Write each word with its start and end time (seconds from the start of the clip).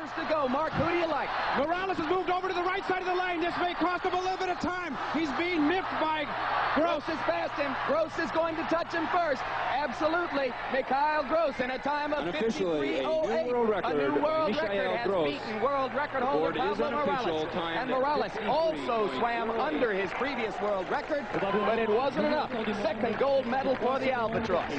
meters 0.00 0.14
to 0.16 0.32
go. 0.32 0.48
Mark, 0.48 0.72
who 0.72 0.90
do 0.90 0.96
you 0.96 1.06
like? 1.06 1.28
Morales 1.58 1.96
has 1.98 2.08
moved 2.08 2.30
over 2.30 2.48
to 2.48 2.54
the 2.54 2.62
right 2.62 2.84
side 2.86 3.02
of 3.02 3.08
the 3.08 3.14
lane. 3.14 3.40
This 3.40 3.54
may 3.60 3.74
cost 3.74 4.04
him 4.04 4.14
a 4.14 4.20
little 4.20 4.36
bit 4.36 4.48
of 4.48 4.58
time. 4.60 4.96
He's 5.12 5.30
being 5.32 5.68
nipped 5.68 5.90
by 6.00 6.26
Gross 6.74 7.02
is 7.08 7.18
past 7.26 7.52
him. 7.60 7.74
Gross 7.86 8.16
is 8.18 8.30
going 8.30 8.54
to 8.56 8.62
touch 8.64 8.92
him 8.92 9.06
first. 9.08 9.42
Absolutely. 9.74 10.52
Mikhail 10.72 11.24
Gross 11.24 11.58
in 11.58 11.70
a 11.70 11.78
time 11.78 12.12
of 12.12 12.26
Unofficially, 12.26 13.00
a 13.00 13.02
new 13.02 13.08
world 13.08 13.28
oh 13.28 13.64
record. 13.64 13.96
A 13.96 14.08
new 14.08 14.22
world 14.22 14.50
Michael 14.52 14.68
record 14.68 14.96
has 14.96 15.06
Gross. 15.06 15.30
beaten 15.30 15.60
world 15.60 15.94
record 15.94 16.22
holder 16.22 16.56
Award 16.58 16.78
Pablo 16.78 16.90
Morales. 16.90 17.52
timed 17.52 17.78
And 17.80 17.90
Morales 17.90 18.32
also 18.46 19.10
swam 19.18 19.50
under 19.50 19.92
his 19.92 20.10
previous 20.12 20.54
world 20.60 20.88
record, 20.90 21.26
but 21.40 21.78
it 21.78 21.88
wasn't 21.88 22.26
enough. 22.26 22.50
Second 22.82 23.18
gold 23.18 23.46
medal 23.46 23.74
for 23.76 23.98
the 23.98 24.12
Albatross. 24.12 24.70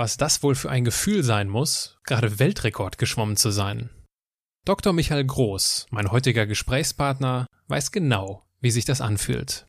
Was 0.00 0.16
das 0.16 0.42
wohl 0.42 0.54
für 0.54 0.70
ein 0.70 0.84
Gefühl 0.84 1.22
sein 1.22 1.50
muss, 1.50 1.98
gerade 2.04 2.38
Weltrekord 2.38 2.96
geschwommen 2.96 3.36
zu 3.36 3.50
sein. 3.50 3.90
Dr. 4.64 4.94
Michael 4.94 5.26
Groß, 5.26 5.88
mein 5.90 6.10
heutiger 6.10 6.46
Gesprächspartner, 6.46 7.46
weiß 7.68 7.92
genau, 7.92 8.46
wie 8.62 8.70
sich 8.70 8.86
das 8.86 9.02
anfühlt. 9.02 9.66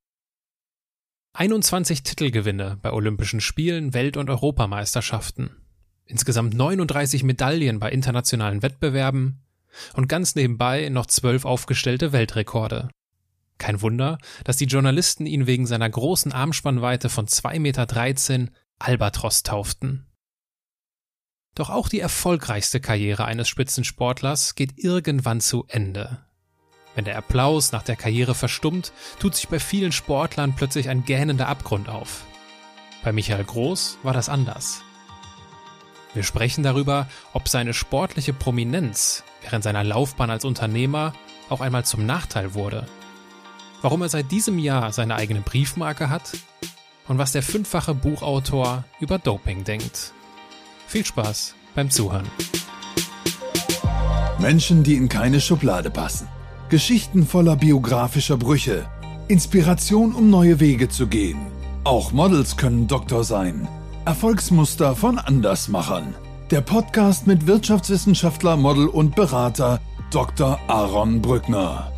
21 1.33 2.03
Titelgewinne 2.03 2.79
bei 2.81 2.93
Olympischen 2.93 3.41
Spielen, 3.41 3.93
Welt- 3.93 4.15
und 4.15 4.29
Europameisterschaften. 4.29 5.49
Insgesamt 6.05 6.53
39 6.53 7.23
Medaillen 7.23 7.79
bei 7.81 7.91
internationalen 7.91 8.61
Wettbewerben 8.61 9.43
und 9.95 10.07
ganz 10.07 10.35
nebenbei 10.35 10.87
noch 10.87 11.07
zwölf 11.07 11.43
aufgestellte 11.43 12.13
Weltrekorde. 12.13 12.89
Kein 13.57 13.81
Wunder, 13.81 14.17
dass 14.45 14.55
die 14.55 14.63
Journalisten 14.63 15.25
ihn 15.25 15.45
wegen 15.45 15.67
seiner 15.67 15.89
großen 15.89 16.31
Armspannweite 16.31 17.09
von 17.09 17.27
2,13 17.27 17.59
Meter 18.39 18.51
Albatros 18.79 19.43
tauften. 19.43 20.07
Doch 21.55 21.69
auch 21.69 21.89
die 21.89 21.99
erfolgreichste 21.99 22.79
Karriere 22.79 23.25
eines 23.25 23.49
Spitzensportlers 23.49 24.55
geht 24.55 24.77
irgendwann 24.77 25.41
zu 25.41 25.65
Ende. 25.67 26.25
Wenn 26.95 27.05
der 27.05 27.17
Applaus 27.17 27.71
nach 27.71 27.83
der 27.83 27.95
Karriere 27.95 28.35
verstummt, 28.35 28.93
tut 29.19 29.35
sich 29.35 29.47
bei 29.47 29.59
vielen 29.59 29.91
Sportlern 29.91 30.55
plötzlich 30.55 30.89
ein 30.89 31.05
gähnender 31.05 31.47
Abgrund 31.47 31.89
auf. 31.89 32.25
Bei 33.03 33.11
Michael 33.11 33.43
Groß 33.43 33.97
war 34.03 34.13
das 34.13 34.29
anders. 34.29 34.81
Wir 36.13 36.23
sprechen 36.23 36.63
darüber, 36.63 37.07
ob 37.33 37.47
seine 37.47 37.73
sportliche 37.73 38.33
Prominenz 38.33 39.23
während 39.41 39.63
seiner 39.63 39.83
Laufbahn 39.83 40.29
als 40.29 40.45
Unternehmer 40.45 41.13
auch 41.49 41.61
einmal 41.61 41.85
zum 41.85 42.05
Nachteil 42.05 42.53
wurde. 42.53 42.85
Warum 43.81 44.01
er 44.01 44.09
seit 44.09 44.31
diesem 44.31 44.59
Jahr 44.59 44.91
seine 44.93 45.15
eigene 45.15 45.41
Briefmarke 45.41 46.09
hat 46.09 46.33
und 47.07 47.17
was 47.17 47.31
der 47.31 47.43
fünffache 47.43 47.95
Buchautor 47.95 48.83
über 48.99 49.17
Doping 49.17 49.63
denkt. 49.63 50.13
Viel 50.91 51.05
Spaß 51.05 51.55
beim 51.73 51.89
Zuhören. 51.89 52.27
Menschen, 54.39 54.83
die 54.83 54.97
in 54.97 55.07
keine 55.07 55.39
Schublade 55.39 55.89
passen. 55.89 56.27
Geschichten 56.67 57.25
voller 57.25 57.55
biografischer 57.55 58.35
Brüche. 58.35 58.89
Inspiration, 59.29 60.13
um 60.13 60.29
neue 60.29 60.59
Wege 60.59 60.89
zu 60.89 61.07
gehen. 61.07 61.39
Auch 61.85 62.11
Models 62.11 62.57
können 62.57 62.89
Doktor 62.89 63.23
sein. 63.23 63.69
Erfolgsmuster 64.03 64.93
von 64.93 65.17
Andersmachern. 65.17 66.13
Der 66.49 66.59
Podcast 66.59 67.25
mit 67.25 67.47
Wirtschaftswissenschaftler, 67.47 68.57
Model 68.57 68.87
und 68.87 69.15
Berater 69.15 69.79
Dr. 70.11 70.59
Aaron 70.67 71.21
Brückner. 71.21 71.89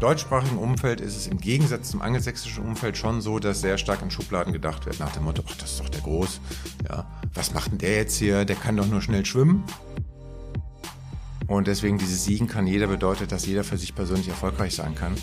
Deutschsprachigen 0.00 0.58
Umfeld 0.58 1.00
ist 1.00 1.16
es 1.16 1.26
im 1.26 1.38
Gegensatz 1.38 1.90
zum 1.90 2.02
angelsächsischen 2.02 2.64
Umfeld 2.64 2.96
schon 2.96 3.20
so, 3.20 3.38
dass 3.38 3.60
sehr 3.60 3.78
stark 3.78 4.02
in 4.02 4.10
Schubladen 4.10 4.52
gedacht 4.52 4.86
wird. 4.86 5.00
Nach 5.00 5.12
dem 5.12 5.24
Motto, 5.24 5.42
ach, 5.48 5.56
das 5.56 5.72
ist 5.72 5.80
doch 5.80 5.88
der 5.88 6.00
Groß. 6.00 6.40
Ja, 6.88 7.06
was 7.34 7.52
macht 7.52 7.72
denn 7.72 7.78
der 7.78 7.96
jetzt 7.96 8.16
hier? 8.16 8.44
Der 8.44 8.56
kann 8.56 8.76
doch 8.76 8.86
nur 8.86 9.02
schnell 9.02 9.26
schwimmen. 9.26 9.64
Und 11.46 11.66
deswegen 11.66 11.98
dieses 11.98 12.24
Siegen 12.24 12.46
kann 12.46 12.66
jeder 12.66 12.86
bedeutet, 12.86 13.32
dass 13.32 13.46
jeder 13.46 13.64
für 13.64 13.78
sich 13.78 13.94
persönlich 13.94 14.28
erfolgreich 14.28 14.74
sein 14.74 14.94
kann. 14.94 15.14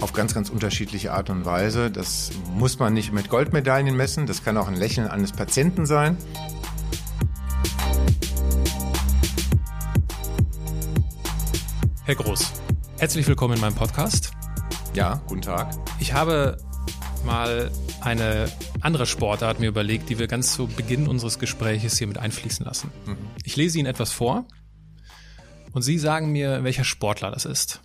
Auf 0.00 0.12
ganz, 0.12 0.34
ganz 0.34 0.48
unterschiedliche 0.48 1.12
Art 1.12 1.30
und 1.30 1.44
Weise. 1.44 1.90
Das 1.90 2.30
muss 2.54 2.78
man 2.78 2.94
nicht 2.94 3.12
mit 3.12 3.28
Goldmedaillen 3.28 3.96
messen. 3.96 4.26
Das 4.26 4.44
kann 4.44 4.56
auch 4.56 4.68
ein 4.68 4.76
Lächeln 4.76 5.08
eines 5.08 5.32
Patienten 5.32 5.84
sein. 5.84 6.16
Herr 12.04 12.14
Groß, 12.14 12.52
herzlich 12.98 13.26
willkommen 13.26 13.54
in 13.54 13.60
meinem 13.60 13.74
Podcast. 13.74 14.30
Ja, 14.94 15.22
guten 15.26 15.42
Tag. 15.42 15.74
Ich 15.98 16.12
habe 16.12 16.56
mal 17.24 17.70
eine 18.00 18.50
andere 18.80 19.06
Sportart 19.06 19.60
mir 19.60 19.68
überlegt, 19.68 20.08
die 20.08 20.18
wir 20.18 20.26
ganz 20.26 20.54
zu 20.54 20.68
Beginn 20.68 21.08
unseres 21.08 21.38
Gespräches 21.38 21.98
hier 21.98 22.06
mit 22.06 22.18
einfließen 22.18 22.64
lassen. 22.64 22.90
Ich 23.44 23.56
lese 23.56 23.78
Ihnen 23.78 23.86
etwas 23.86 24.12
vor 24.12 24.46
und 25.72 25.82
Sie 25.82 25.98
sagen 25.98 26.32
mir, 26.32 26.62
welcher 26.64 26.84
Sportler 26.84 27.30
das 27.30 27.44
ist. 27.44 27.82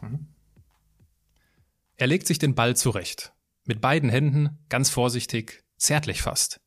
Er 1.96 2.08
legt 2.08 2.28
sich 2.28 2.40
den 2.40 2.56
Ball 2.56 2.76
zurecht. 2.76 3.34
Mit 3.66 3.82
beiden 3.82 4.10
Händen, 4.10 4.64
ganz 4.70 4.90
vorsichtig, 4.90 5.64
zärtlich 5.78 6.22
fast. 6.22 6.62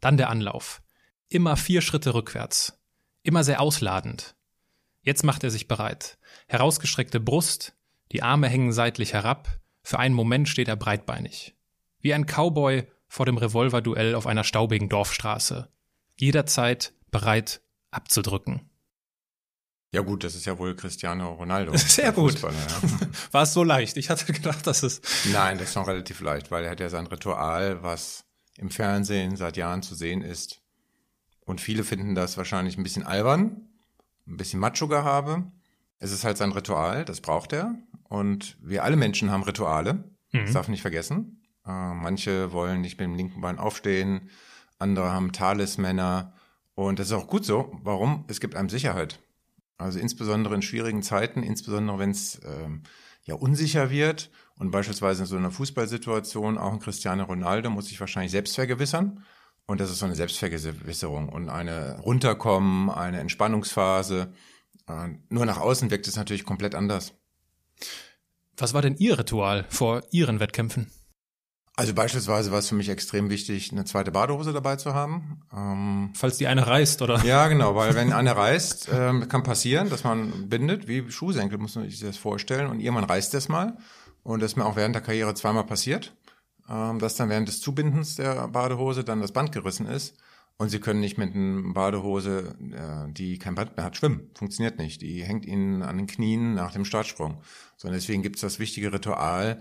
Dann 0.00 0.16
der 0.16 0.30
Anlauf. 0.30 0.82
Immer 1.28 1.56
vier 1.56 1.80
Schritte 1.80 2.14
rückwärts. 2.14 2.78
Immer 3.22 3.44
sehr 3.44 3.60
ausladend. 3.60 4.34
Jetzt 5.02 5.22
macht 5.22 5.44
er 5.44 5.50
sich 5.50 5.68
bereit. 5.68 6.18
Herausgestreckte 6.48 7.20
Brust, 7.20 7.74
die 8.14 8.22
Arme 8.22 8.48
hängen 8.48 8.72
seitlich 8.72 9.12
herab, 9.12 9.60
für 9.82 9.98
einen 9.98 10.14
Moment 10.14 10.48
steht 10.48 10.68
er 10.68 10.76
breitbeinig. 10.76 11.56
Wie 11.98 12.14
ein 12.14 12.26
Cowboy 12.26 12.86
vor 13.08 13.26
dem 13.26 13.36
Revolverduell 13.36 14.14
auf 14.14 14.26
einer 14.26 14.44
staubigen 14.44 14.88
Dorfstraße. 14.88 15.68
Jederzeit 16.16 16.94
bereit 17.10 17.60
abzudrücken. 17.90 18.70
Ja 19.90 20.02
gut, 20.02 20.24
das 20.24 20.34
ist 20.36 20.44
ja 20.44 20.58
wohl 20.58 20.76
Cristiano 20.76 21.32
Ronaldo. 21.34 21.72
Sehr 21.76 22.12
gut. 22.12 22.40
Ja. 22.40 22.50
War 23.32 23.42
es 23.42 23.52
so 23.52 23.64
leicht? 23.64 23.96
Ich 23.96 24.10
hatte 24.10 24.32
gedacht, 24.32 24.66
dass 24.66 24.84
es. 24.84 25.00
Nein, 25.32 25.58
das 25.58 25.70
ist 25.70 25.74
noch 25.76 25.88
relativ 25.88 26.20
leicht, 26.20 26.50
weil 26.50 26.64
er 26.64 26.70
hat 26.70 26.80
ja 26.80 26.88
sein 26.88 27.06
Ritual, 27.06 27.82
was 27.82 28.24
im 28.56 28.70
Fernsehen 28.70 29.36
seit 29.36 29.56
Jahren 29.56 29.82
zu 29.82 29.96
sehen 29.96 30.22
ist. 30.22 30.62
Und 31.40 31.60
viele 31.60 31.82
finden 31.84 32.14
das 32.14 32.36
wahrscheinlich 32.36 32.78
ein 32.78 32.84
bisschen 32.84 33.04
albern, 33.04 33.68
ein 34.26 34.36
bisschen 34.36 34.60
Macho-Gehabe. 34.60 35.50
Es 35.98 36.12
ist 36.12 36.24
halt 36.24 36.36
sein 36.36 36.52
Ritual, 36.52 37.04
das 37.04 37.20
braucht 37.20 37.52
er. 37.52 37.74
Und 38.14 38.56
wir 38.62 38.84
alle 38.84 38.94
Menschen 38.94 39.32
haben 39.32 39.42
Rituale, 39.42 40.04
das 40.30 40.52
darf 40.52 40.68
nicht 40.68 40.82
vergessen. 40.82 41.42
Äh, 41.66 41.94
manche 41.94 42.52
wollen 42.52 42.80
nicht 42.80 42.96
mit 43.00 43.08
dem 43.08 43.16
linken 43.16 43.40
Bein 43.40 43.58
aufstehen, 43.58 44.30
andere 44.78 45.10
haben 45.10 45.32
Talismänner. 45.32 46.32
Und 46.74 47.00
das 47.00 47.08
ist 47.08 47.12
auch 47.12 47.26
gut 47.26 47.44
so. 47.44 47.76
Warum? 47.82 48.24
Es 48.28 48.38
gibt 48.38 48.54
einem 48.54 48.68
Sicherheit. 48.68 49.18
Also 49.78 49.98
insbesondere 49.98 50.54
in 50.54 50.62
schwierigen 50.62 51.02
Zeiten, 51.02 51.42
insbesondere 51.42 51.98
wenn 51.98 52.10
es 52.10 52.40
ähm, 52.44 52.84
ja 53.24 53.34
unsicher 53.34 53.90
wird 53.90 54.30
und 54.58 54.70
beispielsweise 54.70 55.22
in 55.22 55.26
so 55.26 55.36
einer 55.36 55.50
Fußballsituation 55.50 56.56
auch 56.56 56.72
ein 56.72 56.78
Cristiano 56.78 57.24
Ronaldo 57.24 57.68
muss 57.68 57.86
sich 57.88 57.98
wahrscheinlich 57.98 58.30
selbst 58.30 58.54
vergewissern. 58.54 59.24
Und 59.66 59.80
das 59.80 59.90
ist 59.90 59.98
so 59.98 60.06
eine 60.06 60.14
Selbstvergewisserung 60.14 61.30
und 61.30 61.48
eine 61.48 61.98
Runterkommen, 61.98 62.90
eine 62.90 63.18
Entspannungsphase. 63.18 64.32
Äh, 64.86 65.08
nur 65.30 65.46
nach 65.46 65.58
außen 65.58 65.90
wirkt 65.90 66.06
es 66.06 66.14
natürlich 66.14 66.44
komplett 66.44 66.76
anders. 66.76 67.14
Was 68.56 68.74
war 68.74 68.82
denn 68.82 68.96
Ihr 68.98 69.18
Ritual 69.18 69.66
vor 69.68 70.02
Ihren 70.10 70.40
Wettkämpfen? 70.40 70.90
Also 71.76 71.92
beispielsweise 71.92 72.52
war 72.52 72.60
es 72.60 72.68
für 72.68 72.76
mich 72.76 72.88
extrem 72.88 73.30
wichtig, 73.30 73.72
eine 73.72 73.84
zweite 73.84 74.12
Badehose 74.12 74.52
dabei 74.52 74.76
zu 74.76 74.94
haben. 74.94 75.42
Ähm, 75.52 76.12
Falls 76.14 76.38
die 76.38 76.46
eine 76.46 76.64
reißt, 76.68 77.02
oder? 77.02 77.24
Ja, 77.24 77.48
genau, 77.48 77.74
weil 77.74 77.96
wenn 77.96 78.12
eine 78.12 78.36
reißt, 78.36 78.90
ähm, 78.92 79.28
kann 79.28 79.42
passieren, 79.42 79.90
dass 79.90 80.04
man 80.04 80.48
bindet, 80.48 80.86
wie 80.86 81.10
Schuhsenkel, 81.10 81.58
muss 81.58 81.74
man 81.74 81.90
sich 81.90 81.98
das 81.98 82.16
vorstellen. 82.16 82.68
Und 82.70 82.78
irgendwann 82.78 83.04
reißt 83.04 83.34
das 83.34 83.48
mal. 83.48 83.76
Und 84.22 84.40
das 84.40 84.52
ist 84.52 84.56
mir 84.56 84.66
auch 84.66 84.76
während 84.76 84.94
der 84.94 85.02
Karriere 85.02 85.34
zweimal 85.34 85.64
passiert, 85.64 86.14
ähm, 86.70 87.00
dass 87.00 87.16
dann 87.16 87.28
während 87.28 87.48
des 87.48 87.60
Zubindens 87.60 88.14
der 88.14 88.46
Badehose 88.46 89.02
dann 89.02 89.20
das 89.20 89.32
Band 89.32 89.50
gerissen 89.50 89.86
ist. 89.86 90.14
Und 90.56 90.68
sie 90.68 90.78
können 90.78 91.00
nicht 91.00 91.18
mit 91.18 91.34
einer 91.34 91.72
Badehose, 91.72 92.54
äh, 92.72 93.12
die 93.12 93.38
kein 93.38 93.56
Band 93.56 93.76
mehr 93.76 93.86
hat, 93.86 93.96
schwimmen. 93.96 94.30
Funktioniert 94.34 94.78
nicht. 94.78 95.02
Die 95.02 95.24
hängt 95.24 95.44
ihnen 95.46 95.82
an 95.82 95.96
den 95.96 96.06
Knien 96.06 96.54
nach 96.54 96.72
dem 96.72 96.84
Startsprung. 96.84 97.42
Sondern 97.76 97.98
deswegen 97.98 98.22
gibt's 98.22 98.40
das 98.40 98.58
wichtige 98.58 98.92
Ritual, 98.92 99.60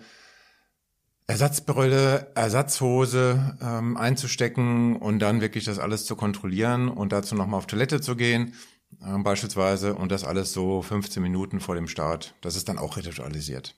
Ersatzbrille, 1.25 2.31
Ersatzhose 2.35 3.57
ähm, 3.61 3.97
einzustecken 3.97 4.97
und 4.97 5.19
dann 5.19 5.41
wirklich 5.41 5.63
das 5.63 5.79
alles 5.79 6.05
zu 6.05 6.15
kontrollieren 6.15 6.89
und 6.89 7.13
dazu 7.13 7.33
nochmal 7.33 7.59
auf 7.59 7.67
Toilette 7.67 8.01
zu 8.01 8.15
gehen, 8.15 8.53
ähm, 9.01 9.23
beispielsweise, 9.23 9.95
und 9.95 10.11
das 10.11 10.25
alles 10.25 10.53
so 10.53 10.81
15 10.81 11.23
Minuten 11.23 11.59
vor 11.59 11.75
dem 11.75 11.87
Start. 11.87 12.35
Das 12.41 12.55
ist 12.55 12.67
dann 12.67 12.77
auch 12.77 12.97
ritualisiert. 12.97 13.75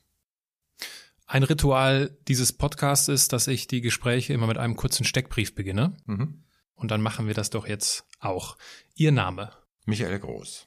Ein 1.28 1.44
Ritual 1.44 2.18
dieses 2.28 2.54
Podcasts 2.54 3.08
ist, 3.08 3.34
dass 3.34 3.48
ich 3.48 3.68
die 3.68 3.82
Gespräche 3.82 4.34
immer 4.34 4.48
mit 4.48 4.58
einem 4.58 4.76
kurzen 4.76 5.06
Steckbrief 5.06 5.56
beginne. 5.56 5.98
Mhm. 6.06 6.45
Und 6.76 6.92
dann 6.92 7.02
machen 7.02 7.28
wir 7.28 7.34
das 7.34 7.50
doch 7.50 7.68
jetzt 7.68 8.06
auch. 8.20 8.58
Ihr 8.96 9.12
Name, 9.12 9.52
Michael 9.86 10.20
Groß, 10.20 10.66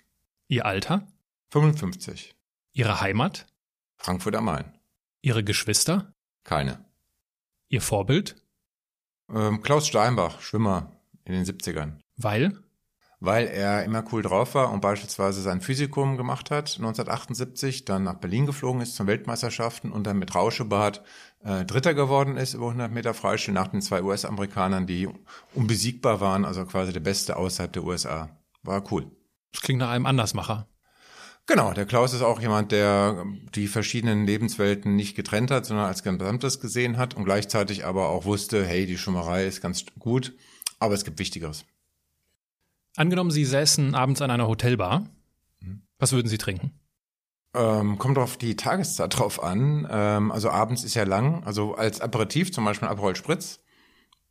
Ihr 0.49 0.65
Alter, 0.67 1.07
55, 1.51 2.35
Ihre 2.73 3.01
Heimat, 3.01 3.47
Frankfurt 3.97 4.35
am 4.37 4.45
Main, 4.47 4.79
Ihre 5.23 5.45
Geschwister, 5.45 6.13
keine. 6.45 6.85
Ihr 7.69 7.83
Vorbild, 7.83 8.37
Ähm, 9.31 9.61
Klaus 9.63 9.87
Steinbach, 9.87 10.41
Schwimmer 10.41 10.93
in 11.25 11.35
den 11.35 11.45
70ern. 11.45 11.99
weil 12.17 12.59
weil 13.21 13.47
er 13.47 13.85
immer 13.85 14.05
cool 14.13 14.23
drauf 14.23 14.55
war 14.55 14.73
und 14.73 14.81
beispielsweise 14.81 15.43
sein 15.43 15.61
Physikum 15.61 16.17
gemacht 16.17 16.51
hat 16.51 16.77
1978, 16.77 17.85
dann 17.85 18.05
nach 18.05 18.15
Berlin 18.15 18.47
geflogen 18.47 18.81
ist 18.81 18.95
zum 18.95 19.07
Weltmeisterschaften 19.07 19.91
und 19.91 20.07
dann 20.07 20.19
mit 20.19 20.35
Rauschebart 20.35 21.03
äh, 21.45 21.65
Dritter 21.65 21.95
geworden 21.95 22.37
ist 22.37 22.55
über 22.55 22.67
100 22.67 22.93
Meter 22.93 23.15
Freistil 23.15 23.55
nach 23.55 23.69
den 23.69 23.83
zwei 23.83 24.03
US-Amerikanern, 24.03 24.87
die 24.87 25.09
unbesiegbar 25.55 26.21
waren, 26.21 26.45
also 26.45 26.65
quasi 26.65 26.93
der 26.93 27.01
Beste 27.01 27.37
außerhalb 27.37 27.73
der 27.73 27.85
USA. 27.85 28.31
War 28.63 28.85
cool. 28.93 29.11
Das 29.53 29.63
klingt 29.63 29.81
nach 29.81 29.91
einem 29.91 30.07
Andersmacher. 30.07 30.69
Genau, 31.47 31.73
der 31.73 31.87
Klaus 31.87 32.13
ist 32.13 32.21
auch 32.21 32.41
jemand, 32.41 32.73
der 32.73 33.25
die 33.55 33.69
verschiedenen 33.69 34.27
Lebenswelten 34.27 34.97
nicht 34.97 35.17
getrennt 35.17 35.51
hat, 35.51 35.65
sondern 35.65 35.87
als 35.87 36.03
Gesamtes 36.03 36.61
gesehen 36.61 36.99
hat 36.99 37.15
und 37.15 37.25
gleichzeitig 37.25 37.87
aber 37.87 38.11
auch 38.11 38.27
wusste, 38.27 38.67
hey, 38.67 38.85
die 38.85 38.99
Schummerei 38.99 39.47
ist 39.47 39.63
ganz 39.63 39.87
gut, 39.99 40.35
aber 40.79 40.93
es 40.93 41.07
gibt 41.07 41.19
Wichtigeres. 41.19 41.65
Angenommen, 42.99 43.31
Sie 43.31 43.45
säßen 43.45 43.95
abends 43.95 44.21
an 44.23 44.33
einer 44.33 44.49
Hotelbar. 44.49 45.07
Was 46.01 46.11
würden 46.11 46.27
Sie 46.27 46.37
trinken? 46.37 46.73
Ähm, 47.55 47.97
kommt 47.97 48.19
auf 48.19 48.37
die 48.37 48.57
Tageszeit 48.57 49.17
drauf 49.17 49.41
an. 49.41 49.87
Ähm, 49.89 50.33
also 50.33 50.51
abends 50.51 50.83
ist 50.83 50.95
ja 50.95 51.05
lang. 51.05 51.45
Also 51.45 51.77
als 51.77 52.01
Aperitif 52.01 52.51
zum 52.51 52.65
Beispiel 52.65 52.89
Aperol 52.89 53.15
Spritz. 53.15 53.61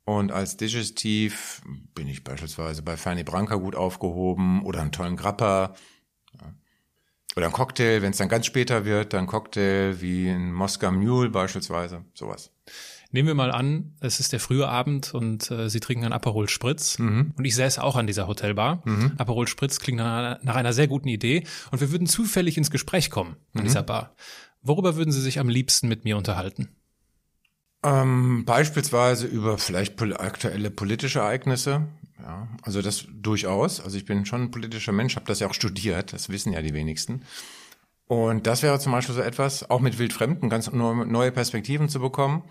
Und 0.04 0.34
als 0.34 0.58
Digestiv 0.58 1.62
bin 1.96 2.10
ich 2.10 2.25
beispielsweise 2.25 2.84
bei 2.84 2.98
Ferni 2.98 3.24
Branca 3.24 3.56
gut 3.56 3.78
aufgehoben 3.78 4.62
oder 4.66 4.81
einen 4.81 4.92
tollen 4.92 5.16
Grappa. 5.16 5.74
Oder 7.38 7.46
ein 7.46 7.54
Cocktail, 7.54 8.02
wenn 8.02 8.12
es 8.12 8.18
dann 8.18 8.28
ganz 8.28 8.48
später 8.48 8.84
wird, 8.84 9.14
dann 9.14 9.28
Cocktail 9.28 10.02
wie 10.02 10.28
ein 10.28 10.52
Moscow 10.52 10.92
Mule 10.92 11.30
beispielsweise, 11.30 12.04
sowas. 12.14 12.52
Nehmen 13.12 13.27
wir 13.27 13.36
mal 13.36 13.51
an, 13.51 13.94
es 14.01 14.19
ist 14.19 14.33
der 14.33 14.39
frühe 14.39 14.68
Abend 14.68 15.13
und 15.13 15.50
äh, 15.50 15.69
Sie 15.69 15.80
trinken 15.80 16.04
einen 16.04 16.13
Aperol 16.13 16.50
Spritz 16.50 17.00
Mhm. 17.00 17.33
und 17.38 17.45
ich 17.45 17.56
säße 17.56 17.81
auch 17.81 17.95
an 17.95 18.06
dieser 18.07 18.27
Hotelbar. 18.27 18.83
Aperol 19.18 19.48
Spritz 19.48 19.80
klingt 19.80 20.00
nach 20.00 20.18
einer, 20.18 20.39
nach 20.44 20.56
einer 20.56 20.74
sehr 20.74 20.88
guten 20.88 21.07
Idee 21.07 21.45
und 21.71 21.80
wir 21.80 21.92
würden 21.92 22.07
zufällig 22.07 22.57
ins 22.57 22.69
Gespräch 22.71 23.09
kommen 23.09 23.38
an 23.54 23.63
dieser 23.63 23.83
Bar. 23.83 24.13
Worüber 24.62 24.95
würden 24.98 25.12
Sie 25.13 25.21
sich 25.21 25.39
am 25.39 25.48
liebsten 25.50 25.88
mit 25.88 26.04
mir 26.04 26.18
unterhalten? 26.18 26.69
Ähm, 27.83 28.44
beispielsweise 28.45 29.27
über 29.27 29.57
vielleicht 29.57 30.01
aktuelle 30.01 30.71
politische 30.71 31.19
Ereignisse. 31.19 31.88
Ja, 32.19 32.48
also 32.63 32.81
das 32.81 33.06
durchaus. 33.13 33.80
Also 33.80 33.95
ich 33.98 34.06
bin 34.06 34.25
schon 34.25 34.44
ein 34.44 34.51
politischer 34.51 34.92
Mensch, 34.92 35.15
habe 35.15 35.27
das 35.27 35.39
ja 35.39 35.48
auch 35.48 35.54
studiert, 35.54 36.12
das 36.13 36.30
wissen 36.30 36.51
ja 36.51 36.62
die 36.62 36.74
wenigsten. 36.74 37.21
Und 38.07 38.48
das 38.48 38.63
wäre 38.63 38.80
zum 38.80 38.92
Beispiel 38.94 39.13
so 39.15 39.21
etwas, 39.21 39.69
auch 39.69 39.80
mit 39.80 40.00
Wildfremden 40.00 40.50
ganz 40.50 40.71
neu- 40.71 41.06
neue 41.06 41.31
Perspektiven 41.31 41.88
zu 41.89 42.00
bekommen. 42.00 42.44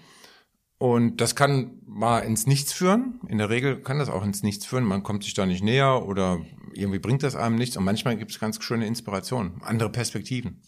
Und 0.79 1.21
das 1.23 1.35
kann 1.35 1.81
mal 1.87 2.21
ins 2.21 2.47
Nichts 2.47 2.73
führen. 2.73 3.21
In 3.29 3.39
der 3.39 3.49
Regel 3.49 3.81
kann 3.81 3.99
das 3.99 4.11
auch 4.11 4.25
ins 4.25 4.43
Nichts 4.43 4.67
führen. 4.67 4.85
Man 4.85 5.03
kommt 5.03 5.25
sich 5.25 5.35
da 5.35 5.47
nicht 5.47 5.65
näher 5.65 6.05
oder 6.07 6.41
irgendwie 6.75 6.99
bringt 6.99 7.23
das 7.23 7.35
einem 7.35 7.57
nichts. 7.57 7.77
Und 7.77 7.85
manchmal 7.85 8.17
gibt 8.17 8.31
es 8.31 8.39
ganz 8.39 8.63
schöne 8.63 8.87
Inspirationen, 8.87 9.63
andere 9.63 9.91
Perspektiven. 9.91 10.63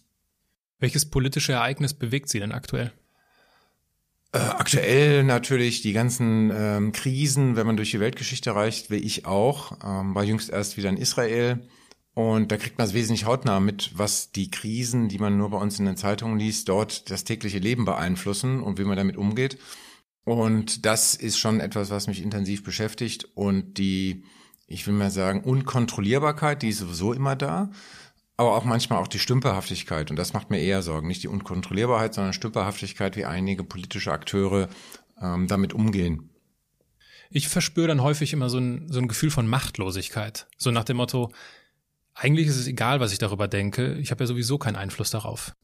Welches 0.78 1.10
politische 1.10 1.52
Ereignis 1.52 1.92
bewegt 1.92 2.30
Sie 2.30 2.40
denn 2.40 2.52
aktuell? 2.52 2.92
Äh, 4.32 4.38
aktuell 4.38 5.24
natürlich 5.24 5.82
die 5.82 5.92
ganzen 5.92 6.50
ähm, 6.54 6.92
Krisen, 6.92 7.56
wenn 7.56 7.66
man 7.66 7.76
durch 7.76 7.90
die 7.90 8.00
Weltgeschichte 8.00 8.54
reicht, 8.54 8.90
wie 8.90 8.96
ich 8.96 9.26
auch. 9.26 9.72
Ähm, 9.84 10.14
war 10.14 10.24
jüngst 10.24 10.50
erst 10.50 10.76
wieder 10.76 10.88
in 10.88 10.96
Israel. 10.96 11.68
Und 12.14 12.50
da 12.50 12.56
kriegt 12.56 12.78
man 12.78 12.86
es 12.86 12.94
wesentlich 12.94 13.26
hautnah 13.26 13.60
mit, 13.60 13.92
was 13.96 14.32
die 14.32 14.50
Krisen, 14.50 15.08
die 15.08 15.18
man 15.18 15.36
nur 15.36 15.50
bei 15.50 15.58
uns 15.58 15.78
in 15.78 15.84
den 15.84 15.96
Zeitungen 15.96 16.38
liest, 16.38 16.68
dort 16.68 17.10
das 17.10 17.24
tägliche 17.24 17.58
Leben 17.58 17.84
beeinflussen 17.84 18.60
und 18.60 18.78
wie 18.78 18.84
man 18.84 18.96
damit 18.96 19.16
umgeht. 19.16 19.58
Und 20.28 20.84
das 20.84 21.14
ist 21.14 21.38
schon 21.38 21.58
etwas, 21.58 21.88
was 21.88 22.06
mich 22.06 22.22
intensiv 22.22 22.62
beschäftigt. 22.62 23.26
Und 23.34 23.78
die, 23.78 24.24
ich 24.66 24.86
will 24.86 24.92
mal 24.92 25.10
sagen, 25.10 25.42
Unkontrollierbarkeit, 25.42 26.60
die 26.60 26.68
ist 26.68 26.80
sowieso 26.80 27.14
immer 27.14 27.34
da. 27.34 27.70
Aber 28.36 28.54
auch 28.54 28.64
manchmal 28.64 28.98
auch 28.98 29.08
die 29.08 29.18
Stümperhaftigkeit. 29.18 30.10
Und 30.10 30.16
das 30.16 30.34
macht 30.34 30.50
mir 30.50 30.60
eher 30.60 30.82
Sorgen. 30.82 31.08
Nicht 31.08 31.22
die 31.22 31.28
Unkontrollierbarkeit, 31.28 32.12
sondern 32.12 32.34
Stümperhaftigkeit, 32.34 33.16
wie 33.16 33.24
einige 33.24 33.64
politische 33.64 34.12
Akteure 34.12 34.68
ähm, 35.18 35.46
damit 35.46 35.72
umgehen. 35.72 36.28
Ich 37.30 37.48
verspüre 37.48 37.88
dann 37.88 38.02
häufig 38.02 38.34
immer 38.34 38.50
so 38.50 38.58
ein, 38.58 38.92
so 38.92 39.00
ein 39.00 39.08
Gefühl 39.08 39.30
von 39.30 39.48
Machtlosigkeit. 39.48 40.46
So 40.58 40.70
nach 40.70 40.84
dem 40.84 40.98
Motto, 40.98 41.32
eigentlich 42.12 42.48
ist 42.48 42.58
es 42.58 42.66
egal, 42.66 43.00
was 43.00 43.12
ich 43.12 43.18
darüber 43.18 43.48
denke. 43.48 43.94
Ich 43.94 44.10
habe 44.10 44.24
ja 44.24 44.28
sowieso 44.28 44.58
keinen 44.58 44.76
Einfluss 44.76 45.10
darauf. 45.10 45.54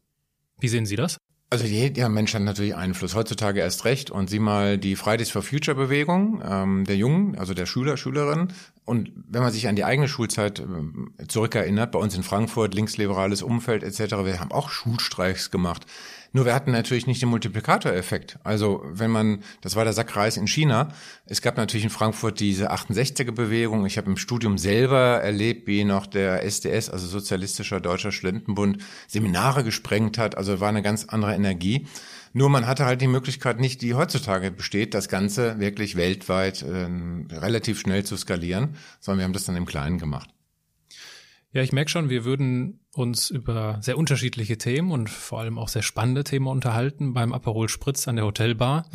Wie 0.59 0.69
sehen 0.69 0.87
Sie 0.87 0.97
das? 0.97 1.19
Also 1.51 1.67
jeder 1.67 2.09
Mensch 2.09 2.35
hat 2.35 2.43
natürlich 2.43 2.75
Einfluss, 2.75 3.15
heutzutage 3.15 3.61
erst 3.61 3.85
recht. 3.85 4.11
Und 4.11 4.29
sieh 4.29 4.39
mal 4.39 4.77
die 4.77 4.97
Fridays 4.97 5.31
for 5.31 5.43
Future 5.43 5.77
Bewegung 5.77 6.43
ähm, 6.45 6.85
der 6.85 6.97
Jungen, 6.97 7.39
also 7.39 7.55
der 7.55 7.67
Schüler, 7.67 7.97
Schülerinnen. 7.97 8.53
Und 8.85 9.13
wenn 9.29 9.43
man 9.43 9.53
sich 9.53 9.69
an 9.69 9.77
die 9.77 9.85
eigene 9.85 10.09
Schulzeit 10.09 10.59
ähm, 10.59 11.15
zurückerinnert, 11.29 11.93
bei 11.93 11.99
uns 11.99 12.17
in 12.17 12.23
Frankfurt, 12.23 12.75
linksliberales 12.75 13.43
Umfeld 13.43 13.83
etc., 13.83 14.17
wir 14.25 14.41
haben 14.41 14.53
auch 14.53 14.69
Schulstreiks 14.71 15.51
gemacht. 15.51 15.87
Nur 16.35 16.47
wir 16.47 16.55
hatten 16.55 16.73
natürlich 16.73 17.07
nicht 17.07 17.23
den 17.23 17.29
Multiplikatoreffekt. 17.29 18.41
Also 18.43 18.83
wenn 18.87 19.13
man, 19.13 19.45
das 19.61 19.77
war 19.77 19.85
der 19.85 19.93
Sackreis 19.93 20.37
in 20.37 20.49
China, 20.49 20.89
es 21.27 21.41
gab 21.43 21.57
natürlich 21.57 21.85
in 21.85 21.91
Frankfurt 21.91 22.41
diese 22.41 22.73
68er-Bewegung. 22.73 23.87
Ich 23.87 23.99
habe 23.99 24.11
im 24.11 24.17
Studium 24.17 24.59
selber 24.59 25.21
erlebt, 25.23 25.69
wie 25.69 25.85
noch 25.85 26.07
der 26.07 26.43
SDS, 26.43 26.91
also 26.91 27.07
Sozialistischer 27.07 27.81
Deutscher 27.81 28.11
Studentenbund, 28.11 28.79
Seminare 29.07 29.63
gesprengt 29.63 30.19
hat. 30.19 30.37
Also 30.37 30.59
war 30.59 30.71
eine 30.71 30.83
ganz 30.83 31.05
andere 31.05 31.37
Energie. 31.37 31.87
Nur 32.33 32.51
man 32.51 32.67
hatte 32.67 32.85
halt 32.85 33.01
die 33.01 33.07
Möglichkeit 33.07 33.61
nicht, 33.61 33.81
die 33.81 33.95
heutzutage 33.95 34.51
besteht, 34.51 34.95
das 34.95 35.09
Ganze 35.09 35.61
wirklich 35.61 35.95
weltweit 35.95 36.63
äh, 36.63 36.89
relativ 37.33 37.79
schnell 37.79 38.03
zu 38.03 38.17
skalieren, 38.17 38.75
sondern 38.99 39.19
wir 39.21 39.25
haben 39.27 39.35
das 39.35 39.45
dann 39.45 39.55
im 39.55 39.67
Kleinen 39.67 39.99
gemacht. 39.99 40.31
Ja, 41.55 41.63
ich 41.63 41.73
merke 41.73 41.89
schon, 41.89 42.11
wir 42.11 42.25
würden 42.25 42.81
uns 42.93 43.31
über 43.31 43.79
sehr 43.81 43.97
unterschiedliche 43.97 44.59
Themen 44.59 44.91
und 44.91 45.09
vor 45.09 45.39
allem 45.39 45.57
auch 45.57 45.69
sehr 45.69 45.83
spannende 45.83 46.25
Themen 46.25 46.49
unterhalten 46.49 47.15
beim 47.15 47.33
Aperol 47.33 47.69
Spritz 47.69 48.09
an 48.09 48.17
der 48.17 48.25
Hotelbar. 48.25 48.87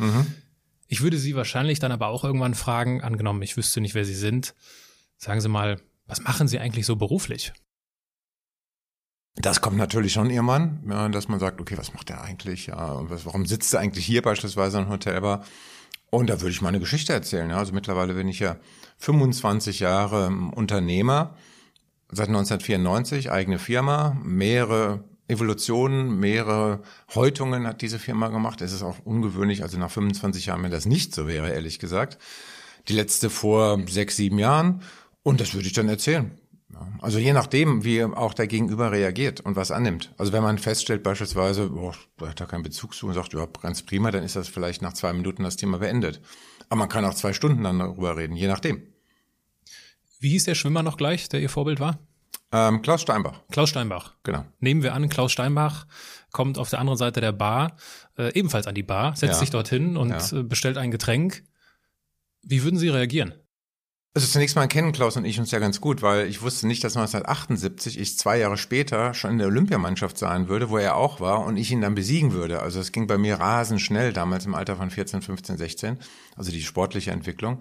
Ich 0.86 1.00
würde 1.00 1.16
Sie 1.16 1.34
wahrscheinlich 1.34 1.78
dann 1.78 1.90
aber 1.90 2.08
auch 2.08 2.22
irgendwann 2.22 2.54
fragen, 2.54 3.00
angenommen, 3.00 3.40
ich 3.40 3.56
wüsste 3.56 3.80
nicht, 3.80 3.94
wer 3.94 4.04
Sie 4.04 4.14
sind. 4.14 4.54
Sagen 5.16 5.40
Sie 5.40 5.48
mal, 5.48 5.80
was 6.06 6.20
machen 6.20 6.48
Sie 6.48 6.58
eigentlich 6.58 6.84
so 6.84 6.96
beruflich? 6.96 7.54
Das 9.36 9.62
kommt 9.62 9.78
natürlich 9.78 10.12
schon 10.12 10.28
irgendwann, 10.28 11.12
dass 11.12 11.28
man 11.28 11.40
sagt, 11.40 11.62
okay, 11.62 11.78
was 11.78 11.94
macht 11.94 12.10
der 12.10 12.20
eigentlich? 12.20 12.66
Ja, 12.66 13.00
warum 13.24 13.46
sitzt 13.46 13.72
er 13.72 13.80
eigentlich 13.80 14.04
hier 14.04 14.20
beispielsweise 14.20 14.80
in 14.80 14.90
Hotelbar? 14.90 15.46
Und 16.10 16.28
da 16.28 16.40
würde 16.42 16.50
ich 16.50 16.60
meine 16.60 16.80
Geschichte 16.80 17.14
erzählen. 17.14 17.52
Also 17.52 17.72
mittlerweile 17.72 18.12
bin 18.12 18.28
ich 18.28 18.40
ja 18.40 18.56
25 18.98 19.80
Jahre 19.80 20.26
ähm, 20.26 20.52
Unternehmer, 20.52 21.36
seit 22.12 22.28
1994 22.28 23.30
eigene 23.30 23.58
Firma, 23.58 24.16
mehrere 24.22 25.04
Evolutionen, 25.28 26.18
mehrere 26.18 26.82
Häutungen 27.14 27.66
hat 27.66 27.82
diese 27.82 27.98
Firma 27.98 28.28
gemacht. 28.28 28.60
Es 28.62 28.72
ist 28.72 28.82
auch 28.82 28.96
ungewöhnlich, 29.04 29.62
also 29.62 29.78
nach 29.78 29.90
25 29.90 30.46
Jahren, 30.46 30.62
wenn 30.62 30.72
das 30.72 30.86
nicht 30.86 31.14
so 31.14 31.28
wäre, 31.28 31.50
ehrlich 31.52 31.78
gesagt. 31.78 32.18
Die 32.88 32.94
letzte 32.94 33.30
vor 33.30 33.80
sechs, 33.88 34.16
sieben 34.16 34.38
Jahren. 34.38 34.82
Und 35.22 35.40
das 35.40 35.54
würde 35.54 35.66
ich 35.66 35.72
dann 35.72 35.88
erzählen. 35.88 36.32
Also 37.00 37.18
je 37.18 37.32
nachdem, 37.32 37.84
wie 37.84 38.02
auch 38.04 38.34
der 38.34 38.46
Gegenüber 38.46 38.90
reagiert 38.92 39.40
und 39.40 39.56
was 39.56 39.70
annimmt. 39.70 40.12
Also 40.16 40.32
wenn 40.32 40.42
man 40.42 40.58
feststellt 40.58 41.02
beispielsweise, 41.02 41.68
boah, 41.68 41.94
da 42.16 42.28
hat 42.28 42.40
er 42.40 42.46
keinen 42.46 42.62
Bezug 42.62 42.94
zu 42.94 43.06
und 43.06 43.14
sagt, 43.14 43.32
ja, 43.32 43.46
ganz 43.60 43.82
prima, 43.82 44.10
dann 44.10 44.22
ist 44.22 44.36
das 44.36 44.48
vielleicht 44.48 44.82
nach 44.82 44.92
zwei 44.94 45.12
Minuten 45.12 45.42
das 45.42 45.56
Thema 45.56 45.78
beendet. 45.78 46.20
Aber 46.68 46.80
man 46.80 46.88
kann 46.88 47.04
auch 47.04 47.14
zwei 47.14 47.32
Stunden 47.32 47.64
dann 47.64 47.78
darüber 47.78 48.16
reden, 48.16 48.36
je 48.36 48.46
nachdem. 48.46 48.82
Wie 50.20 50.28
hieß 50.30 50.44
der 50.44 50.54
Schwimmer 50.54 50.82
noch 50.82 50.96
gleich, 50.96 51.28
der 51.28 51.40
Ihr 51.40 51.48
Vorbild 51.48 51.80
war? 51.80 51.98
Ähm, 52.52 52.82
Klaus 52.82 53.02
Steinbach, 53.02 53.42
Klaus 53.50 53.70
Steinbach. 53.70 54.14
genau. 54.22 54.44
Nehmen 54.58 54.82
wir 54.82 54.92
an, 54.94 55.08
Klaus 55.08 55.32
Steinbach 55.32 55.86
kommt 56.32 56.58
auf 56.58 56.68
der 56.70 56.80
anderen 56.80 56.98
Seite 56.98 57.20
der 57.20 57.32
Bar, 57.32 57.76
äh, 58.18 58.32
ebenfalls 58.38 58.66
an 58.66 58.74
die 58.74 58.82
Bar, 58.82 59.16
setzt 59.16 59.34
Ja. 59.34 59.38
sich 59.38 59.50
dorthin 59.50 59.96
und 59.96 60.10
Ja. 60.10 60.38
äh, 60.38 60.42
bestellt 60.42 60.76
ein 60.76 60.90
Getränk. 60.90 61.44
Wie 62.42 62.62
würden 62.64 62.78
Sie 62.78 62.88
reagieren? 62.88 63.34
Also 64.12 64.26
zunächst 64.26 64.56
mal 64.56 64.66
kennen 64.66 64.90
Klaus 64.90 65.16
und 65.16 65.24
ich 65.24 65.38
uns 65.38 65.52
ja 65.52 65.60
ganz 65.60 65.80
gut, 65.80 66.02
weil 66.02 66.26
ich 66.26 66.42
wusste 66.42 66.66
nicht, 66.66 66.82
dass 66.82 66.96
1978 66.96 67.96
ich 67.96 68.18
zwei 68.18 68.38
Jahre 68.38 68.56
später 68.56 69.14
schon 69.14 69.30
in 69.30 69.38
der 69.38 69.46
Olympiamannschaft 69.46 70.18
sein 70.18 70.48
würde, 70.48 70.68
wo 70.70 70.78
er 70.78 70.96
auch 70.96 71.20
war 71.20 71.44
und 71.46 71.56
ich 71.56 71.70
ihn 71.70 71.80
dann 71.80 71.94
besiegen 71.94 72.32
würde. 72.32 72.60
Also 72.60 72.80
es 72.80 72.90
ging 72.90 73.06
bei 73.06 73.18
mir 73.18 73.36
rasend 73.38 73.80
schnell 73.80 74.12
damals 74.12 74.46
im 74.46 74.56
Alter 74.56 74.74
von 74.76 74.90
14, 74.90 75.22
15, 75.22 75.56
16, 75.58 75.98
also 76.34 76.50
die 76.50 76.62
sportliche 76.62 77.12
Entwicklung. 77.12 77.60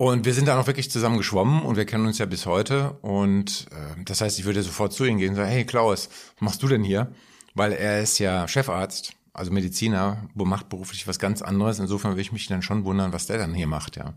Und 0.00 0.24
wir 0.24 0.32
sind 0.32 0.48
dann 0.48 0.58
auch 0.58 0.66
wirklich 0.66 0.90
zusammen 0.90 1.18
geschwommen 1.18 1.60
und 1.60 1.76
wir 1.76 1.84
kennen 1.84 2.06
uns 2.06 2.16
ja 2.16 2.24
bis 2.24 2.46
heute. 2.46 2.92
Und 3.02 3.66
äh, 3.70 4.02
das 4.06 4.22
heißt, 4.22 4.38
ich 4.38 4.46
würde 4.46 4.62
sofort 4.62 4.94
zu 4.94 5.04
ihm 5.04 5.18
gehen 5.18 5.28
und 5.28 5.36
sagen, 5.36 5.50
hey 5.50 5.66
Klaus, 5.66 6.08
was 6.36 6.40
machst 6.40 6.62
du 6.62 6.68
denn 6.68 6.82
hier? 6.82 7.12
Weil 7.52 7.72
er 7.72 8.00
ist 8.00 8.18
ja 8.18 8.48
Chefarzt, 8.48 9.12
also 9.34 9.52
Mediziner, 9.52 10.26
macht 10.32 10.70
beruflich 10.70 11.06
was 11.06 11.18
ganz 11.18 11.42
anderes. 11.42 11.80
Insofern 11.80 12.12
würde 12.12 12.22
ich 12.22 12.32
mich 12.32 12.46
dann 12.46 12.62
schon 12.62 12.86
wundern, 12.86 13.12
was 13.12 13.26
der 13.26 13.36
dann 13.36 13.52
hier 13.52 13.66
macht, 13.66 13.98
ja. 13.98 14.14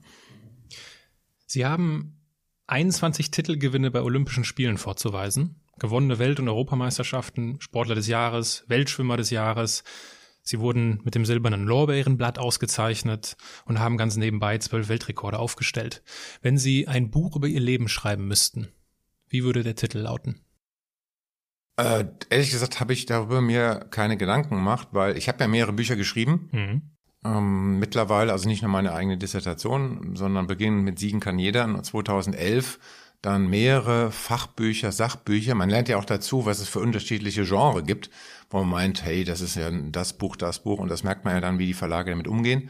Sie 1.47 1.65
haben 1.65 2.17
21 2.67 3.31
Titelgewinne 3.31 3.91
bei 3.91 4.03
Olympischen 4.03 4.45
Spielen 4.45 4.77
vorzuweisen, 4.77 5.59
gewonnene 5.79 6.17
Welt- 6.17 6.39
und 6.39 6.47
Europameisterschaften, 6.47 7.59
Sportler 7.59 7.95
des 7.95 8.07
Jahres, 8.07 8.63
Weltschwimmer 8.69 9.17
des 9.17 9.31
Jahres. 9.31 9.83
Sie 10.43 10.59
wurden 10.59 10.99
mit 11.03 11.15
dem 11.15 11.25
silbernen 11.25 11.65
Lorbeerenblatt 11.65 12.37
ausgezeichnet 12.37 13.37
und 13.65 13.79
haben 13.79 13.97
ganz 13.97 14.17
nebenbei 14.17 14.57
zwölf 14.57 14.89
Weltrekorde 14.89 15.39
aufgestellt. 15.39 16.03
Wenn 16.41 16.57
Sie 16.57 16.87
ein 16.87 17.09
Buch 17.09 17.37
über 17.37 17.47
Ihr 17.47 17.61
Leben 17.61 17.87
schreiben 17.87 18.27
müssten, 18.27 18.67
wie 19.29 19.43
würde 19.43 19.63
der 19.63 19.75
Titel 19.75 19.99
lauten? 19.99 20.41
Äh, 21.77 22.05
ehrlich 22.29 22.51
gesagt 22.51 22.81
habe 22.81 22.93
ich 22.93 23.05
darüber 23.05 23.41
mir 23.41 23.87
keine 23.89 24.17
Gedanken 24.17 24.55
gemacht, 24.55 24.89
weil 24.91 25.17
ich 25.17 25.27
habe 25.27 25.39
ja 25.39 25.47
mehrere 25.47 25.73
Bücher 25.73 25.95
geschrieben. 25.95 26.49
Mhm. 26.51 26.81
Ähm, 27.25 27.79
mittlerweile, 27.79 28.33
also 28.33 28.49
nicht 28.49 28.61
nur 28.61 28.71
meine 28.71 28.93
eigene 28.93 29.17
Dissertation, 29.17 30.15
sondern 30.15 30.45
beginnend 30.45 30.83
mit 30.83 30.99
Siegen 30.99 31.21
kann 31.21 31.39
jeder 31.39 31.81
2011 31.81 32.79
dann 33.23 33.47
mehrere 33.47 34.11
Fachbücher, 34.11 34.91
Sachbücher. 34.91 35.55
Man 35.55 35.69
lernt 35.69 35.87
ja 35.87 35.97
auch 35.97 36.05
dazu, 36.05 36.45
was 36.45 36.59
es 36.59 36.67
für 36.67 36.79
unterschiedliche 36.79 37.45
Genre 37.45 37.81
gibt, 37.81 38.09
wo 38.49 38.59
man 38.59 38.69
meint, 38.69 39.05
hey, 39.05 39.23
das 39.23 39.39
ist 39.39 39.55
ja 39.55 39.71
das 39.71 40.13
Buch, 40.13 40.35
das 40.35 40.61
Buch 40.61 40.77
und 40.77 40.89
das 40.89 41.03
merkt 41.03 41.23
man 41.23 41.33
ja 41.33 41.41
dann, 41.41 41.57
wie 41.57 41.65
die 41.65 41.73
Verlage 41.73 42.11
damit 42.11 42.27
umgehen. 42.27 42.69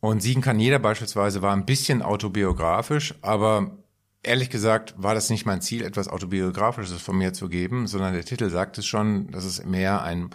Und 0.00 0.20
Siegen 0.20 0.42
kann 0.42 0.58
jeder 0.58 0.80
beispielsweise 0.80 1.42
war 1.42 1.54
ein 1.54 1.64
bisschen 1.64 2.02
autobiografisch, 2.02 3.14
aber 3.22 3.78
ehrlich 4.24 4.50
gesagt 4.50 4.94
war 4.96 5.14
das 5.14 5.30
nicht 5.30 5.46
mein 5.46 5.60
Ziel, 5.60 5.84
etwas 5.84 6.08
autobiografisches 6.08 7.00
von 7.00 7.16
mir 7.16 7.32
zu 7.32 7.48
geben, 7.48 7.86
sondern 7.86 8.14
der 8.14 8.24
Titel 8.24 8.50
sagt 8.50 8.76
es 8.78 8.86
schon, 8.86 9.30
das 9.30 9.44
ist 9.44 9.64
mehr 9.64 10.02
ein 10.02 10.30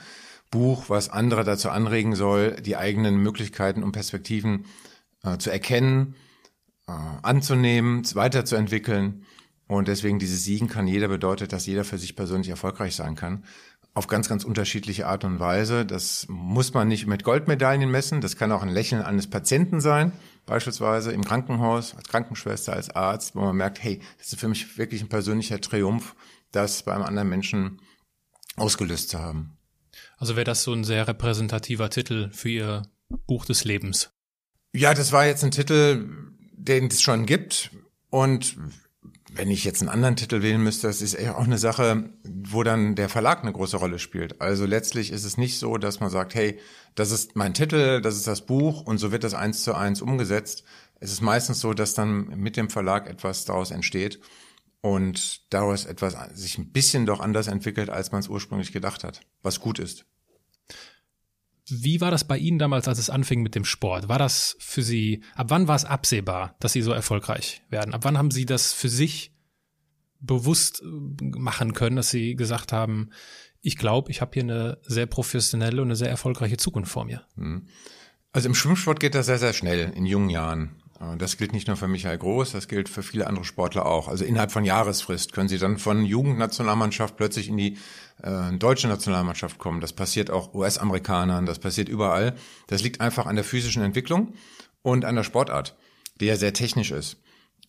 Buch, 0.51 0.85
was 0.87 1.09
andere 1.09 1.43
dazu 1.43 1.69
anregen 1.69 2.15
soll, 2.15 2.55
die 2.61 2.77
eigenen 2.77 3.17
Möglichkeiten 3.17 3.83
und 3.83 3.91
Perspektiven 3.91 4.65
äh, 5.25 5.37
zu 5.37 5.51
erkennen, 5.51 6.15
äh, 6.87 6.93
anzunehmen, 7.21 8.03
weiterzuentwickeln. 8.15 9.25
Und 9.69 9.87
deswegen 9.87 10.17
dieses 10.17 10.43
Siegen 10.43 10.67
kann 10.67 10.87
jeder 10.87 11.09
bedeutet, 11.09 11.53
dass 11.53 11.67
jeder 11.67 11.83
für 11.83 11.99
sich 11.99 12.15
persönlich 12.15 12.49
erfolgreich 12.49 12.95
sein 12.95 13.15
kann. 13.15 13.43
Auf 13.93 14.07
ganz, 14.07 14.27
ganz 14.27 14.43
unterschiedliche 14.43 15.05
Art 15.05 15.23
und 15.23 15.39
Weise. 15.39 15.85
Das 15.85 16.25
muss 16.27 16.73
man 16.73 16.87
nicht 16.87 17.05
mit 17.05 17.23
Goldmedaillen 17.23 17.89
messen. 17.89 18.19
Das 18.19 18.35
kann 18.35 18.51
auch 18.51 18.63
ein 18.63 18.69
Lächeln 18.69 19.03
eines 19.03 19.29
Patienten 19.29 19.79
sein. 19.79 20.11
Beispielsweise 20.47 21.11
im 21.11 21.23
Krankenhaus, 21.23 21.95
als 21.95 22.07
Krankenschwester, 22.07 22.73
als 22.73 22.89
Arzt, 22.89 23.35
wo 23.35 23.41
man 23.41 23.55
merkt, 23.57 23.83
hey, 23.83 24.01
das 24.17 24.33
ist 24.33 24.39
für 24.39 24.47
mich 24.47 24.79
wirklich 24.79 25.03
ein 25.03 25.07
persönlicher 25.09 25.61
Triumph, 25.61 26.15
das 26.51 26.81
bei 26.81 26.95
einem 26.95 27.03
anderen 27.03 27.29
Menschen 27.29 27.79
ausgelöst 28.55 29.09
zu 29.09 29.19
haben. 29.19 29.55
Also 30.17 30.35
wäre 30.35 30.45
das 30.45 30.63
so 30.63 30.73
ein 30.73 30.83
sehr 30.83 31.07
repräsentativer 31.07 31.91
Titel 31.91 32.31
für 32.31 32.49
Ihr 32.49 32.81
Buch 33.27 33.45
des 33.45 33.65
Lebens. 33.65 34.09
Ja, 34.73 34.95
das 34.95 35.11
war 35.11 35.27
jetzt 35.27 35.43
ein 35.43 35.51
Titel, 35.51 36.09
den 36.53 36.87
es 36.87 37.03
schon 37.03 37.27
gibt. 37.27 37.69
Und 38.09 38.57
wenn 39.33 39.51
ich 39.51 39.63
jetzt 39.63 39.81
einen 39.81 39.89
anderen 39.89 40.15
Titel 40.15 40.41
wählen 40.41 40.61
müsste, 40.63 40.87
das 40.87 41.01
ist 41.01 41.17
auch 41.29 41.43
eine 41.43 41.57
Sache, 41.57 42.09
wo 42.23 42.63
dann 42.63 42.95
der 42.95 43.09
Verlag 43.09 43.41
eine 43.41 43.53
große 43.53 43.77
Rolle 43.77 43.99
spielt. 43.99 44.41
Also 44.41 44.65
letztlich 44.65 45.11
ist 45.11 45.23
es 45.23 45.37
nicht 45.37 45.59
so, 45.59 45.77
dass 45.77 45.99
man 45.99 46.09
sagt, 46.09 46.35
hey, 46.35 46.59
das 46.95 47.11
ist 47.11 47.35
mein 47.35 47.53
Titel, 47.53 48.01
das 48.01 48.15
ist 48.15 48.27
das 48.27 48.45
Buch 48.45 48.81
und 48.81 48.97
so 48.97 49.11
wird 49.11 49.23
das 49.23 49.33
eins 49.33 49.63
zu 49.63 49.75
eins 49.75 50.01
umgesetzt. 50.01 50.63
Es 50.99 51.11
ist 51.11 51.21
meistens 51.21 51.59
so, 51.59 51.73
dass 51.73 51.93
dann 51.93 52.27
mit 52.39 52.57
dem 52.57 52.69
Verlag 52.69 53.07
etwas 53.07 53.45
daraus 53.45 53.71
entsteht 53.71 54.19
und 54.81 55.53
daraus 55.53 55.85
etwas 55.85 56.15
sich 56.33 56.57
ein 56.57 56.71
bisschen 56.71 57.05
doch 57.05 57.19
anders 57.19 57.47
entwickelt, 57.47 57.89
als 57.89 58.11
man 58.11 58.19
es 58.19 58.29
ursprünglich 58.29 58.71
gedacht 58.71 59.03
hat, 59.03 59.21
was 59.41 59.59
gut 59.59 59.79
ist. 59.79 60.05
Wie 61.71 62.01
war 62.01 62.11
das 62.11 62.23
bei 62.23 62.37
Ihnen 62.37 62.59
damals, 62.59 62.87
als 62.87 62.99
es 62.99 63.09
anfing 63.09 63.41
mit 63.41 63.55
dem 63.55 63.65
Sport? 63.65 64.09
War 64.09 64.19
das 64.19 64.55
für 64.59 64.81
Sie, 64.81 65.23
ab 65.35 65.47
wann 65.49 65.67
war 65.67 65.75
es 65.75 65.85
absehbar, 65.85 66.55
dass 66.59 66.73
Sie 66.73 66.81
so 66.81 66.91
erfolgreich 66.91 67.61
werden? 67.69 67.93
Ab 67.93 68.01
wann 68.03 68.17
haben 68.17 68.31
Sie 68.31 68.45
das 68.45 68.73
für 68.73 68.89
sich 68.89 69.33
bewusst 70.19 70.81
äh, 70.81 70.85
machen 71.37 71.73
können, 71.73 71.95
dass 71.95 72.09
Sie 72.09 72.35
gesagt 72.35 72.71
haben, 72.73 73.09
ich 73.61 73.77
glaube, 73.77 74.11
ich 74.11 74.21
habe 74.21 74.31
hier 74.33 74.43
eine 74.43 74.77
sehr 74.83 75.05
professionelle 75.05 75.81
und 75.81 75.89
eine 75.89 75.95
sehr 75.95 76.09
erfolgreiche 76.09 76.57
Zukunft 76.57 76.91
vor 76.91 77.05
mir? 77.05 77.25
Hm. 77.35 77.67
Also 78.31 78.47
im 78.47 78.55
Schwimmsport 78.55 78.99
geht 78.99 79.15
das 79.15 79.25
sehr, 79.25 79.39
sehr 79.39 79.53
schnell 79.53 79.91
in 79.95 80.05
jungen 80.05 80.29
Jahren. 80.29 80.81
Das 81.17 81.37
gilt 81.37 81.53
nicht 81.53 81.67
nur 81.67 81.77
für 81.77 81.87
Michael 81.87 82.17
Groß, 82.17 82.51
das 82.51 82.67
gilt 82.67 82.89
für 82.89 83.03
viele 83.03 83.25
andere 83.25 83.45
Sportler 83.45 83.85
auch. 83.85 84.09
Also 84.09 84.25
innerhalb 84.25 84.51
von 84.51 84.65
Jahresfrist 84.65 85.31
können 85.31 85.47
sie 85.47 85.57
dann 85.57 85.77
von 85.77 86.03
Jugendnationalmannschaft 86.03 87.15
plötzlich 87.15 87.47
in 87.47 87.55
die 87.55 87.77
äh, 88.23 88.51
deutsche 88.57 88.87
Nationalmannschaft 88.87 89.57
kommen. 89.57 89.81
Das 89.81 89.93
passiert 89.93 90.29
auch 90.31 90.53
US-Amerikanern, 90.53 91.45
das 91.45 91.59
passiert 91.59 91.89
überall. 91.89 92.35
Das 92.67 92.81
liegt 92.83 93.01
einfach 93.01 93.25
an 93.25 93.35
der 93.35 93.45
physischen 93.45 93.83
Entwicklung 93.83 94.33
und 94.81 95.05
an 95.05 95.15
der 95.15 95.23
Sportart, 95.23 95.75
die 96.19 96.25
ja 96.25 96.35
sehr 96.35 96.53
technisch 96.53 96.91
ist. 96.91 97.17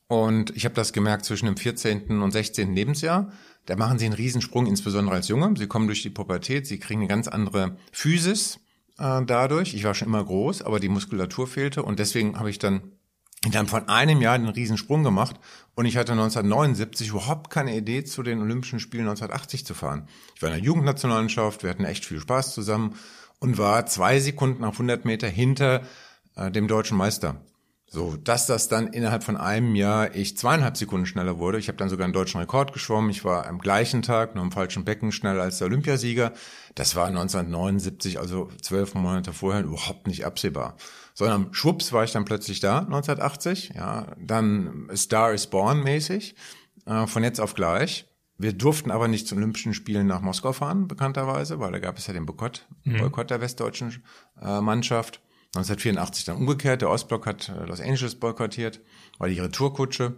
Und 0.09 0.57
ich 0.57 0.64
habe 0.64 0.75
das 0.75 0.92
gemerkt 0.92 1.25
zwischen 1.25 1.47
dem 1.47 1.57
14. 1.57 2.21
und 2.21 2.30
16. 2.33 2.75
Lebensjahr. 2.75 3.30
Da 3.66 3.76
machen 3.76 3.99
sie 3.99 4.07
einen 4.07 4.14
Riesensprung, 4.14 4.66
insbesondere 4.66 5.14
als 5.14 5.28
Junge. 5.28 5.54
Sie 5.57 5.69
kommen 5.69 5.87
durch 5.87 6.02
die 6.02 6.11
Pubertät, 6.11 6.66
sie 6.66 6.80
kriegen 6.80 7.00
eine 7.00 7.09
ganz 7.09 7.28
andere 7.28 7.76
Physis 7.92 8.59
äh, 8.99 9.23
dadurch. 9.25 9.75
Ich 9.75 9.85
war 9.85 9.95
schon 9.95 10.09
immer 10.09 10.25
groß, 10.25 10.62
aber 10.62 10.80
die 10.80 10.88
Muskulatur 10.88 11.47
fehlte 11.47 11.85
und 11.85 11.99
deswegen 11.99 12.38
habe 12.38 12.50
ich 12.50 12.59
dann 12.59 12.92
innerhalb 13.45 13.71
von 13.71 13.89
einem 13.89 14.21
Jahr 14.21 14.39
den 14.39 14.49
Riesensprung 14.49 15.03
gemacht 15.03 15.37
und 15.75 15.87
ich 15.87 15.97
hatte 15.97 16.13
1979 16.13 17.09
überhaupt 17.09 17.51
keine 17.51 17.75
Idee, 17.77 18.05
zu 18.05 18.23
den 18.23 18.41
Olympischen 18.41 18.81
Spielen 18.81 19.09
1980 19.09 19.65
zu 19.65 19.75
fahren. 19.75 20.09
Ich 20.35 20.43
war 20.43 20.51
in 20.51 20.57
der 20.57 20.65
Jugendnationalmannschaft, 20.65 21.63
wir 21.63 21.71
hatten 21.71 21.85
echt 21.85 22.05
viel 22.05 22.21
Spaß 22.21 22.53
zusammen 22.53 22.97
und 23.39 23.57
war 23.57 23.87
zwei 23.87 24.21
Sekunden 24.21 24.65
auf 24.65 24.75
100 24.75 25.05
Meter 25.07 25.29
hinter 25.29 25.83
äh, 26.37 26.51
dem 26.51 26.69
deutschen 26.69 26.99
Meister. 26.99 27.41
So, 27.93 28.17
dass 28.17 28.47
das 28.47 28.69
dann 28.69 28.89
innerhalb 28.89 29.25
von 29.25 29.37
einem 29.37 29.75
Jahr 29.75 30.15
ich 30.15 30.37
zweieinhalb 30.37 30.77
Sekunden 30.77 31.07
schneller 31.07 31.39
wurde. 31.39 31.59
Ich 31.59 31.67
habe 31.67 31.77
dann 31.77 31.89
sogar 31.89 32.05
einen 32.05 32.13
deutschen 32.13 32.39
Rekord 32.39 32.73
geschwommen. 32.73 33.11
Ich 33.11 33.25
war 33.25 33.49
am 33.49 33.59
gleichen 33.59 34.03
Tag 34.03 34.37
nur 34.37 34.45
im 34.45 34.53
falschen 34.53 34.85
Becken 34.85 35.11
schneller 35.11 35.43
als 35.43 35.59
der 35.59 35.67
Olympiasieger. 35.67 36.33
Das 36.77 36.95
war 36.95 37.09
1979, 37.09 38.21
also 38.21 38.49
zwölf 38.63 38.95
Monate 38.95 39.33
vorher, 39.33 39.65
überhaupt 39.65 40.07
nicht 40.07 40.25
absehbar 40.25 40.77
sondern 41.21 41.53
schwupps 41.53 41.93
war 41.93 42.03
ich 42.03 42.12
dann 42.12 42.25
plötzlich 42.25 42.61
da, 42.61 42.79
1980, 42.79 43.73
ja, 43.75 44.07
dann 44.19 44.89
Star 44.97 45.35
is 45.35 45.49
Born 45.49 45.83
mäßig, 45.83 46.35
äh, 46.87 47.07
von 47.07 47.23
jetzt 47.23 47.43
auf 47.43 47.53
gleich. 47.55 48.09
Wir 48.39 48.55
durften 48.55 48.91
aber 48.91 49.07
nicht 49.07 49.29
zu 49.29 49.37
Olympischen 49.37 49.75
Spielen 49.75 50.07
nach 50.07 50.23
Moskau 50.23 50.55
fahren, 50.55 50.89
bekannterweise, 50.89 51.61
weil 51.61 51.73
da 51.73 51.79
gab 51.79 51.99
es 51.99 52.07
ja 52.07 52.15
den 52.15 52.25
Boykott, 52.25 52.67
mhm. 52.85 53.00
Boykott 53.00 53.29
der 53.29 53.43
westdeutschen 53.43 54.03
äh, 54.41 54.62
Mannschaft. 54.62 55.21
1984 55.49 56.25
dann 56.25 56.37
umgekehrt, 56.37 56.81
der 56.81 56.89
Ostblock 56.89 57.27
hat 57.27 57.50
äh, 57.50 57.67
Los 57.67 57.83
Angeles 57.83 58.15
boykottiert, 58.15 58.81
war 59.19 59.29
die 59.29 59.39
Retourkutsche. 59.39 60.17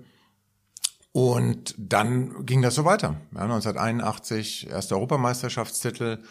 Und 1.10 1.74
dann 1.78 2.46
ging 2.46 2.62
das 2.62 2.76
so 2.76 2.84
weiter. 2.84 3.16
Ja, 3.34 3.40
1981 3.40 4.70
erster 4.70 4.94
Europameisterschaftstitel, 4.94 6.22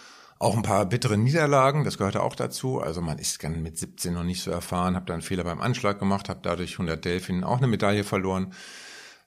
auch 0.41 0.55
ein 0.55 0.63
paar 0.63 0.87
bittere 0.87 1.17
Niederlagen, 1.17 1.83
das 1.83 1.99
gehörte 1.99 2.23
auch 2.23 2.35
dazu. 2.35 2.81
Also 2.81 2.99
man 3.01 3.19
ist 3.19 3.43
dann 3.43 3.61
mit 3.61 3.77
17 3.77 4.13
noch 4.13 4.23
nicht 4.23 4.41
so 4.41 4.49
erfahren, 4.49 4.95
habe 4.95 5.05
dann 5.05 5.15
einen 5.15 5.21
Fehler 5.21 5.43
beim 5.43 5.61
Anschlag 5.61 5.99
gemacht, 5.99 6.29
habe 6.29 6.39
dadurch 6.41 6.73
100 6.73 7.05
Delfinen 7.05 7.43
auch 7.43 7.57
eine 7.57 7.67
Medaille 7.67 8.03
verloren. 8.03 8.53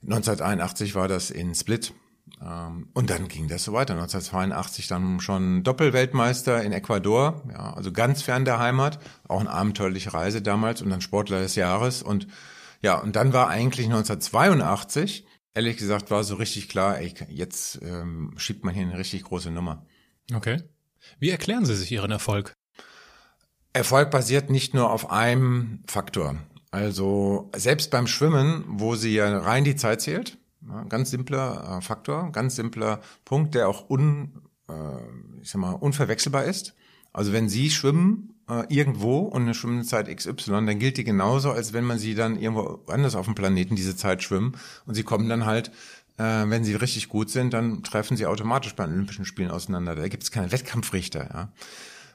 1981 0.02 0.96
war 0.96 1.06
das 1.06 1.30
in 1.30 1.54
Split. 1.54 1.94
Ähm, 2.42 2.88
und 2.94 3.10
dann 3.10 3.28
ging 3.28 3.46
das 3.46 3.62
so 3.62 3.72
weiter. 3.72 3.94
1982 3.94 4.88
dann 4.88 5.20
schon 5.20 5.62
Doppelweltmeister 5.62 6.62
in 6.64 6.72
Ecuador, 6.72 7.44
ja, 7.48 7.74
also 7.74 7.92
ganz 7.92 8.22
fern 8.22 8.44
der 8.44 8.58
Heimat. 8.58 8.98
Auch 9.28 9.40
eine 9.40 9.50
abenteuerliche 9.50 10.12
Reise 10.12 10.42
damals 10.42 10.82
und 10.82 10.90
dann 10.90 11.00
Sportler 11.00 11.40
des 11.40 11.54
Jahres. 11.54 12.02
Und 12.02 12.26
ja, 12.82 12.98
und 12.98 13.14
dann 13.14 13.32
war 13.32 13.48
eigentlich 13.48 13.86
1982, 13.86 15.26
ehrlich 15.54 15.76
gesagt, 15.76 16.10
war 16.10 16.24
so 16.24 16.34
richtig 16.34 16.68
klar, 16.68 16.98
ey, 16.98 17.14
jetzt 17.28 17.80
ähm, 17.82 18.34
schiebt 18.36 18.64
man 18.64 18.74
hier 18.74 18.82
eine 18.82 18.98
richtig 18.98 19.22
große 19.22 19.52
Nummer. 19.52 19.86
Okay. 20.34 20.62
Wie 21.18 21.30
erklären 21.30 21.64
Sie 21.64 21.74
sich 21.74 21.90
Ihren 21.92 22.10
Erfolg? 22.10 22.52
Erfolg 23.72 24.10
basiert 24.10 24.50
nicht 24.50 24.72
nur 24.72 24.90
auf 24.90 25.10
einem 25.10 25.82
Faktor. 25.86 26.36
Also 26.70 27.50
selbst 27.54 27.90
beim 27.90 28.06
Schwimmen, 28.06 28.64
wo 28.68 28.96
sie 28.96 29.14
ja 29.14 29.38
rein 29.38 29.64
die 29.64 29.76
Zeit 29.76 30.00
zählt, 30.00 30.38
ganz 30.88 31.10
simpler 31.10 31.78
äh, 31.78 31.82
Faktor, 31.82 32.30
ganz 32.32 32.56
simpler 32.56 33.00
Punkt, 33.24 33.54
der 33.54 33.68
auch 33.68 33.88
un, 33.88 34.42
äh, 34.68 34.72
ich 35.42 35.50
sag 35.50 35.60
mal, 35.60 35.72
unverwechselbar 35.72 36.44
ist. 36.44 36.74
Also 37.12 37.32
wenn 37.32 37.48
Sie 37.48 37.70
schwimmen 37.70 38.34
äh, 38.48 38.64
irgendwo 38.68 39.18
und 39.20 39.42
eine 39.42 39.54
Schwimmzeit 39.54 40.14
XY, 40.14 40.66
dann 40.66 40.78
gilt 40.78 40.96
die 40.96 41.04
genauso, 41.04 41.52
als 41.52 41.72
wenn 41.72 41.84
man 41.84 41.98
Sie 41.98 42.14
dann 42.14 42.36
irgendwo 42.36 42.80
anders 42.88 43.14
auf 43.14 43.26
dem 43.26 43.34
Planeten 43.34 43.76
diese 43.76 43.96
Zeit 43.96 44.22
schwimmen 44.22 44.56
und 44.86 44.94
Sie 44.94 45.04
kommen 45.04 45.28
dann 45.28 45.46
halt 45.46 45.70
äh, 46.18 46.22
wenn 46.22 46.64
sie 46.64 46.74
richtig 46.74 47.08
gut 47.08 47.30
sind, 47.30 47.52
dann 47.52 47.82
treffen 47.82 48.16
sie 48.16 48.26
automatisch 48.26 48.74
bei 48.74 48.84
den 48.84 48.94
Olympischen 48.94 49.24
Spielen 49.24 49.50
auseinander. 49.50 49.94
Da 49.94 50.08
gibt 50.08 50.22
es 50.22 50.30
keine 50.30 50.52
Wettkampfrichter. 50.52 51.28
Ja. 51.32 51.52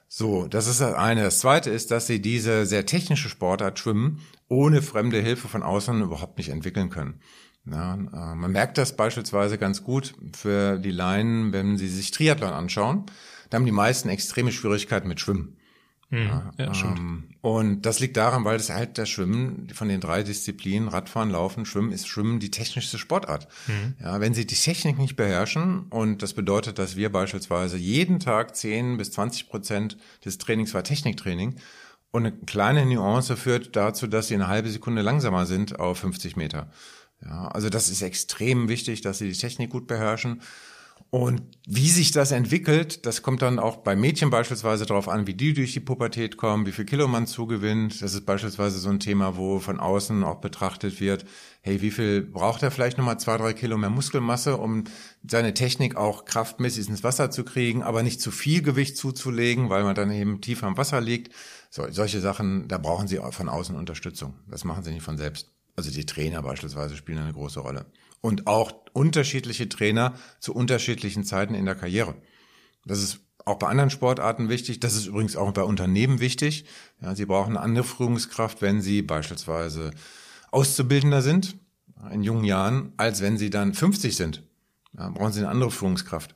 So, 0.08 0.48
das 0.48 0.68
ist 0.68 0.82
das 0.82 0.96
eine. 0.96 1.24
Das 1.24 1.40
zweite 1.40 1.70
ist, 1.70 1.92
dass 1.92 2.08
sie 2.08 2.22
diese 2.22 2.66
sehr 2.66 2.86
technische 2.86 3.30
Sportart 3.30 3.78
Schwimmen 3.78 4.22
ohne 4.48 4.82
fremde 4.82 5.20
Hilfe 5.20 5.48
von 5.48 5.62
außen 5.62 6.02
überhaupt 6.02 6.38
nicht 6.38 6.50
entwickeln 6.50 6.90
können. 6.90 7.22
Ja, 7.66 7.94
äh, 7.94 8.36
man 8.36 8.52
merkt 8.52 8.78
das 8.78 8.96
beispielsweise 8.96 9.58
ganz 9.58 9.84
gut 9.84 10.16
für 10.36 10.80
die 10.80 10.92
Laien, 10.92 11.54
wenn 11.54 11.78
sie 11.78 11.88
sich 11.88 12.12
Triathlon 12.12 12.52
anschauen. 12.52 13.06
Da 13.50 13.58
haben 13.58 13.66
die 13.66 13.72
meisten 13.72 14.10
extreme 14.10 14.52
Schwierigkeiten 14.52 15.08
mit 15.08 15.20
Schwimmen. 15.20 15.59
Mhm. 16.10 16.52
Ja, 16.58 16.74
stimmt. 16.74 17.00
Ähm, 17.00 17.24
und 17.42 17.82
das 17.84 18.00
liegt 18.00 18.18
daran, 18.18 18.44
weil 18.44 18.56
es 18.56 18.70
halt 18.70 18.98
das 18.98 19.10
Schwimmen 19.10 19.68
von 19.74 19.90
den 19.90 20.02
drei 20.02 20.24
Disziplinen, 20.24 20.88
Radfahren, 20.88 21.30
Laufen, 21.30 21.66
Schwimmen, 21.66 21.92
ist 21.92 22.08
Schwimmen 22.08 22.40
die 22.40 22.52
technischste 22.52 22.98
Sportart. 22.98 23.48
Mhm. 23.68 23.94
Ja, 24.02 24.20
wenn 24.20 24.34
Sie 24.34 24.48
die 24.48 24.56
Technik 24.56 24.98
nicht 24.98 25.16
beherrschen, 25.16 25.84
und 25.90 26.24
das 26.24 26.34
bedeutet, 26.34 26.80
dass 26.80 26.96
wir 26.96 27.12
beispielsweise 27.12 27.78
jeden 27.78 28.20
Tag 28.20 28.56
10 28.56 28.98
bis 28.98 29.12
20 29.12 29.50
Prozent 29.50 29.98
des 30.26 30.38
Trainings 30.38 30.74
war 30.74 30.84
Techniktraining, 30.84 31.56
und 32.12 32.26
eine 32.26 32.36
kleine 32.36 32.88
Nuance 32.88 33.38
führt 33.38 33.76
dazu, 33.76 34.08
dass 34.08 34.28
Sie 34.30 34.34
eine 34.34 34.48
halbe 34.48 34.70
Sekunde 34.70 35.04
langsamer 35.04 35.46
sind 35.46 35.80
auf 35.80 36.00
50 36.00 36.36
Meter. 36.36 36.72
Ja, 37.24 37.50
also 37.50 37.70
das 37.70 37.90
ist 37.90 38.02
extrem 38.02 38.68
wichtig, 38.68 39.02
dass 39.02 39.20
Sie 39.20 39.30
die 39.30 39.38
Technik 39.38 39.70
gut 39.70 39.86
beherrschen. 39.86 40.42
Und 41.12 41.42
wie 41.68 41.90
sich 41.90 42.12
das 42.12 42.32
entwickelt, 42.32 43.08
das 43.08 43.24
kommt 43.24 43.42
dann 43.42 43.58
auch 43.58 43.78
bei 43.78 43.96
Mädchen 43.96 44.30
beispielsweise 44.30 44.86
darauf 44.86 45.10
an, 45.10 45.26
wie 45.26 45.34
die 45.34 45.54
durch 45.54 45.74
die 45.74 45.80
Pubertät 45.80 46.38
kommen, 46.38 46.68
wie 46.68 46.72
viel 46.72 46.86
Kilo 46.86 47.08
man 47.08 47.26
zugewinnt. 47.26 48.04
Das 48.04 48.14
ist 48.14 48.28
beispielsweise 48.28 48.78
so 48.78 48.90
ein 48.90 49.00
Thema, 49.00 49.36
wo 49.36 49.58
von 49.58 49.80
außen 49.80 50.24
auch 50.24 50.40
betrachtet 50.40 51.00
wird, 51.00 51.26
hey, 51.62 51.82
wie 51.82 51.90
viel 51.90 52.22
braucht 52.22 52.62
er 52.62 52.70
vielleicht 52.70 53.00
nochmal 53.00 53.20
zwei, 53.20 53.38
drei 53.38 53.54
Kilo 53.54 53.76
mehr 53.76 53.90
Muskelmasse, 53.90 54.58
um 54.58 54.84
seine 55.28 55.56
Technik 55.56 55.96
auch 55.96 56.26
kraftmäßig 56.26 56.90
ins 56.90 57.04
Wasser 57.04 57.32
zu 57.32 57.44
kriegen, 57.44 57.82
aber 57.82 58.04
nicht 58.04 58.22
zu 58.22 58.30
viel 58.30 58.62
Gewicht 58.62 58.96
zuzulegen, 58.96 59.72
weil 59.72 59.84
man 59.84 59.96
dann 59.96 60.12
eben 60.12 60.42
tiefer 60.42 60.68
im 60.68 60.78
Wasser 60.78 61.02
liegt. 61.02 61.34
So, 61.72 61.88
solche 61.90 62.20
Sachen, 62.20 62.68
da 62.68 62.78
brauchen 62.78 63.08
sie 63.08 63.20
von 63.32 63.50
außen 63.50 63.76
Unterstützung. 63.76 64.36
Das 64.48 64.64
machen 64.64 64.84
sie 64.84 64.92
nicht 64.92 65.04
von 65.04 65.18
selbst. 65.18 65.52
Also 65.76 65.90
die 65.90 66.06
Trainer 66.06 66.44
beispielsweise 66.44 66.96
spielen 66.96 67.18
eine 67.18 67.34
große 67.34 67.62
Rolle 67.62 67.88
und 68.22 68.48
auch 68.48 68.74
unterschiedliche 68.94 69.70
Trainer 69.70 70.14
zu 70.40 70.54
unterschiedlichen 70.54 71.24
Zeiten 71.24 71.54
in 71.54 71.66
der 71.66 71.76
Karriere. 71.76 72.16
Das 72.86 73.02
ist 73.02 73.20
auch 73.46 73.58
bei 73.58 73.68
anderen 73.68 73.90
Sportarten 73.90 74.50
wichtig. 74.50 74.80
Das 74.80 74.96
ist 74.96 75.08
übrigens 75.08 75.36
auch 75.36 75.52
bei 75.52 75.64
Unternehmen 75.64 76.20
wichtig. 76.20 76.66
Ja, 77.02 77.16
sie 77.16 77.26
brauchen 77.26 77.58
eine 77.58 77.62
andere 77.62 77.84
Führungskraft, 77.84 78.62
wenn 78.62 78.82
sie 78.82 79.02
beispielsweise 79.02 79.92
Auszubildender 80.52 81.22
sind 81.22 81.58
in 82.12 82.24
jungen 82.24 82.44
Jahren, 82.44 82.94
als 82.98 83.22
wenn 83.22 83.38
sie 83.38 83.50
dann 83.50 83.74
50 83.74 84.16
sind. 84.16 84.44
Ja, 84.98 85.10
brauchen 85.10 85.34
sie 85.34 85.40
eine 85.40 85.50
andere 85.50 85.72
Führungskraft. 85.72 86.36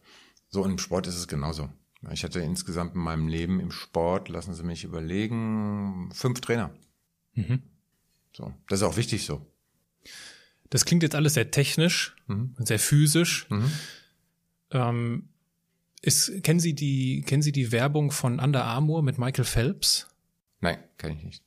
So 0.50 0.66
im 0.66 0.78
Sport 0.78 1.08
ist 1.08 1.18
es 1.18 1.28
genauso. 1.28 1.70
Ich 2.12 2.24
hatte 2.24 2.42
insgesamt 2.42 2.96
in 2.96 3.02
meinem 3.02 3.28
Leben 3.28 3.60
im 3.60 3.72
Sport, 3.72 4.28
lassen 4.28 4.54
Sie 4.54 4.64
mich 4.64 4.84
überlegen, 4.84 6.10
fünf 6.14 6.42
Trainer. 6.42 6.72
Mhm. 7.34 7.64
So, 8.36 8.54
das 8.68 8.82
ist 8.82 8.84
auch 8.86 8.98
wichtig 8.98 9.26
so. 9.26 9.46
Das 10.74 10.86
klingt 10.86 11.04
jetzt 11.04 11.14
alles 11.14 11.36
sehr 11.36 11.52
technisch, 11.52 12.16
Mhm. 12.26 12.56
sehr 12.58 12.80
physisch. 12.80 13.46
Mhm. 13.52 13.72
Ähm, 14.72 15.30
ist, 16.02 16.44
kennen 16.44 16.60
Sie 16.60 16.74
die, 16.74 17.22
kennen 17.22 17.44
Sie 17.44 17.52
die 17.52 17.72
Werbung 17.72 18.10
von 18.12 18.40
Under 18.40 18.66
Armour 18.66 19.04
mit 19.04 19.18
Michael 19.20 19.46
Phelps? 19.46 20.08
Nein, 20.62 20.80
kann 20.98 21.12
ich 21.12 21.24
nicht. 21.24 21.44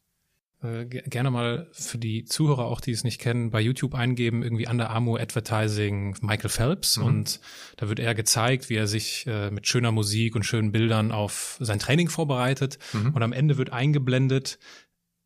Äh, 0.62 0.86
ge- 0.86 1.02
gerne 1.08 1.30
mal 1.30 1.68
für 1.72 1.98
die 1.98 2.24
Zuhörer 2.24 2.66
auch, 2.66 2.80
die 2.80 2.92
es 2.92 3.02
nicht 3.04 3.20
kennen, 3.20 3.50
bei 3.50 3.60
YouTube 3.60 3.94
eingeben, 3.94 4.42
irgendwie 4.44 4.68
Under 4.68 4.90
Armour 4.90 5.18
Advertising 5.20 6.16
Michael 6.22 6.48
Phelps 6.48 6.96
Mhm. 6.96 7.04
und 7.04 7.40
da 7.78 7.88
wird 7.88 7.98
er 7.98 8.14
gezeigt, 8.14 8.70
wie 8.70 8.76
er 8.76 8.86
sich 8.86 9.26
äh, 9.26 9.50
mit 9.50 9.66
schöner 9.66 9.90
Musik 9.92 10.36
und 10.36 10.44
schönen 10.44 10.70
Bildern 10.70 11.10
auf 11.10 11.58
sein 11.60 11.80
Training 11.80 12.08
vorbereitet 12.08 12.78
Mhm. 12.92 13.10
und 13.12 13.22
am 13.24 13.32
Ende 13.32 13.58
wird 13.58 13.70
eingeblendet, 13.72 14.58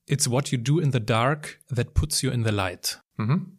It's 0.06 0.28
what 0.28 0.48
you 0.50 0.58
do 0.58 0.80
in 0.80 0.90
the 0.90 1.04
dark 1.04 1.60
that 1.72 1.94
puts 1.94 2.22
you 2.22 2.30
in 2.32 2.42
the 2.44 2.50
light. 2.50 3.00
Mhm. 3.16 3.58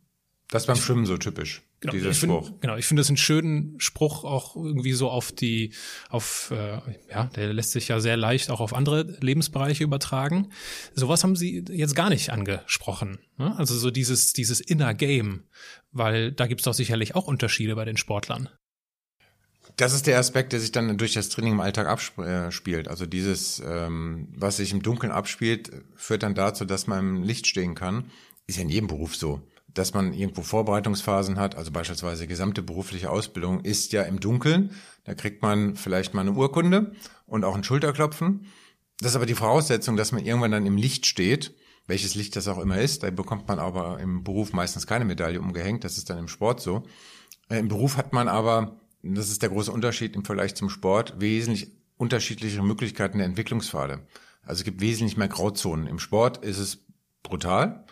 Das 0.51 0.63
ist 0.63 0.67
beim 0.67 0.75
Schwimmen 0.75 1.05
so 1.05 1.15
typisch, 1.15 1.62
Genau, 1.79 1.93
dieser 1.93 2.10
ich 2.10 2.20
Spruch. 2.20 2.48
Find, 2.48 2.62
genau, 2.62 2.75
ich 2.75 2.86
finde 2.86 3.00
das 3.00 3.08
einen 3.08 3.15
schönen 3.15 3.79
Spruch 3.79 4.25
auch 4.25 4.58
irgendwie 4.58 4.91
so 4.91 5.10
auf 5.10 5.31
die, 5.31 5.74
auf, 6.10 6.51
äh, 6.51 6.77
ja, 7.10 7.24
der 7.38 7.53
lässt 7.53 7.72
sich 7.72 7.88
ja 7.88 8.01
sehr 8.01 8.17
leicht 8.17 8.51
auch 8.51 8.60
auf 8.60 8.74
andere 8.74 9.03
Lebensbereiche 9.22 9.86
übertragen. 9.86 10.50
Sowas 10.93 11.24
haben 11.24 11.38
Sie 11.38 11.63
jetzt 11.72 11.96
gar 11.96 12.10
nicht 12.10 12.31
angesprochen. 12.31 13.20
Ne? 13.38 13.58
Also 13.58 13.75
so 13.75 13.91
dieses, 13.91 14.34
dieses 14.34 14.60
Inner 14.60 14.93
Game, 14.93 15.46
weil 15.93 16.34
da 16.34 16.48
gibt's 16.48 16.65
doch 16.65 16.74
sicherlich 16.74 17.15
auch 17.15 17.27
Unterschiede 17.27 17.74
bei 17.75 17.86
den 17.86 17.96
Sportlern. 17.96 18.50
Das 19.77 19.93
ist 19.93 20.05
der 20.05 20.20
Aspekt, 20.20 20.51
der 20.51 20.60
sich 20.60 20.74
dann 20.74 20.98
durch 20.98 21.13
das 21.13 21.29
Training 21.29 21.53
im 21.53 21.62
Alltag 21.62 21.88
abspielt. 21.88 22.89
Also 22.89 23.05
dieses, 23.05 23.63
ähm, 23.65 24.27
was 24.36 24.58
sich 24.58 24.74
im 24.74 24.84
Dunkeln 24.84 25.13
abspielt, 25.13 25.72
führt 25.96 26.24
dann 26.24 26.36
dazu, 26.36 26.65
dass 26.65 26.88
man 26.88 27.00
im 27.00 27.24
Licht 27.24 27.48
stehen 27.48 27.74
kann. 27.74 28.12
Ist 28.48 28.58
ja 28.58 28.63
in 28.63 28.70
jedem 28.70 28.88
Beruf 28.88 29.15
so. 29.15 29.41
Dass 29.74 29.94
man 29.94 30.13
irgendwo 30.13 30.42
Vorbereitungsphasen 30.42 31.40
hat, 31.40 31.56
also 31.56 31.72
beispielsweise 31.72 32.28
gesamte 32.28 32.62
berufliche 32.62 33.10
Ausbildung 33.10 33.62
ist 33.62 33.94
ja 33.94 34.04
im 34.04 34.20
Dunkeln. 34.20 34.72
Da 35.06 35.13
kriegt 35.13 35.42
man 35.42 35.75
vielleicht 35.75 36.13
mal 36.13 36.22
eine 36.22 36.34
Urkunde 36.34 36.94
und 37.25 37.46
auch 37.46 37.56
ein 37.56 37.63
Schulterklopfen. 37.63 38.48
Das 39.00 39.12
ist 39.12 39.15
aber 39.15 39.26
die 39.26 39.36
Voraussetzung, 39.36 39.98
dass 39.98 40.12
man 40.12 40.24
irgendwann 40.24 40.52
dann 40.52 40.65
im 40.65 40.78
Licht 40.78 41.06
steht, 41.06 41.56
welches 41.88 42.15
Licht 42.15 42.36
das 42.36 42.48
auch 42.48 42.60
immer 42.60 42.78
ist. 42.78 43.04
Da 43.04 43.10
bekommt 43.10 43.48
man 43.48 43.60
aber 43.60 44.00
im 44.00 44.24
Beruf 44.24 44.54
meistens 44.54 44.86
keine 44.86 45.06
Medaille 45.06 45.39
umgehängt. 45.39 45.84
Das 45.84 45.98
ist 45.98 46.10
dann 46.10 46.17
im 46.17 46.28
Sport 46.28 46.62
so. 46.62 46.84
Äh, 47.50 47.60
Im 47.60 47.67
Beruf 47.67 47.98
hat 47.98 48.13
man 48.13 48.28
aber, 48.28 48.80
das 49.02 49.30
ist 49.30 49.41
der 49.41 49.50
große 49.50 49.72
Unterschied 49.72 50.15
im 50.15 50.24
Vergleich 50.26 50.56
zum 50.56 50.69
Sport, 50.69 51.19
wesentlich 51.19 51.72
unterschiedliche 51.98 52.62
Möglichkeiten 52.62 53.17
der 53.17 53.28
Entwicklungspfade. 53.28 54.06
Also 54.43 54.62
es 54.62 54.63
gibt 54.63 54.82
wesentlich 54.82 55.17
mehr 55.17 55.28
Grauzonen. 55.28 55.88
Im 55.88 56.00
Sport 56.00 56.43
ist 56.43 56.58
es 56.58 56.86
brutal. 57.24 57.86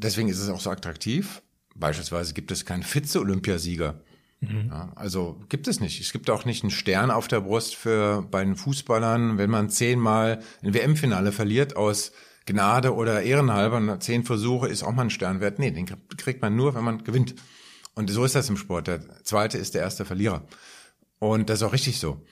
Deswegen 0.00 0.28
ist 0.28 0.38
es 0.38 0.48
auch 0.48 0.60
so 0.60 0.70
attraktiv. 0.70 1.42
Beispielsweise 1.74 2.34
gibt 2.34 2.50
es 2.50 2.64
keinen 2.64 2.82
Vize-Olympiasieger. 2.82 4.00
Ja, 4.40 4.92
also 4.94 5.40
gibt 5.48 5.66
es 5.66 5.80
nicht. 5.80 6.00
Es 6.00 6.12
gibt 6.12 6.30
auch 6.30 6.44
nicht 6.44 6.62
einen 6.62 6.70
Stern 6.70 7.10
auf 7.10 7.26
der 7.26 7.40
Brust 7.40 7.74
für 7.74 8.22
bei 8.22 8.44
den 8.44 8.54
Fußballern, 8.54 9.36
wenn 9.36 9.50
man 9.50 9.68
zehnmal 9.68 10.40
ein 10.62 10.74
WM-Finale 10.74 11.32
verliert 11.32 11.76
aus 11.76 12.12
Gnade 12.46 12.94
oder 12.94 13.22
Ehrenhalber, 13.22 13.98
zehn 14.00 14.24
Versuche 14.24 14.68
ist 14.68 14.82
auch 14.82 14.92
mal 14.92 15.02
ein 15.02 15.10
Stern 15.10 15.40
wert. 15.40 15.58
Nee, 15.58 15.72
den 15.72 15.86
kriegt 16.16 16.40
man 16.40 16.54
nur, 16.56 16.74
wenn 16.74 16.84
man 16.84 17.04
gewinnt. 17.04 17.34
Und 17.94 18.10
so 18.10 18.24
ist 18.24 18.36
das 18.36 18.48
im 18.48 18.56
Sport. 18.56 18.86
Der 18.86 19.24
zweite 19.24 19.58
ist 19.58 19.74
der 19.74 19.82
erste 19.82 20.04
Verlierer. 20.04 20.46
Und 21.18 21.50
das 21.50 21.60
ist 21.60 21.66
auch 21.66 21.72
richtig 21.72 21.98
so. 21.98 22.24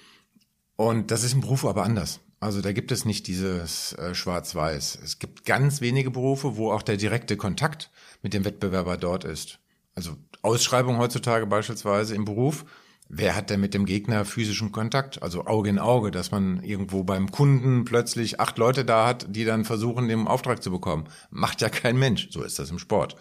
Und 0.76 1.10
das 1.10 1.24
ist 1.24 1.34
im 1.34 1.40
Beruf 1.40 1.64
aber 1.64 1.82
anders. 1.82 2.20
Also 2.38 2.60
da 2.60 2.72
gibt 2.72 2.92
es 2.92 3.04
nicht 3.04 3.26
dieses 3.26 3.94
äh, 3.94 4.14
Schwarz-Weiß. 4.14 4.98
Es 5.02 5.18
gibt 5.18 5.46
ganz 5.46 5.80
wenige 5.80 6.10
Berufe, 6.10 6.56
wo 6.56 6.70
auch 6.70 6.82
der 6.82 6.96
direkte 6.96 7.36
Kontakt 7.36 7.90
mit 8.22 8.34
dem 8.34 8.44
Wettbewerber 8.44 8.96
dort 8.96 9.24
ist. 9.24 9.58
Also 9.94 10.16
Ausschreibung 10.42 10.98
heutzutage 10.98 11.46
beispielsweise 11.46 12.14
im 12.14 12.24
Beruf. 12.24 12.66
Wer 13.08 13.36
hat 13.36 13.50
denn 13.50 13.60
mit 13.60 13.72
dem 13.72 13.86
Gegner 13.86 14.24
physischen 14.24 14.72
Kontakt? 14.72 15.22
Also 15.22 15.46
Auge 15.46 15.70
in 15.70 15.78
Auge, 15.78 16.10
dass 16.10 16.32
man 16.32 16.62
irgendwo 16.62 17.04
beim 17.04 17.30
Kunden 17.30 17.84
plötzlich 17.84 18.40
acht 18.40 18.58
Leute 18.58 18.84
da 18.84 19.06
hat, 19.06 19.26
die 19.30 19.44
dann 19.44 19.64
versuchen, 19.64 20.08
den 20.08 20.26
Auftrag 20.26 20.62
zu 20.62 20.70
bekommen. 20.70 21.08
Macht 21.30 21.60
ja 21.60 21.68
kein 21.68 21.96
Mensch. 21.96 22.28
So 22.30 22.42
ist 22.42 22.58
das 22.58 22.70
im 22.70 22.78
Sport. 22.78 23.16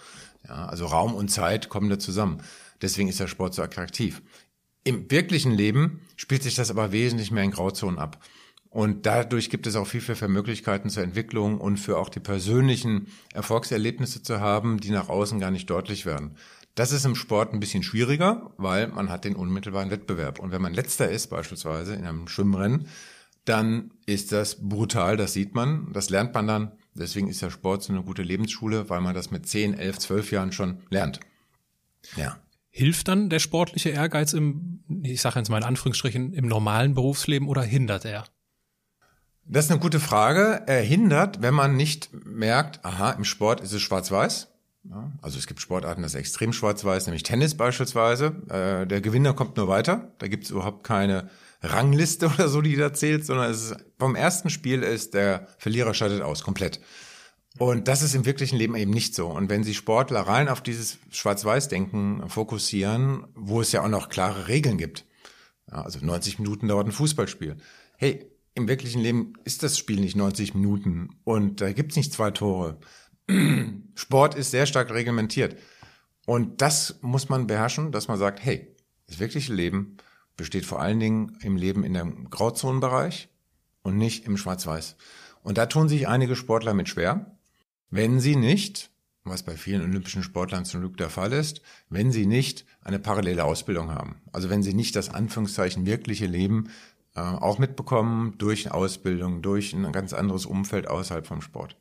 Ja, 0.47 0.65
also 0.65 0.87
Raum 0.87 1.13
und 1.13 1.29
Zeit 1.29 1.69
kommen 1.69 1.89
da 1.89 1.99
zusammen. 1.99 2.41
Deswegen 2.81 3.09
ist 3.09 3.19
der 3.19 3.27
Sport 3.27 3.53
so 3.53 3.61
attraktiv. 3.61 4.21
Im 4.83 5.09
wirklichen 5.09 5.51
Leben 5.51 6.01
spielt 6.15 6.43
sich 6.43 6.55
das 6.55 6.69
aber 6.69 6.91
wesentlich 6.91 7.31
mehr 7.31 7.43
in 7.43 7.51
Grauzonen 7.51 7.99
ab. 7.99 8.19
Und 8.75 9.05
dadurch 9.05 9.49
gibt 9.49 9.67
es 9.67 9.77
auch 9.77 9.87
viel, 9.87 10.01
viel 10.01 10.27
Möglichkeiten 10.27 10.89
zur 10.89 11.01
Entwicklung 11.01 11.61
und 11.61 11.77
für 11.77 11.97
auch 11.97 12.09
die 12.09 12.19
persönlichen 12.19 13.07
Erfolgserlebnisse 13.33 14.21
zu 14.21 14.41
haben, 14.41 14.81
die 14.81 14.89
nach 14.89 15.07
außen 15.07 15.39
gar 15.39 15.49
nicht 15.49 15.69
deutlich 15.69 16.05
werden. 16.05 16.35
Das 16.75 16.91
ist 16.91 17.05
im 17.05 17.15
Sport 17.15 17.53
ein 17.53 17.61
bisschen 17.61 17.83
schwieriger, 17.83 18.51
weil 18.57 18.89
man 18.89 19.09
hat 19.09 19.23
den 19.23 19.37
unmittelbaren 19.37 19.91
Wettbewerb. 19.91 20.39
Und 20.39 20.51
wenn 20.51 20.61
man 20.61 20.73
letzter 20.73 21.09
ist, 21.09 21.27
beispielsweise 21.27 21.95
in 21.95 22.03
einem 22.03 22.27
Schwimmrennen, 22.27 22.89
dann 23.45 23.91
ist 24.07 24.33
das 24.33 24.57
brutal, 24.67 25.15
das 25.15 25.31
sieht 25.31 25.55
man, 25.55 25.93
das 25.93 26.09
lernt 26.09 26.33
man 26.33 26.45
dann. 26.45 26.71
Deswegen 26.95 27.29
ist 27.29 27.41
der 27.41 27.51
Sport 27.51 27.81
so 27.81 27.93
eine 27.93 28.03
gute 28.03 28.23
Lebensschule, 28.23 28.89
weil 28.89 28.99
man 28.99 29.15
das 29.15 29.31
mit 29.31 29.47
10, 29.47 29.75
11, 29.75 29.99
12 29.99 30.31
Jahren 30.33 30.51
schon 30.51 30.79
lernt. 30.89 31.21
Ja. 32.17 32.41
Hilft 32.71 33.07
dann 33.07 33.29
der 33.29 33.39
sportliche 33.39 33.91
Ehrgeiz 33.91 34.33
im, 34.33 34.83
ich 35.03 35.21
sage 35.21 35.39
jetzt 35.39 35.47
mal 35.47 35.59
in 35.59 35.63
Anführungsstrichen, 35.63 36.33
im 36.33 36.47
normalen 36.47 36.93
Berufsleben 36.93 37.47
oder 37.47 37.63
hindert 37.63 38.03
er? 38.03 38.25
Das 39.47 39.65
ist 39.65 39.71
eine 39.71 39.79
gute 39.79 39.99
Frage. 39.99 40.63
Er 40.65 40.81
hindert, 40.81 41.41
wenn 41.41 41.53
man 41.53 41.75
nicht 41.75 42.09
merkt, 42.25 42.83
aha, 42.83 43.11
im 43.11 43.23
Sport 43.23 43.61
ist 43.61 43.73
es 43.73 43.81
schwarz-weiß. 43.81 44.47
Also 45.21 45.39
es 45.39 45.47
gibt 45.47 45.61
Sportarten, 45.61 46.03
das 46.03 46.13
ist 46.13 46.19
extrem 46.19 46.53
schwarz-weiß, 46.53 47.07
nämlich 47.07 47.23
Tennis 47.23 47.55
beispielsweise. 47.55 48.35
Äh, 48.49 48.85
der 48.85 49.01
Gewinner 49.01 49.33
kommt 49.33 49.57
nur 49.57 49.67
weiter. 49.67 50.11
Da 50.19 50.27
gibt 50.27 50.45
es 50.45 50.51
überhaupt 50.51 50.83
keine 50.83 51.29
Rangliste 51.61 52.27
oder 52.35 52.49
so, 52.49 52.61
die 52.61 52.75
da 52.75 52.93
zählt, 52.93 53.25
sondern 53.25 53.49
es 53.49 53.71
ist, 53.71 53.77
vom 53.97 54.15
ersten 54.15 54.49
Spiel 54.49 54.83
ist 54.83 55.13
der 55.13 55.47
Verlierer 55.57 55.93
scheidet 55.93 56.21
aus, 56.21 56.43
komplett. 56.43 56.79
Und 57.57 57.87
das 57.87 58.01
ist 58.01 58.15
im 58.15 58.25
wirklichen 58.25 58.57
Leben 58.57 58.75
eben 58.75 58.91
nicht 58.91 59.15
so. 59.15 59.27
Und 59.27 59.49
wenn 59.49 59.63
Sie 59.63 59.73
Sportler 59.73 60.21
rein 60.21 60.49
auf 60.49 60.61
dieses 60.61 60.97
Schwarz-Weiß-Denken 61.09 62.29
fokussieren, 62.29 63.27
wo 63.33 63.61
es 63.61 63.71
ja 63.71 63.81
auch 63.81 63.87
noch 63.87 64.09
klare 64.09 64.47
Regeln 64.47 64.77
gibt, 64.77 65.05
ja, 65.71 65.81
also 65.81 65.99
90 66.05 66.39
Minuten 66.39 66.67
dauert 66.67 66.87
ein 66.87 66.91
Fußballspiel. 66.91 67.57
Hey, 67.97 68.29
im 68.55 68.67
wirklichen 68.67 69.01
Leben 69.01 69.33
ist 69.43 69.63
das 69.63 69.77
Spiel 69.77 69.99
nicht 69.99 70.15
90 70.15 70.55
Minuten 70.55 71.09
und 71.23 71.61
da 71.61 71.71
gibt's 71.73 71.97
nicht 71.97 72.13
zwei 72.13 72.31
Tore. 72.31 72.79
Sport 73.95 74.35
ist 74.35 74.51
sehr 74.51 74.65
stark 74.65 74.91
reglementiert. 74.91 75.57
Und 76.25 76.61
das 76.61 76.97
muss 77.01 77.29
man 77.29 77.47
beherrschen, 77.47 77.91
dass 77.91 78.07
man 78.07 78.17
sagt, 78.17 78.43
hey, 78.43 78.75
das 79.07 79.19
wirkliche 79.19 79.53
Leben 79.53 79.97
besteht 80.37 80.65
vor 80.65 80.81
allen 80.81 80.99
Dingen 80.99 81.37
im 81.41 81.57
Leben 81.57 81.83
in 81.83 81.93
dem 81.93 82.29
Grauzonenbereich 82.29 83.29
und 83.83 83.97
nicht 83.97 84.25
im 84.25 84.37
Schwarz-Weiß. 84.37 84.95
Und 85.43 85.57
da 85.57 85.67
tun 85.67 85.89
sich 85.89 86.07
einige 86.07 86.35
Sportler 86.35 86.73
mit 86.73 86.89
schwer, 86.89 87.37
wenn 87.89 88.19
sie 88.19 88.35
nicht, 88.35 88.89
was 89.23 89.43
bei 89.43 89.57
vielen 89.57 89.81
olympischen 89.81 90.23
Sportlern 90.23 90.65
zum 90.65 90.81
Glück 90.81 90.97
der 90.97 91.09
Fall 91.09 91.33
ist, 91.33 91.61
wenn 91.89 92.11
sie 92.11 92.25
nicht 92.25 92.65
eine 92.81 92.99
parallele 92.99 93.43
Ausbildung 93.43 93.91
haben. 93.91 94.21
Also 94.31 94.49
wenn 94.49 94.63
sie 94.63 94.73
nicht 94.73 94.95
das 94.95 95.09
Anführungszeichen 95.09 95.85
wirkliche 95.85 96.25
Leben 96.25 96.69
äh, 97.15 97.21
auch 97.21 97.59
mitbekommen 97.59 98.37
durch 98.37 98.71
Ausbildung, 98.71 99.41
durch 99.41 99.73
ein 99.73 99.91
ganz 99.91 100.13
anderes 100.13 100.45
Umfeld 100.45 100.87
außerhalb 100.87 101.25
vom 101.25 101.41
Sport. 101.41 101.77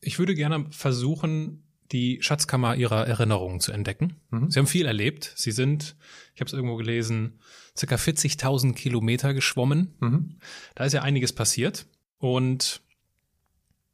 Ich 0.00 0.18
würde 0.18 0.34
gerne 0.34 0.66
versuchen, 0.70 1.62
die 1.92 2.18
Schatzkammer 2.22 2.74
ihrer 2.74 3.06
Erinnerungen 3.06 3.60
zu 3.60 3.72
entdecken. 3.72 4.16
Mhm. 4.30 4.50
Sie 4.50 4.58
haben 4.58 4.66
viel 4.66 4.86
erlebt. 4.86 5.32
Sie 5.36 5.52
sind, 5.52 5.96
ich 6.34 6.40
habe 6.40 6.48
es 6.48 6.52
irgendwo 6.52 6.76
gelesen, 6.76 7.38
circa 7.76 7.96
40.000 7.96 8.74
Kilometer 8.74 9.32
geschwommen. 9.32 9.94
Mhm. 10.00 10.36
Da 10.74 10.84
ist 10.84 10.92
ja 10.92 11.02
einiges 11.02 11.32
passiert. 11.32 11.86
Und 12.18 12.82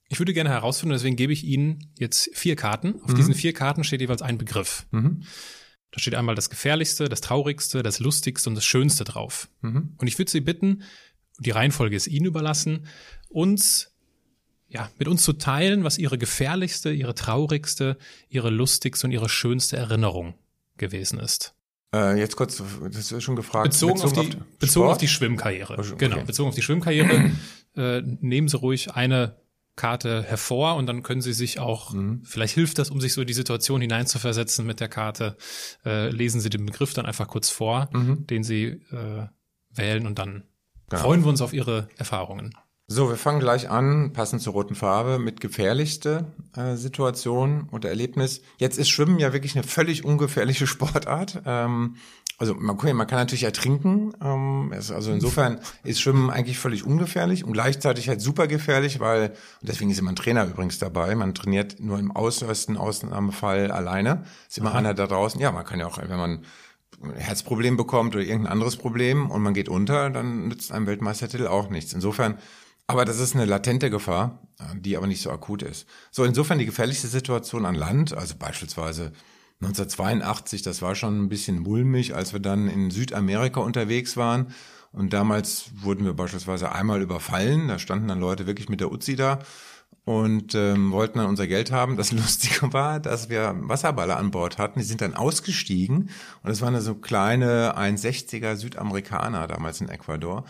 ich 0.09 0.19
würde 0.19 0.33
gerne 0.33 0.51
herausfinden, 0.51 0.95
deswegen 0.95 1.17
gebe 1.17 1.33
ich 1.33 1.45
Ihnen 1.45 1.93
jetzt 1.99 2.31
vier 2.35 2.57
Karten. 2.57 3.01
Auf 3.03 3.13
mhm. 3.13 3.17
diesen 3.17 3.35
vier 3.35 3.53
Karten 3.53 3.85
steht 3.85 4.01
jeweils 4.01 4.23
ein 4.23 4.39
Begriff. 4.39 4.87
Da 5.93 5.99
steht 5.99 6.15
einmal 6.15 6.35
das 6.35 6.51
Gefährlichste, 6.51 7.09
das 7.09 7.21
Traurigste, 7.21 7.83
das 7.83 7.99
Lustigste 7.99 8.49
und 8.49 8.55
das 8.55 8.65
Schönste 8.65 9.05
drauf. 9.05 9.49
Mhm. 9.61 9.95
Und 9.99 10.07
ich 10.07 10.19
würde 10.19 10.31
Sie 10.31 10.41
bitten, 10.41 10.83
die 11.39 11.51
Reihenfolge 11.51 11.97
ist 11.97 12.07
Ihnen 12.07 12.27
überlassen, 12.27 12.87
uns 13.29 13.91
ja, 14.71 14.89
mit 14.99 15.09
uns 15.09 15.25
zu 15.25 15.33
teilen, 15.33 15.83
was 15.83 15.99
ihre 15.99 16.17
gefährlichste, 16.17 16.91
ihre 16.93 17.15
traurigste, 17.15 17.99
ihre 18.29 18.51
lustigste 18.51 19.07
und 19.07 19.11
ihre 19.13 19.29
schönste 19.29 19.77
Erinnerung 19.77 20.35
gewesen 20.77 21.19
ist. 21.19 21.55
Äh, 21.93 22.19
jetzt 22.19 22.37
kurz, 22.37 22.63
das 22.93 23.11
ist 23.11 23.23
schon 23.25 23.35
gefragt. 23.35 23.71
Bezogen, 23.71 23.95
bezogen 23.95 24.19
auf, 24.19 24.29
die, 24.29 24.37
auf 24.37 24.59
bezogen 24.59 24.89
auf 24.89 24.99
die 24.99 25.09
Schwimmkarriere. 25.09 25.75
Oh, 25.77 25.81
okay. 25.81 25.95
Genau, 25.99 26.23
bezogen 26.23 26.49
auf 26.49 26.55
die 26.55 26.63
Schwimmkarriere. 26.63 27.33
äh, 27.77 28.01
nehmen 28.21 28.47
Sie 28.47 28.57
ruhig 28.57 28.93
eine 28.93 29.37
Karte 29.77 30.23
hervor 30.23 30.77
und 30.77 30.87
dann 30.87 31.03
können 31.03 31.23
Sie 31.23 31.33
sich 31.33 31.59
auch, 31.59 31.93
mhm. 31.93 32.23
vielleicht 32.25 32.55
hilft 32.55 32.79
das, 32.79 32.91
um 32.91 33.01
sich 33.01 33.13
so 33.13 33.23
in 33.23 33.27
die 33.27 33.33
Situation 33.33 33.81
hineinzuversetzen 33.81 34.67
mit 34.67 34.81
der 34.81 34.89
Karte, 34.89 35.37
äh, 35.85 36.11
lesen 36.11 36.41
Sie 36.41 36.51
den 36.51 36.67
Begriff 36.67 36.93
dann 36.93 37.07
einfach 37.07 37.29
kurz 37.29 37.49
vor, 37.49 37.89
mhm. 37.93 38.27
den 38.27 38.43
Sie 38.43 38.65
äh, 38.65 39.27
wählen 39.71 40.07
und 40.07 40.19
dann 40.19 40.45
genau. 40.89 41.03
freuen 41.03 41.23
wir 41.23 41.29
uns 41.29 41.41
auf 41.41 41.53
Ihre 41.53 41.89
Erfahrungen. 41.97 42.55
So, 42.93 43.09
wir 43.09 43.17
fangen 43.17 43.39
gleich 43.39 43.71
an, 43.71 44.13
passend 44.13 44.43
zur 44.43 44.53
roten 44.53 44.75
Farbe, 44.75 45.21
mit 45.21 45.41
gefährlichste 45.41 46.33
äh, 46.57 46.75
Situation 46.75 47.69
und 47.71 47.85
Erlebnis. 47.85 48.43
Jetzt 48.59 48.79
ist 48.79 48.89
Schwimmen 48.89 49.21
ja 49.21 49.33
wirklich 49.33 49.55
eine 49.55 49.63
völlig 49.63 50.05
ungefährliche 50.05 50.67
Sportart. 50.67 51.41
Ähm, 51.47 51.95
also 52.41 52.55
man, 52.55 52.77
man 52.97 53.07
kann 53.07 53.19
natürlich 53.19 53.45
ertrinken. 53.45 54.15
Ähm, 54.23 54.73
also 54.73 55.13
insofern 55.13 55.61
ist 55.85 56.01
Schwimmen 56.01 56.31
eigentlich 56.31 56.59
völlig 56.59 56.85
ungefährlich 56.85 57.45
und 57.45 57.53
gleichzeitig 57.53 58.09
halt 58.09 58.23
super 58.23 58.47
gefährlich, 58.47 58.99
weil, 58.99 59.29
und 59.61 59.69
deswegen 59.69 59.91
ist 59.91 59.99
immer 59.99 60.11
ein 60.11 60.17
Trainer 60.17 60.47
übrigens 60.47 60.79
dabei, 60.79 61.15
man 61.15 61.35
trainiert 61.35 61.81
nur 61.81 61.99
im 61.99 62.17
äußersten 62.17 62.79
Ausnahmefall 62.79 63.71
alleine. 63.71 64.25
Ist 64.49 64.57
immer 64.57 64.71
Aha. 64.71 64.79
einer 64.79 64.95
da 64.95 65.07
draußen. 65.07 65.39
Ja, 65.39 65.53
man 65.53 65.67
kann 65.67 65.81
ja 65.81 65.87
auch, 65.87 65.99
wenn 65.99 66.09
man 66.09 66.45
ein 67.03 67.15
Herzproblem 67.15 67.77
bekommt 67.77 68.17
oder 68.17 68.25
irgendein 68.25 68.53
anderes 68.53 68.77
Problem 68.77 69.31
und 69.31 69.43
man 69.43 69.53
geht 69.53 69.69
unter, 69.69 70.09
dann 70.09 70.49
nützt 70.49 70.73
einem 70.73 70.87
Weltmeistertitel 70.87 71.47
auch 71.47 71.69
nichts. 71.69 71.93
Insofern 71.93 72.39
aber 72.87 73.05
das 73.05 73.21
ist 73.21 73.37
eine 73.37 73.45
latente 73.45 73.89
Gefahr, 73.89 74.41
die 74.75 74.97
aber 74.97 75.07
nicht 75.07 75.23
so 75.23 75.31
akut 75.31 75.63
ist. 75.63 75.87
So, 76.11 76.25
insofern 76.25 76.59
die 76.59 76.67
gefährlichste 76.67 77.07
Situation 77.07 77.65
an 77.65 77.77
Land, 77.77 78.13
also 78.15 78.35
beispielsweise 78.37 79.13
1982, 79.63 80.63
das 80.63 80.81
war 80.81 80.95
schon 80.95 81.23
ein 81.23 81.29
bisschen 81.29 81.59
mulmig, 81.59 82.15
als 82.15 82.33
wir 82.33 82.41
dann 82.41 82.69
in 82.69 82.91
Südamerika 82.91 83.61
unterwegs 83.61 84.17
waren. 84.17 84.49
Und 84.93 85.13
damals 85.13 85.71
wurden 85.75 86.05
wir 86.05 86.15
beispielsweise 86.15 86.73
einmal 86.73 87.03
überfallen. 87.03 87.69
Da 87.69 87.79
standen 87.79 88.09
dann 88.09 88.21
Leute 88.21 88.47
wirklich 88.47 88.69
mit 88.69 88.81
der 88.81 88.91
Uzi 88.91 89.17
da 89.17 89.39
und 90.05 90.55
ähm, 90.55 90.93
wollten 90.93 91.19
dann 91.19 91.29
unser 91.29 91.47
Geld 91.47 91.71
haben. 91.71 91.97
Das 91.97 92.11
Lustige 92.13 92.73
war, 92.73 93.01
dass 93.01 93.29
wir 93.29 93.55
Wasserballer 93.61 94.17
an 94.17 94.31
Bord 94.31 94.59
hatten. 94.59 94.81
Die 94.81 94.85
sind 94.85 95.03
dann 95.03 95.15
ausgestiegen 95.15 96.11
und 96.43 96.51
es 96.51 96.63
waren 96.63 96.79
so 96.81 96.95
kleine 96.95 97.77
1,60er 97.77 98.57
Südamerikaner 98.57 99.47
damals 99.47 99.81
in 99.81 99.89
Ecuador. 99.89 100.45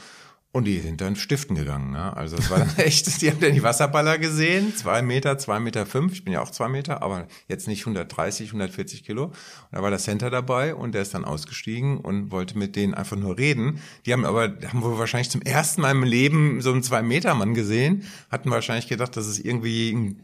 Und 0.52 0.64
die 0.64 0.80
sind 0.80 1.00
dann 1.00 1.14
stiften 1.14 1.54
gegangen. 1.54 1.92
Ne? 1.92 2.16
Also 2.16 2.36
es 2.36 2.50
war 2.50 2.58
dann 2.58 2.76
echt, 2.76 3.22
die 3.22 3.30
haben 3.30 3.38
dann 3.38 3.54
die 3.54 3.62
Wasserballer 3.62 4.18
gesehen, 4.18 4.74
zwei 4.74 5.00
Meter, 5.00 5.38
zwei 5.38 5.60
Meter 5.60 5.86
fünf, 5.86 6.12
ich 6.12 6.24
bin 6.24 6.32
ja 6.32 6.42
auch 6.42 6.50
zwei 6.50 6.68
Meter, 6.68 7.02
aber 7.02 7.28
jetzt 7.46 7.68
nicht 7.68 7.82
130, 7.82 8.48
140 8.48 9.04
Kilo. 9.04 9.26
Und 9.26 9.34
da 9.70 9.80
war 9.80 9.90
der 9.90 10.00
Center 10.00 10.28
dabei 10.28 10.74
und 10.74 10.92
der 10.92 11.02
ist 11.02 11.14
dann 11.14 11.24
ausgestiegen 11.24 11.98
und 11.98 12.32
wollte 12.32 12.58
mit 12.58 12.74
denen 12.74 12.94
einfach 12.94 13.16
nur 13.16 13.38
reden. 13.38 13.80
Die 14.06 14.12
haben 14.12 14.24
aber, 14.24 14.52
haben 14.66 14.82
wohl 14.82 14.98
wahrscheinlich 14.98 15.30
zum 15.30 15.42
ersten 15.42 15.82
Mal 15.82 15.92
im 15.92 16.02
Leben 16.02 16.60
so 16.60 16.72
einen 16.72 16.82
Zwei-Meter-Mann 16.82 17.54
gesehen, 17.54 18.04
hatten 18.28 18.50
wahrscheinlich 18.50 18.88
gedacht, 18.88 19.16
das 19.16 19.28
ist 19.28 19.38
irgendwie 19.44 19.94
eine 19.94 20.16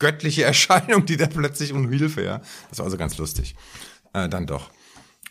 göttliche 0.00 0.42
Erscheinung, 0.44 1.06
die 1.06 1.16
da 1.16 1.26
plötzlich 1.28 1.72
um 1.72 1.88
Hilfe, 1.88 2.24
ja. 2.24 2.40
Das 2.68 2.78
war 2.78 2.86
also 2.86 2.96
ganz 2.96 3.16
lustig. 3.16 3.54
Äh, 4.12 4.28
dann 4.28 4.46
doch. 4.46 4.70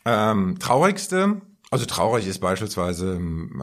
Ähm, 0.05 0.57
traurigste, 0.57 1.41
also 1.69 1.85
traurig 1.85 2.27
ist 2.27 2.39
beispielsweise, 2.39 3.15
ähm, 3.15 3.61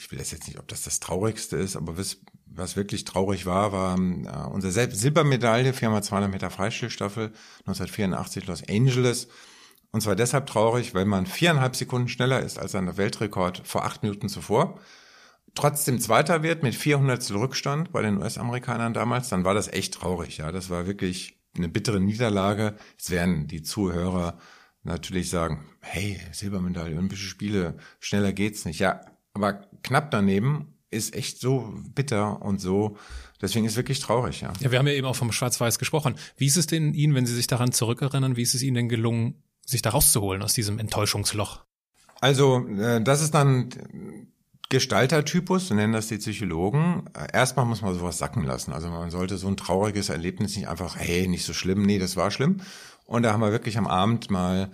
ich 0.00 0.10
will 0.10 0.18
jetzt 0.18 0.46
nicht, 0.46 0.58
ob 0.58 0.66
das 0.66 0.82
das 0.82 0.98
Traurigste 0.98 1.56
ist, 1.56 1.76
aber 1.76 1.98
was, 1.98 2.16
was 2.46 2.74
wirklich 2.74 3.04
traurig 3.04 3.44
war, 3.44 3.70
war 3.70 3.98
äh, 3.98 4.50
unsere 4.50 4.72
Silbermedaille, 4.72 5.72
4x200 5.72 6.28
Meter 6.28 6.50
Freistilstaffel 6.50 7.32
1984 7.66 8.46
Los 8.46 8.62
Angeles. 8.66 9.28
Und 9.92 10.00
zwar 10.00 10.16
deshalb 10.16 10.46
traurig, 10.46 10.94
weil 10.94 11.04
man 11.04 11.26
viereinhalb 11.26 11.76
Sekunden 11.76 12.08
schneller 12.08 12.40
ist 12.40 12.58
als 12.58 12.74
ein 12.74 12.96
Weltrekord 12.96 13.60
vor 13.66 13.84
acht 13.84 14.02
Minuten 14.02 14.30
zuvor. 14.30 14.80
Trotzdem 15.54 16.00
Zweiter 16.00 16.42
wird 16.42 16.62
mit 16.62 16.74
400 16.74 17.30
Rückstand 17.32 17.92
bei 17.92 18.00
den 18.00 18.16
US-Amerikanern 18.18 18.94
damals, 18.94 19.28
dann 19.28 19.44
war 19.44 19.52
das 19.52 19.68
echt 19.68 19.94
traurig. 19.94 20.38
Ja, 20.38 20.50
das 20.50 20.70
war 20.70 20.86
wirklich 20.86 21.38
eine 21.56 21.68
bittere 21.68 22.00
Niederlage. 22.00 22.76
Jetzt 22.92 23.10
werden 23.10 23.48
die 23.48 23.62
Zuhörer 23.62 24.38
natürlich 24.82 25.28
sagen, 25.28 25.66
hey, 25.80 26.18
Silbermedaille, 26.32 26.94
Olympische 26.94 27.26
Spiele, 27.26 27.76
schneller 27.98 28.32
geht's 28.32 28.64
nicht. 28.64 28.78
Ja, 28.78 29.02
aber 29.34 29.64
knapp 29.82 30.10
daneben 30.10 30.74
ist 30.90 31.14
echt 31.14 31.40
so 31.40 31.72
bitter 31.94 32.42
und 32.42 32.60
so, 32.60 32.96
deswegen 33.40 33.64
ist 33.64 33.76
wirklich 33.76 34.00
traurig, 34.00 34.40
ja. 34.40 34.52
Ja, 34.60 34.72
wir 34.72 34.78
haben 34.78 34.86
ja 34.86 34.92
eben 34.92 35.06
auch 35.06 35.16
vom 35.16 35.30
Schwarz-Weiß 35.30 35.78
gesprochen. 35.78 36.16
Wie 36.36 36.46
ist 36.46 36.56
es 36.56 36.66
denn 36.66 36.94
Ihnen, 36.94 37.14
wenn 37.14 37.26
Sie 37.26 37.34
sich 37.34 37.46
daran 37.46 37.72
zurückerinnern, 37.72 38.36
wie 38.36 38.42
ist 38.42 38.54
es 38.54 38.62
Ihnen 38.62 38.74
denn 38.74 38.88
gelungen, 38.88 39.42
sich 39.64 39.82
da 39.82 39.90
rauszuholen 39.90 40.42
aus 40.42 40.52
diesem 40.52 40.78
Enttäuschungsloch? 40.78 41.64
Also, 42.20 42.66
äh, 42.68 43.00
das 43.02 43.22
ist 43.22 43.34
dann 43.34 43.70
Gestaltertypus, 44.70 45.68
so 45.68 45.74
nennen 45.74 45.92
das 45.92 46.08
die 46.08 46.18
Psychologen. 46.18 47.04
Erstmal 47.32 47.66
muss 47.66 47.82
man 47.82 47.92
sowas 47.92 48.18
sacken 48.18 48.44
lassen. 48.44 48.72
Also 48.72 48.88
man 48.88 49.10
sollte 49.10 49.36
so 49.36 49.48
ein 49.48 49.56
trauriges 49.56 50.10
Erlebnis 50.10 50.56
nicht 50.56 50.68
einfach, 50.68 50.96
hey, 50.96 51.26
nicht 51.26 51.44
so 51.44 51.52
schlimm, 51.52 51.82
nee, 51.82 51.98
das 51.98 52.16
war 52.16 52.30
schlimm. 52.30 52.58
Und 53.04 53.24
da 53.24 53.32
haben 53.32 53.40
wir 53.40 53.50
wirklich 53.50 53.78
am 53.78 53.88
Abend 53.88 54.30
mal 54.30 54.70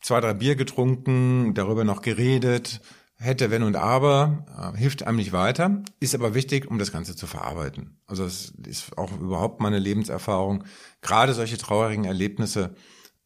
zwei, 0.00 0.20
drei 0.20 0.32
Bier 0.32 0.56
getrunken, 0.56 1.52
darüber 1.52 1.84
noch 1.84 2.00
geredet, 2.00 2.80
hätte, 3.16 3.50
wenn 3.50 3.62
und 3.62 3.76
aber, 3.76 4.46
äh, 4.74 4.76
hilft 4.76 5.06
einem 5.06 5.16
nicht 5.16 5.32
weiter, 5.32 5.82
ist 6.00 6.14
aber 6.14 6.34
wichtig, 6.34 6.70
um 6.70 6.78
das 6.78 6.92
Ganze 6.92 7.16
zu 7.16 7.26
verarbeiten. 7.26 7.98
Also 8.06 8.24
das 8.24 8.52
ist 8.66 8.96
auch 8.98 9.12
überhaupt 9.18 9.60
meine 9.60 9.78
Lebenserfahrung. 9.78 10.64
Gerade 11.00 11.34
solche 11.34 11.58
traurigen 11.58 12.04
Erlebnisse, 12.04 12.74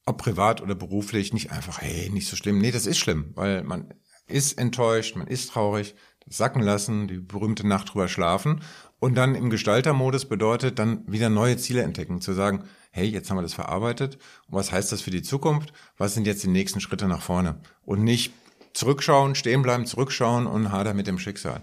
ob 0.07 0.19
privat 0.19 0.63
oder 0.63 0.75
beruflich, 0.75 1.33
nicht 1.33 1.51
einfach, 1.51 1.81
hey, 1.81 2.11
nicht 2.11 2.29
so 2.29 2.37
schlimm. 2.37 2.59
Nee, 2.59 2.71
das 2.71 2.87
ist 2.87 2.99
schlimm, 2.99 3.33
weil 3.35 3.63
man 3.63 3.93
ist 4.27 4.59
enttäuscht, 4.59 5.17
man 5.17 5.27
ist 5.27 5.51
traurig, 5.51 5.95
sacken 6.29 6.63
lassen, 6.63 7.09
die 7.09 7.19
berühmte 7.19 7.67
Nacht 7.67 7.93
drüber 7.93 8.09
schlafen 8.09 8.61
und 8.99 9.15
dann 9.17 9.35
im 9.35 9.51
Gestaltermodus 9.51 10.27
bedeutet 10.27 10.79
dann 10.79 11.11
wieder 11.11 11.31
neue 11.31 11.57
Ziele 11.57 11.83
entdecken, 11.83 12.21
zu 12.21 12.33
sagen, 12.33 12.65
hey, 12.91 13.07
jetzt 13.07 13.31
haben 13.31 13.39
wir 13.39 13.43
das 13.43 13.55
verarbeitet 13.55 14.19
und 14.49 14.57
was 14.57 14.73
heißt 14.73 14.93
das 14.93 15.01
für 15.01 15.11
die 15.11 15.23
Zukunft? 15.23 15.73
Was 15.97 16.15
sind 16.15 16.27
jetzt 16.27 16.43
die 16.43 16.49
nächsten 16.49 16.81
Schritte 16.81 17.09
nach 17.09 17.23
vorne? 17.23 17.61
Und 17.85 18.03
nicht 18.03 18.33
zurückschauen, 18.73 19.35
stehen 19.35 19.63
bleiben, 19.63 19.87
zurückschauen 19.87 20.47
und 20.47 20.73
hader 20.73 20.95
mit 20.95 21.07
dem 21.07 21.19
Schicksal. 21.19 21.63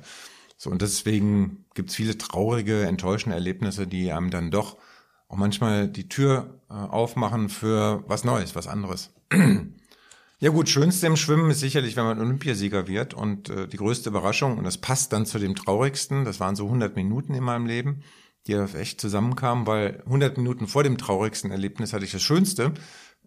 So, 0.57 0.69
und 0.69 0.81
deswegen 0.81 1.65
gibt's 1.73 1.95
viele 1.95 2.17
traurige, 2.17 2.83
enttäuschende 2.83 3.35
Erlebnisse, 3.35 3.87
die 3.87 4.11
einem 4.11 4.29
dann 4.29 4.51
doch 4.51 4.77
auch 5.27 5.37
manchmal 5.37 5.87
die 5.87 6.07
Tür 6.07 6.61
äh, 6.69 6.73
aufmachen 6.73 7.49
für 7.49 8.03
was 8.07 8.23
Neues, 8.23 8.55
was 8.55 8.67
anderes. 8.67 9.13
ja 10.39 10.49
gut, 10.51 10.69
schönste 10.69 11.07
im 11.07 11.17
Schwimmen 11.17 11.49
ist 11.51 11.59
sicherlich, 11.59 11.95
wenn 11.95 12.05
man 12.05 12.19
Olympiasieger 12.19 12.87
wird 12.87 13.13
und 13.13 13.49
äh, 13.49 13.67
die 13.67 13.77
größte 13.77 14.09
Überraschung, 14.09 14.57
und 14.57 14.63
das 14.63 14.77
passt 14.77 15.13
dann 15.13 15.25
zu 15.25 15.39
dem 15.39 15.55
traurigsten, 15.55 16.25
das 16.25 16.39
waren 16.39 16.55
so 16.55 16.65
100 16.65 16.95
Minuten 16.95 17.33
in 17.33 17.43
meinem 17.43 17.65
Leben, 17.65 18.03
die 18.47 18.53
echt 18.53 19.01
zusammenkamen, 19.01 19.65
weil 19.65 20.03
100 20.05 20.37
Minuten 20.37 20.67
vor 20.67 20.83
dem 20.83 20.97
traurigsten 20.97 21.49
Erlebnis 21.49 21.93
hatte 21.93 22.05
ich 22.05 22.11
das 22.11 22.21
Schönste, 22.21 22.73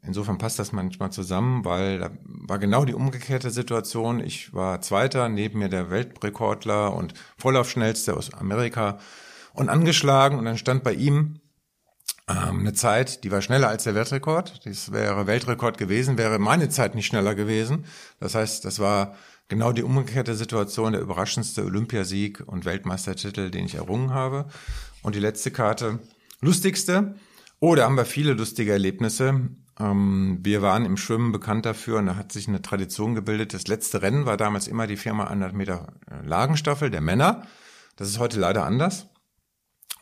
Insofern 0.03 0.39
passt 0.39 0.59
das 0.59 0.73
manchmal 0.73 1.11
zusammen, 1.11 1.65
weil 1.65 1.99
da 1.99 2.11
war 2.25 2.59
genau 2.59 2.85
die 2.85 2.95
umgekehrte 2.95 3.51
Situation. 3.51 4.21
Ich 4.21 4.55
war 4.55 4.81
Zweiter, 4.81 5.29
neben 5.29 5.59
mir 5.59 5.69
der 5.69 5.91
Weltrekordler 5.91 6.95
und 6.95 7.15
Vorlaufschnellste 7.37 8.17
aus 8.17 8.33
Amerika 8.33 8.99
und 9.53 9.69
angeschlagen 9.69 10.39
und 10.39 10.45
dann 10.45 10.59
stand 10.59 10.85
bei 10.85 10.93
ihm 10.95 11.41
ähm, 12.29 12.61
eine 12.61 12.75
Zeit, 12.75 13.25
die 13.25 13.31
war 13.31 13.43
schneller 13.43 13.69
als 13.69 13.85
der 13.85 13.95
Weltrekord. 13.95 14.67
Das 14.67 14.93
wäre 14.93 15.27
Weltrekord 15.27 15.79
gewesen, 15.79 16.19
wäre 16.19 16.39
meine 16.39 16.69
Zeit 16.69 16.95
nicht 16.95 17.07
schneller 17.07 17.35
gewesen. 17.35 17.85
Das 18.21 18.35
heißt, 18.35 18.65
das 18.65 18.79
war 18.79 19.17
genau 19.49 19.73
die 19.73 19.83
umgekehrte 19.83 20.35
Situation, 20.35 20.93
der 20.93 21.01
überraschendste 21.01 21.65
Olympiasieg 21.65 22.43
und 22.47 22.65
Weltmeistertitel, 22.65 23.51
den 23.51 23.65
ich 23.65 23.77
errungen 23.77 24.13
habe. 24.13 24.47
Und 25.03 25.15
die 25.15 25.21
letzte 25.21 25.51
Karte, 25.51 26.01
lustigste. 26.41 27.15
Oh, 27.61 27.75
da 27.75 27.85
haben 27.85 27.97
wir 27.97 28.05
viele 28.05 28.35
lustige 28.35 28.73
Erlebnisse. 28.73 29.49
Ähm, 29.79 30.39
wir 30.43 30.63
waren 30.63 30.85
im 30.85 30.97
Schwimmen 30.97 31.33
bekannt 31.33 31.67
dafür 31.67 31.99
und 31.99 32.07
da 32.07 32.17
hat 32.17 32.33
sich 32.33 32.49
eine 32.49 32.63
Tradition 32.63 33.15
gebildet. 33.15 33.55
Das 33.55 33.67
letzte 33.69 34.03
Rennen 34.03 34.27
war 34.27 34.37
damals 34.37 34.69
immer 34.69 34.87
die 34.87 34.99
4x100 34.99 35.53
Meter 35.53 35.95
äh, 36.11 36.27
Lagenstaffel 36.27 36.91
der 36.91 37.01
Männer. 37.01 37.47
Das 37.97 38.09
ist 38.09 38.19
heute 38.19 38.39
leider 38.39 38.65
anders. 38.65 39.07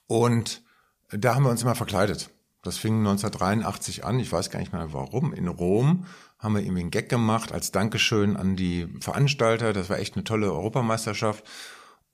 Und 0.07 0.63
da 1.11 1.35
haben 1.35 1.45
wir 1.45 1.51
uns 1.51 1.63
immer 1.63 1.75
verkleidet. 1.75 2.31
Das 2.63 2.79
fing 2.79 2.99
1983 2.99 4.05
an. 4.05 4.19
Ich 4.19 4.33
weiß 4.33 4.51
gar 4.51 4.59
nicht 4.59 4.73
mehr 4.73 4.93
warum. 4.93 5.33
In 5.33 5.47
Rom 5.47 6.07
haben 6.39 6.55
wir 6.55 6.63
irgendwie 6.63 6.81
einen 6.81 6.91
Gag 6.91 7.09
gemacht 7.09 7.53
als 7.53 7.71
Dankeschön 7.71 8.37
an 8.37 8.57
die 8.57 8.89
Veranstalter. 9.01 9.73
Das 9.73 9.89
war 9.89 9.99
echt 9.99 10.17
eine 10.17 10.25
tolle 10.25 10.53
Europameisterschaft. 10.53 11.45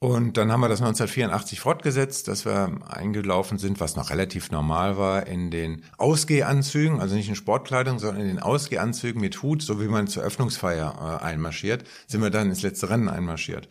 Und 0.03 0.37
dann 0.37 0.51
haben 0.51 0.63
wir 0.63 0.69
das 0.69 0.81
1984 0.81 1.61
fortgesetzt, 1.61 2.27
dass 2.27 2.45
wir 2.45 2.77
eingelaufen 2.89 3.59
sind, 3.59 3.79
was 3.79 3.95
noch 3.95 4.11
relativ 4.11 4.51
normal 4.51 4.99
war, 4.99 5.29
in 5.29 5.53
den 5.53 5.85
Ausgehanzügen, 5.97 7.01
also 7.01 7.15
nicht 7.15 7.29
in 7.29 7.37
Sportkleidung, 7.37 8.01
sondern 8.01 8.23
in 8.23 8.27
den 8.27 8.41
Ausgehanzügen 8.41 9.21
mit 9.21 9.41
Hut, 9.43 9.63
so 9.63 9.81
wie 9.81 9.87
man 9.87 10.09
zur 10.09 10.25
Öffnungsfeier 10.25 11.21
äh, 11.23 11.25
einmarschiert, 11.25 11.85
sind 12.09 12.21
wir 12.21 12.31
dann 12.31 12.49
ins 12.49 12.63
letzte 12.63 12.91
Rennen 12.91 13.09
einmarschiert. 13.09 13.69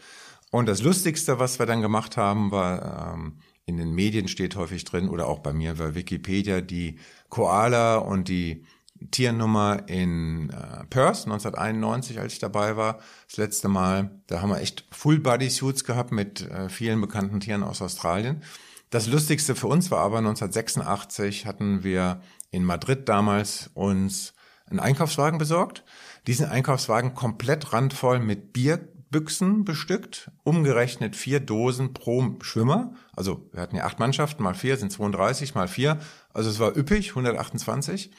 Und 0.52 0.70
das 0.70 0.82
Lustigste, 0.82 1.38
was 1.38 1.60
wir 1.60 1.66
dann 1.66 1.82
gemacht 1.82 2.16
haben, 2.16 2.52
war, 2.52 3.14
ähm, 3.14 3.40
in 3.66 3.76
den 3.76 3.92
Medien 3.94 4.30
steht 4.30 4.56
häufig 4.56 4.86
drin, 4.86 5.10
oder 5.10 5.28
auch 5.28 5.40
bei 5.40 5.52
mir 5.52 5.74
bei 5.74 5.96
Wikipedia, 5.96 6.62
die 6.62 6.98
Koala 7.28 7.98
und 7.98 8.30
die 8.30 8.64
Tiernummer 9.10 9.84
in 9.88 10.50
äh, 10.50 10.86
Perth 10.90 11.26
1991, 11.26 12.20
als 12.20 12.34
ich 12.34 12.40
dabei 12.40 12.78
war, 12.78 13.00
das 13.28 13.38
letzte 13.38 13.68
Mal. 13.68 14.12
Da 14.28 14.42
haben 14.42 14.50
wir 14.50 14.62
echt 14.62 14.86
Full 14.92 15.20
Body 15.20 15.50
Suits 15.50 15.84
gehabt 15.84 16.12
mit 16.12 16.42
äh, 16.50 16.70
vielen 16.70 17.02
bekannten 17.02 17.40
Tieren 17.40 17.64
aus 17.64 17.82
Australien. 17.82 18.44
Das 18.92 19.08
Lustigste 19.08 19.56
für 19.56 19.68
uns 19.68 19.90
war 19.90 20.00
aber 20.00 20.18
1986 20.18 21.46
hatten 21.46 21.84
wir 21.84 22.22
in 22.52 22.66
Madrid 22.66 23.08
damals 23.08 23.72
uns 23.74 24.34
einen 24.70 24.80
Einkaufswagen 24.80 25.40
besorgt. 25.40 25.84
Diesen 26.28 26.46
Einkaufswagen 26.46 27.16
komplett 27.16 27.74
randvoll 27.74 28.20
mit 28.20 28.54
Bierbüchsen 28.54 29.64
bestückt, 29.64 30.30
umgerechnet 30.44 31.16
vier 31.16 31.40
Dosen 31.40 31.94
pro 31.94 32.36
Schwimmer. 32.42 32.94
Also 33.16 33.50
wir 33.54 33.62
hatten 33.62 33.78
ja 33.78 33.86
acht 33.86 34.00
Mannschaften, 34.00 34.44
mal 34.44 34.56
vier 34.56 34.78
sind 34.78 34.92
32, 34.92 35.56
mal 35.56 35.68
vier. 35.68 36.00
Also 36.34 36.50
es 36.50 36.60
war 36.60 36.76
üppig, 36.76 37.10
128. 37.12 38.12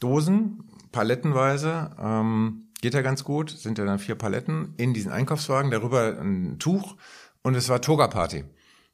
Dosen, 0.00 0.64
palettenweise, 0.92 1.90
ähm, 2.00 2.68
geht 2.80 2.94
ja 2.94 3.02
ganz 3.02 3.24
gut, 3.24 3.50
sind 3.50 3.78
ja 3.78 3.84
dann 3.84 3.98
vier 3.98 4.14
Paletten 4.14 4.74
in 4.76 4.94
diesen 4.94 5.10
Einkaufswagen, 5.10 5.70
darüber 5.70 6.18
ein 6.20 6.58
Tuch 6.58 6.96
und 7.42 7.54
es 7.54 7.68
war 7.68 7.80
Toga-Party. 7.80 8.44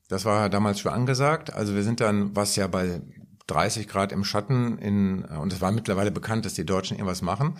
Das 0.09 0.25
war 0.25 0.49
damals 0.49 0.81
schon 0.81 0.93
angesagt. 0.93 1.53
Also 1.53 1.75
wir 1.75 1.83
sind 1.83 2.01
dann, 2.01 2.37
was 2.37 2.57
ja 2.57 2.67
bei 2.67 3.01
30 3.47 3.89
Grad 3.89 4.13
im 4.13 4.25
Schatten 4.25 4.79
in, 4.79 5.25
und 5.25 5.53
es 5.53 5.61
war 5.61 5.73
mittlerweile 5.73 6.11
bekannt, 6.11 6.45
dass 6.45 6.55
die 6.55 6.67
Deutschen 6.67 6.97
irgendwas 6.97 7.23
machen. 7.23 7.59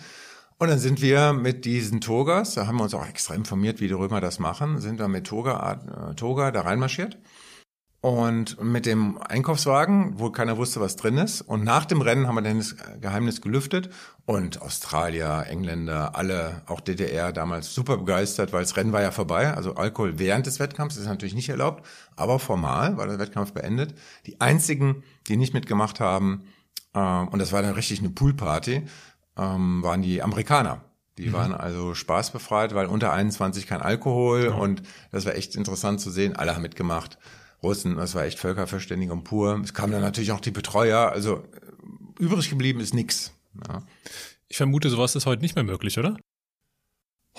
Und 0.59 0.69
dann 0.69 0.79
sind 0.79 1.01
wir 1.01 1.33
mit 1.33 1.65
diesen 1.65 1.99
Togas, 1.99 2.53
da 2.53 2.67
haben 2.67 2.77
wir 2.77 2.83
uns 2.83 2.93
auch 2.93 3.07
extra 3.07 3.33
informiert, 3.33 3.81
wie 3.81 3.87
die 3.87 3.93
Römer 3.93 4.21
das 4.21 4.39
machen, 4.39 4.79
sind 4.79 4.99
wir 4.99 5.07
mit 5.07 5.25
Toga, 5.25 6.11
äh, 6.11 6.15
Toga 6.15 6.51
da 6.51 6.61
reinmarschiert 6.61 7.17
und 8.03 8.61
mit 8.61 8.85
dem 8.85 9.17
Einkaufswagen, 9.17 10.19
wo 10.19 10.29
keiner 10.29 10.57
wusste, 10.57 10.81
was 10.81 10.97
drin 10.97 11.17
ist. 11.17 11.39
Und 11.39 11.63
nach 11.63 11.85
dem 11.85 12.01
Rennen 12.01 12.27
haben 12.27 12.35
wir 12.35 12.41
dann 12.41 12.57
das 12.57 12.75
Geheimnis 12.99 13.39
gelüftet. 13.39 13.91
Und 14.25 14.61
Australier, 14.61 15.45
Engländer, 15.47 16.13
alle, 16.13 16.63
auch 16.65 16.81
DDR 16.81 17.31
damals 17.31 17.73
super 17.73 17.95
begeistert, 17.95 18.51
weil 18.51 18.63
das 18.63 18.75
Rennen 18.75 18.91
war 18.91 19.01
ja 19.01 19.11
vorbei. 19.11 19.53
Also 19.53 19.75
Alkohol 19.75 20.19
während 20.19 20.47
des 20.47 20.59
Wettkampfs 20.59 20.97
ist 20.97 21.05
natürlich 21.05 21.33
nicht 21.33 21.47
erlaubt. 21.47 21.87
Aber 22.17 22.39
formal 22.39 22.97
war 22.97 23.07
der 23.07 23.19
Wettkampf 23.19 23.53
beendet. 23.53 23.95
Die 24.25 24.41
einzigen, 24.41 25.03
die 25.29 25.37
nicht 25.37 25.53
mitgemacht 25.53 26.01
haben, 26.01 26.43
äh, 26.93 26.99
und 26.99 27.39
das 27.39 27.53
war 27.53 27.61
dann 27.61 27.73
richtig 27.73 27.99
eine 27.99 28.09
Poolparty, 28.09 28.83
ähm, 29.37 29.81
waren 29.81 30.01
die 30.01 30.21
Amerikaner. 30.21 30.81
Die 31.17 31.29
mhm. 31.29 31.33
waren 31.33 31.53
also 31.53 31.93
spaßbefreit, 31.93 32.75
weil 32.75 32.87
unter 32.87 33.13
21 33.13 33.65
kein 33.65 33.81
Alkohol. 33.81 34.47
Ja. 34.47 34.55
Und 34.55 34.83
das 35.13 35.25
war 35.25 35.35
echt 35.35 35.55
interessant 35.55 36.01
zu 36.01 36.11
sehen. 36.11 36.35
Alle 36.35 36.53
haben 36.53 36.63
mitgemacht. 36.63 37.17
Russen, 37.63 37.95
das 37.95 38.13
war 38.15 38.25
echt 38.25 38.39
Völkerverständigung 38.39 39.23
pur. 39.23 39.59
Es 39.63 39.73
kamen 39.73 39.93
dann 39.93 40.01
natürlich 40.01 40.31
auch 40.31 40.41
die 40.41 40.51
Betreuer, 40.51 41.11
also 41.11 41.43
übrig 42.19 42.49
geblieben 42.49 42.79
ist 42.79 42.93
nix. 42.93 43.31
Ja. 43.67 43.83
Ich 44.47 44.57
vermute, 44.57 44.89
sowas 44.89 45.15
ist 45.15 45.25
heute 45.25 45.41
nicht 45.41 45.55
mehr 45.55 45.63
möglich, 45.63 45.97
oder? 45.97 46.17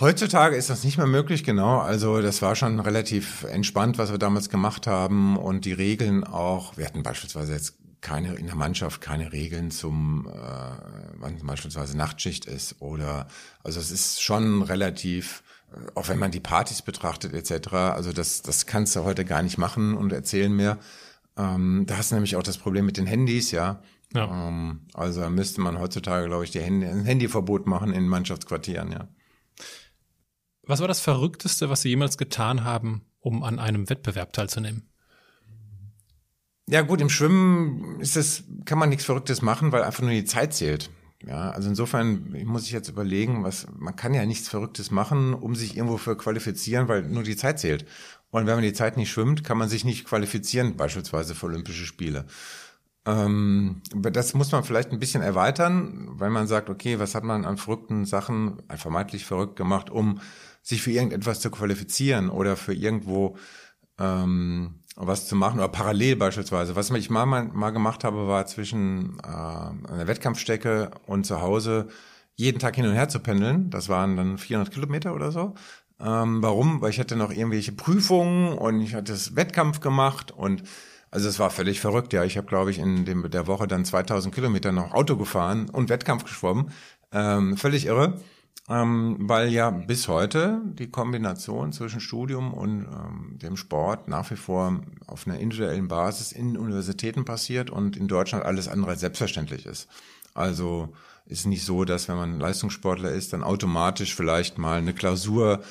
Heutzutage 0.01 0.57
ist 0.57 0.71
das 0.71 0.83
nicht 0.83 0.99
mehr 0.99 1.07
möglich, 1.07 1.45
genau. 1.45 1.79
Also 1.79 2.21
das 2.21 2.43
war 2.43 2.57
schon 2.57 2.81
relativ 2.81 3.45
entspannt, 3.45 3.97
was 3.97 4.11
wir 4.11 4.19
damals 4.19 4.49
gemacht 4.49 4.89
haben 4.89 5.37
und 5.37 5.65
die 5.65 5.73
Regeln 5.73 6.25
auch. 6.25 6.77
Wir 6.77 6.87
hatten 6.87 7.05
beispielsweise 7.05 7.53
jetzt 7.53 7.79
keine 8.01 8.35
in 8.35 8.47
der 8.47 8.57
Mannschaft 8.57 9.01
keine 9.01 9.33
Regeln 9.33 9.71
zum, 9.71 10.29
äh, 10.29 10.33
wann 11.17 11.39
beispielsweise 11.45 11.97
Nachtschicht 11.97 12.45
ist 12.45 12.83
oder 12.83 13.29
also 13.63 13.81
es 13.81 13.91
ist 13.91 14.21
schon 14.21 14.63
relativ 14.63 15.43
auch 15.95 16.09
wenn 16.09 16.19
man 16.19 16.31
die 16.31 16.41
Partys 16.41 16.83
betrachtet 16.83 17.33
etc., 17.33 17.73
also 17.75 18.13
das, 18.13 18.43
das 18.43 18.67
kannst 18.67 18.97
du 18.97 19.05
heute 19.05 19.25
gar 19.25 19.43
nicht 19.43 19.59
machen 19.59 19.95
und 19.95 20.13
erzählen 20.13 20.53
mehr. 20.53 20.79
Ähm, 21.37 21.85
da 21.87 21.97
hast 21.97 22.11
du 22.11 22.17
nämlich 22.17 22.37
auch 22.37 22.43
das 22.43 22.59
Problem 22.59 22.87
mit 22.87 22.97
den 22.97 23.07
Handys, 23.07 23.51
ja. 23.51 23.83
ja. 24.13 24.49
Ähm, 24.49 24.87
also 24.95 25.29
müsste 25.31 25.61
man 25.61 25.79
heutzutage, 25.79 26.27
glaube 26.27 26.45
ich, 26.45 26.51
die 26.51 26.61
Handy, 26.61 26.87
ein 26.87 27.05
Handyverbot 27.05 27.67
machen 27.67 27.93
in 27.93 28.09
Mannschaftsquartieren, 28.09 28.93
ja. 28.93 29.09
Was 30.67 30.81
war 30.81 30.89
das 30.89 31.01
Verrückteste, 31.01 31.69
was 31.69 31.83
Sie 31.83 31.91
jemals 31.91 32.17
getan 32.17 32.65
haben, 32.65 33.05
um 33.21 33.43
an 33.43 33.59
einem 33.59 33.91
Wettbewerb 33.91 34.33
teilzunehmen? 34.33 34.89
Ja 36.67 36.81
gut, 36.81 37.03
im 37.03 37.11
Schwimmen 37.11 38.01
ist 38.01 38.17
es, 38.17 38.45
kann 38.65 38.79
man 38.79 38.89
nichts 38.89 39.05
Verrücktes 39.05 39.43
machen, 39.43 39.73
weil 39.73 39.83
einfach 39.83 40.03
nur 40.03 40.13
die 40.13 40.25
Zeit 40.25 40.55
zählt. 40.55 40.91
Ja, 41.27 41.51
also 41.51 41.69
insofern 41.69 42.37
muss 42.45 42.65
ich 42.65 42.73
jetzt 42.73 42.89
überlegen, 42.89 43.45
was 43.45 43.67
man 43.79 43.97
kann 43.97 44.13
ja 44.13 44.27
nichts 44.27 44.49
Verrücktes 44.49 44.91
machen, 44.91 45.33
um 45.33 45.55
sich 45.55 45.77
irgendwo 45.77 45.97
für 45.97 46.17
qualifizieren, 46.17 46.89
weil 46.89 47.03
nur 47.03 47.23
die 47.23 47.37
Zeit 47.37 47.59
zählt. 47.61 47.87
Und 48.31 48.47
wenn 48.47 48.57
man 48.57 48.65
die 48.65 48.73
Zeit 48.73 48.97
nicht 48.97 49.11
schwimmt, 49.11 49.45
kann 49.45 49.57
man 49.57 49.69
sich 49.69 49.85
nicht 49.85 50.05
qualifizieren, 50.05 50.77
beispielsweise 50.77 51.35
für 51.35 51.47
Olympische 51.47 51.87
Spiele. 51.87 52.27
Ähm, 53.07 53.83
das 53.95 54.35
muss 54.35 54.53
man 54.53 54.65
vielleicht 54.65 54.91
ein 54.91 54.99
bisschen 54.99 55.23
erweitern, 55.23 56.09
weil 56.19 56.31
man 56.31 56.47
sagt, 56.47 56.69
okay, 56.69 56.99
was 56.99 57.15
hat 57.15 57.25
man 57.25 57.45
an 57.45 57.59
verrückten 57.59 58.07
Sachen, 58.07 58.63
vermeintlich 58.75 59.25
verrückt 59.25 59.57
gemacht, 59.57 59.91
um 59.91 60.21
sich 60.63 60.83
für 60.83 60.91
irgendetwas 60.91 61.41
zu 61.41 61.51
qualifizieren 61.51 62.31
oder 62.31 62.57
für 62.57 62.75
irgendwo 62.75 63.37
ähm, 63.99 64.81
was 64.97 65.27
zu 65.27 65.37
machen 65.37 65.59
oder 65.59 65.69
parallel 65.69 66.17
beispielsweise. 66.17 66.77
Was 66.77 66.91
ich 66.91 67.11
mal, 67.11 67.27
mal, 67.27 67.45
mal 67.45 67.71
gemacht 67.71 68.05
habe, 68.05 68.29
war 68.29 68.47
zwischen 68.47 69.19
äh, 69.23 69.27
einer 69.27 70.07
Wettkampfstrecke 70.07 70.91
und 71.07 71.27
zu 71.27 71.41
Hause 71.41 71.89
jeden 72.37 72.59
Tag 72.59 72.77
hin 72.77 72.87
und 72.87 72.95
her 72.95 73.09
zu 73.09 73.21
pendeln. 73.21 73.71
Das 73.71 73.89
waren 73.89 74.17
dann 74.17 74.39
400 74.39 74.73
Kilometer 74.73 75.15
oder 75.15 75.33
so. 75.33 75.55
Ähm, 76.01 76.43
warum? 76.43 76.81
Weil 76.81 76.91
ich 76.91 77.01
hatte 77.01 77.17
noch 77.17 77.31
irgendwelche 77.31 77.73
Prüfungen 77.73 78.57
und 78.57 78.81
ich 78.81 78.95
hatte 78.95 79.13
das 79.13 79.37
Wettkampf 79.37 79.81
gemacht 79.81 80.33
und 80.33 80.63
also 81.11 81.29
es 81.29 81.39
war 81.39 81.51
völlig 81.51 81.81
verrückt. 81.81 82.13
Ja, 82.13 82.25
ich 82.25 82.37
habe 82.37 82.49
glaube 82.49 82.71
ich 82.71 82.79
in 82.79 83.05
dem, 83.05 83.31
der 83.31 83.47
Woche 83.47 83.69
dann 83.69 83.85
2000 83.85 84.35
Kilometer 84.35 84.73
noch 84.73 84.93
Auto 84.93 85.17
gefahren 85.17 85.69
und 85.71 85.89
Wettkampf 85.89 86.25
geschwommen. 86.25 86.71
Ähm, 87.13 87.57
völlig 87.57 87.87
irre 87.87 88.19
ähm, 88.69 89.17
weil 89.21 89.49
ja 89.49 89.71
bis 89.71 90.09
heute 90.09 90.63
die 90.65 90.91
Kombination 90.91 91.73
zwischen 91.73 92.01
Studium 92.01 92.55
und 92.55 92.87
ähm, 92.87 93.39
dem 93.39 93.57
Sport 93.57 94.09
nach 94.09 94.31
wie 94.31 94.37
vor 94.37 94.81
auf 95.07 95.27
einer 95.27 95.39
individuellen 95.39 95.89
Basis 95.89 96.33
in 96.33 96.57
Universitäten 96.57 97.25
passiert 97.25 97.69
und 97.71 97.97
in 97.97 98.09
Deutschland 98.09 98.45
alles 98.45 98.69
andere 98.69 98.97
selbstverständlich 98.97 99.67
ist. 99.67 99.89
Also 100.33 100.95
ist 101.27 101.47
nicht 101.47 101.65
so, 101.65 101.85
dass 101.85 102.09
wenn 102.09 102.17
man 102.17 102.41
Leistungssportler 102.41 103.11
ist, 103.11 103.33
dann 103.33 103.43
automatisch 103.43 104.15
vielleicht 104.15 104.59
mal 104.59 104.79
eine 104.79 104.95
Klausur 104.95 105.63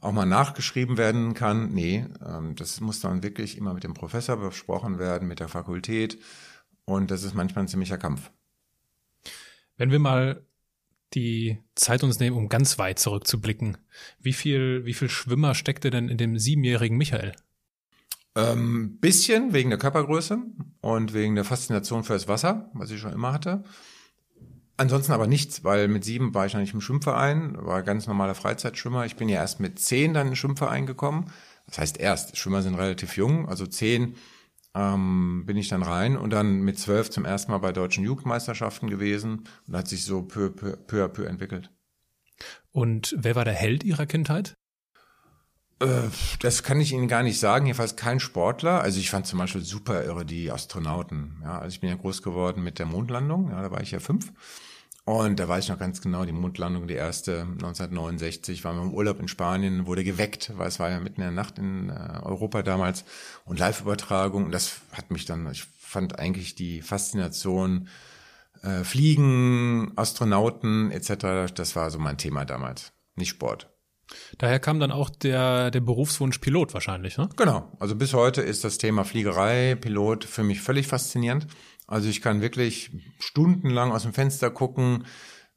auch 0.00 0.12
mal 0.12 0.26
nachgeschrieben 0.26 0.98
werden 0.98 1.32
kann. 1.32 1.72
Nee, 1.72 2.06
ähm, 2.26 2.54
das 2.56 2.80
muss 2.80 3.00
dann 3.00 3.22
wirklich 3.22 3.56
immer 3.56 3.72
mit 3.72 3.84
dem 3.84 3.94
Professor 3.94 4.36
besprochen 4.36 4.98
werden, 4.98 5.28
mit 5.28 5.40
der 5.40 5.48
Fakultät. 5.48 6.18
Und 6.84 7.10
das 7.10 7.22
ist 7.22 7.34
manchmal 7.34 7.64
ein 7.64 7.68
ziemlicher 7.68 7.98
Kampf. 7.98 8.30
Wenn 9.76 9.90
wir 9.90 10.00
mal 10.00 10.44
die 11.14 11.58
Zeit 11.74 12.02
uns 12.02 12.18
nehmen, 12.18 12.36
um 12.36 12.48
ganz 12.48 12.78
weit 12.78 12.98
zurückzublicken. 12.98 13.78
Wie 14.20 14.32
viel, 14.32 14.84
wie 14.84 14.94
viel 14.94 15.08
Schwimmer 15.08 15.54
steckte 15.54 15.90
denn 15.90 16.08
in 16.08 16.18
dem 16.18 16.38
siebenjährigen 16.38 16.96
Michael? 16.96 17.32
Ähm, 18.34 18.98
bisschen 18.98 19.52
wegen 19.52 19.70
der 19.70 19.78
Körpergröße 19.78 20.38
und 20.80 21.12
wegen 21.12 21.34
der 21.34 21.44
Faszination 21.44 22.02
für 22.04 22.14
das 22.14 22.28
Wasser, 22.28 22.70
was 22.72 22.90
ich 22.90 23.00
schon 23.00 23.12
immer 23.12 23.32
hatte. 23.32 23.62
Ansonsten 24.78 25.12
aber 25.12 25.26
nichts, 25.26 25.64
weil 25.64 25.86
mit 25.86 26.02
sieben 26.02 26.34
war 26.34 26.46
ich 26.46 26.54
noch 26.54 26.60
nicht 26.60 26.72
im 26.72 26.80
Schwimmverein, 26.80 27.56
war 27.58 27.82
ganz 27.82 28.06
normaler 28.06 28.34
Freizeitschwimmer. 28.34 29.04
Ich 29.04 29.16
bin 29.16 29.28
ja 29.28 29.36
erst 29.36 29.60
mit 29.60 29.78
zehn 29.78 30.14
dann 30.14 30.28
in 30.28 30.30
den 30.32 30.36
Schwimmverein 30.36 30.86
gekommen. 30.86 31.30
Das 31.66 31.78
heißt 31.78 32.00
erst, 32.00 32.36
Schwimmer 32.36 32.62
sind 32.62 32.74
relativ 32.74 33.16
jung, 33.16 33.48
also 33.48 33.66
zehn 33.66 34.16
ähm, 34.74 35.44
bin 35.46 35.56
ich 35.56 35.68
dann 35.68 35.82
rein 35.82 36.16
und 36.16 36.30
dann 36.30 36.62
mit 36.62 36.78
zwölf 36.78 37.10
zum 37.10 37.24
ersten 37.24 37.52
Mal 37.52 37.58
bei 37.58 37.72
deutschen 37.72 38.04
Jugendmeisterschaften 38.04 38.88
gewesen 38.88 39.44
und 39.66 39.76
hat 39.76 39.88
sich 39.88 40.04
so 40.04 40.22
peu, 40.22 40.50
peu, 40.50 40.76
peu 40.76 41.04
à 41.04 41.08
peu 41.08 41.24
entwickelt. 41.24 41.70
Und 42.72 43.14
wer 43.18 43.34
war 43.34 43.44
der 43.44 43.54
Held 43.54 43.84
Ihrer 43.84 44.06
Kindheit? 44.06 44.54
Äh, 45.80 46.08
das 46.40 46.62
kann 46.62 46.80
ich 46.80 46.92
Ihnen 46.92 47.08
gar 47.08 47.22
nicht 47.22 47.38
sagen. 47.38 47.66
Jedenfalls 47.66 47.96
kein 47.96 48.20
Sportler. 48.20 48.80
Also 48.80 48.98
ich 48.98 49.10
fand 49.10 49.26
zum 49.26 49.38
Beispiel 49.38 49.62
super 49.62 50.04
irre 50.04 50.24
die 50.24 50.50
Astronauten. 50.50 51.40
Ja, 51.42 51.58
also 51.58 51.74
ich 51.74 51.80
bin 51.80 51.90
ja 51.90 51.96
groß 51.96 52.22
geworden 52.22 52.62
mit 52.62 52.78
der 52.78 52.86
Mondlandung. 52.86 53.50
Ja, 53.50 53.60
da 53.62 53.70
war 53.70 53.82
ich 53.82 53.90
ja 53.90 54.00
fünf. 54.00 54.32
Und 55.04 55.40
da 55.40 55.48
weiß 55.48 55.64
ich 55.64 55.70
noch 55.70 55.80
ganz 55.80 56.00
genau, 56.00 56.24
die 56.24 56.32
Mondlandung, 56.32 56.86
die 56.86 56.94
erste 56.94 57.40
1969, 57.40 58.62
waren 58.62 58.76
wir 58.76 58.82
im 58.82 58.94
Urlaub 58.94 59.18
in 59.18 59.26
Spanien, 59.26 59.86
wurde 59.86 60.04
geweckt, 60.04 60.52
weil 60.56 60.68
es 60.68 60.78
war 60.78 60.90
ja 60.90 61.00
mitten 61.00 61.20
in 61.20 61.26
der 61.26 61.30
Nacht 61.32 61.58
in 61.58 61.88
äh, 61.88 62.20
Europa 62.22 62.62
damals 62.62 63.04
und 63.44 63.58
Live-Übertragung. 63.58 64.44
Und 64.44 64.52
das 64.52 64.80
hat 64.92 65.10
mich 65.10 65.24
dann, 65.24 65.50
ich 65.50 65.64
fand 65.64 66.20
eigentlich 66.20 66.54
die 66.54 66.82
Faszination 66.82 67.88
äh, 68.62 68.84
Fliegen, 68.84 69.90
Astronauten 69.96 70.92
etc., 70.92 71.52
das 71.52 71.74
war 71.74 71.90
so 71.90 71.98
mein 71.98 72.16
Thema 72.16 72.44
damals, 72.44 72.92
nicht 73.16 73.30
Sport. 73.30 73.68
Daher 74.38 74.60
kam 74.60 74.78
dann 74.78 74.92
auch 74.92 75.10
der, 75.10 75.70
der 75.70 75.80
Berufswunsch 75.80 76.38
Pilot 76.38 76.74
wahrscheinlich, 76.74 77.16
ne? 77.16 77.28
Genau. 77.36 77.72
Also 77.78 77.96
bis 77.96 78.12
heute 78.14 78.42
ist 78.42 78.64
das 78.64 78.78
Thema 78.78 79.04
Fliegerei, 79.04 79.74
Pilot 79.74 80.24
für 80.24 80.42
mich 80.42 80.60
völlig 80.60 80.86
faszinierend. 80.86 81.46
Also 81.92 82.08
ich 82.08 82.22
kann 82.22 82.40
wirklich 82.40 82.90
stundenlang 83.18 83.92
aus 83.92 84.04
dem 84.04 84.14
Fenster 84.14 84.48
gucken, 84.48 85.04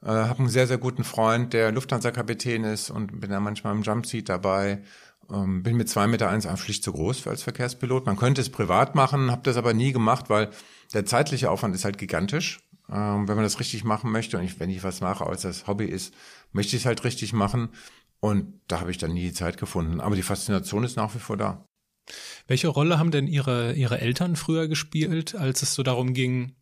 äh, 0.04 0.08
habe 0.08 0.40
einen 0.40 0.50
sehr, 0.50 0.68
sehr 0.68 0.78
guten 0.78 1.06
Freund, 1.06 1.54
der 1.54 1.72
Lufthansa-Kapitän 1.72 2.66
ist 2.66 2.90
und 2.90 3.22
bin 3.22 3.30
da 3.30 3.40
manchmal 3.40 3.74
im 3.74 3.84
Jumpseat 3.84 4.28
dabei. 4.28 4.84
Ähm, 5.32 5.64
bin 5.64 5.78
mit 5.78 5.88
zwei 5.88 6.08
Meter 6.08 6.30
eins 6.30 6.46
schlicht 6.60 6.84
zu 6.84 6.92
groß 6.92 7.20
für 7.20 7.30
als 7.30 7.42
Verkehrspilot. 7.42 8.06
Man 8.06 8.18
könnte 8.18 8.42
es 8.42 8.50
privat 8.50 8.96
machen, 8.96 9.32
habe 9.32 9.44
das 9.44 9.56
aber 9.56 9.74
nie 9.74 9.94
gemacht, 9.94 10.30
weil 10.30 10.50
der 10.94 11.06
zeitliche 11.06 11.50
Aufwand 11.50 11.74
ist 11.74 11.86
halt 11.86 11.98
gigantisch. 11.98 12.60
Ähm, 12.90 13.30
wenn 13.30 13.36
man 13.36 13.46
das 13.46 13.62
richtig 13.62 13.86
machen 13.86 14.12
möchte 14.12 14.38
und 14.38 14.44
ich, 14.44 14.60
wenn 14.60 14.70
ich 14.70 14.84
was 14.84 15.00
mache, 15.00 15.26
als 15.26 15.44
das 15.44 15.68
Hobby 15.68 15.86
ist, 15.86 16.14
möchte 16.52 16.76
ich 16.76 16.82
es 16.82 16.86
halt 16.86 17.06
richtig 17.06 17.32
machen. 17.32 17.70
Und 18.20 18.60
da 18.68 18.82
habe 18.82 18.92
ich 18.92 18.98
dann 18.98 19.14
nie 19.14 19.24
die 19.24 19.34
Zeit 19.34 19.58
gefunden. 19.58 20.02
Aber 20.02 20.18
die 20.18 20.22
Faszination 20.22 20.84
ist 20.84 20.98
nach 20.98 21.16
wie 21.16 21.20
vor 21.20 21.38
da. 21.38 21.66
Welche 22.48 22.68
Rolle 22.68 23.00
haben 23.00 23.12
denn 23.12 23.28
Ihre, 23.28 23.74
Ihre 23.74 24.00
Eltern 24.00 24.36
früher 24.36 24.68
gespielt, 24.68 25.36
als 25.36 25.62
es 25.62 25.74
so 25.74 25.84
darum 25.84 26.14
ging, 26.14 26.56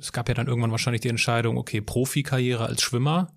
es 0.00 0.12
gab 0.12 0.28
ja 0.28 0.34
dann 0.34 0.46
irgendwann 0.46 0.70
wahrscheinlich 0.70 1.02
die 1.02 1.08
Entscheidung, 1.08 1.58
okay, 1.58 1.80
Profikarriere 1.80 2.66
als 2.66 2.82
Schwimmer 2.82 3.34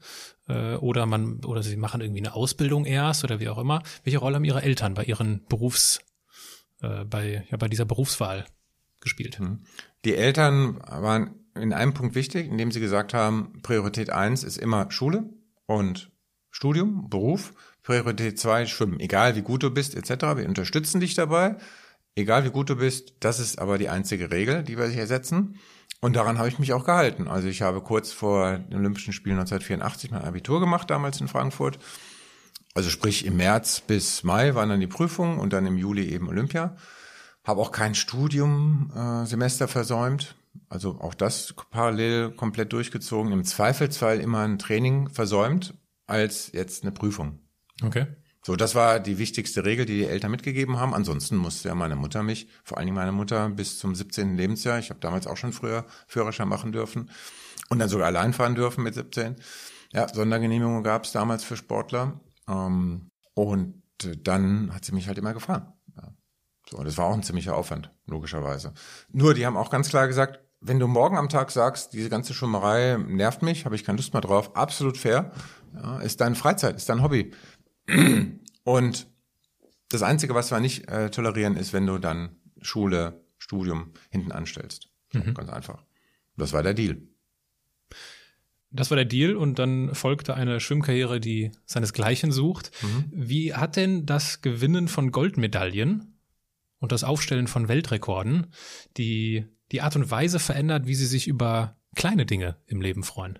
äh, 0.48 0.76
oder 0.76 1.06
man 1.06 1.44
oder 1.44 1.62
sie 1.62 1.76
machen 1.76 2.02
irgendwie 2.02 2.22
eine 2.22 2.34
Ausbildung 2.34 2.86
erst 2.86 3.24
oder 3.24 3.40
wie 3.40 3.50
auch 3.50 3.58
immer. 3.58 3.84
Welche 4.04 4.20
Rolle 4.20 4.38
haben 4.38 4.46
ihre 4.46 4.64
Eltern 4.64 4.94
bei 4.94 5.04
ihren 5.04 5.46
Berufs 5.48 6.00
äh, 6.82 7.04
bei 7.06 7.46
ja 7.50 7.58
bei 7.58 7.68
dieser 7.68 7.86
Berufswahl 7.86 8.46
gespielt? 9.02 9.40
Mhm. 9.40 9.66
Die 10.06 10.16
Eltern 10.16 10.80
waren 10.88 11.36
in 11.56 11.74
einem 11.74 11.94
Punkt 11.94 12.16
wichtig, 12.16 12.50
indem 12.50 12.72
sie 12.72 12.80
gesagt 12.80 13.14
haben, 13.14 13.62
Priorität 13.62 14.10
eins 14.10 14.44
ist 14.44 14.58
immer 14.58 14.90
Schule 14.92 15.30
und 15.66 16.12
Studium, 16.50 17.10
Beruf 17.10 17.54
Priorität 17.84 18.40
2, 18.40 18.66
Schwimmen. 18.66 19.00
Egal 19.00 19.36
wie 19.36 19.42
gut 19.42 19.62
du 19.62 19.70
bist, 19.70 19.96
etc. 19.96 20.38
Wir 20.38 20.48
unterstützen 20.48 21.02
dich 21.02 21.14
dabei. 21.16 21.58
Egal 22.16 22.46
wie 22.46 22.52
gut 22.52 22.70
du 22.70 22.76
bist, 22.76 23.16
das 23.20 23.40
ist 23.40 23.60
aber 23.60 23.78
die 23.78 23.90
einzige 23.90 24.32
Regel, 24.32 24.64
die 24.64 24.78
wir 24.78 24.88
hier 24.88 25.08
setzen. 25.08 25.60
Und 26.00 26.16
daran 26.16 26.38
habe 26.38 26.48
ich 26.48 26.60
mich 26.60 26.74
auch 26.74 26.86
gehalten. 26.86 27.28
Also 27.28 27.48
ich 27.48 27.62
habe 27.62 27.82
kurz 27.82 28.12
vor 28.12 28.58
den 28.58 28.78
Olympischen 28.78 29.14
Spielen 29.14 29.38
1984 29.38 30.12
mein 30.12 30.22
Abitur 30.24 30.60
gemacht, 30.60 30.90
damals 30.90 31.20
in 31.22 31.28
Frankfurt. 31.28 31.80
Also 32.74 32.90
sprich 32.90 33.26
im 33.26 33.38
März 33.38 33.82
bis 33.82 34.24
Mai 34.24 34.56
waren 34.56 34.70
dann 34.70 34.80
die 34.80 34.88
Prüfungen 34.88 35.40
und 35.40 35.54
dann 35.54 35.66
im 35.66 35.78
Juli 35.78 36.10
eben 36.10 36.28
Olympia. 36.28 36.76
Habe 37.44 37.62
auch 37.62 37.72
kein 37.72 37.96
Studiumsemester 37.96 39.66
äh, 39.66 39.68
versäumt. 39.68 40.36
Also 40.70 41.00
auch 41.00 41.14
das 41.14 41.54
parallel 41.72 42.32
komplett 42.32 42.74
durchgezogen. 42.74 43.32
Im 43.32 43.44
Zweifelsfall 43.44 44.20
immer 44.20 44.40
ein 44.40 44.60
Training 44.60 45.10
versäumt 45.10 45.74
als 46.06 46.52
jetzt 46.52 46.84
eine 46.84 46.92
Prüfung. 46.92 47.43
Okay. 47.84 48.08
So, 48.46 48.58
das 48.58 48.76
war 48.76 49.00
die 49.00 49.20
wichtigste 49.20 49.64
Regel, 49.64 49.86
die 49.86 50.00
die 50.00 50.06
Eltern 50.06 50.32
mitgegeben 50.32 50.78
haben. 50.78 50.94
Ansonsten 50.94 51.38
musste 51.38 51.70
ja 51.70 51.76
meine 51.76 51.96
Mutter 51.96 52.24
mich, 52.24 52.50
vor 52.64 52.78
allen 52.78 52.88
Dingen 52.88 52.98
meine 52.98 53.14
Mutter, 53.14 53.50
bis 53.50 53.80
zum 53.80 53.96
17. 53.96 54.36
Lebensjahr, 54.36 54.80
ich 54.80 54.90
habe 54.90 55.00
damals 55.00 55.28
auch 55.28 55.38
schon 55.38 55.54
früher 55.54 55.86
Führerschein 56.08 56.50
machen 56.50 56.74
dürfen 56.74 57.10
und 57.70 57.80
dann 57.80 57.88
sogar 57.88 58.08
allein 58.08 58.34
fahren 58.34 58.56
dürfen 58.56 58.84
mit 58.84 58.96
17. 58.96 59.38
Ja, 59.94 60.14
Sondergenehmigungen 60.14 60.84
gab 60.84 61.06
es 61.06 61.14
damals 61.14 61.46
für 61.46 61.56
Sportler. 61.56 62.20
Ähm, 62.50 63.10
und 63.34 63.82
dann 64.24 64.74
hat 64.74 64.84
sie 64.84 64.92
mich 64.92 65.08
halt 65.08 65.18
immer 65.18 65.34
gefahren. 65.34 65.72
Ja. 65.96 66.10
So, 66.70 66.84
das 66.84 66.98
war 66.98 67.06
auch 67.06 67.14
ein 67.14 67.24
ziemlicher 67.24 67.56
Aufwand, 67.56 67.92
logischerweise. 68.08 68.74
Nur, 69.12 69.34
die 69.34 69.46
haben 69.46 69.56
auch 69.56 69.70
ganz 69.70 69.90
klar 69.90 70.08
gesagt, 70.08 70.40
wenn 70.66 70.80
du 70.80 70.88
morgen 70.88 71.18
am 71.18 71.30
Tag 71.30 71.52
sagst, 71.52 71.94
diese 71.94 72.10
ganze 72.10 72.34
Schummerei 72.34 72.98
nervt 72.98 73.42
mich, 73.42 73.66
habe 73.66 73.76
ich 73.76 73.84
keine 73.84 73.98
Lust 73.98 74.14
mehr 74.14 74.22
drauf, 74.22 74.56
absolut 74.56 74.98
fair. 74.98 75.32
Ja, 75.76 76.00
ist 76.00 76.22
deine 76.22 76.36
Freizeit, 76.36 76.78
ist 76.78 76.88
dein 76.88 77.04
Hobby. 77.04 77.34
Und 78.64 79.08
das 79.90 80.04
Einzige, 80.04 80.34
was 80.34 80.52
wir 80.52 80.60
nicht 80.60 80.90
äh, 80.90 81.10
tolerieren, 81.12 81.56
ist, 81.56 81.74
wenn 81.74 81.86
du 81.86 81.98
dann 81.98 82.36
Schule, 82.62 83.24
Studium 83.38 83.92
hinten 84.10 84.32
anstellst. 84.32 84.90
Mhm. 85.12 85.34
Ganz 85.34 85.50
einfach. 85.50 85.84
Das 86.38 86.54
war 86.54 86.64
der 86.64 86.74
Deal. 86.74 87.02
Das 88.72 88.90
war 88.90 88.96
der 88.96 89.06
Deal 89.06 89.36
und 89.36 89.60
dann 89.60 89.94
folgte 89.94 90.34
eine 90.34 90.60
Schwimmkarriere, 90.60 91.20
die 91.20 91.52
seinesgleichen 91.66 92.32
sucht. 92.32 92.72
Mhm. 92.82 93.06
Wie 93.12 93.54
hat 93.54 93.76
denn 93.76 94.08
das 94.08 94.42
Gewinnen 94.42 94.88
von 94.88 95.12
Goldmedaillen 95.12 96.18
und 96.80 96.92
das 96.92 97.04
Aufstellen 97.04 97.48
von 97.48 97.68
Weltrekorden 97.68 98.48
die, 98.98 99.46
die 99.72 99.82
Art 99.82 99.96
und 99.96 100.10
Weise 100.10 100.40
verändert, 100.40 100.88
wie 100.88 100.96
Sie 100.96 101.06
sich 101.06 101.28
über 101.28 101.78
kleine 101.96 102.26
Dinge 102.26 102.58
im 102.66 102.82
Leben 102.82 103.04
freuen? 103.04 103.38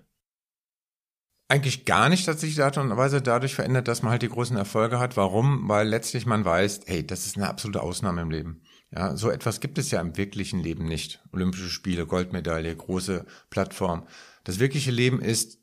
Eigentlich 1.46 1.84
gar 1.84 2.08
nicht, 2.08 2.26
dass 2.26 2.40
sich 2.40 2.54
die 2.54 2.62
Art 2.62 2.78
und 2.78 2.96
Weise 2.96 3.20
dadurch 3.20 3.54
verändert, 3.54 3.86
dass 3.86 4.02
man 4.02 4.12
halt 4.12 4.22
die 4.22 4.28
großen 4.28 4.56
Erfolge 4.56 4.98
hat. 4.98 5.16
Warum? 5.16 5.68
Weil 5.68 5.86
letztlich 5.86 6.24
man 6.24 6.44
weiß, 6.44 6.80
hey, 6.86 7.06
das 7.06 7.26
ist 7.26 7.36
eine 7.36 7.48
absolute 7.48 7.82
Ausnahme 7.82 8.22
im 8.22 8.30
Leben. 8.30 8.62
Ja, 8.90 9.16
so 9.16 9.28
etwas 9.28 9.60
gibt 9.60 9.76
es 9.76 9.90
ja 9.90 10.00
im 10.00 10.16
wirklichen 10.16 10.60
Leben 10.60 10.86
nicht. 10.86 11.22
Olympische 11.32 11.68
Spiele, 11.68 12.06
Goldmedaille, 12.06 12.74
große 12.74 13.26
Plattform. 13.50 14.06
Das 14.44 14.58
wirkliche 14.58 14.90
Leben 14.90 15.20
ist 15.20 15.58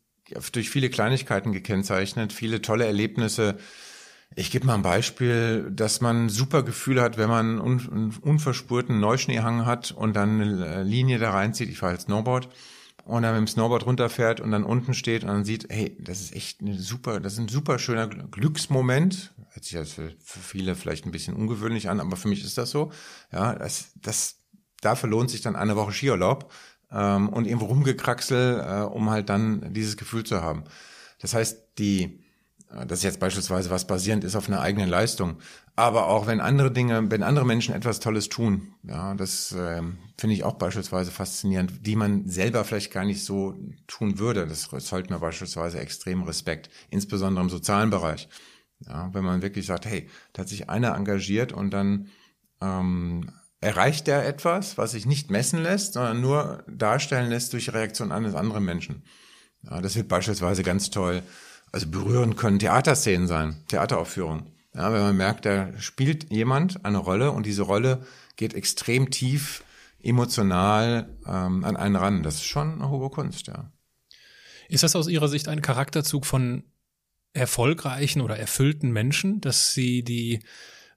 durch 0.52 0.70
viele 0.70 0.90
Kleinigkeiten 0.90 1.52
gekennzeichnet, 1.52 2.32
viele 2.32 2.62
tolle 2.62 2.86
Erlebnisse. 2.86 3.58
Ich 4.36 4.52
gebe 4.52 4.68
mal 4.68 4.76
ein 4.76 4.82
Beispiel, 4.82 5.72
dass 5.72 6.00
man 6.00 6.30
super 6.30 6.64
Gefühle 6.64 7.02
hat, 7.02 7.18
wenn 7.18 7.30
man 7.30 7.60
einen 7.60 8.12
unverspurten 8.22 9.00
Neuschneehang 9.00 9.66
hat 9.66 9.92
und 9.92 10.16
dann 10.16 10.42
eine 10.42 10.84
Linie 10.84 11.18
da 11.18 11.32
reinzieht. 11.32 11.70
Ich 11.70 11.80
fahre 11.80 11.94
als 11.94 12.04
Snowboard 12.04 12.50
und 13.06 13.24
dann 13.24 13.34
mit 13.34 13.40
dem 13.40 13.48
Snowboard 13.48 13.86
runterfährt 13.86 14.40
und 14.40 14.52
dann 14.52 14.64
unten 14.64 14.94
steht 14.94 15.24
und 15.24 15.30
dann 15.30 15.46
sieht, 15.46 15.68
hey, 15.70 15.98
das 16.00 16.22
ist 16.22 16.36
echt 16.36 16.62
eine 16.62 16.78
super, 16.78 17.20
das 17.20 17.34
ist 17.34 17.40
ein 17.40 17.48
super 17.48 17.80
schöner 17.80 18.08
Glücksmoment. 18.08 19.34
Hört 19.52 19.64
sich 19.66 19.74
jetzt 19.74 19.94
für, 19.94 20.14
viele 20.24 20.76
vielleicht 20.76 21.06
ein 21.06 21.12
bisschen 21.12 21.36
ungewöhnlich 21.36 21.90
an, 21.90 22.00
aber 22.00 22.16
für 22.18 22.28
mich 22.28 22.44
ist 22.44 22.58
das 22.58 22.72
so. 22.72 22.92
Ja, 23.32 23.56
das, 23.56 23.92
das, 23.96 24.38
dafür 24.82 25.10
lohnt 25.10 25.30
sich 25.30 25.42
dann 25.42 25.56
eine 25.56 25.76
Woche 25.76 25.92
Skiurlaub 25.92 26.52
ähm, 26.92 27.30
und 27.30 27.46
irgendwo 27.46 27.66
rumgekraxel, 27.66 28.60
äh, 28.60 28.82
um 28.84 29.10
halt 29.10 29.30
dann 29.30 29.74
dieses 29.74 29.98
Gefühl 29.98 30.24
zu 30.24 30.42
haben. 30.42 30.64
Das 31.20 31.34
heißt, 31.34 31.80
die 31.80 32.22
das 32.88 33.00
ist 33.00 33.04
jetzt 33.04 33.20
beispielsweise 33.20 33.70
was 33.70 33.86
basierend 33.86 34.24
ist 34.24 34.36
auf 34.36 34.48
einer 34.48 34.62
eigenen 34.62 34.90
Leistung. 34.90 35.38
Aber 35.76 36.08
auch 36.08 36.28
wenn 36.28 36.42
andere 36.42 36.72
Dinge, 36.72 37.10
wenn 37.10 37.24
andere 37.24 37.46
Menschen 37.46 37.74
etwas 37.74 38.00
Tolles 38.00 38.30
tun, 38.30 38.74
ja, 38.84 39.14
das 39.16 39.52
äh, 39.54 39.82
finde 40.18 40.36
ich 40.36 40.44
auch 40.44 40.56
beispielsweise 40.56 41.12
faszinierend, 41.12 41.86
die 41.86 41.96
man 41.96 42.28
selber 42.28 42.64
vielleicht 42.66 42.92
gar 42.92 43.06
nicht 43.06 43.24
so 43.24 43.58
tun 43.88 44.20
würde. 44.20 44.46
Das 44.48 44.70
zollt 44.80 45.10
mir 45.10 45.20
beispielsweise 45.20 45.80
extrem 45.80 46.24
Respekt, 46.24 46.70
insbesondere 46.90 47.44
im 47.44 47.50
sozialen 47.50 47.90
Bereich. 47.90 48.28
Ja, 48.80 49.14
wenn 49.14 49.24
man 49.24 49.42
wirklich 49.42 49.66
sagt, 49.66 49.86
hey, 49.86 50.10
da 50.34 50.42
hat 50.42 50.50
sich 50.50 50.70
einer 50.70 50.96
engagiert 50.96 51.54
und 51.54 51.72
dann 51.72 52.08
ähm, 52.62 53.32
erreicht 53.62 54.08
er 54.08 54.26
etwas, 54.26 54.78
was 54.78 54.92
sich 54.92 55.06
nicht 55.06 55.32
messen 55.32 55.62
lässt, 55.62 55.94
sondern 55.94 56.20
nur 56.20 56.64
darstellen 56.68 57.30
lässt 57.30 57.54
durch 57.54 57.74
Reaktion 57.74 58.12
eines 58.12 58.36
anderen 58.36 58.66
Menschen. 58.66 59.04
Ja, 59.64 59.82
das 59.82 59.96
wird 59.96 60.08
beispielsweise 60.08 60.64
ganz 60.64 60.90
toll 60.90 61.22
also 61.72 61.88
berühren 61.88 62.36
können 62.36 62.60
Theaterszenen 62.60 63.28
sein, 63.28 63.64
Theateraufführungen. 63.68 64.52
Ja, 64.74 64.94
wenn 64.94 65.02
man 65.02 65.18
merkt, 65.18 65.46
da 65.46 65.78
spielt 65.80 66.32
jemand 66.32 66.86
eine 66.86 66.98
Rolle 66.98 67.32
und 67.32 67.46
diese 67.46 67.64
Rolle 67.64 68.06
geht 68.38 68.54
extrem 68.54 69.10
tief 69.12 69.64
emotional 70.02 71.10
ähm, 71.26 71.64
an 71.64 71.76
einen 71.76 71.96
ran. 71.96 72.24
Das 72.24 72.36
ist 72.36 72.46
schon 72.46 72.76
eine 72.76 72.90
hohe 72.90 73.10
Kunst, 73.10 73.48
ja. 73.48 73.72
Ist 74.70 74.84
das 74.84 74.96
aus 74.96 75.10
Ihrer 75.10 75.28
Sicht 75.28 75.50
ein 75.50 75.62
Charakterzug 75.62 76.26
von 76.26 76.64
erfolgreichen 77.34 78.22
oder 78.22 78.38
erfüllten 78.38 78.92
Menschen, 78.92 79.42
dass 79.42 79.74
sie 79.74 80.04
die, 80.04 80.40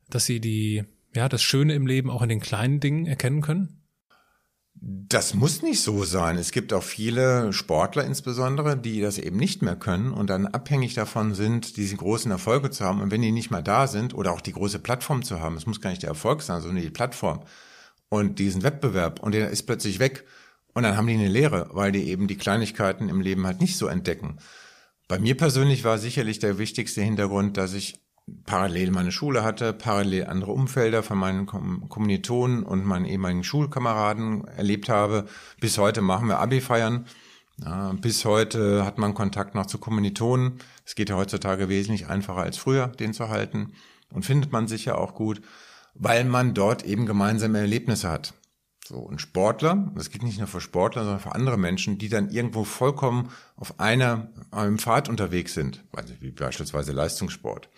dass 0.09 0.25
sie 0.27 0.41
die, 0.41 0.85
ja, 1.15 1.29
das 1.29 1.43
Schöne 1.43 1.75
im 1.75 1.87
Leben 1.87 2.11
auch 2.11 2.23
in 2.23 2.29
den 2.29 2.41
kleinen 2.41 2.81
Dingen 2.81 3.07
erkennen 3.07 3.41
können? 3.41 3.84
Das 4.77 5.35
muss 5.35 5.63
nicht 5.63 5.81
so 5.81 6.05
sein. 6.05 6.37
Es 6.37 6.51
gibt 6.51 6.73
auch 6.73 6.83
viele 6.83 7.53
Sportler 7.53 8.05
insbesondere, 8.05 8.77
die 8.77 9.01
das 9.01 9.19
eben 9.19 9.37
nicht 9.37 9.63
mehr 9.63 9.77
können 9.77 10.13
und 10.13 10.29
dann 10.29 10.47
abhängig 10.47 10.95
davon 10.95 11.35
sind, 11.35 11.77
diese 11.77 11.97
großen 11.97 12.31
Erfolge 12.31 12.71
zu 12.71 12.85
haben. 12.85 13.01
Und 13.01 13.11
wenn 13.11 13.23
die 13.23 13.33
nicht 13.33 13.51
mal 13.51 13.63
da 13.63 13.87
sind 13.87 14.15
oder 14.15 14.33
auch 14.33 14.41
die 14.41 14.53
große 14.53 14.81
Plattform 14.81 15.23
zu 15.23 15.41
haben, 15.41 15.57
es 15.57 15.67
muss 15.67 15.81
gar 15.81 15.91
nicht 15.91 16.03
der 16.03 16.11
Erfolg 16.11 16.43
sein, 16.43 16.61
sondern 16.61 16.83
die 16.83 16.91
Plattform 16.91 17.41
und 18.09 18.39
diesen 18.39 18.63
Wettbewerb 18.63 19.21
und 19.21 19.33
der 19.33 19.51
ist 19.51 19.63
plötzlich 19.63 20.01
weg 20.01 20.25
und 20.75 20.83
dann 20.83 20.97
haben 20.97 21.07
die 21.07 21.15
eine 21.15 21.29
Lehre, 21.29 21.69
weil 21.73 21.93
die 21.93 22.09
eben 22.09 22.27
die 22.27 22.37
Kleinigkeiten 22.37 23.09
im 23.09 23.21
Leben 23.21 23.47
halt 23.47 23.61
nicht 23.61 23.79
so 23.79 23.87
entdecken. 23.87 24.39
Bei 25.09 25.19
mir 25.19 25.37
persönlich 25.37 25.85
war 25.85 25.99
sicherlich 25.99 26.39
der 26.41 26.59
wichtigste 26.59 27.03
Hintergrund, 27.03 27.57
dass 27.57 27.75
ich 27.75 28.04
parallel 28.47 28.91
meine 28.91 29.13
Schule 29.13 29.45
hatte, 29.45 29.73
parallel 29.73 30.27
andere 30.27 30.53
Umfelder 30.53 31.03
von 31.03 31.19
meinen 31.19 31.47
Kommilitonen 31.47 32.63
und 32.63 32.85
meinen 32.85 33.05
ehemaligen 33.05 33.45
Schulkameraden 33.45 34.45
erlebt 34.45 34.89
habe. 34.89 35.27
Bis 35.61 35.79
heute 35.79 36.01
machen 36.01 36.29
wir 36.29 36.39
Abi-Feiern. 36.39 37.07
Bis 38.01 38.25
heute 38.25 38.85
hat 38.85 38.99
man 38.99 39.15
Kontakt 39.15 39.55
noch 39.55 39.67
zu 39.67 39.79
Kommilitonen. 39.79 40.59
Es 40.85 40.95
geht 40.95 41.11
ja 41.11 41.17
heutzutage 41.17 41.69
wesentlich 41.69 42.09
einfacher 42.09 42.43
als 42.43 42.57
früher, 42.57 42.89
den 42.89 43.13
zu 43.13 43.29
halten. 43.29 43.75
Und 44.11 44.25
findet 44.25 44.53
man 44.53 44.69
sich 44.69 44.87
ja 44.87 44.97
auch 44.97 45.15
gut, 45.15 45.41
weil 45.95 46.25
man 46.25 46.55
dort 46.55 46.85
eben 46.85 47.07
gemeinsame 47.07 47.59
Erlebnisse 47.59 48.11
hat. 48.11 48.35
So, 48.87 48.97
und 48.97 49.21
Sportler, 49.21 49.93
das 49.95 50.11
geht 50.11 50.23
nicht 50.23 50.39
nur 50.39 50.47
für 50.47 50.61
Sportler, 50.61 51.05
sondern 51.05 51.21
für 51.21 51.35
andere 51.35 51.57
Menschen, 51.57 51.97
die 51.97 52.09
dann 52.09 52.29
irgendwo 52.29 52.65
vollkommen 52.65 53.31
auf 53.57 53.81
einer, 53.81 54.29
einem 54.51 54.79
Pfad 54.79 55.09
unterwegs 55.09 55.55
sind, 55.55 55.85
wie 56.21 56.33
beispielsweise 56.33 56.93
Leistungssport. 56.93 57.71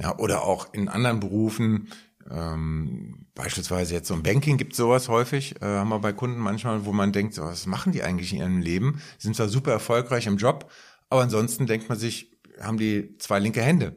Ja, 0.00 0.18
oder 0.18 0.44
auch 0.44 0.72
in 0.72 0.88
anderen 0.88 1.20
Berufen, 1.20 1.88
ähm, 2.30 3.26
beispielsweise 3.34 3.94
jetzt 3.94 4.08
so 4.08 4.14
im 4.14 4.22
Banking 4.22 4.56
gibt 4.56 4.74
sowas 4.74 5.08
häufig, 5.08 5.60
äh, 5.62 5.64
haben 5.64 5.88
wir 5.88 5.98
bei 5.98 6.12
Kunden 6.12 6.38
manchmal, 6.38 6.84
wo 6.84 6.92
man 6.92 7.12
denkt, 7.12 7.34
so, 7.34 7.42
was 7.42 7.66
machen 7.66 7.92
die 7.92 8.02
eigentlich 8.02 8.32
in 8.32 8.38
ihrem 8.38 8.60
Leben? 8.60 9.00
sind 9.18 9.34
zwar 9.34 9.48
super 9.48 9.72
erfolgreich 9.72 10.26
im 10.26 10.36
Job, 10.36 10.70
aber 11.08 11.22
ansonsten 11.22 11.66
denkt 11.66 11.88
man 11.88 11.98
sich, 11.98 12.38
haben 12.60 12.76
die 12.76 13.16
zwei 13.18 13.38
linke 13.38 13.62
Hände. 13.62 13.96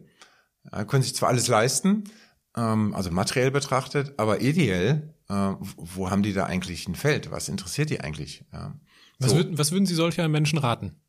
Ja, 0.71 0.85
können 0.85 1.03
sich 1.03 1.15
zwar 1.15 1.29
alles 1.29 1.47
leisten, 1.47 2.05
ähm, 2.55 2.93
also 2.93 3.11
materiell 3.11 3.51
betrachtet, 3.51 4.13
aber 4.17 4.41
ideell, 4.41 5.13
äh, 5.29 5.53
wo 5.75 6.09
haben 6.09 6.23
die 6.23 6.33
da 6.33 6.45
eigentlich 6.45 6.87
ein 6.87 6.95
Feld? 6.95 7.31
Was 7.31 7.49
interessiert 7.49 7.89
die 7.89 8.01
eigentlich? 8.01 8.45
Ja. 8.53 8.79
Was, 9.19 9.35
würden, 9.35 9.57
was 9.57 9.71
würden 9.71 9.85
Sie 9.85 9.93
solcher 9.93 10.27
Menschen 10.27 10.57
raten? 10.57 11.00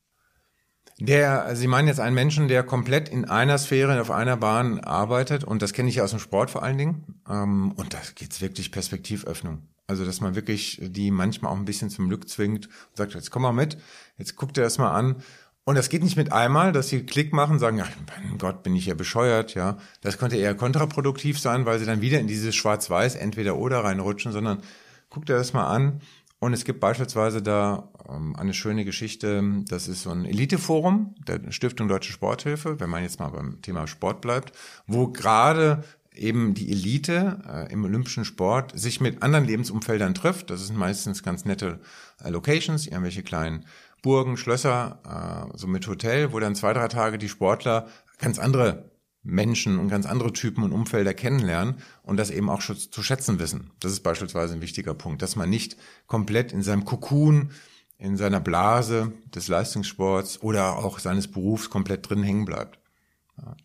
Der, 0.99 1.57
Sie 1.57 1.67
meinen 1.67 1.89
jetzt 1.89 2.01
einen 2.01 2.15
Menschen, 2.15 2.49
der 2.49 2.63
komplett 2.63 3.09
in 3.09 3.25
einer 3.25 3.59
Sphäre, 3.59 4.01
auf 4.01 4.11
einer 4.11 4.37
Bahn 4.37 4.81
arbeitet 4.81 5.45
und 5.45 5.63
das 5.63 5.73
kenne 5.73 5.89
ich 5.89 5.97
ja 5.97 6.05
aus 6.05 6.11
dem 6.11 6.21
Sport 6.21 6.51
vor 6.51 6.63
allen 6.63 6.79
Dingen. 6.79 7.21
Ähm, 7.29 7.73
und 7.73 7.95
da 7.95 7.99
geht's 8.15 8.41
wirklich 8.41 8.71
Perspektivöffnung. 8.71 9.63
Also, 9.87 10.05
dass 10.05 10.21
man 10.21 10.35
wirklich 10.35 10.79
die 10.81 11.11
manchmal 11.11 11.53
auch 11.53 11.57
ein 11.57 11.65
bisschen 11.65 11.91
zum 11.91 12.09
Glück 12.09 12.29
zwingt 12.29 12.67
und 12.67 12.97
sagt, 12.97 13.15
jetzt 13.15 13.31
komm 13.31 13.43
mal 13.43 13.53
mit, 13.53 13.79
jetzt 14.17 14.37
guck 14.37 14.55
dir 14.55 14.63
das 14.63 14.79
mal 14.79 14.93
an. 14.93 15.17
Und 15.65 15.77
das 15.77 15.89
geht 15.89 16.03
nicht 16.03 16.17
mit 16.17 16.33
einmal, 16.33 16.73
dass 16.73 16.89
sie 16.89 17.05
Klick 17.05 17.33
machen, 17.33 17.59
sagen, 17.59 17.81
ach, 17.81 17.91
mein 18.09 18.39
Gott, 18.39 18.63
bin 18.63 18.75
ich 18.75 18.87
ja 18.87 18.95
bescheuert, 18.95 19.55
ja. 19.55 19.79
Das 20.01 20.19
könnte 20.19 20.37
eher 20.37 20.55
kontraproduktiv 20.55 21.39
sein, 21.39 21.67
weil 21.67 21.79
sie 21.79 21.87
dann 21.87 22.01
wieder 22.01 22.19
in 22.19 22.27
dieses 22.27 22.55
Schwarz-Weiß 22.55 23.15
entweder 23.15 23.57
oder 23.57 23.85
reinrutschen, 23.85 24.33
sondern 24.33 24.63
guck 25.09 25.27
dir 25.27 25.35
das 25.35 25.53
mal 25.53 25.67
an 25.67 26.01
und 26.43 26.55
es 26.55 26.65
gibt 26.65 26.81
beispielsweise 26.81 27.41
da 27.41 27.89
ähm, 28.09 28.35
eine 28.35 28.53
schöne 28.53 28.85
Geschichte, 28.85 29.63
das 29.69 29.87
ist 29.87 30.03
so 30.03 30.11
ein 30.11 30.25
Eliteforum 30.25 31.15
der 31.25 31.53
Stiftung 31.53 31.87
Deutsche 31.87 32.13
Sporthilfe, 32.13 32.81
wenn 32.81 32.91
man 32.91 33.05
jetzt 33.05 33.21
mal 33.21 33.29
beim 33.29 33.63
Thema 33.63 33.87
Sport 33.87 34.21
bleibt, 34.21 34.51
wo 34.89 35.07
gerade 35.07 35.85
eben 36.13 36.55
die 36.55 36.73
Elite 36.73 37.39
äh, 37.49 37.73
im 37.73 37.85
olympischen 37.85 38.25
Sport 38.25 38.77
sich 38.77 39.01
mit 39.01 39.23
anderen 39.23 39.45
Lebensumfeldern 39.45 40.15
trifft. 40.15 40.51
Das 40.51 40.67
sind 40.67 40.77
meistens 40.77 41.23
ganz 41.23 41.45
nette 41.45 41.79
äh, 42.25 42.31
Locations, 42.31 42.89
irgendwelche 42.89 43.23
kleinen 43.23 43.65
Burgen, 44.03 44.37
Schlösser, 44.37 45.47
äh, 45.55 45.57
so 45.57 45.69
mit 45.69 45.87
Hotel, 45.87 46.33
wo 46.33 46.41
dann 46.41 46.57
zwei, 46.57 46.73
drei 46.73 46.89
Tage 46.89 47.19
die 47.19 47.29
Sportler 47.29 47.87
ganz 48.19 48.41
andere 48.41 48.91
Menschen 49.23 49.79
und 49.79 49.89
ganz 49.89 50.07
andere 50.07 50.33
Typen 50.33 50.65
und 50.65 50.73
Umfelder 50.73 51.15
kennenlernen 51.15 51.77
und 52.03 52.17
das 52.17 52.31
eben 52.31 52.51
auch 52.51 52.61
zu 52.63 53.03
schätzen 53.03 53.39
wissen. 53.39 53.71
Das 53.81 53.93
ist 53.93 54.03
beispielsweise 54.03 54.55
ein 54.55 54.61
wichtiger 54.61 54.95
Punkt, 54.95 55.23
dass 55.23 55.37
man 55.37 55.49
nicht 55.49 55.77
komplett 56.07 56.53
in 56.53 56.63
seinem 56.63 56.85
Kokon, 56.85 57.51
in 57.99 58.17
seiner 58.17 58.41
Blase 58.41 59.13
des 59.33 59.47
Leistungssports 59.47 60.43
oder 60.43 60.79
auch 60.79 60.99
seines 60.99 61.29
Berufs 61.29 61.71
komplett 61.71 62.09
drin 62.09 62.23
hängen 62.23 62.45
bleibt. 62.45 62.81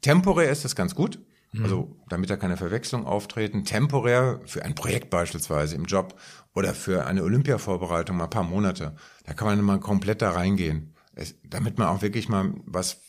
Temporär 0.01 0.51
ist 0.51 0.63
das 0.63 0.75
ganz 0.75 0.93
gut, 0.93 1.19
mhm. 1.51 1.63
also 1.63 1.97
damit 2.07 2.29
da 2.29 2.37
keine 2.37 2.57
Verwechslung 2.57 3.05
auftreten. 3.05 3.65
Temporär 3.65 4.41
für 4.45 4.63
ein 4.63 4.75
Projekt 4.75 5.09
beispielsweise 5.09 5.75
im 5.75 5.85
Job 5.85 6.19
oder 6.53 6.75
für 6.75 7.07
eine 7.07 7.23
Olympiavorbereitung 7.23 8.15
mal 8.15 8.25
ein 8.25 8.29
paar 8.29 8.43
Monate, 8.43 8.95
da 9.25 9.33
kann 9.33 9.47
man 9.47 9.61
mal 9.61 9.79
komplett 9.79 10.21
da 10.21 10.31
reingehen 10.31 10.93
es, 11.17 11.35
damit 11.43 11.77
man 11.77 11.87
auch 11.87 12.01
wirklich 12.01 12.29
mal 12.29 12.53
was 12.65 13.01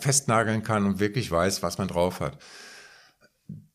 festnageln 0.00 0.62
kann 0.62 0.86
und 0.86 1.00
wirklich 1.00 1.30
weiß, 1.30 1.62
was 1.62 1.78
man 1.78 1.88
drauf 1.88 2.20
hat. 2.20 2.38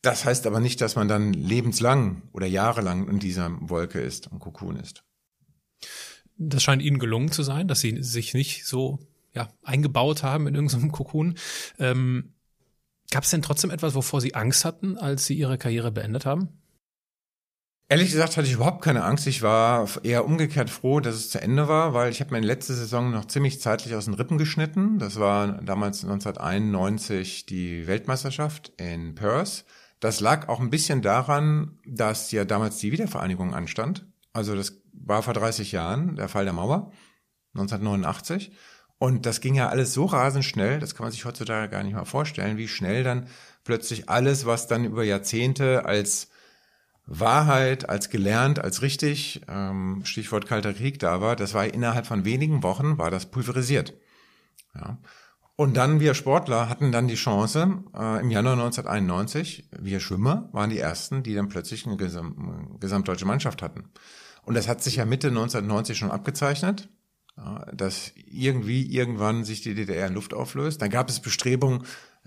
Das 0.02 0.26
heißt 0.26 0.48
aber 0.48 0.60
nicht, 0.60 0.82
dass 0.82 0.96
man 0.96 1.08
dann 1.08 1.34
lebenslang 1.34 2.24
oder 2.34 2.46
jahrelang 2.46 3.08
in 3.08 3.20
dieser 3.20 3.52
Wolke 3.70 4.00
ist 4.00 4.28
und 4.28 4.40
Kokon 4.40 4.76
ist. 4.76 5.04
Das 6.38 6.64
scheint 6.64 6.82
Ihnen 6.82 7.00
gelungen 7.00 7.32
zu 7.32 7.44
sein, 7.44 7.68
dass 7.68 7.80
Sie 7.80 8.02
sich 8.02 8.34
nicht 8.34 8.66
so 8.66 9.00
ja, 9.34 9.50
eingebaut 9.64 10.24
haben 10.24 10.48
in 10.48 10.56
irgendeinem 10.56 10.92
Kokon. 10.92 11.36
Ähm, 11.80 12.34
Gab 13.12 13.26
es 13.26 13.30
denn 13.30 13.44
trotzdem 13.44 13.70
etwas, 13.70 13.94
wovor 13.94 14.22
Sie 14.22 14.34
Angst 14.34 14.66
hatten, 14.66 14.98
als 14.98 15.26
Sie 15.26 15.36
Ihre 15.36 15.60
Karriere 15.60 15.92
beendet 15.92 16.26
haben? 16.26 16.50
Ehrlich 17.94 18.10
gesagt 18.10 18.38
hatte 18.38 18.48
ich 18.48 18.54
überhaupt 18.56 18.82
keine 18.82 19.04
Angst. 19.04 19.28
Ich 19.28 19.44
war 19.44 19.88
eher 20.02 20.26
umgekehrt 20.26 20.72
froh, 20.72 21.00
dass 21.00 21.14
es 21.14 21.30
zu 21.30 21.40
Ende 21.40 21.68
war, 21.68 21.94
weil 21.94 22.12
ich 22.12 22.22
habe 22.22 22.32
meine 22.32 22.48
letzte 22.48 22.74
Saison 22.74 23.12
noch 23.12 23.26
ziemlich 23.26 23.62
zeitlich 23.62 23.94
aus 23.94 24.06
den 24.06 24.16
Rippen 24.16 24.40
geschnitten. 24.40 24.98
Das 24.98 25.20
war 25.20 25.62
damals 25.62 26.04
1991 26.04 27.46
die 27.46 27.86
Weltmeisterschaft 27.86 28.74
in 28.78 29.14
Perth. 29.14 29.66
Das 30.00 30.22
lag 30.22 30.50
auch 30.50 30.60
ein 30.60 30.72
bisschen 30.72 31.04
daran, 31.04 31.78
dass 31.86 32.32
ja 32.32 32.46
damals 32.46 32.80
die 32.80 32.92
Wiedervereinigung 32.92 33.54
anstand. 33.54 34.08
Also 34.34 34.56
das 34.56 34.82
war 34.94 35.22
vor 35.22 35.36
30 35.36 35.72
Jahren 35.72 36.16
der 36.16 36.30
Fall 36.30 36.46
der 36.46 36.54
Mauer, 36.54 36.92
1989. 37.54 38.54
Und 38.98 39.28
das 39.28 39.40
ging 39.40 39.54
ja 39.54 39.70
alles 39.70 39.94
so 39.94 40.06
rasend 40.06 40.46
schnell, 40.46 40.80
das 40.80 40.96
kann 40.96 41.04
man 41.04 41.12
sich 41.12 41.26
heutzutage 41.26 41.70
gar 41.70 41.84
nicht 41.84 41.94
mal 41.94 42.06
vorstellen, 42.06 42.58
wie 42.58 42.68
schnell 42.68 43.04
dann 43.04 43.28
plötzlich 43.64 44.10
alles, 44.10 44.48
was 44.48 44.66
dann 44.66 44.84
über 44.84 45.04
Jahrzehnte 45.04 45.86
als 45.86 46.30
Wahrheit 47.06 47.90
als 47.90 48.10
gelernt, 48.10 48.64
als 48.64 48.82
richtig, 48.82 49.42
ähm, 49.48 50.02
Stichwort 50.06 50.48
Kalter 50.48 50.74
Krieg 50.74 51.00
da 51.00 51.22
war, 51.22 51.36
das 51.36 51.54
war 51.54 51.66
innerhalb 51.66 52.06
von 52.06 52.26
wenigen 52.26 52.64
Wochen, 52.64 52.98
war 52.98 53.12
das 53.12 53.26
pulverisiert. 53.26 53.94
Ja. 54.74 54.98
Und 55.56 55.78
dann 55.78 56.00
wir 56.00 56.16
Sportler 56.16 56.68
hatten 56.68 56.92
dann 56.92 57.08
die 57.08 57.16
Chance, 57.16 57.84
äh, 57.96 58.22
im 58.22 58.32
Januar 58.32 58.54
1991, 58.54 59.70
wir 59.80 60.00
Schwimmer 60.00 60.50
waren 60.52 60.70
die 60.70 60.80
Ersten, 60.80 61.22
die 61.22 61.36
dann 61.36 61.50
plötzlich 61.50 61.86
eine 61.86 61.98
gesam 61.98 62.78
gesamtdeutsche 62.80 63.26
Mannschaft 63.26 63.62
hatten. 63.62 63.86
Und 64.44 64.56
das 64.56 64.68
hat 64.68 64.82
sich 64.82 64.96
ja 64.96 65.06
Mitte 65.06 65.28
1990 65.28 65.98
schon 65.98 66.12
abgezeichnet, 66.12 66.90
ja, 67.38 67.66
dass 67.72 68.14
irgendwie 68.16 68.86
irgendwann 68.92 69.44
sich 69.44 69.62
die 69.62 69.76
DDR 69.76 70.08
in 70.08 70.14
Luft 70.14 70.34
auflöst. 70.34 70.82
Dann 70.82 70.90
gab 70.90 71.10
es 71.10 71.20
Bestrebungen, 71.20 71.84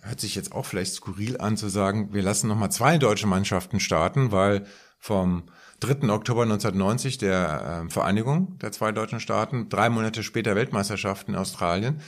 hört 0.07 0.21
sich 0.21 0.35
jetzt 0.35 0.53
auch 0.53 0.67
vielleicht 0.67 0.95
skurril 0.95 1.39
an 1.39 1.57
zu 1.57 1.69
sagen, 1.69 2.13
wir 2.13 2.23
lassen 2.23 2.49
nochmal 2.49 2.71
zwei 2.71 2.99
deutsche 2.99 3.27
Mannschaften 3.27 3.81
starten, 3.81 4.33
weil 4.33 4.67
vom 4.99 5.45
3. 5.81 6.09
Oktober 6.09 6.43
1990 6.43 7.19
der 7.19 7.85
äh, 7.87 7.91
Vereinigung 7.91 8.59
der 8.59 8.73
zwei 8.73 8.93
deutschen 8.93 9.21
Staaten, 9.21 9.69
drei 9.69 9.91
Monate 9.91 10.23
später 10.23 10.55
Weltmeisterschaften 10.57 11.35
in 11.35 11.39
Australien. 11.39 12.01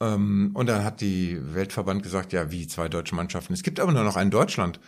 Ähm, 0.00 0.50
und 0.54 0.68
dann 0.68 0.84
hat 0.84 1.00
die 1.00 1.38
Weltverband 1.54 2.02
gesagt, 2.02 2.32
ja, 2.32 2.50
wie 2.50 2.66
zwei 2.66 2.88
deutsche 2.88 3.14
Mannschaften? 3.14 3.54
Es 3.54 3.62
gibt 3.62 3.80
aber 3.80 3.92
nur 3.92 4.04
noch 4.04 4.16
ein 4.16 4.30
Deutschland. 4.30 4.80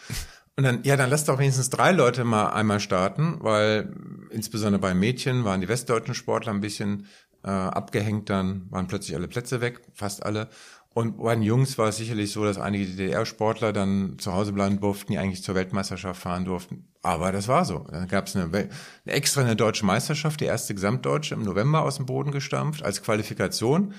Und 0.56 0.64
dann, 0.64 0.80
ja, 0.84 0.96
dann 0.96 1.10
lasst 1.10 1.28
doch 1.28 1.38
wenigstens 1.38 1.70
drei 1.70 1.92
Leute 1.92 2.24
mal 2.24 2.50
einmal 2.50 2.80
starten, 2.80 3.36
weil 3.40 3.94
insbesondere 4.30 4.80
bei 4.80 4.94
Mädchen 4.94 5.44
waren 5.44 5.60
die 5.60 5.68
westdeutschen 5.68 6.14
Sportler 6.14 6.52
ein 6.52 6.62
bisschen 6.62 7.06
äh, 7.44 7.50
abgehängt, 7.50 8.30
dann 8.30 8.66
waren 8.70 8.86
plötzlich 8.86 9.16
alle 9.16 9.28
Plätze 9.28 9.60
weg, 9.60 9.82
fast 9.92 10.24
alle. 10.24 10.48
Und 10.96 11.18
bei 11.18 11.34
den 11.34 11.42
Jungs 11.42 11.76
war 11.76 11.88
es 11.88 11.98
sicherlich 11.98 12.32
so, 12.32 12.42
dass 12.42 12.56
einige 12.56 12.86
DDR-Sportler 12.86 13.74
dann 13.74 14.18
zu 14.18 14.32
Hause 14.32 14.54
bleiben 14.54 14.80
durften, 14.80 15.12
die 15.12 15.18
eigentlich 15.18 15.42
zur 15.42 15.54
Weltmeisterschaft 15.54 16.22
fahren 16.22 16.46
durften. 16.46 16.88
Aber 17.02 17.32
das 17.32 17.48
war 17.48 17.66
so. 17.66 17.86
Dann 17.90 18.08
gab 18.08 18.28
es 18.28 18.34
eine, 18.34 18.46
eine, 18.46 18.70
extra 19.04 19.42
eine 19.42 19.56
deutsche 19.56 19.84
Meisterschaft, 19.84 20.40
die 20.40 20.46
erste 20.46 20.74
Gesamtdeutsche 20.74 21.34
im 21.34 21.42
November 21.42 21.82
aus 21.82 21.96
dem 21.96 22.06
Boden 22.06 22.30
gestampft, 22.30 22.82
als 22.82 23.02
Qualifikation. 23.02 23.92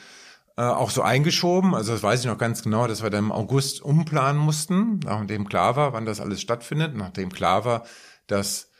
Äh, 0.57 0.63
auch 0.63 0.89
so 0.89 1.03
eingeschoben. 1.03 1.75
Also 1.75 1.91
das 1.91 2.01
weiß 2.01 2.21
ich 2.21 2.25
noch 2.25 2.39
ganz 2.39 2.63
genau, 2.63 2.87
dass 2.87 3.03
wir 3.03 3.11
dann 3.11 3.25
im 3.25 3.31
August 3.31 3.83
umplanen 3.83 4.41
mussten, 4.41 4.99
nachdem 5.01 5.47
klar 5.47 5.75
war, 5.75 5.93
wann 5.93 6.07
das 6.07 6.19
alles 6.19 6.41
stattfindet, 6.41 6.95
nachdem 6.95 7.31
klar 7.31 7.63
war, 7.63 7.83
dass, 8.25 8.71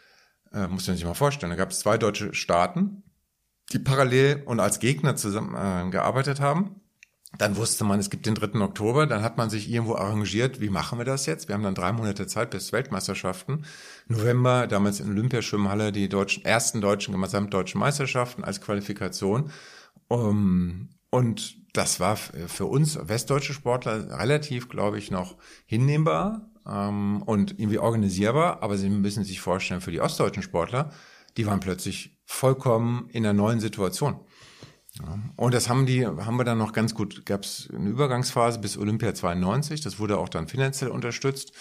äh, 0.51 0.65
muss 0.65 0.87
man 0.87 0.95
sich 0.95 1.05
mal 1.05 1.13
vorstellen, 1.13 1.51
da 1.51 1.55
gab 1.55 1.69
es 1.69 1.81
zwei 1.81 1.99
deutsche 1.99 2.33
Staaten, 2.33 3.03
die 3.73 3.79
parallel 3.79 4.41
und 4.47 4.59
als 4.59 4.79
Gegner 4.79 5.15
zusammen 5.15 5.53
äh, 5.53 5.91
gearbeitet 5.91 6.39
haben 6.39 6.81
Dann 7.37 7.55
wusste 7.55 7.83
man, 7.83 7.99
es 7.99 8.09
gibt 8.09 8.25
den 8.25 8.35
3. 8.35 8.59
Oktober, 8.61 9.05
dann 9.05 9.21
hat 9.21 9.37
man 9.37 9.49
sich 9.49 9.69
irgendwo 9.69 9.95
arrangiert, 9.95 10.59
wie 10.59 10.69
machen 10.69 10.97
wir 10.97 11.05
das 11.05 11.25
jetzt? 11.27 11.47
Wir 11.47 11.55
haben 11.55 11.63
dann 11.63 11.75
drei 11.75 11.91
Monate 11.91 12.25
Zeit 12.25 12.49
bis 12.49 12.71
Weltmeisterschaften. 12.71 13.65
November, 14.07 14.65
damals 14.65 14.99
in 14.99 15.09
Olympiaschwimmhalle, 15.09 15.91
die 15.91 16.09
deutschen, 16.09 16.43
ersten 16.45 16.81
deutschen, 16.81 17.19
gesamtdeutschen 17.19 17.79
Meisterschaften 17.79 18.43
als 18.43 18.61
Qualifikation. 18.61 19.51
Um, 20.07 20.89
und 21.09 21.57
das 21.73 21.99
war 21.99 22.15
für 22.15 22.65
uns 22.65 22.97
westdeutsche 23.07 23.53
Sportler 23.53 24.19
relativ, 24.19 24.67
glaube 24.67 24.97
ich, 24.97 25.11
noch 25.11 25.35
hinnehmbar 25.65 26.49
ähm, 26.67 27.21
und 27.23 27.59
irgendwie 27.59 27.77
organisierbar. 27.77 28.63
Aber 28.63 28.77
Sie 28.77 28.89
müssen 28.89 29.23
sich 29.23 29.41
vorstellen, 29.41 29.81
für 29.81 29.91
die 29.91 30.01
ostdeutschen 30.01 30.43
Sportler, 30.43 30.91
die 31.37 31.45
waren 31.45 31.59
plötzlich 31.59 32.17
vollkommen 32.25 33.09
in 33.11 33.25
einer 33.25 33.33
neuen 33.33 33.59
Situation. 33.59 34.19
Ja. 34.99 35.19
Und 35.35 35.53
das 35.53 35.69
haben 35.69 35.85
die, 35.85 36.05
haben 36.05 36.37
wir 36.37 36.43
dann 36.43 36.57
noch 36.57 36.73
ganz 36.73 36.93
gut, 36.95 37.25
gab 37.25 37.43
es 37.43 37.69
eine 37.73 37.89
Übergangsphase 37.89 38.59
bis 38.59 38.77
Olympia 38.77 39.13
92, 39.13 39.81
das 39.81 39.99
wurde 39.99 40.17
auch 40.17 40.29
dann 40.29 40.47
finanziell 40.47 40.89
unterstützt. 40.89 41.51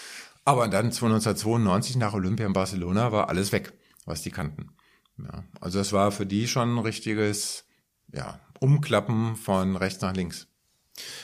Aber 0.44 0.68
dann 0.68 0.86
1992 0.86 1.96
nach 1.96 2.14
Olympia 2.14 2.46
in 2.46 2.52
Barcelona 2.52 3.10
war 3.10 3.28
alles 3.28 3.50
weg, 3.52 3.72
was 4.04 4.22
die 4.22 4.30
kannten. 4.30 4.70
Ja. 5.18 5.44
Also 5.60 5.78
das 5.78 5.92
war 5.92 6.12
für 6.12 6.26
die 6.26 6.46
schon 6.46 6.76
ein 6.76 6.78
richtiges, 6.78 7.64
ja, 8.12 8.40
Umklappen 8.60 9.36
von 9.36 9.76
rechts 9.76 10.00
nach 10.02 10.14
links. 10.14 10.46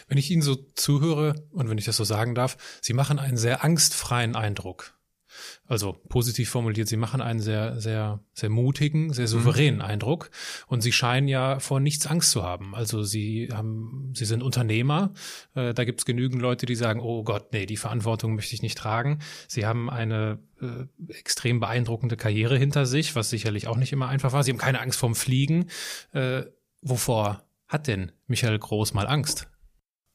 Wenn 0.09 0.19
ich 0.19 0.31
Ihnen 0.31 0.43
so 0.43 0.55
zuhöre 0.75 1.47
und 1.51 1.69
wenn 1.69 1.79
ich 1.79 1.87
das 1.87 1.97
so 1.97 2.05
sagen 2.05 2.35
darf, 2.35 2.57
Sie 2.83 2.93
machen 2.93 3.19
einen 3.19 3.37
sehr 3.37 3.65
angstfreien 3.65 4.37
Eindruck. 4.37 4.99
Also 5.67 5.97
positiv 6.09 6.51
formuliert, 6.51 6.89
sie 6.89 6.97
machen 6.97 7.21
einen 7.21 7.41
sehr, 7.41 7.81
sehr, 7.81 8.21
sehr 8.33 8.51
mutigen, 8.51 9.13
sehr 9.13 9.27
souveränen 9.27 9.81
mhm. 9.81 9.87
Eindruck 9.87 10.31
und 10.67 10.81
sie 10.83 10.93
scheinen 10.93 11.29
ja 11.29 11.59
vor 11.59 11.81
nichts 11.81 12.07
Angst 12.07 12.31
zu 12.31 12.43
haben. 12.43 12.75
Also 12.75 13.03
sie 13.03 13.49
haben, 13.53 14.13
sie 14.15 14.25
sind 14.25 14.43
Unternehmer. 14.43 15.13
Äh, 15.55 15.75
da 15.75 15.85
gibt 15.85 16.01
es 16.01 16.05
genügend 16.05 16.43
Leute, 16.43 16.67
die 16.67 16.75
sagen, 16.75 17.01
oh 17.01 17.25
Gott, 17.25 17.53
nee, 17.53 17.67
die 17.67 17.77
Verantwortung 17.77 18.35
möchte 18.35 18.55
ich 18.55 18.63
nicht 18.63 18.79
tragen. 18.79 19.21
Sie 19.49 19.67
haben 19.67 19.91
eine 19.91 20.39
äh, 20.61 20.87
extrem 21.13 21.61
beeindruckende 21.61 22.17
Karriere 22.17 22.57
hinter 22.57 22.87
sich, 22.87 23.15
was 23.17 23.31
sicherlich 23.31 23.67
auch 23.69 23.77
nicht 23.77 23.93
immer 23.93 24.09
einfach 24.09 24.33
war. 24.33 24.45
Sie 24.45 24.51
haben 24.51 24.59
keine 24.59 24.81
Angst 24.81 24.99
vorm 24.99 25.15
Fliegen. 25.15 25.67
Äh, 26.13 26.43
wovor 26.81 27.45
hat 27.69 27.87
denn 27.87 28.13
Michael 28.27 28.59
Groß 28.59 28.95
mal 28.95 29.07
Angst? 29.07 29.49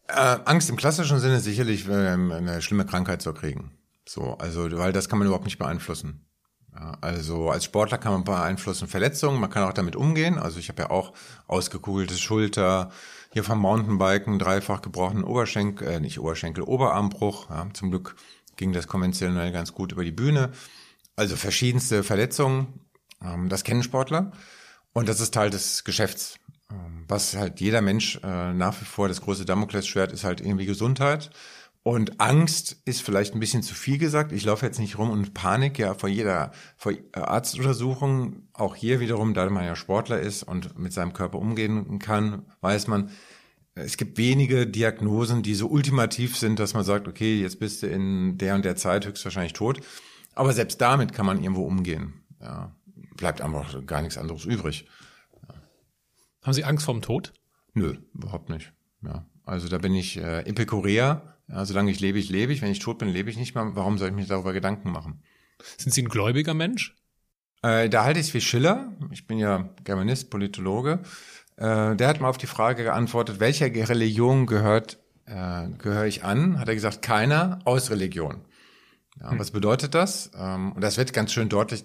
Äh, 0.07 0.38
Angst 0.45 0.69
im 0.69 0.78
klassischen 0.78 1.19
Sinne 1.19 1.39
sicherlich, 1.39 1.89
eine 1.89 2.61
schlimme 2.61 2.86
Krankheit 2.86 3.21
zu 3.21 3.34
kriegen. 3.34 3.76
So, 4.08 4.38
also, 4.38 4.70
weil 4.78 4.93
das 4.93 5.10
kann 5.10 5.20
man 5.20 5.28
überhaupt 5.28 5.45
nicht 5.45 5.60
beeinflussen. 5.60 6.26
Ja, 6.74 6.97
also 7.01 7.49
als 7.49 7.66
Sportler 7.66 7.97
kann 7.97 8.14
man 8.14 8.24
beeinflussen 8.24 8.88
Verletzungen, 8.88 9.39
man 9.39 9.49
kann 9.49 9.64
auch 9.64 9.74
damit 9.74 9.95
umgehen. 9.95 10.38
Also 10.38 10.60
ich 10.60 10.70
habe 10.70 10.84
ja 10.84 10.89
auch 10.91 11.14
ausgekugelte 11.47 12.18
Schulter, 12.18 12.91
hier 13.34 13.43
vom 13.43 13.60
Mountainbiken 13.60 14.39
dreifach 14.39 14.82
gebrochenen 14.82 15.24
Oberschenkel, 15.24 15.88
äh, 15.88 15.99
nicht 15.99 16.20
Oberschenkel, 16.20 16.64
Oberarmbruch. 16.64 17.49
Ja, 17.49 17.68
zum 17.74 17.89
Glück 17.89 18.16
ging 18.55 18.74
das 18.74 18.88
konventionell 18.88 19.51
ganz 19.51 19.74
gut 19.74 19.91
über 19.91 20.03
die 20.03 20.12
Bühne. 20.12 20.51
Also 21.16 21.36
verschiedenste 21.36 22.03
Verletzungen, 22.03 22.80
ähm, 23.24 23.49
das 23.49 23.64
kennen 23.64 23.84
Sportler 23.84 24.32
und 24.93 25.10
das 25.10 25.20
ist 25.20 25.34
Teil 25.34 25.49
des 25.49 25.84
Geschäfts. 25.84 26.38
Ähm, 26.72 27.05
was 27.08 27.36
halt 27.36 27.60
jeder 27.60 27.82
Mensch 27.82 28.20
äh, 28.24 28.53
nach 28.53 28.80
wie 28.80 28.86
vor 28.86 29.08
das 29.08 29.22
große 29.22 29.45
Damoklesschwert 29.45 30.12
ist 30.12 30.24
halt 30.24 30.41
irgendwie 30.41 30.66
Gesundheit. 30.66 31.32
Und 31.88 32.19
Angst 32.19 32.81
ist 32.83 33.01
vielleicht 33.01 33.33
ein 33.33 33.39
bisschen 33.39 33.63
zu 33.63 33.73
viel 33.73 33.97
gesagt. 33.97 34.33
Ich 34.33 34.43
laufe 34.43 34.65
jetzt 34.65 34.77
nicht 34.77 34.97
rum 34.97 35.09
und 35.09 35.33
Panik 35.33 35.79
ja 35.79 35.93
vor 35.93 36.09
jeder 36.09 36.51
vor 36.75 36.91
Arztuntersuchung. 37.13 38.49
Auch 38.51 38.75
hier 38.75 38.99
wiederum, 38.99 39.33
da 39.33 39.49
man 39.49 39.63
ja 39.63 39.73
Sportler 39.73 40.19
ist 40.19 40.43
und 40.43 40.77
mit 40.77 40.91
seinem 40.91 41.13
Körper 41.13 41.39
umgehen 41.39 41.97
kann, 41.99 42.45
weiß 42.59 42.88
man, 42.88 43.09
es 43.73 43.95
gibt 43.95 44.17
wenige 44.17 44.67
Diagnosen, 44.67 45.43
die 45.43 45.55
so 45.55 45.69
ultimativ 45.69 46.35
sind, 46.35 46.59
dass 46.59 46.73
man 46.73 46.83
sagt, 46.83 47.07
okay, 47.07 47.39
jetzt 47.39 47.57
bist 47.57 47.83
du 47.83 47.88
in 47.88 48.38
der 48.38 48.55
und 48.55 48.65
der 48.65 48.75
Zeit 48.75 49.07
höchstwahrscheinlich 49.07 49.53
tot. 49.53 49.79
Aber 50.35 50.51
selbst 50.51 50.81
damit 50.81 51.13
kann 51.13 51.25
man 51.25 51.41
irgendwo 51.41 51.63
umgehen. 51.63 52.15
Ja, 52.41 52.75
bleibt 53.15 53.39
einfach 53.39 53.85
gar 53.85 54.01
nichts 54.01 54.17
anderes 54.17 54.43
übrig. 54.43 54.89
Ja. 55.47 55.55
Haben 56.43 56.53
Sie 56.53 56.65
Angst 56.65 56.83
vorm 56.83 57.01
Tod? 57.01 57.31
Nö, 57.75 57.95
überhaupt 58.13 58.49
nicht. 58.49 58.73
Ja, 59.03 59.25
also 59.45 59.69
da 59.69 59.77
bin 59.77 59.95
ich 59.95 60.17
äh, 60.17 60.39
Epikureer 60.39 61.36
ja, 61.50 61.66
solange 61.66 61.91
ich 61.91 62.00
lebe, 62.00 62.20
ich 62.20 62.30
lebe 62.30 62.52
ich. 62.52 62.62
Wenn 62.62 62.72
ich 62.72 62.80
tot 62.80 62.98
bin, 62.98 63.10
lebe 63.10 63.30
ich 63.30 63.38
nicht 63.38 63.56
mehr. 63.56 63.76
Warum 63.76 63.98
soll 63.98 64.10
ich 64.10 64.16
mich 64.16 64.28
darüber 64.28 64.54
Gedanken 64.54 64.91
machen? 64.91 65.22
Sind 65.78 65.93
Sie 65.93 66.02
ein 66.02 66.10
gläubiger 66.10 66.54
Mensch? 66.54 66.95
Äh, 67.64 67.89
da 67.89 68.04
halte 68.04 68.20
ich 68.20 68.28
es 68.28 68.34
wie 68.34 68.41
Schiller. 68.41 68.93
Ich 69.12 69.28
bin 69.28 69.39
ja 69.39 69.70
Germanist, 69.84 70.30
Politologe. 70.30 71.00
Äh, 71.56 71.95
der 71.95 72.08
hat 72.08 72.22
mal 72.22 72.30
auf 72.30 72.38
die 72.38 72.48
Frage 72.48 72.84
geantwortet, 72.84 73.39
welcher 73.39 73.68
Religion 73.68 74.45
gehört, 74.45 75.00
äh, 75.26 75.68
gehöre 75.78 76.06
ich 76.06 76.24
an? 76.24 76.60
Hat 76.60 76.68
er 76.68 76.76
gesagt, 76.76 77.02
keiner 77.02 77.60
aus 77.66 77.89
Religion. 77.89 78.41
Ja, 79.20 79.32
hm. 79.32 79.39
Was 79.39 79.52
bedeutet 79.52 79.95
das? 79.95 80.32
Ähm, 80.38 80.74
und 80.74 80.82
das 80.82 80.98
wird 80.98 81.14
ganz 81.14 81.34
schön 81.34 81.50
deutlich, 81.50 81.84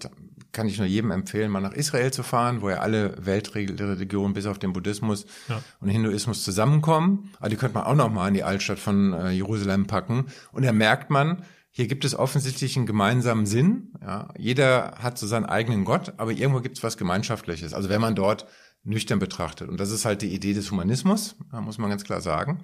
kann 0.53 0.67
ich 0.67 0.77
nur 0.77 0.87
jedem 0.87 1.11
empfehlen, 1.11 1.51
mal 1.51 1.61
nach 1.61 1.73
Israel 1.73 2.11
zu 2.11 2.23
fahren, 2.23 2.61
wo 2.61 2.69
ja 2.69 2.77
alle 2.77 3.15
Weltreligionen 3.25 4.33
bis 4.33 4.45
auf 4.45 4.59
den 4.59 4.71
Buddhismus 4.71 5.25
ja. 5.49 5.61
und 5.79 5.89
Hinduismus 5.89 6.43
zusammenkommen. 6.43 7.31
Aber 7.39 7.49
die 7.49 7.57
könnte 7.57 7.75
man 7.75 7.83
auch 7.83 7.95
noch 7.95 8.11
mal 8.11 8.27
in 8.27 8.33
die 8.33 8.43
Altstadt 8.43 8.79
von 8.79 9.13
äh, 9.13 9.31
Jerusalem 9.31 9.87
packen. 9.87 10.27
Und 10.51 10.63
da 10.63 10.71
merkt 10.71 11.09
man, 11.09 11.43
hier 11.71 11.87
gibt 11.87 12.05
es 12.05 12.15
offensichtlich 12.15 12.77
einen 12.77 12.85
gemeinsamen 12.85 13.45
Sinn. 13.45 13.93
Ja, 14.01 14.29
jeder 14.37 14.93
hat 14.99 15.17
so 15.17 15.27
seinen 15.27 15.45
eigenen 15.45 15.85
Gott, 15.85 16.13
aber 16.17 16.31
irgendwo 16.31 16.61
gibt 16.61 16.77
es 16.77 16.83
was 16.83 16.97
Gemeinschaftliches. 16.97 17.73
Also 17.73 17.89
wenn 17.89 18.01
man 18.01 18.15
dort 18.15 18.45
nüchtern 18.83 19.19
betrachtet. 19.19 19.69
Und 19.69 19.79
das 19.79 19.91
ist 19.91 20.05
halt 20.05 20.21
die 20.21 20.33
Idee 20.33 20.53
des 20.53 20.69
Humanismus, 20.69 21.35
muss 21.51 21.77
man 21.77 21.89
ganz 21.89 22.03
klar 22.03 22.21
sagen, 22.21 22.63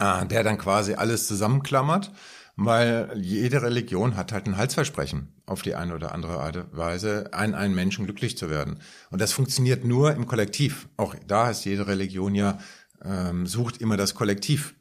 äh, 0.00 0.26
der 0.26 0.42
dann 0.42 0.58
quasi 0.58 0.94
alles 0.94 1.26
zusammenklammert 1.26 2.12
weil 2.58 3.12
jede 3.14 3.62
Religion 3.62 4.16
hat 4.16 4.32
halt 4.32 4.46
ein 4.46 4.56
Halsversprechen 4.56 5.32
auf 5.48 5.62
die 5.62 5.74
eine 5.74 5.94
oder 5.94 6.12
andere 6.12 6.40
Art 6.40 6.56
und 6.56 6.76
Weise, 6.76 7.32
einen, 7.32 7.54
einen 7.54 7.74
Menschen 7.74 8.04
glücklich 8.04 8.36
zu 8.36 8.50
werden. 8.50 8.78
Und 9.10 9.20
das 9.20 9.32
funktioniert 9.32 9.84
nur 9.84 10.12
im 10.12 10.26
Kollektiv. 10.26 10.88
Auch 10.96 11.14
da 11.26 11.50
ist 11.50 11.64
jede 11.64 11.86
Religion 11.86 12.34
ja, 12.34 12.58
ähm, 13.04 13.46
sucht 13.46 13.78
immer 13.78 13.96
das 13.96 14.14
Kollektiv, 14.14 14.74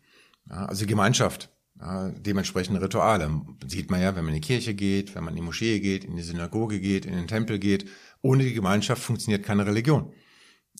ja, 0.50 0.66
also 0.66 0.86
Gemeinschaft. 0.86 1.50
Ja, 1.80 2.10
dementsprechende 2.10 2.82
Rituale. 2.82 3.30
Sieht 3.68 3.92
man 3.92 4.02
ja, 4.02 4.16
wenn 4.16 4.26
man 4.26 4.34
in 4.34 4.42
die 4.42 4.48
Kirche 4.48 4.74
geht, 4.74 5.14
wenn 5.14 5.24
man 5.24 5.34
in 5.34 5.42
die 5.42 5.46
Moschee 5.46 5.80
geht, 5.80 6.06
in 6.06 6.16
die 6.16 6.24
Synagoge 6.24 6.80
geht, 6.80 7.06
in 7.06 7.14
den 7.14 7.28
Tempel 7.28 7.60
geht. 7.60 7.88
Ohne 8.24 8.44
die 8.44 8.54
Gemeinschaft 8.54 9.04
funktioniert 9.04 9.46
keine 9.46 9.68
Religion. 9.68 10.12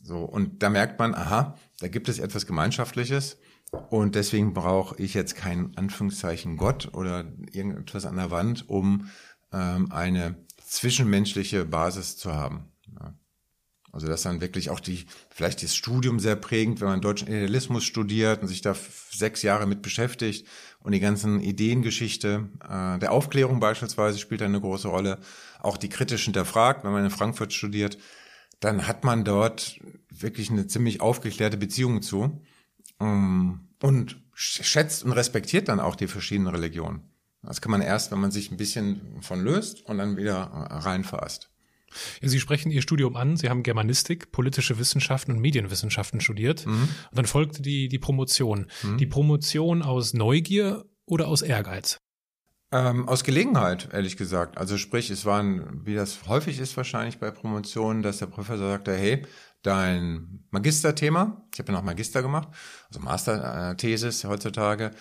So, 0.02 0.20
und 0.20 0.64
da 0.64 0.70
merkt 0.70 0.98
man, 0.98 1.14
aha, 1.14 1.56
da 1.80 1.88
gibt 1.88 2.10
es 2.10 2.18
etwas 2.18 2.48
Gemeinschaftliches 2.48 3.38
und 3.90 4.16
deswegen 4.16 4.54
brauche 4.54 5.02
ich 5.02 5.14
jetzt 5.14 5.36
keinen 5.36 5.76
Anführungszeichen 5.76 6.58
Gott 6.58 6.94
oder 6.94 7.26
irgendetwas 7.52 8.06
an 8.06 8.16
der 8.16 8.32
Wand, 8.32 8.70
um 8.70 9.10
ähm, 9.52 9.92
eine 9.92 10.36
zwischenmenschliche 10.66 11.66
Basis 11.66 12.18
zu 12.18 12.34
haben. 12.34 12.72
Ja. 13.00 13.14
Also 13.92 14.08
das 14.08 14.22
dann 14.22 14.42
wirklich 14.42 14.70
auch 14.70 14.80
die, 14.80 15.06
vielleicht 15.30 15.64
das 15.64 15.76
Studium 15.76 16.20
sehr 16.20 16.36
prägend, 16.36 16.82
wenn 16.82 16.90
man 16.90 17.02
deutschen 17.02 17.28
Idealismus 17.28 17.84
studiert 17.84 18.42
und 18.42 18.48
sich 18.48 18.62
da 18.62 18.76
sechs 19.12 19.42
Jahre 19.42 19.66
mit 19.66 19.82
beschäftigt 19.82 20.46
und 20.80 20.92
die 20.92 21.00
ganzen 21.00 21.40
Ideengeschichte 21.40 22.50
äh, 22.64 23.00
der 23.00 23.12
Aufklärung 23.12 23.60
beispielsweise 23.60 24.20
spielt 24.20 24.42
eine 24.42 24.62
große 24.62 24.88
Rolle. 24.88 25.20
Auch 25.60 25.78
die 25.78 25.90
kritisch 25.90 26.26
hinterfragt, 26.26 26.84
wenn 26.84 26.92
man 26.92 27.06
in 27.06 27.10
Frankfurt 27.10 27.54
studiert, 27.54 27.98
dann 28.60 28.88
hat 28.88 29.04
man 29.04 29.24
dort 29.24 29.80
wirklich 30.10 30.52
eine 30.52 30.68
ziemlich 30.68 31.02
aufgeklärte 31.02 31.58
Beziehung 31.58 32.02
zu. 32.02 32.42
Ähm, 33.00 33.68
und 33.82 34.22
schätzt 34.34 35.04
und 35.04 35.12
respektiert 35.12 35.68
dann 35.68 35.80
auch 35.80 35.96
die 35.96 36.08
verschiedenen 36.08 36.54
Religionen. 36.54 37.02
Das 37.48 37.62
kann 37.62 37.72
man 37.72 37.82
erst, 37.82 38.12
wenn 38.12 38.20
man 38.20 38.32
sich 38.32 38.52
ein 38.52 38.58
bisschen 38.58 39.22
von 39.22 39.42
löst 39.42 39.86
und 39.86 39.98
dann 39.98 40.18
wieder 40.18 40.42
reinfasst. 40.42 41.50
Ja, 42.22 42.28
Sie 42.28 42.40
sprechen 42.40 42.72
Ihr 42.72 42.82
Studium 42.82 43.16
an. 43.16 43.38
Sie 43.38 43.50
haben 43.50 43.64
Germanistik, 43.64 44.32
politische 44.32 44.78
Wissenschaften 44.78 45.32
und 45.32 45.40
Medienwissenschaften 45.40 46.20
studiert. 46.20 46.66
Mhm. 46.66 46.74
Und 46.74 47.18
dann 47.18 47.26
folgte 47.26 47.62
die, 47.62 47.88
die 47.88 48.00
Promotion. 48.00 48.68
Mhm. 48.84 48.98
Die 48.98 49.08
Promotion 49.08 49.82
aus 49.82 50.14
Neugier 50.14 50.86
oder 51.06 51.28
aus 51.28 51.42
Ehrgeiz? 51.42 51.98
Ähm, 52.72 53.08
aus 53.08 53.24
Gelegenheit, 53.24 53.90
ehrlich 53.94 54.18
gesagt. 54.18 54.58
Also 54.58 54.78
sprich, 54.78 55.10
es 55.10 55.24
waren, 55.24 55.86
wie 55.86 55.96
das 55.96 56.28
häufig 56.28 56.60
ist 56.60 56.76
wahrscheinlich 56.76 57.18
bei 57.18 57.32
Promotionen, 57.32 58.04
dass 58.04 58.18
der 58.18 58.26
Professor 58.26 58.68
sagte, 58.68 58.94
hey, 58.94 59.26
dein 59.62 60.44
Magisterthema, 60.52 61.48
ich 61.54 61.60
habe 61.60 61.72
ja 61.72 61.78
noch 61.78 61.86
Magister 61.86 62.22
gemacht, 62.22 62.50
also 62.90 63.00
Masterthesis 63.00 64.26
heutzutage, 64.26 64.92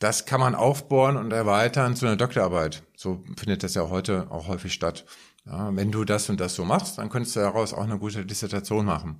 das 0.00 0.24
kann 0.24 0.40
man 0.40 0.54
aufbohren 0.54 1.16
und 1.16 1.32
erweitern 1.32 1.94
zu 1.94 2.06
einer 2.06 2.16
Doktorarbeit. 2.16 2.82
So 2.96 3.22
findet 3.36 3.62
das 3.62 3.74
ja 3.74 3.88
heute 3.88 4.30
auch 4.30 4.48
häufig 4.48 4.72
statt. 4.72 5.04
Ja, 5.46 5.74
wenn 5.76 5.92
du 5.92 6.04
das 6.04 6.28
und 6.28 6.40
das 6.40 6.54
so 6.54 6.64
machst, 6.64 6.98
dann 6.98 7.10
könntest 7.10 7.36
du 7.36 7.40
daraus 7.40 7.72
auch 7.72 7.84
eine 7.84 7.98
gute 7.98 8.24
Dissertation 8.26 8.86
machen. 8.86 9.18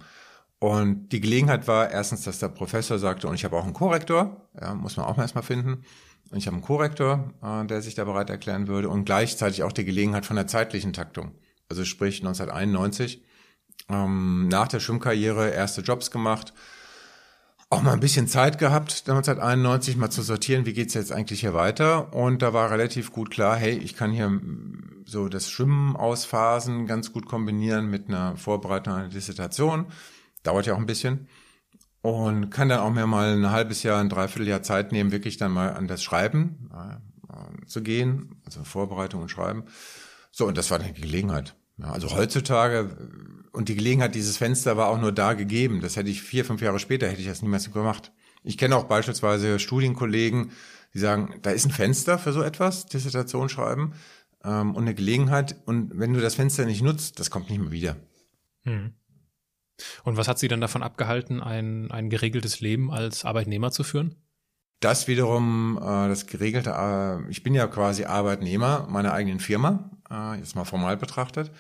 Und 0.59 1.11
die 1.11 1.20
Gelegenheit 1.20 1.68
war 1.68 1.91
erstens, 1.91 2.22
dass 2.22 2.39
der 2.39 2.49
Professor 2.49 2.99
sagte, 2.99 3.28
und 3.28 3.35
ich 3.35 3.45
habe 3.45 3.57
auch 3.57 3.64
einen 3.64 3.72
Korrektor, 3.72 4.49
ja, 4.61 4.74
muss 4.74 4.97
man 4.97 5.07
auch 5.07 5.18
erstmal 5.18 5.45
finden. 5.45 5.85
Und 6.31 6.39
ich 6.39 6.47
habe 6.47 6.57
einen 6.57 6.64
Korrektor, 6.64 7.33
äh, 7.43 7.66
der 7.66 7.83
sich 7.83 7.95
da 7.95 8.05
bereit 8.05 8.31
erklären 8.31 8.66
würde 8.66 8.89
und 8.89 9.05
gleichzeitig 9.05 9.62
auch 9.62 9.72
die 9.72 9.85
Gelegenheit 9.85 10.26
von 10.26 10.37
der 10.37 10.47
zeitlichen 10.47 10.93
Taktung. 10.93 11.33
Also 11.68 11.85
sprich 11.85 12.20
1991 12.20 13.22
ähm, 13.89 14.49
nach 14.49 14.68
der 14.68 14.81
Schwimmkarriere 14.81 15.51
erste 15.51 15.83
Jobs 15.83 16.11
gemacht. 16.11 16.53
Auch 17.70 17.82
mal 17.82 17.92
ein 17.92 18.00
bisschen 18.00 18.26
Zeit 18.26 18.58
gehabt, 18.58 19.04
1991 19.06 19.96
mal 19.96 20.10
zu 20.10 20.22
sortieren, 20.22 20.66
wie 20.66 20.72
geht's 20.72 20.94
jetzt 20.94 21.12
eigentlich 21.12 21.40
hier 21.40 21.54
weiter. 21.54 22.12
Und 22.12 22.42
da 22.42 22.52
war 22.52 22.70
relativ 22.70 23.12
gut 23.12 23.30
klar, 23.30 23.56
hey, 23.56 23.78
ich 23.78 23.94
kann 23.94 24.10
hier 24.10 24.40
so 25.04 25.28
das 25.28 25.48
Schwimmen 25.48 25.94
ausphasen 25.94 26.86
ganz 26.86 27.12
gut 27.12 27.26
kombinieren 27.26 27.88
mit 27.88 28.08
einer 28.08 28.36
Vorbereitung 28.36 28.94
einer 28.94 29.08
Dissertation. 29.08 29.86
Dauert 30.42 30.66
ja 30.66 30.74
auch 30.74 30.78
ein 30.78 30.86
bisschen. 30.86 31.28
Und 32.02 32.50
kann 32.50 32.68
dann 32.68 32.80
auch 32.80 32.90
mir 32.90 33.06
mal 33.06 33.36
ein 33.36 33.50
halbes 33.50 33.84
Jahr, 33.84 34.00
ein 34.00 34.08
Dreivierteljahr 34.08 34.62
Zeit 34.62 34.90
nehmen, 34.90 35.12
wirklich 35.12 35.36
dann 35.36 35.52
mal 35.52 35.74
an 35.74 35.86
das 35.86 36.02
Schreiben 36.02 36.70
äh, 36.74 37.66
zu 37.66 37.82
gehen, 37.82 38.40
also 38.46 38.64
Vorbereitung 38.64 39.22
und 39.22 39.30
Schreiben. 39.30 39.64
So, 40.32 40.46
und 40.46 40.58
das 40.58 40.72
war 40.72 40.80
eine 40.80 40.92
Gelegenheit. 40.92 41.54
Ja, 41.76 41.92
also 41.92 42.10
heutzutage, 42.10 42.96
und 43.53 43.68
die 43.68 43.74
Gelegenheit, 43.74 44.14
dieses 44.14 44.36
Fenster 44.36 44.76
war 44.76 44.88
auch 44.88 45.01
nur 45.01 45.12
da 45.12 45.34
gegeben. 45.34 45.80
Das 45.80 45.96
hätte 45.96 46.11
ich 46.11 46.22
vier, 46.22 46.44
fünf 46.44 46.62
Jahre 46.62 46.78
später, 46.78 47.09
hätte 47.09 47.20
ich 47.20 47.26
das 47.26 47.42
niemals 47.42 47.70
gemacht. 47.72 48.12
Ich 48.42 48.57
kenne 48.57 48.76
auch 48.76 48.84
beispielsweise 48.84 49.59
Studienkollegen, 49.59 50.53
die 50.94 50.98
sagen, 50.98 51.34
da 51.42 51.51
ist 51.51 51.66
ein 51.66 51.72
Fenster 51.72 52.18
für 52.18 52.32
so 52.32 52.42
etwas, 52.42 52.86
Dissertation 52.86 53.48
schreiben, 53.48 53.92
ähm, 54.44 54.74
und 54.74 54.82
eine 54.84 54.94
Gelegenheit. 54.94 55.57
Und 55.66 55.98
wenn 55.98 56.14
du 56.14 56.20
das 56.20 56.34
Fenster 56.34 56.64
nicht 56.64 56.82
nutzt, 56.82 57.18
das 57.18 57.30
kommt 57.30 57.51
nicht 57.51 57.61
mehr 57.61 57.72
wieder. 57.72 57.96
Hm. 58.64 58.94
Und 60.05 60.16
was 60.16 60.28
hat 60.28 60.38
Sie 60.38 60.48
dann 60.48 60.61
davon 60.61 60.82
abgehalten, 60.82 61.40
ein, 61.42 61.90
ein 61.90 62.11
geregeltes 62.11 62.61
Leben 62.61 62.90
als 62.90 63.24
Arbeitnehmer 63.24 63.70
zu 63.70 63.82
führen? 63.82 64.16
Das 64.80 65.09
wiederum, 65.09 65.78
äh, 65.78 66.09
das 66.09 66.26
geregelte, 66.26 66.70
äh, 66.70 67.30
ich 67.30 67.42
bin 67.42 67.55
ja 67.55 67.66
quasi 67.66 68.05
Arbeitnehmer 68.05 68.86
meiner 68.88 69.12
eigenen 69.12 69.40
Firma, 69.40 69.90
äh, 70.11 70.38
jetzt 70.38 70.57
mal 70.57 70.64
formal 70.64 70.96
betrachtet. 70.96 71.51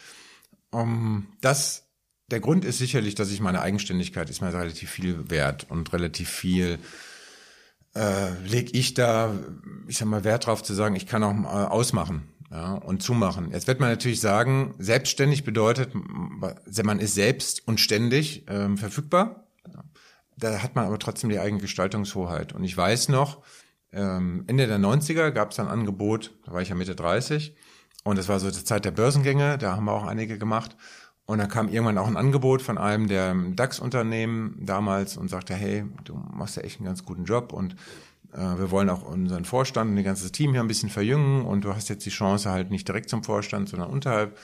Um, 0.70 1.26
das, 1.40 1.88
der 2.30 2.40
Grund 2.40 2.64
ist 2.64 2.78
sicherlich, 2.78 3.14
dass 3.14 3.30
ich 3.30 3.40
meine 3.40 3.60
Eigenständigkeit 3.60 4.30
ist 4.30 4.40
mir 4.40 4.52
relativ 4.52 4.90
viel 4.90 5.30
wert 5.30 5.66
und 5.68 5.92
relativ 5.92 6.28
viel 6.28 6.78
äh, 7.94 8.30
leg 8.46 8.74
ich 8.74 8.94
da, 8.94 9.34
ich 9.88 9.98
sag 9.98 10.06
mal, 10.06 10.24
Wert 10.24 10.46
drauf 10.46 10.62
zu 10.62 10.74
sagen, 10.74 10.94
ich 10.94 11.06
kann 11.06 11.24
auch 11.24 11.34
äh, 11.34 11.66
ausmachen 11.66 12.28
ja, 12.50 12.74
und 12.74 13.02
zumachen. 13.02 13.50
Jetzt 13.52 13.66
wird 13.66 13.80
man 13.80 13.90
natürlich 13.90 14.20
sagen, 14.20 14.74
selbstständig 14.78 15.44
bedeutet, 15.44 15.92
man 15.94 16.98
ist 17.00 17.14
selbst 17.14 17.66
und 17.66 17.80
ständig 17.80 18.44
ähm, 18.48 18.76
verfügbar. 18.76 19.48
Da 20.36 20.62
hat 20.62 20.74
man 20.74 20.86
aber 20.86 20.98
trotzdem 20.98 21.30
die 21.30 21.38
eigene 21.38 21.60
Gestaltungshoheit. 21.60 22.52
Und 22.52 22.64
ich 22.64 22.76
weiß 22.76 23.08
noch, 23.08 23.42
ähm, 23.92 24.44
Ende 24.46 24.66
der 24.66 24.78
90er 24.78 25.30
gab 25.30 25.50
es 25.50 25.58
ein 25.58 25.68
Angebot, 25.68 26.32
da 26.44 26.52
war 26.52 26.62
ich 26.62 26.68
ja 26.70 26.74
Mitte 26.74 26.94
30, 26.94 27.54
und 28.04 28.18
das 28.18 28.28
war 28.28 28.40
so 28.40 28.50
die 28.50 28.64
Zeit 28.64 28.84
der 28.84 28.90
Börsengänge, 28.90 29.58
da 29.58 29.76
haben 29.76 29.84
wir 29.84 29.92
auch 29.92 30.06
einige 30.06 30.38
gemacht. 30.38 30.76
Und 31.26 31.38
dann 31.38 31.48
kam 31.48 31.68
irgendwann 31.68 31.98
auch 31.98 32.08
ein 32.08 32.16
Angebot 32.16 32.60
von 32.60 32.76
einem 32.76 33.06
der 33.06 33.34
DAX-Unternehmen 33.34 34.56
damals 34.58 35.16
und 35.16 35.28
sagte, 35.28 35.54
hey, 35.54 35.84
du 36.02 36.14
machst 36.32 36.56
ja 36.56 36.62
echt 36.62 36.80
einen 36.80 36.86
ganz 36.86 37.04
guten 37.04 37.24
Job 37.24 37.52
und 37.52 37.76
äh, 38.32 38.38
wir 38.38 38.72
wollen 38.72 38.90
auch 38.90 39.02
unseren 39.02 39.44
Vorstand 39.44 39.90
und 39.90 39.96
das 39.96 40.04
ganze 40.04 40.32
Team 40.32 40.52
hier 40.52 40.60
ein 40.60 40.66
bisschen 40.66 40.88
verjüngen 40.88 41.44
und 41.44 41.64
du 41.64 41.74
hast 41.74 41.88
jetzt 41.88 42.04
die 42.04 42.10
Chance 42.10 42.50
halt 42.50 42.70
nicht 42.70 42.88
direkt 42.88 43.10
zum 43.10 43.22
Vorstand, 43.22 43.68
sondern 43.68 43.90
unterhalb. 43.90 44.36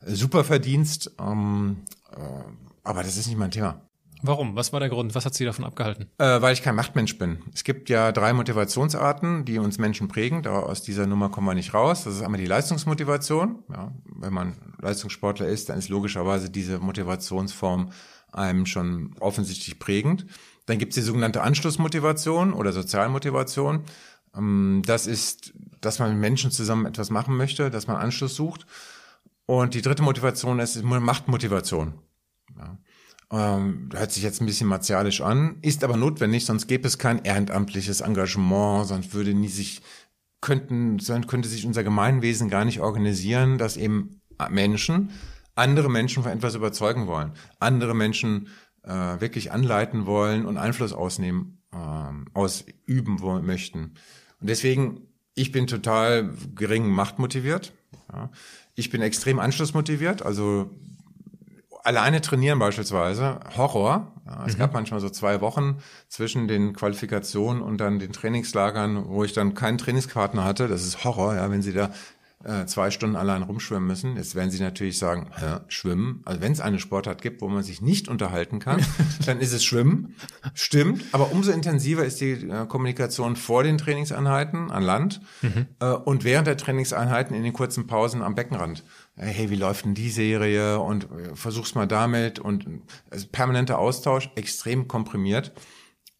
Äh, 0.00 0.12
super 0.12 0.44
Verdienst, 0.44 1.10
ähm, 1.20 1.84
äh, 2.12 2.20
aber 2.84 3.02
das 3.02 3.18
ist 3.18 3.26
nicht 3.26 3.38
mein 3.38 3.50
Thema. 3.50 3.89
Warum? 4.22 4.56
Was 4.56 4.72
war 4.72 4.80
der 4.80 4.88
Grund? 4.88 5.14
Was 5.14 5.24
hat 5.24 5.34
Sie 5.34 5.44
davon 5.44 5.64
abgehalten? 5.64 6.06
Äh, 6.18 6.42
weil 6.42 6.52
ich 6.52 6.62
kein 6.62 6.74
Machtmensch 6.74 7.16
bin. 7.18 7.38
Es 7.54 7.64
gibt 7.64 7.88
ja 7.88 8.12
drei 8.12 8.32
Motivationsarten, 8.32 9.44
die 9.44 9.58
uns 9.58 9.78
Menschen 9.78 10.08
prägen. 10.08 10.42
Da 10.42 10.58
aus 10.60 10.82
dieser 10.82 11.06
Nummer 11.06 11.30
kommen 11.30 11.46
wir 11.46 11.54
nicht 11.54 11.74
raus. 11.74 12.04
Das 12.04 12.14
ist 12.14 12.22
einmal 12.22 12.40
die 12.40 12.46
Leistungsmotivation. 12.46 13.64
Ja, 13.70 13.92
wenn 14.04 14.32
man 14.32 14.56
Leistungssportler 14.80 15.46
ist, 15.46 15.68
dann 15.68 15.78
ist 15.78 15.88
logischerweise 15.88 16.50
diese 16.50 16.78
Motivationsform 16.78 17.90
einem 18.32 18.66
schon 18.66 19.14
offensichtlich 19.20 19.78
prägend. 19.78 20.26
Dann 20.66 20.78
gibt 20.78 20.92
es 20.92 20.94
die 20.94 21.02
sogenannte 21.02 21.42
Anschlussmotivation 21.42 22.52
oder 22.52 22.72
Sozialmotivation. 22.72 23.84
Ähm, 24.36 24.82
das 24.84 25.06
ist, 25.06 25.52
dass 25.80 25.98
man 25.98 26.10
mit 26.10 26.20
Menschen 26.20 26.50
zusammen 26.50 26.86
etwas 26.86 27.10
machen 27.10 27.36
möchte, 27.36 27.70
dass 27.70 27.86
man 27.86 27.96
Anschluss 27.96 28.34
sucht. 28.36 28.66
Und 29.46 29.74
die 29.74 29.82
dritte 29.82 30.02
Motivation 30.02 30.60
ist 30.60 30.80
Machtmotivation. 30.82 31.94
Ja. 32.56 32.78
Ähm, 33.32 33.90
hört 33.92 34.10
sich 34.10 34.22
jetzt 34.24 34.40
ein 34.40 34.46
bisschen 34.46 34.66
martialisch 34.66 35.20
an, 35.20 35.58
ist 35.62 35.84
aber 35.84 35.96
notwendig, 35.96 36.44
sonst 36.44 36.66
gäbe 36.66 36.88
es 36.88 36.98
kein 36.98 37.24
ehrenamtliches 37.24 38.00
Engagement, 38.00 38.88
sonst 38.88 39.14
würde 39.14 39.34
nie 39.34 39.48
sich, 39.48 39.82
könnten, 40.40 40.98
sonst 40.98 41.28
könnte 41.28 41.48
sich 41.48 41.64
unser 41.64 41.84
Gemeinwesen 41.84 42.48
gar 42.48 42.64
nicht 42.64 42.80
organisieren, 42.80 43.58
dass 43.58 43.76
eben 43.76 44.20
Menschen 44.50 45.10
andere 45.54 45.90
Menschen 45.90 46.22
von 46.22 46.32
etwas 46.32 46.54
überzeugen 46.54 47.06
wollen, 47.06 47.32
andere 47.58 47.94
Menschen 47.94 48.48
äh, 48.82 49.20
wirklich 49.20 49.52
anleiten 49.52 50.06
wollen 50.06 50.46
und 50.46 50.56
Einfluss 50.56 50.92
ausnehmen, 50.92 51.62
äh, 51.72 51.76
ausüben 52.34 53.20
wollen, 53.20 53.44
möchten. 53.44 53.94
Und 54.40 54.48
deswegen, 54.48 55.02
ich 55.34 55.52
bin 55.52 55.66
total 55.66 56.30
gering 56.54 56.88
machtmotiviert. 56.88 57.72
Ja. 58.12 58.30
Ich 58.74 58.90
bin 58.90 59.02
extrem 59.02 59.38
anschlussmotiviert, 59.38 60.22
also 60.22 60.70
alleine 61.84 62.20
trainieren 62.20 62.58
beispielsweise, 62.58 63.40
Horror. 63.56 64.12
Ja, 64.26 64.44
es 64.46 64.54
mhm. 64.54 64.58
gab 64.58 64.72
manchmal 64.72 65.00
so 65.00 65.10
zwei 65.10 65.40
Wochen 65.40 65.78
zwischen 66.08 66.48
den 66.48 66.72
Qualifikationen 66.72 67.62
und 67.62 67.78
dann 67.78 67.98
den 67.98 68.12
Trainingslagern, 68.12 69.08
wo 69.08 69.24
ich 69.24 69.32
dann 69.32 69.54
keinen 69.54 69.78
Trainingspartner 69.78 70.44
hatte. 70.44 70.68
Das 70.68 70.84
ist 70.84 71.04
Horror, 71.04 71.34
ja, 71.34 71.50
wenn 71.50 71.62
sie 71.62 71.72
da 71.72 71.90
äh, 72.42 72.64
zwei 72.64 72.90
Stunden 72.90 73.16
allein 73.16 73.42
rumschwimmen 73.42 73.86
müssen. 73.86 74.16
Jetzt 74.16 74.34
werden 74.34 74.50
Sie 74.50 74.62
natürlich 74.62 74.96
sagen, 74.98 75.26
ja, 75.42 75.60
Schwimmen. 75.68 76.22
Also 76.24 76.40
wenn 76.40 76.52
es 76.52 76.60
eine 76.60 76.78
Sportart 76.78 77.20
gibt, 77.20 77.42
wo 77.42 77.48
man 77.48 77.62
sich 77.62 77.82
nicht 77.82 78.08
unterhalten 78.08 78.60
kann, 78.60 78.82
dann 79.26 79.40
ist 79.40 79.52
es 79.52 79.62
Schwimmen. 79.62 80.16
Stimmt. 80.54 81.04
Aber 81.12 81.32
umso 81.32 81.52
intensiver 81.52 82.02
ist 82.02 82.18
die 82.20 82.32
äh, 82.32 82.66
Kommunikation 82.66 83.36
vor 83.36 83.62
den 83.62 83.76
Trainingseinheiten 83.76 84.70
an 84.70 84.82
Land 84.82 85.20
mhm. 85.42 85.66
äh, 85.80 85.90
und 85.90 86.24
während 86.24 86.46
der 86.46 86.56
Trainingseinheiten 86.56 87.36
in 87.36 87.42
den 87.42 87.52
kurzen 87.52 87.86
Pausen 87.86 88.22
am 88.22 88.34
Beckenrand. 88.34 88.84
Äh, 89.20 89.26
hey, 89.26 89.50
wie 89.50 89.56
läuft 89.56 89.84
denn 89.84 89.94
die 89.94 90.10
Serie? 90.10 90.80
Und 90.80 91.04
äh, 91.04 91.34
versuch's 91.34 91.74
mal 91.74 91.86
damit. 91.86 92.38
Und 92.38 92.66
also 93.10 93.26
permanenter 93.30 93.78
Austausch, 93.78 94.30
extrem 94.34 94.88
komprimiert. 94.88 95.52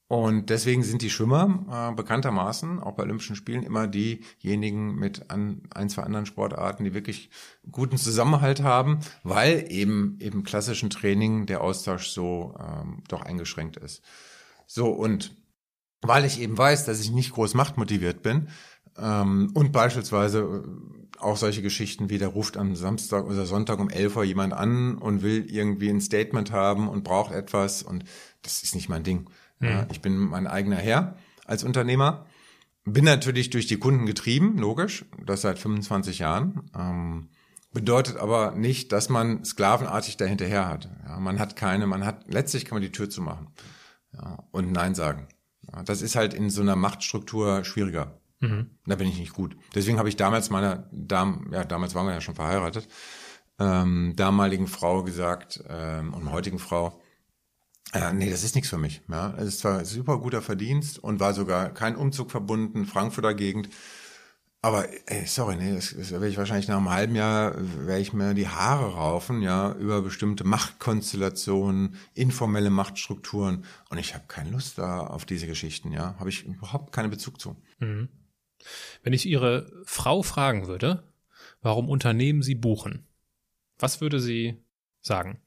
Und 0.06 0.50
deswegen 0.50 0.82
sind 0.82 1.02
die 1.02 1.10
Schwimmer 1.10 1.92
äh, 1.92 1.94
bekanntermaßen 1.94 2.80
auch 2.80 2.96
bei 2.96 3.04
Olympischen 3.04 3.36
Spielen 3.36 3.62
immer 3.62 3.86
diejenigen 3.86 4.96
mit 4.96 5.30
an, 5.30 5.62
ein, 5.72 5.88
zwei 5.88 6.02
anderen 6.02 6.26
Sportarten, 6.26 6.82
die 6.82 6.94
wirklich 6.94 7.30
guten 7.70 7.96
Zusammenhalt 7.96 8.60
haben, 8.60 8.98
weil 9.22 9.66
eben 9.68 10.16
im 10.18 10.42
klassischen 10.42 10.90
Training 10.90 11.46
der 11.46 11.60
Austausch 11.60 12.08
so 12.08 12.56
ähm, 12.58 13.04
doch 13.06 13.22
eingeschränkt 13.22 13.76
ist. 13.76 14.02
So, 14.66 14.88
und 14.88 15.36
weil 16.02 16.24
ich 16.24 16.40
eben 16.40 16.58
weiß, 16.58 16.86
dass 16.86 17.00
ich 17.00 17.12
nicht 17.12 17.30
groß 17.30 17.54
machtmotiviert 17.54 18.20
bin 18.22 18.48
ähm, 18.98 19.52
und 19.54 19.70
beispielsweise 19.70 20.64
auch 21.20 21.36
solche 21.36 21.62
Geschichten 21.62 22.10
wie 22.10 22.18
der 22.18 22.28
ruft 22.28 22.56
am 22.56 22.76
Samstag 22.76 23.24
oder 23.26 23.46
Sonntag 23.46 23.78
um 23.78 23.90
11 23.90 24.16
Uhr 24.16 24.24
jemand 24.24 24.52
an 24.52 24.96
und 24.98 25.22
will 25.22 25.46
irgendwie 25.50 25.88
ein 25.88 26.00
Statement 26.00 26.52
haben 26.52 26.88
und 26.88 27.04
braucht 27.04 27.32
etwas 27.32 27.82
und 27.82 28.04
das 28.42 28.62
ist 28.62 28.74
nicht 28.74 28.88
mein 28.88 29.02
Ding. 29.02 29.28
Ja, 29.60 29.82
mhm. 29.82 29.86
ich 29.90 30.00
bin 30.00 30.16
mein 30.16 30.46
eigener 30.46 30.76
Herr 30.76 31.16
als 31.46 31.64
Unternehmer. 31.64 32.26
Bin 32.84 33.04
natürlich 33.04 33.50
durch 33.50 33.66
die 33.66 33.76
Kunden 33.76 34.06
getrieben, 34.06 34.56
logisch, 34.56 35.04
das 35.24 35.42
seit 35.42 35.58
25 35.58 36.20
Jahren. 36.20 36.70
Ähm, 36.76 37.28
bedeutet 37.72 38.16
aber 38.16 38.52
nicht, 38.52 38.92
dass 38.92 39.08
man 39.08 39.44
sklavenartig 39.44 40.16
dahinterher 40.16 40.66
hat. 40.66 40.88
Ja, 41.06 41.20
man 41.20 41.38
hat 41.38 41.56
keine, 41.56 41.86
man 41.86 42.04
hat, 42.04 42.24
letztlich 42.32 42.64
kann 42.64 42.76
man 42.76 42.82
die 42.82 42.92
Tür 42.92 43.10
zumachen 43.10 43.48
ja, 44.12 44.42
und 44.50 44.72
Nein 44.72 44.94
sagen. 44.94 45.28
Ja, 45.70 45.82
das 45.82 46.02
ist 46.02 46.16
halt 46.16 46.34
in 46.34 46.50
so 46.50 46.62
einer 46.62 46.76
Machtstruktur 46.76 47.64
schwieriger. 47.64 48.19
Mhm. 48.40 48.70
Da 48.86 48.96
bin 48.96 49.08
ich 49.08 49.18
nicht 49.18 49.34
gut. 49.34 49.56
Deswegen 49.74 49.98
habe 49.98 50.08
ich 50.08 50.16
damals 50.16 50.50
meiner 50.50 50.88
Dam, 50.92 51.50
ja, 51.52 51.64
damals 51.64 51.94
waren 51.94 52.06
wir 52.06 52.14
ja 52.14 52.20
schon 52.20 52.34
verheiratet, 52.34 52.88
ähm, 53.58 54.14
damaligen 54.16 54.66
Frau 54.66 55.02
gesagt 55.02 55.62
ähm, 55.68 56.14
und 56.14 56.32
heutigen 56.32 56.58
Frau, 56.58 57.00
äh, 57.92 58.12
nee, 58.12 58.30
das 58.30 58.44
ist 58.44 58.54
nichts 58.54 58.70
für 58.70 58.78
mich. 58.78 59.02
Ja, 59.08 59.34
es 59.36 59.46
ist 59.48 59.58
zwar 59.60 59.84
super 59.84 60.18
guter 60.18 60.42
Verdienst 60.42 60.98
und 60.98 61.20
war 61.20 61.34
sogar 61.34 61.70
kein 61.70 61.96
Umzug 61.96 62.30
verbunden, 62.30 62.86
Frankfurter 62.86 63.34
Gegend. 63.34 63.68
Aber 64.62 64.86
ey, 65.06 65.26
sorry, 65.26 65.56
nee, 65.56 65.74
das, 65.74 65.94
das 65.96 66.10
werde 66.10 66.28
ich 66.28 66.36
wahrscheinlich 66.36 66.68
nach 66.68 66.76
einem 66.76 66.90
halben 66.90 67.16
Jahr 67.16 67.54
werde 67.86 68.02
ich 68.02 68.12
mir 68.12 68.34
die 68.34 68.46
Haare 68.46 68.92
raufen, 68.92 69.40
ja, 69.40 69.72
über 69.72 70.02
bestimmte 70.02 70.44
Machtkonstellationen, 70.44 71.96
informelle 72.12 72.68
Machtstrukturen 72.68 73.64
und 73.88 73.98
ich 73.98 74.14
habe 74.14 74.24
keine 74.28 74.50
Lust 74.50 74.76
da 74.76 75.00
auf 75.00 75.24
diese 75.24 75.46
Geschichten, 75.46 75.92
ja, 75.92 76.14
habe 76.18 76.28
ich 76.28 76.44
überhaupt 76.44 76.92
keinen 76.92 77.10
Bezug 77.10 77.40
zu. 77.40 77.56
Mhm. 77.78 78.10
Wenn 79.02 79.12
ich 79.12 79.26
Ihre 79.26 79.70
Frau 79.84 80.22
fragen 80.22 80.66
würde, 80.66 81.04
warum 81.62 81.88
Unternehmen 81.88 82.42
Sie 82.42 82.54
buchen, 82.54 83.06
was 83.78 84.00
würde 84.00 84.20
sie 84.20 84.62
sagen? 85.00 85.40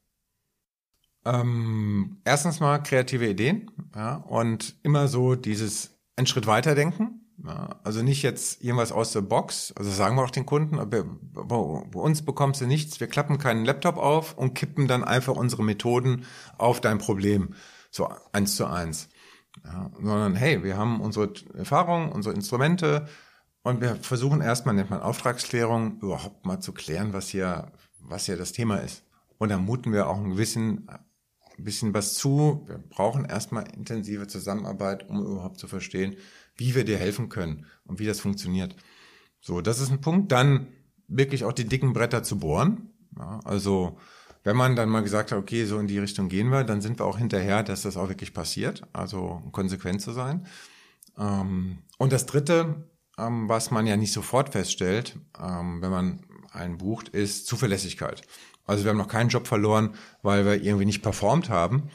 Ähm, 1.24 2.20
erstens 2.24 2.60
mal 2.60 2.78
kreative 2.78 3.28
Ideen 3.28 3.70
ja, 3.94 4.16
und 4.16 4.76
immer 4.82 5.08
so 5.08 5.34
dieses 5.36 5.96
einen 6.16 6.26
Schritt 6.26 6.46
weiter 6.46 6.74
denken. 6.74 7.20
Ja, 7.44 7.80
also 7.82 8.02
nicht 8.02 8.22
jetzt 8.22 8.62
irgendwas 8.62 8.92
aus 8.92 9.12
der 9.12 9.22
Box, 9.22 9.72
also 9.76 9.90
sagen 9.90 10.16
wir 10.16 10.22
auch 10.22 10.30
den 10.30 10.46
Kunden, 10.46 10.76
bei, 10.88 11.02
bei 11.02 11.98
uns 11.98 12.22
bekommst 12.22 12.60
du 12.60 12.66
nichts, 12.66 13.00
wir 13.00 13.08
klappen 13.08 13.38
keinen 13.38 13.64
Laptop 13.64 13.96
auf 13.96 14.38
und 14.38 14.54
kippen 14.54 14.86
dann 14.86 15.02
einfach 15.02 15.34
unsere 15.34 15.64
Methoden 15.64 16.26
auf 16.58 16.80
dein 16.80 16.98
Problem, 16.98 17.54
so 17.90 18.08
eins 18.32 18.54
zu 18.54 18.66
eins. 18.66 19.08
Ja, 19.62 19.90
sondern 19.94 20.34
hey, 20.34 20.64
wir 20.64 20.76
haben 20.76 21.00
unsere 21.00 21.32
Erfahrungen, 21.54 22.10
unsere 22.10 22.34
Instrumente 22.34 23.06
und 23.62 23.80
wir 23.80 23.96
versuchen 23.96 24.40
erstmal, 24.40 24.74
nennt 24.74 24.90
man 24.90 25.00
Auftragsklärung, 25.00 26.00
überhaupt 26.00 26.44
mal 26.44 26.60
zu 26.60 26.72
klären, 26.72 27.12
was 27.12 27.28
hier, 27.28 27.72
was 28.00 28.26
hier 28.26 28.36
das 28.36 28.52
Thema 28.52 28.78
ist. 28.78 29.04
Und 29.38 29.50
dann 29.50 29.64
muten 29.64 29.92
wir 29.92 30.08
auch 30.08 30.16
ein 30.16 30.36
ein 31.56 31.64
bisschen 31.64 31.94
was 31.94 32.14
zu. 32.14 32.64
Wir 32.66 32.78
brauchen 32.78 33.24
erstmal 33.24 33.64
intensive 33.76 34.26
Zusammenarbeit, 34.26 35.08
um 35.08 35.24
überhaupt 35.24 35.58
zu 35.58 35.68
verstehen, 35.68 36.16
wie 36.56 36.74
wir 36.74 36.84
dir 36.84 36.98
helfen 36.98 37.28
können 37.28 37.66
und 37.84 37.98
wie 37.98 38.06
das 38.06 38.20
funktioniert. 38.20 38.74
So, 39.40 39.60
das 39.60 39.80
ist 39.80 39.90
ein 39.90 40.00
Punkt. 40.00 40.32
Dann 40.32 40.68
wirklich 41.06 41.44
auch 41.44 41.52
die 41.52 41.66
dicken 41.66 41.92
Bretter 41.92 42.22
zu 42.22 42.38
bohren. 42.38 42.90
Ja, 43.16 43.40
also 43.44 43.98
wenn 44.44 44.56
man 44.56 44.76
dann 44.76 44.90
mal 44.90 45.02
gesagt 45.02 45.32
hat, 45.32 45.38
okay, 45.38 45.64
so 45.64 45.78
in 45.78 45.86
die 45.86 45.98
Richtung 45.98 46.28
gehen 46.28 46.50
wir, 46.50 46.64
dann 46.64 46.80
sind 46.80 47.00
wir 47.00 47.06
auch 47.06 47.18
hinterher, 47.18 47.62
dass 47.62 47.82
das 47.82 47.96
auch 47.96 48.08
wirklich 48.08 48.34
passiert. 48.34 48.82
Also 48.92 49.42
konsequent 49.52 50.02
zu 50.02 50.12
sein. 50.12 50.46
Ähm, 51.18 51.78
und 51.98 52.12
das 52.12 52.26
Dritte, 52.26 52.86
ähm, 53.18 53.48
was 53.48 53.70
man 53.70 53.86
ja 53.86 53.96
nicht 53.96 54.12
sofort 54.12 54.50
feststellt, 54.50 55.16
ähm, 55.40 55.80
wenn 55.80 55.90
man 55.90 56.20
einen 56.52 56.78
bucht, 56.78 57.08
ist 57.08 57.46
Zuverlässigkeit. 57.46 58.22
Also 58.66 58.84
wir 58.84 58.90
haben 58.90 58.98
noch 58.98 59.08
keinen 59.08 59.30
Job 59.30 59.46
verloren, 59.46 59.94
weil 60.22 60.44
wir 60.44 60.62
irgendwie 60.62 60.86
nicht 60.86 61.02
performt 61.02 61.48
haben. 61.48 61.90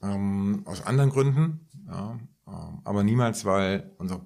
aus 0.00 0.86
anderen 0.86 1.10
Gründen. 1.10 1.66
Aber 2.46 3.02
niemals, 3.02 3.44
weil 3.44 3.90
unsere 3.98 4.20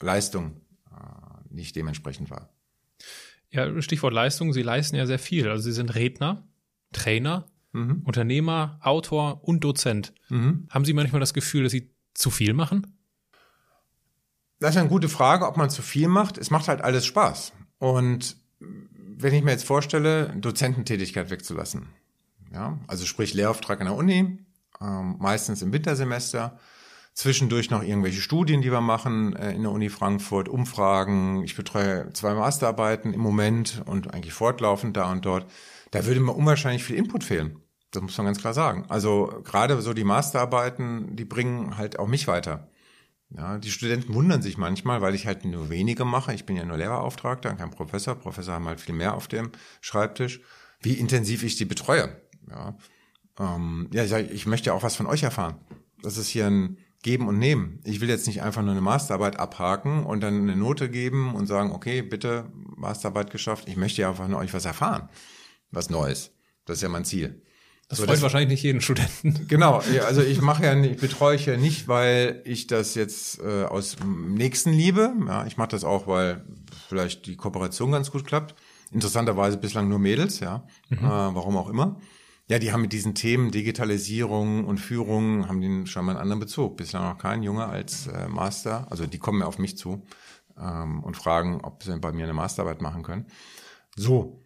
Leistung 0.00 0.60
äh, 0.90 1.54
nicht 1.54 1.76
dementsprechend 1.76 2.30
war. 2.30 2.48
Ja, 3.50 3.80
Stichwort 3.82 4.14
Leistung. 4.14 4.52
Sie 4.52 4.62
leisten 4.62 4.96
ja 4.96 5.06
sehr 5.06 5.18
viel. 5.18 5.48
Also 5.48 5.64
Sie 5.64 5.72
sind 5.72 5.94
Redner, 5.94 6.42
Trainer, 6.96 7.46
mhm. 7.72 8.02
Unternehmer, 8.04 8.78
Autor 8.82 9.44
und 9.44 9.60
Dozent. 9.60 10.12
Mhm. 10.28 10.66
Haben 10.70 10.84
Sie 10.84 10.94
manchmal 10.94 11.20
das 11.20 11.34
Gefühl, 11.34 11.62
dass 11.62 11.72
Sie 11.72 11.90
zu 12.14 12.30
viel 12.30 12.54
machen? 12.54 12.86
Das 14.58 14.70
ist 14.70 14.78
eine 14.78 14.88
gute 14.88 15.08
Frage, 15.08 15.46
ob 15.46 15.56
man 15.56 15.68
zu 15.68 15.82
viel 15.82 16.08
macht. 16.08 16.38
Es 16.38 16.50
macht 16.50 16.68
halt 16.68 16.80
alles 16.80 17.04
Spaß. 17.04 17.52
Und 17.78 18.36
wenn 18.58 19.34
ich 19.34 19.44
mir 19.44 19.50
jetzt 19.50 19.66
vorstelle, 19.66 20.34
Dozententätigkeit 20.36 21.30
wegzulassen, 21.30 21.88
ja, 22.52 22.78
also 22.86 23.04
sprich 23.04 23.34
Lehrauftrag 23.34 23.80
an 23.80 23.86
der 23.86 23.96
Uni, 23.96 24.38
ähm, 24.80 25.16
meistens 25.18 25.60
im 25.60 25.72
Wintersemester, 25.72 26.58
Zwischendurch 27.16 27.70
noch 27.70 27.82
irgendwelche 27.82 28.20
Studien, 28.20 28.60
die 28.60 28.70
wir 28.70 28.82
machen 28.82 29.34
äh, 29.36 29.52
in 29.52 29.62
der 29.62 29.72
Uni 29.72 29.88
Frankfurt, 29.88 30.50
Umfragen. 30.50 31.42
Ich 31.44 31.56
betreue 31.56 32.12
zwei 32.12 32.34
Masterarbeiten 32.34 33.14
im 33.14 33.20
Moment 33.20 33.82
und 33.86 34.12
eigentlich 34.12 34.34
fortlaufend 34.34 34.98
da 34.98 35.10
und 35.10 35.24
dort. 35.24 35.46
Da 35.96 36.04
würde 36.04 36.20
mir 36.20 36.32
unwahrscheinlich 36.32 36.84
viel 36.84 36.96
Input 36.96 37.24
fehlen. 37.24 37.58
Das 37.90 38.02
muss 38.02 38.18
man 38.18 38.26
ganz 38.26 38.38
klar 38.38 38.52
sagen. 38.52 38.84
Also 38.90 39.40
gerade 39.44 39.80
so 39.80 39.94
die 39.94 40.04
Masterarbeiten, 40.04 41.16
die 41.16 41.24
bringen 41.24 41.78
halt 41.78 41.98
auch 41.98 42.06
mich 42.06 42.28
weiter. 42.28 42.68
Ja, 43.30 43.56
die 43.56 43.70
Studenten 43.70 44.12
wundern 44.12 44.42
sich 44.42 44.58
manchmal, 44.58 45.00
weil 45.00 45.14
ich 45.14 45.26
halt 45.26 45.46
nur 45.46 45.70
wenige 45.70 46.04
mache. 46.04 46.34
Ich 46.34 46.44
bin 46.44 46.54
ja 46.54 46.66
nur 46.66 46.76
Lehrerauftragter, 46.76 47.54
kein 47.54 47.70
Professor. 47.70 48.14
Professor 48.14 48.52
haben 48.52 48.66
halt 48.66 48.78
viel 48.78 48.94
mehr 48.94 49.14
auf 49.14 49.26
dem 49.26 49.50
Schreibtisch. 49.80 50.42
Wie 50.80 50.92
intensiv 50.92 51.42
ich 51.42 51.56
die 51.56 51.64
betreue. 51.64 52.20
Ja, 52.50 52.76
ähm, 53.38 53.88
ja 53.90 54.04
ich, 54.04 54.10
sag, 54.10 54.30
ich 54.30 54.44
möchte 54.44 54.74
auch 54.74 54.82
was 54.82 54.96
von 54.96 55.06
euch 55.06 55.22
erfahren. 55.22 55.56
Das 56.02 56.18
ist 56.18 56.28
hier 56.28 56.46
ein 56.46 56.76
Geben 57.02 57.26
und 57.26 57.38
Nehmen. 57.38 57.80
Ich 57.84 58.02
will 58.02 58.10
jetzt 58.10 58.26
nicht 58.26 58.42
einfach 58.42 58.60
nur 58.60 58.72
eine 58.72 58.82
Masterarbeit 58.82 59.38
abhaken 59.38 60.04
und 60.04 60.20
dann 60.20 60.42
eine 60.42 60.56
Note 60.56 60.90
geben 60.90 61.34
und 61.34 61.46
sagen, 61.46 61.72
okay, 61.72 62.02
bitte, 62.02 62.52
Masterarbeit 62.76 63.30
geschafft. 63.30 63.66
Ich 63.66 63.76
möchte 63.76 64.02
ja 64.02 64.10
einfach 64.10 64.28
nur 64.28 64.40
euch 64.40 64.52
was 64.52 64.66
erfahren. 64.66 65.08
Was 65.70 65.90
Neues. 65.90 66.32
Das 66.64 66.78
ist 66.78 66.82
ja 66.82 66.88
mein 66.88 67.04
Ziel. 67.04 67.42
Das 67.88 67.98
so, 67.98 68.04
freut 68.04 68.16
das, 68.16 68.22
wahrscheinlich 68.22 68.50
nicht 68.50 68.62
jeden 68.62 68.80
Studenten. 68.80 69.46
Genau, 69.48 69.80
also 70.04 70.20
ich 70.20 70.40
mache 70.40 70.64
ja, 70.64 70.74
ich 70.82 70.96
betreue 70.96 71.36
ich 71.36 71.46
ja 71.46 71.56
nicht, 71.56 71.86
weil 71.86 72.42
ich 72.44 72.66
das 72.66 72.94
jetzt 72.96 73.40
äh, 73.40 73.64
aus 73.64 73.96
nächsten 74.04 74.72
liebe. 74.72 75.14
Ja, 75.26 75.46
ich 75.46 75.56
mache 75.56 75.68
das 75.68 75.84
auch, 75.84 76.08
weil 76.08 76.44
vielleicht 76.88 77.26
die 77.26 77.36
Kooperation 77.36 77.92
ganz 77.92 78.10
gut 78.10 78.26
klappt. 78.26 78.56
Interessanterweise 78.90 79.56
bislang 79.56 79.88
nur 79.88 79.98
Mädels, 79.98 80.40
ja, 80.40 80.66
mhm. 80.88 80.98
äh, 80.98 81.02
warum 81.02 81.56
auch 81.56 81.68
immer. 81.68 82.00
Ja, 82.48 82.60
die 82.60 82.72
haben 82.72 82.82
mit 82.82 82.92
diesen 82.92 83.14
Themen 83.14 83.50
Digitalisierung 83.50 84.64
und 84.64 84.78
Führung, 84.78 85.48
haben 85.48 85.60
den 85.60 85.86
schon 85.86 86.04
mal 86.04 86.12
einen 86.12 86.20
anderen 86.20 86.40
Bezug. 86.40 86.76
Bislang 86.76 87.04
noch 87.04 87.18
kein 87.18 87.42
Junge 87.42 87.66
als 87.66 88.06
äh, 88.06 88.28
Master. 88.28 88.86
Also 88.90 89.06
die 89.06 89.18
kommen 89.18 89.42
auf 89.42 89.58
mich 89.58 89.76
zu 89.76 90.04
ähm, 90.56 91.02
und 91.02 91.16
fragen, 91.16 91.60
ob 91.62 91.82
sie 91.82 91.98
bei 91.98 92.12
mir 92.12 92.24
eine 92.24 92.34
Masterarbeit 92.34 92.82
machen 92.82 93.02
können. 93.02 93.26
So. 93.96 94.42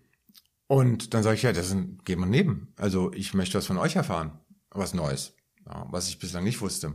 Und 0.71 1.15
dann 1.15 1.25
sage 1.25 1.35
ich, 1.35 1.43
ja, 1.43 1.53
das 1.53 1.73
ein 1.73 1.99
Geben 2.05 2.23
und 2.23 2.31
Neben. 2.31 2.73
Also 2.77 3.13
ich 3.13 3.35
möchte 3.35 3.59
was 3.59 3.67
von 3.67 3.77
euch 3.77 3.97
erfahren. 3.97 4.39
Was 4.71 4.95
Neues. 4.95 5.35
Ja, 5.67 5.85
was 5.91 6.09
ich 6.09 6.21
bislang 6.21 6.45
nicht 6.45 6.61
wusste. 6.61 6.95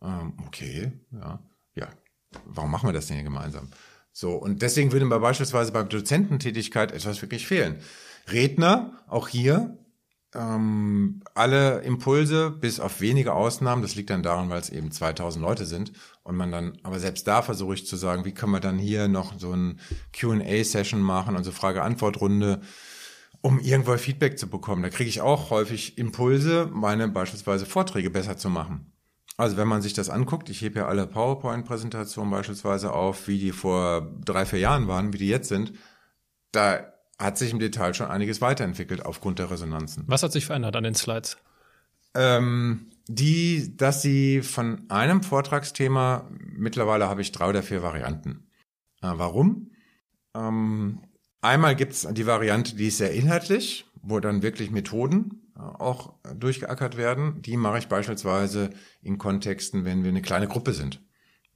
Ähm, 0.00 0.32
okay, 0.46 0.92
ja. 1.12 1.42
Ja, 1.74 1.88
warum 2.46 2.70
machen 2.70 2.88
wir 2.88 2.94
das 2.94 3.08
denn 3.08 3.16
hier 3.16 3.24
gemeinsam? 3.24 3.68
So, 4.12 4.32
und 4.36 4.62
deswegen 4.62 4.92
würde 4.92 5.04
mir 5.04 5.20
beispielsweise 5.20 5.72
bei 5.72 5.82
Dozententätigkeit 5.82 6.90
etwas 6.90 7.20
wirklich 7.20 7.46
fehlen. 7.46 7.80
Redner, 8.30 9.04
auch 9.08 9.28
hier, 9.28 9.76
ähm, 10.34 11.22
alle 11.34 11.80
Impulse, 11.82 12.50
bis 12.50 12.80
auf 12.80 13.02
wenige 13.02 13.34
Ausnahmen, 13.34 13.82
das 13.82 13.94
liegt 13.94 14.08
dann 14.08 14.22
daran, 14.22 14.48
weil 14.48 14.60
es 14.60 14.70
eben 14.70 14.90
2000 14.90 15.44
Leute 15.44 15.66
sind 15.66 15.92
und 16.22 16.34
man 16.34 16.50
dann, 16.50 16.78
aber 16.82 16.98
selbst 16.98 17.28
da 17.28 17.42
versuche 17.42 17.74
ich 17.74 17.86
zu 17.86 17.96
sagen, 17.96 18.24
wie 18.24 18.32
können 18.32 18.52
wir 18.52 18.60
dann 18.60 18.78
hier 18.78 19.08
noch 19.08 19.38
so 19.38 19.52
ein 19.52 19.80
Q&A-Session 20.18 21.02
machen, 21.02 21.36
also 21.36 21.52
Frage-Antwort-Runde, 21.52 22.62
um 23.42 23.58
irgendwo 23.58 23.96
Feedback 23.98 24.38
zu 24.38 24.48
bekommen. 24.48 24.82
Da 24.82 24.88
kriege 24.88 25.10
ich 25.10 25.20
auch 25.20 25.50
häufig 25.50 25.98
Impulse, 25.98 26.68
meine 26.72 27.08
beispielsweise 27.08 27.66
Vorträge 27.66 28.08
besser 28.08 28.36
zu 28.38 28.48
machen. 28.48 28.92
Also 29.36 29.56
wenn 29.56 29.68
man 29.68 29.82
sich 29.82 29.92
das 29.92 30.08
anguckt, 30.08 30.48
ich 30.48 30.60
hebe 30.60 30.80
ja 30.80 30.86
alle 30.86 31.06
PowerPoint-Präsentationen 31.06 32.30
beispielsweise 32.30 32.92
auf, 32.92 33.28
wie 33.28 33.38
die 33.38 33.52
vor 33.52 34.12
drei, 34.24 34.46
vier 34.46 34.60
Jahren 34.60 34.86
waren, 34.86 35.12
wie 35.12 35.18
die 35.18 35.28
jetzt 35.28 35.48
sind, 35.48 35.72
da 36.52 36.92
hat 37.18 37.38
sich 37.38 37.52
im 37.52 37.58
Detail 37.58 37.94
schon 37.94 38.08
einiges 38.08 38.40
weiterentwickelt 38.40 39.04
aufgrund 39.04 39.38
der 39.38 39.50
Resonanzen. 39.50 40.04
Was 40.06 40.22
hat 40.22 40.32
sich 40.32 40.46
verändert 40.46 40.76
an 40.76 40.84
den 40.84 40.94
Slides? 40.94 41.38
Ähm, 42.14 42.90
die, 43.08 43.76
dass 43.76 44.02
sie 44.02 44.42
von 44.42 44.88
einem 44.90 45.22
Vortragsthema, 45.22 46.28
mittlerweile 46.30 47.08
habe 47.08 47.22
ich 47.22 47.32
drei 47.32 47.48
oder 47.48 47.62
vier 47.62 47.82
Varianten. 47.82 48.46
Äh, 49.00 49.12
warum? 49.14 49.70
Ähm, 50.34 51.00
einmal 51.42 51.76
gibt 51.76 51.92
es 51.92 52.08
die 52.10 52.26
Variante, 52.26 52.74
die 52.74 52.88
ist 52.88 52.98
sehr 52.98 53.12
inhaltlich, 53.12 53.84
wo 54.02 54.18
dann 54.20 54.42
wirklich 54.42 54.70
Methoden 54.70 55.42
äh, 55.56 55.60
auch 55.60 56.14
durchgeackert 56.34 56.96
werden. 56.96 57.42
Die 57.42 57.56
mache 57.56 57.78
ich 57.78 57.88
beispielsweise 57.88 58.70
in 59.02 59.18
Kontexten, 59.18 59.84
wenn 59.84 60.02
wir 60.02 60.10
eine 60.10 60.22
kleine 60.22 60.48
Gruppe 60.48 60.72
sind. 60.72 61.02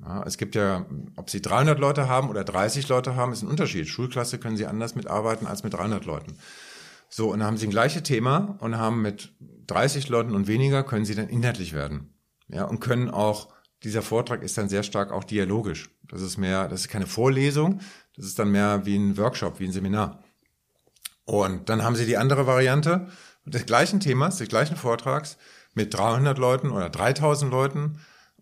Ja, 0.01 0.23
es 0.25 0.37
gibt 0.37 0.55
ja, 0.55 0.85
ob 1.17 1.31
Sie 1.31 1.41
300 1.41 1.79
Leute 1.79 2.09
haben 2.09 2.29
oder 2.29 2.45
30 2.45 2.87
Leute 2.89 3.17
haben, 3.17 3.33
ist 3.33 3.43
ein 3.43 3.49
Unterschied. 3.49 3.89
Schulklasse 3.89 4.39
können 4.39 4.57
Sie 4.57 4.67
anders 4.67 4.95
mitarbeiten 4.95 5.47
als 5.47 5.65
mit 5.65 5.73
300 5.73 6.05
Leuten. 6.05 6.37
So, 7.09 7.33
und 7.33 7.39
dann 7.39 7.47
haben 7.47 7.57
Sie 7.57 7.67
ein 7.67 7.71
gleiches 7.71 8.03
Thema 8.03 8.57
und 8.61 8.77
haben 8.77 9.01
mit 9.01 9.33
30 9.69 10.09
Leuten 10.09 10.35
und 10.35 10.49
weniger 10.49 10.83
können 10.83 11.05
Sie 11.05 11.15
dann 11.15 11.29
inhaltlich 11.29 11.73
werden. 11.73 12.13
Ja, 12.49 12.65
und 12.65 12.81
können 12.81 13.11
auch, 13.11 13.49
dieser 13.83 14.03
Vortrag 14.03 14.43
ist 14.43 14.59
dann 14.59 14.69
sehr 14.69 14.83
stark 14.83 15.13
auch 15.13 15.25
dialogisch. 15.25 15.91
Das 16.09 16.21
ist 16.21 16.37
mehr, 16.37 16.69
das 16.69 16.83
ist 16.83 16.89
keine 16.89 17.07
Vorlesung, 17.07 17.81
das 18.17 18.27
ist 18.27 18.39
dann 18.39 18.51
mehr 18.51 18.87
wie 18.87 18.97
ein 18.97 19.17
Workshop, 19.17 19.61
wie 19.61 19.67
ein 19.67 19.73
Seminar. 19.73 20.23
Und 21.25 21.69
dann 21.69 21.83
haben 21.83 21.97
Sie 21.97 22.07
die 22.07 22.17
andere 22.17 22.47
Variante 22.47 23.09
des 23.45 23.67
gleichen 23.67 24.01
Themas, 24.01 24.39
des 24.39 24.49
gleichen 24.49 24.77
Vortrags 24.77 25.37
mit 25.75 25.93
300 25.95 26.39
Leuten 26.39 26.71
oder 26.71 26.89
3000 26.89 27.51
Leuten 27.51 27.99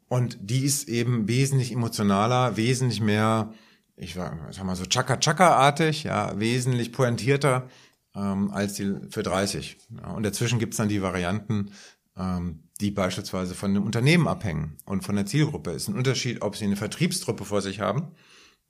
und 0.09 0.39
die 0.41 0.64
ist 0.64 0.89
eben 0.89 1.29
wesentlich 1.29 1.72
emotionaler, 1.72 2.57
wesentlich 2.57 3.01
mehr, 3.01 3.53
ich 3.97 4.14
sag 4.14 4.64
mal 4.64 4.77
so 4.77 4.85
Chaka-Chaka-artig, 4.85 6.05
ja, 6.05 6.39
wesentlich 6.39 6.93
pointierter 6.93 7.68
ähm, 8.14 8.51
als 8.51 8.75
die 8.75 8.95
für 9.11 9.22
30. 9.22 9.77
Ja, 9.97 10.11
und 10.12 10.22
dazwischen 10.22 10.59
gibt's 10.59 10.77
dann 10.77 10.89
die 10.89 11.03
Varianten, 11.03 11.72
ähm, 12.16 12.64
die 12.81 12.91
beispielsweise 12.91 13.55
von 13.55 13.75
dem 13.75 13.85
Unternehmen 13.85 14.29
abhängen 14.29 14.77
und 14.85 15.05
von 15.05 15.16
der 15.16 15.27
Zielgruppe. 15.27 15.70
Es 15.70 15.85
ist 15.85 15.89
ein 15.89 15.97
Unterschied, 15.97 16.43
ob 16.43 16.57
sie 16.57 16.64
eine 16.64 16.77
Vertriebstruppe 16.77 17.45
vor 17.45 17.62
sich 17.62 17.81
haben, 17.81 18.09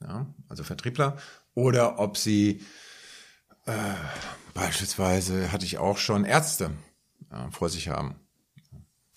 ja, 0.00 0.32
also 0.48 0.64
Vertriebler, 0.64 1.16
oder 1.54 1.98
ob 1.98 2.16
sie 2.16 2.62
äh, 3.66 3.94
beispielsweise 4.52 5.52
hatte 5.52 5.64
ich 5.64 5.78
auch 5.78 5.98
schon 5.98 6.24
Ärzte 6.24 6.70
ja, 7.30 7.50
vor 7.50 7.68
sich 7.68 7.88
haben, 7.88 8.16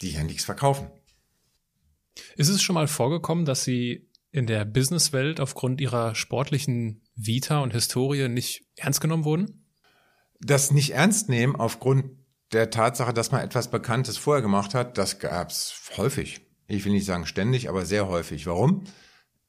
die 0.02 0.12
ja 0.12 0.24
nichts 0.24 0.46
verkaufen. 0.46 0.90
Ist 2.36 2.50
es 2.50 2.62
schon 2.62 2.74
mal 2.74 2.88
vorgekommen, 2.88 3.46
dass 3.46 3.64
Sie 3.64 4.10
in 4.32 4.48
der 4.48 4.66
Businesswelt 4.66 5.40
aufgrund 5.40 5.82
Ihrer 5.82 6.16
sportlichen 6.16 7.02
Vita 7.16 7.60
und 7.60 7.74
Historie 7.74 8.28
nicht 8.28 8.66
ernst 8.76 9.02
genommen 9.02 9.26
wurden? 9.26 9.66
Das 10.40 10.72
nicht 10.72 10.94
ernst 10.94 11.30
nehmen 11.30 11.56
aufgrund 11.56 12.12
der 12.52 12.70
Tatsache, 12.70 13.14
dass 13.14 13.32
man 13.32 13.42
etwas 13.42 13.70
Bekanntes 13.70 14.18
vorher 14.18 14.42
gemacht 14.42 14.74
hat, 14.74 14.98
das 14.98 15.20
gab 15.20 15.50
es 15.50 15.92
häufig. 15.98 16.42
Ich 16.68 16.86
will 16.86 16.94
nicht 16.94 17.06
sagen 17.06 17.26
ständig, 17.26 17.70
aber 17.70 17.86
sehr 17.86 18.08
häufig. 18.08 18.46
Warum? 18.46 18.84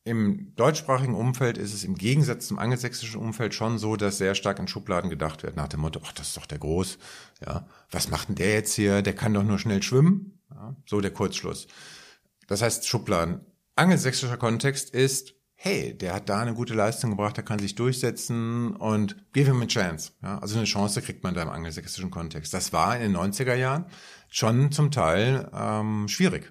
Im 0.09 0.55
deutschsprachigen 0.57 1.15
Umfeld 1.15 1.59
ist 1.59 1.75
es 1.75 1.85
im 1.85 1.95
Gegensatz 1.95 2.47
zum 2.49 2.59
angelsächsischen 2.59 3.21
Umfeld 3.21 3.53
schon 3.53 3.77
so, 3.77 3.95
dass 3.95 4.17
sehr 4.17 4.35
stark 4.35 4.59
in 4.59 4.67
Schubladen 4.67 5.11
gedacht 5.11 5.43
wird, 5.43 5.55
nach 5.55 5.69
dem 5.69 5.81
Motto, 5.81 6.01
ach, 6.03 6.13
das 6.13 6.29
ist 6.29 6.37
doch 6.39 6.47
der 6.47 6.57
Groß, 6.57 6.97
ja, 7.45 7.67
was 7.91 8.09
macht 8.09 8.29
denn 8.29 8.37
der 8.37 8.55
jetzt 8.55 8.73
hier, 8.73 9.03
der 9.03 9.15
kann 9.15 9.35
doch 9.35 9.43
nur 9.43 9.59
schnell 9.59 9.83
schwimmen, 9.83 10.41
ja, 10.51 10.75
so 10.87 11.03
der 11.03 11.11
Kurzschluss. 11.11 11.67
Das 12.47 12.63
heißt 12.63 12.89
Schubladen. 12.89 13.43
Angelsächsischer 13.77 14.39
Kontext 14.39 14.95
ist, 14.95 15.35
hey, 15.57 15.93
der 15.93 16.15
hat 16.15 16.31
da 16.31 16.41
eine 16.41 16.55
gute 16.55 16.73
Leistung 16.73 17.11
gebracht, 17.11 17.37
der 17.37 17.45
kann 17.45 17.59
sich 17.59 17.75
durchsetzen 17.75 18.77
und 18.77 19.15
give 19.35 19.51
him 19.51 19.61
a 19.61 19.67
chance. 19.67 20.13
Ja, 20.23 20.39
also 20.39 20.57
eine 20.57 20.65
Chance 20.65 21.03
kriegt 21.03 21.23
man 21.23 21.35
da 21.35 21.43
im 21.43 21.51
angelsächsischen 21.51 22.11
Kontext. 22.11 22.55
Das 22.55 22.73
war 22.73 22.97
in 22.97 23.13
den 23.13 23.17
90er 23.17 23.55
Jahren 23.55 23.85
schon 24.31 24.73
zum 24.73 24.91
Teil 24.91 25.51
ähm, 25.53 26.09
schwierig. 26.09 26.51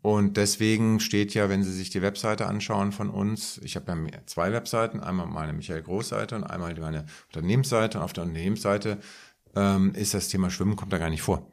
Und 0.00 0.36
deswegen 0.36 1.00
steht 1.00 1.34
ja, 1.34 1.48
wenn 1.48 1.64
Sie 1.64 1.72
sich 1.72 1.90
die 1.90 2.02
Webseite 2.02 2.46
anschauen 2.46 2.92
von 2.92 3.10
uns, 3.10 3.58
ich 3.64 3.74
habe 3.74 3.90
ja 4.12 4.26
zwei 4.26 4.52
Webseiten, 4.52 5.00
einmal 5.00 5.26
meine 5.26 5.52
Michael 5.52 5.82
Groß-Seite 5.82 6.36
und 6.36 6.44
einmal 6.44 6.74
meine 6.74 7.06
Unternehmensseite. 7.26 7.98
Und 7.98 8.04
auf 8.04 8.12
der 8.12 8.24
Unternehmensseite 8.24 8.98
ähm, 9.56 9.92
ist 9.94 10.14
das 10.14 10.28
Thema 10.28 10.50
Schwimmen 10.50 10.76
kommt 10.76 10.92
da 10.92 10.98
gar 10.98 11.10
nicht 11.10 11.22
vor. 11.22 11.50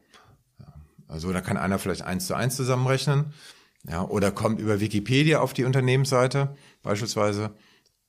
Also 1.07 1.31
da 1.31 1.41
kann 1.41 1.57
einer 1.57 1.79
vielleicht 1.79 2.03
eins 2.03 2.27
zu 2.27 2.35
eins 2.35 2.55
zusammenrechnen. 2.55 3.33
Ja, 3.87 4.03
oder 4.03 4.31
kommt 4.31 4.59
über 4.59 4.79
Wikipedia 4.79 5.39
auf 5.39 5.53
die 5.53 5.63
Unternehmensseite 5.63 6.55
beispielsweise. 6.81 7.51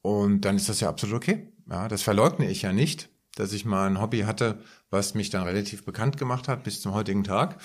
Und 0.00 0.42
dann 0.42 0.56
ist 0.56 0.68
das 0.68 0.80
ja 0.80 0.88
absolut 0.88 1.16
okay. 1.16 1.52
Ja, 1.68 1.88
das 1.88 2.02
verleugne 2.02 2.48
ich 2.48 2.62
ja 2.62 2.72
nicht, 2.72 3.10
dass 3.34 3.52
ich 3.52 3.64
mal 3.64 3.86
ein 3.86 4.00
Hobby 4.00 4.20
hatte, 4.20 4.60
was 4.88 5.14
mich 5.14 5.30
dann 5.30 5.42
relativ 5.42 5.84
bekannt 5.84 6.16
gemacht 6.16 6.48
hat 6.48 6.64
bis 6.64 6.80
zum 6.80 6.94
heutigen 6.94 7.24
Tag. 7.24 7.58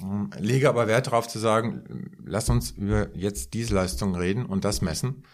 Ähm, 0.00 0.30
lege 0.38 0.68
aber 0.68 0.86
Wert 0.86 1.06
darauf 1.06 1.28
zu 1.28 1.38
sagen, 1.38 2.10
lass 2.24 2.48
uns 2.48 2.72
über 2.72 3.14
jetzt 3.16 3.54
diese 3.54 3.74
Leistung 3.74 4.14
reden 4.14 4.46
und 4.46 4.64
das 4.64 4.82
messen. 4.82 5.24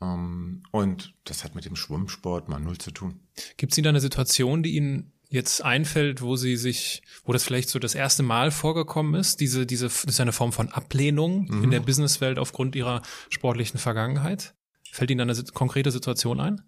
Ähm, 0.00 0.62
und 0.70 1.14
das 1.24 1.44
hat 1.44 1.54
mit 1.54 1.64
dem 1.64 1.76
Schwimmsport 1.76 2.48
mal 2.48 2.60
null 2.60 2.78
zu 2.78 2.90
tun. 2.90 3.20
Gibt 3.56 3.72
es 3.72 3.78
Ihnen 3.78 3.84
da 3.84 3.90
eine 3.90 4.00
Situation, 4.00 4.62
die 4.62 4.76
Ihnen 4.76 5.12
jetzt 5.30 5.62
einfällt, 5.64 6.22
wo 6.22 6.34
sie 6.34 6.56
sich, 6.56 7.02
wo 7.24 7.32
das 7.32 7.44
vielleicht 7.44 7.68
so 7.68 7.78
das 7.78 7.94
erste 7.94 8.24
Mal 8.24 8.50
vorgekommen 8.50 9.14
ist, 9.14 9.40
diese, 9.40 9.64
diese, 9.64 9.86
das 9.86 10.04
ist 10.04 10.20
eine 10.20 10.32
Form 10.32 10.52
von 10.52 10.68
Ablehnung 10.70 11.46
mhm. 11.48 11.64
in 11.64 11.70
der 11.70 11.80
Businesswelt 11.80 12.38
aufgrund 12.38 12.74
ihrer 12.74 13.02
sportlichen 13.30 13.78
Vergangenheit? 13.78 14.54
Fällt 14.90 15.10
Ihnen 15.10 15.18
da 15.18 15.32
eine 15.32 15.44
konkrete 15.52 15.92
Situation 15.92 16.40
ein? 16.40 16.62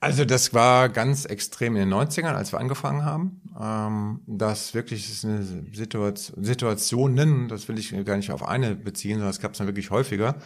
Also 0.00 0.24
das 0.24 0.54
war 0.54 0.88
ganz 0.88 1.24
extrem 1.24 1.74
in 1.74 1.88
den 1.88 1.94
90ern, 1.94 2.34
als 2.34 2.52
wir 2.52 2.60
angefangen 2.60 3.04
haben. 3.04 3.40
Ähm, 3.60 4.20
das 4.26 4.72
wirklich 4.72 5.10
ist 5.10 5.24
eine 5.24 5.42
Situation, 5.42 6.44
Situationen, 6.44 7.48
das 7.48 7.68
will 7.68 7.78
ich 7.78 7.92
gar 8.04 8.16
nicht 8.16 8.30
auf 8.30 8.46
eine 8.46 8.76
beziehen, 8.76 9.14
sondern 9.14 9.30
es 9.30 9.40
gab 9.40 9.52
es 9.52 9.58
dann 9.58 9.66
wirklich 9.66 9.90
häufiger, 9.90 10.36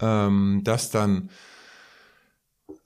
ähm, 0.00 0.62
dass 0.64 0.90
dann 0.90 1.28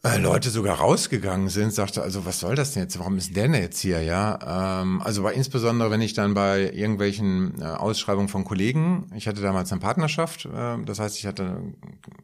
Leute 0.02 0.50
sogar 0.50 0.78
rausgegangen 0.78 1.48
sind, 1.48 1.72
sagte, 1.72 2.02
also 2.02 2.24
was 2.26 2.40
soll 2.40 2.54
das 2.54 2.72
denn 2.72 2.82
jetzt? 2.82 2.98
Warum 2.98 3.16
ist 3.16 3.36
der 3.36 3.48
denn 3.48 3.54
jetzt 3.54 3.80
hier? 3.80 4.02
Ja, 4.02 4.80
ähm, 4.82 5.00
also 5.02 5.22
bei 5.22 5.32
insbesondere, 5.34 5.90
wenn 5.90 6.00
ich 6.00 6.14
dann 6.14 6.34
bei 6.34 6.70
irgendwelchen 6.72 7.60
äh, 7.60 7.64
Ausschreibungen 7.64 8.28
von 8.28 8.44
Kollegen, 8.44 9.10
ich 9.14 9.28
hatte 9.28 9.40
damals 9.40 9.72
eine 9.72 9.80
Partnerschaft, 9.80 10.46
äh, 10.46 10.82
das 10.84 11.00
heißt, 11.00 11.18
ich 11.18 11.26
hatte 11.26 11.62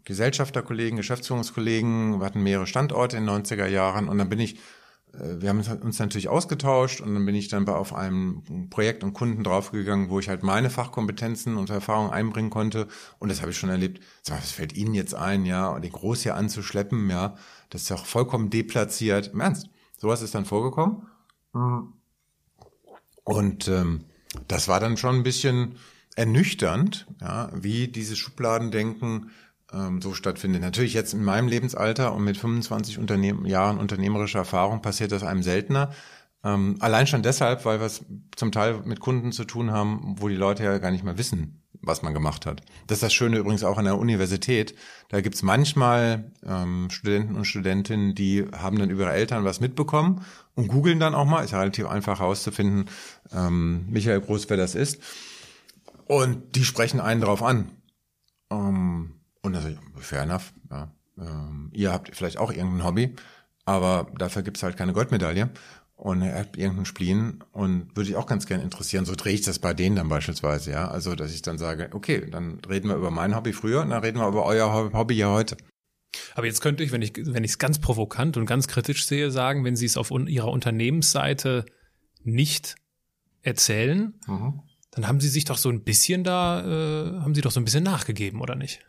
Gesellschafterkollegen, 0.04 0.96
Geschäftsführungskollegen, 0.96 2.18
wir 2.18 2.26
hatten 2.26 2.42
mehrere 2.42 2.66
Standorte 2.66 3.16
in 3.16 3.26
den 3.26 3.44
90er 3.44 3.66
Jahren 3.66 4.08
und 4.08 4.18
dann 4.18 4.28
bin 4.28 4.40
ich 4.40 4.58
wir 5.12 5.48
haben 5.48 5.62
uns 5.82 5.98
natürlich 5.98 6.28
ausgetauscht 6.28 7.00
und 7.00 7.14
dann 7.14 7.24
bin 7.24 7.34
ich 7.34 7.48
dann 7.48 7.64
bei 7.64 7.72
auf 7.72 7.94
einem 7.94 8.68
Projekt 8.68 9.02
und 9.02 9.14
Kunden 9.14 9.42
draufgegangen, 9.44 10.10
wo 10.10 10.18
ich 10.18 10.28
halt 10.28 10.42
meine 10.42 10.68
Fachkompetenzen 10.68 11.56
und 11.56 11.70
Erfahrungen 11.70 12.10
einbringen 12.10 12.50
konnte. 12.50 12.86
Und 13.18 13.30
das 13.30 13.40
habe 13.40 13.50
ich 13.50 13.58
schon 13.58 13.70
erlebt. 13.70 14.02
Was 14.26 14.50
fällt 14.50 14.74
Ihnen 14.76 14.94
jetzt 14.94 15.14
ein, 15.14 15.46
ja, 15.46 15.78
den 15.78 15.92
Groß 15.92 16.22
hier 16.22 16.34
anzuschleppen, 16.34 17.08
ja. 17.08 17.36
Das 17.70 17.82
ist 17.82 17.92
auch 17.92 18.04
vollkommen 18.04 18.50
deplatziert. 18.50 19.28
Im 19.32 19.40
Ernst. 19.40 19.70
Sowas 19.96 20.20
ist 20.20 20.34
dann 20.34 20.44
vorgekommen. 20.44 21.06
Und 23.24 23.68
ähm, 23.68 24.04
das 24.48 24.68
war 24.68 24.80
dann 24.80 24.96
schon 24.96 25.16
ein 25.16 25.22
bisschen 25.22 25.76
ernüchternd, 26.14 27.06
ja, 27.20 27.50
wie 27.54 27.88
dieses 27.88 28.18
Schubladendenken 28.18 29.30
ähm, 29.76 30.00
so 30.00 30.14
stattfindet. 30.14 30.62
Natürlich 30.62 30.94
jetzt 30.94 31.14
in 31.14 31.24
meinem 31.24 31.48
Lebensalter 31.48 32.14
und 32.14 32.24
mit 32.24 32.36
25 32.36 32.98
Unternehmen, 32.98 33.46
Jahren 33.46 33.78
unternehmerischer 33.78 34.40
Erfahrung 34.40 34.82
passiert 34.82 35.12
das 35.12 35.22
einem 35.22 35.42
seltener. 35.42 35.90
Ähm, 36.44 36.76
allein 36.80 37.06
schon 37.06 37.22
deshalb, 37.22 37.64
weil 37.64 37.80
wir 37.80 37.86
es 37.86 38.04
zum 38.36 38.52
Teil 38.52 38.82
mit 38.84 39.00
Kunden 39.00 39.32
zu 39.32 39.44
tun 39.44 39.72
haben, 39.72 40.14
wo 40.18 40.28
die 40.28 40.36
Leute 40.36 40.64
ja 40.64 40.78
gar 40.78 40.90
nicht 40.90 41.04
mehr 41.04 41.18
wissen, 41.18 41.62
was 41.80 42.02
man 42.02 42.14
gemacht 42.14 42.46
hat. 42.46 42.62
Das 42.86 42.96
ist 42.96 43.02
das 43.02 43.14
Schöne 43.14 43.38
übrigens 43.38 43.64
auch 43.64 43.78
an 43.78 43.84
der 43.84 43.98
Universität. 43.98 44.74
Da 45.08 45.20
gibt's 45.20 45.42
manchmal 45.42 46.30
ähm, 46.44 46.88
Studenten 46.90 47.34
und 47.34 47.46
Studentinnen, 47.46 48.14
die 48.14 48.44
haben 48.56 48.78
dann 48.78 48.90
über 48.90 49.04
ihre 49.04 49.12
Eltern 49.12 49.44
was 49.44 49.60
mitbekommen 49.60 50.24
und 50.54 50.68
googeln 50.68 51.00
dann 51.00 51.14
auch 51.14 51.26
mal. 51.26 51.42
Ist 51.42 51.50
ja 51.50 51.58
relativ 51.58 51.86
einfach 51.86 52.20
herauszufinden, 52.20 52.86
ähm, 53.32 53.86
Michael 53.88 54.20
Groß, 54.20 54.48
wer 54.48 54.56
das 54.56 54.74
ist. 54.74 55.00
Und 56.06 56.54
die 56.54 56.64
sprechen 56.64 57.00
einen 57.00 57.20
drauf 57.20 57.42
an. 57.42 57.72
Ähm, 58.50 59.15
und 59.46 59.54
also, 59.54 59.68
fair 59.96 60.22
enough. 60.22 60.52
Ja. 60.70 60.92
Ähm, 61.18 61.70
ihr 61.72 61.92
habt 61.92 62.14
vielleicht 62.14 62.36
auch 62.36 62.52
irgendein 62.52 62.84
Hobby, 62.84 63.14
aber 63.64 64.10
dafür 64.18 64.42
gibt's 64.42 64.62
halt 64.62 64.76
keine 64.76 64.92
Goldmedaille 64.92 65.50
und 65.94 66.20
er 66.20 66.40
hat 66.40 66.56
irgendeinen 66.56 66.84
Spleen 66.84 67.42
und 67.52 67.96
würde 67.96 68.10
ich 68.10 68.16
auch 68.16 68.26
ganz 68.26 68.46
gerne 68.46 68.62
interessieren. 68.62 69.06
So 69.06 69.14
drehe 69.14 69.32
ich 69.32 69.40
das 69.42 69.58
bei 69.58 69.72
denen 69.72 69.96
dann 69.96 70.08
beispielsweise, 70.08 70.72
ja. 70.72 70.88
Also, 70.88 71.14
dass 71.14 71.32
ich 71.32 71.42
dann 71.42 71.58
sage, 71.58 71.88
okay, 71.92 72.28
dann 72.30 72.60
reden 72.68 72.88
wir 72.88 72.96
über 72.96 73.10
mein 73.10 73.34
Hobby 73.34 73.52
früher 73.52 73.80
und 73.80 73.90
dann 73.90 74.02
reden 74.02 74.18
wir 74.18 74.28
über 74.28 74.44
euer 74.44 74.92
Hobby 74.92 75.14
ja 75.14 75.30
heute. 75.30 75.56
Aber 76.34 76.46
jetzt 76.46 76.60
könnte 76.60 76.84
ich, 76.84 76.92
wenn 76.92 77.02
ich 77.02 77.12
wenn 77.16 77.44
ich 77.44 77.52
es 77.52 77.58
ganz 77.58 77.78
provokant 77.78 78.36
und 78.36 78.46
ganz 78.46 78.68
kritisch 78.68 79.06
sehe, 79.06 79.30
sagen, 79.30 79.64
wenn 79.64 79.76
Sie 79.76 79.86
es 79.86 79.96
auf 79.96 80.10
un 80.10 80.26
Ihrer 80.26 80.48
Unternehmensseite 80.48 81.64
nicht 82.22 82.76
erzählen, 83.42 84.14
mhm. 84.26 84.60
dann 84.90 85.08
haben 85.08 85.20
Sie 85.20 85.28
sich 85.28 85.44
doch 85.44 85.58
so 85.58 85.70
ein 85.70 85.84
bisschen 85.84 86.24
da, 86.24 86.60
äh, 86.60 87.20
haben 87.20 87.34
Sie 87.34 87.40
doch 87.40 87.52
so 87.52 87.60
ein 87.60 87.64
bisschen 87.64 87.84
nachgegeben, 87.84 88.40
oder 88.40 88.54
nicht? 88.54 88.80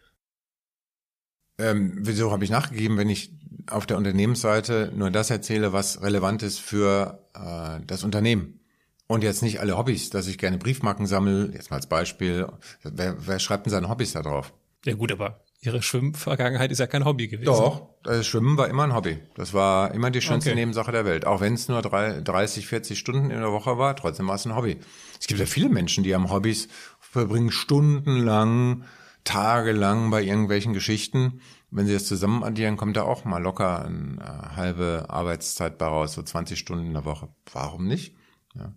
Ähm, 1.59 1.93
wieso 1.97 2.31
habe 2.31 2.43
ich 2.43 2.49
nachgegeben, 2.49 2.97
wenn 2.97 3.09
ich 3.09 3.31
auf 3.69 3.85
der 3.85 3.97
Unternehmensseite 3.97 4.91
nur 4.95 5.09
das 5.11 5.29
erzähle, 5.29 5.73
was 5.73 6.01
relevant 6.01 6.43
ist 6.43 6.59
für 6.59 7.23
äh, 7.33 7.79
das 7.85 8.03
Unternehmen? 8.03 8.59
Und 9.07 9.23
jetzt 9.23 9.41
nicht 9.41 9.61
alle 9.61 9.77
Hobbys, 9.77 10.09
dass 10.09 10.27
ich 10.27 10.37
gerne 10.37 10.57
Briefmarken 10.57 11.07
sammle, 11.07 11.51
jetzt 11.53 11.71
mal 11.71 11.77
als 11.77 11.87
Beispiel. 11.87 12.47
Wer, 12.83 13.15
wer 13.25 13.39
schreibt 13.39 13.65
denn 13.65 13.71
seine 13.71 13.89
Hobbys 13.89 14.13
da 14.13 14.21
drauf? 14.21 14.53
Ja 14.85 14.95
gut, 14.95 15.11
aber 15.11 15.41
Ihre 15.61 15.81
Schwimmvergangenheit 15.81 16.71
ist 16.71 16.79
ja 16.79 16.87
kein 16.87 17.03
Hobby 17.03 17.27
gewesen. 17.27 17.47
Doch, 17.47 17.89
das 18.03 18.27
Schwimmen 18.27 18.57
war 18.57 18.67
immer 18.67 18.83
ein 18.83 18.93
Hobby. 18.93 19.17
Das 19.35 19.53
war 19.53 19.91
immer 19.93 20.11
die 20.11 20.21
schönste 20.21 20.51
okay. 20.51 20.59
Nebensache 20.59 20.91
der 20.91 21.03
Welt. 21.03 21.25
Auch 21.25 21.41
wenn 21.41 21.55
es 21.55 21.67
nur 21.67 21.81
drei, 21.81 22.21
30, 22.21 22.67
40 22.67 22.99
Stunden 22.99 23.31
in 23.31 23.39
der 23.39 23.51
Woche 23.51 23.77
war, 23.77 23.95
trotzdem 23.95 24.27
war 24.27 24.35
es 24.35 24.45
ein 24.45 24.55
Hobby. 24.55 24.77
Es 25.19 25.25
gibt 25.25 25.39
ja 25.39 25.47
viele 25.47 25.69
Menschen, 25.69 26.03
die 26.03 26.13
haben 26.13 26.29
Hobbys, 26.29 26.67
verbringen 26.99 27.51
stundenlang 27.51 28.83
tagelang 29.27 30.09
bei 30.09 30.23
irgendwelchen 30.23 30.73
Geschichten. 30.73 31.41
Wenn 31.69 31.85
Sie 31.85 31.93
das 31.93 32.05
zusammen 32.05 32.43
addieren, 32.43 32.77
kommt 32.77 32.95
da 32.95 33.03
auch 33.03 33.25
mal 33.25 33.41
locker 33.41 33.85
eine 33.85 34.21
äh, 34.21 34.55
halbe 34.55 35.05
Arbeitszeit 35.09 35.77
bei 35.77 35.85
raus, 35.85 36.13
so 36.13 36.23
20 36.23 36.57
Stunden 36.57 36.85
in 36.85 36.93
der 36.93 37.05
Woche. 37.05 37.27
Warum 37.51 37.87
nicht? 37.87 38.15
Ja. 38.55 38.73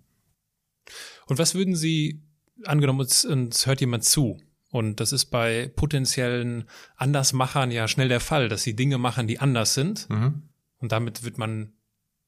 Und 1.27 1.39
was 1.39 1.55
würden 1.55 1.77
Sie, 1.77 2.25
angenommen, 2.65 3.01
uns, 3.01 3.25
uns 3.25 3.67
hört 3.67 3.81
jemand 3.81 4.05
zu, 4.05 4.41
und 4.71 5.01
das 5.01 5.13
ist 5.13 5.27
bei 5.27 5.71
potenziellen 5.75 6.65
Andersmachern 6.97 7.71
ja 7.71 7.89
schnell 7.89 8.09
der 8.09 8.21
Fall, 8.21 8.49
dass 8.49 8.63
sie 8.63 8.77
Dinge 8.77 8.99
machen, 8.99 9.27
die 9.27 9.41
anders 9.41 9.75
sind. 9.75 10.09
Mhm. 10.09 10.43
Und 10.79 10.93
damit 10.93 11.25
wird 11.25 11.39
man, 11.39 11.73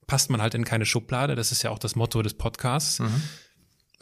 passt 0.09 0.29
man 0.29 0.43
halt 0.43 0.55
in 0.55 0.65
keine 0.65 0.85
Schublade. 0.85 1.37
Das 1.37 1.53
ist 1.53 1.63
ja 1.63 1.71
auch 1.71 1.79
das 1.79 1.95
Motto 1.95 2.21
des 2.21 2.35
Podcasts. 2.35 2.99
Mhm. 2.99 3.23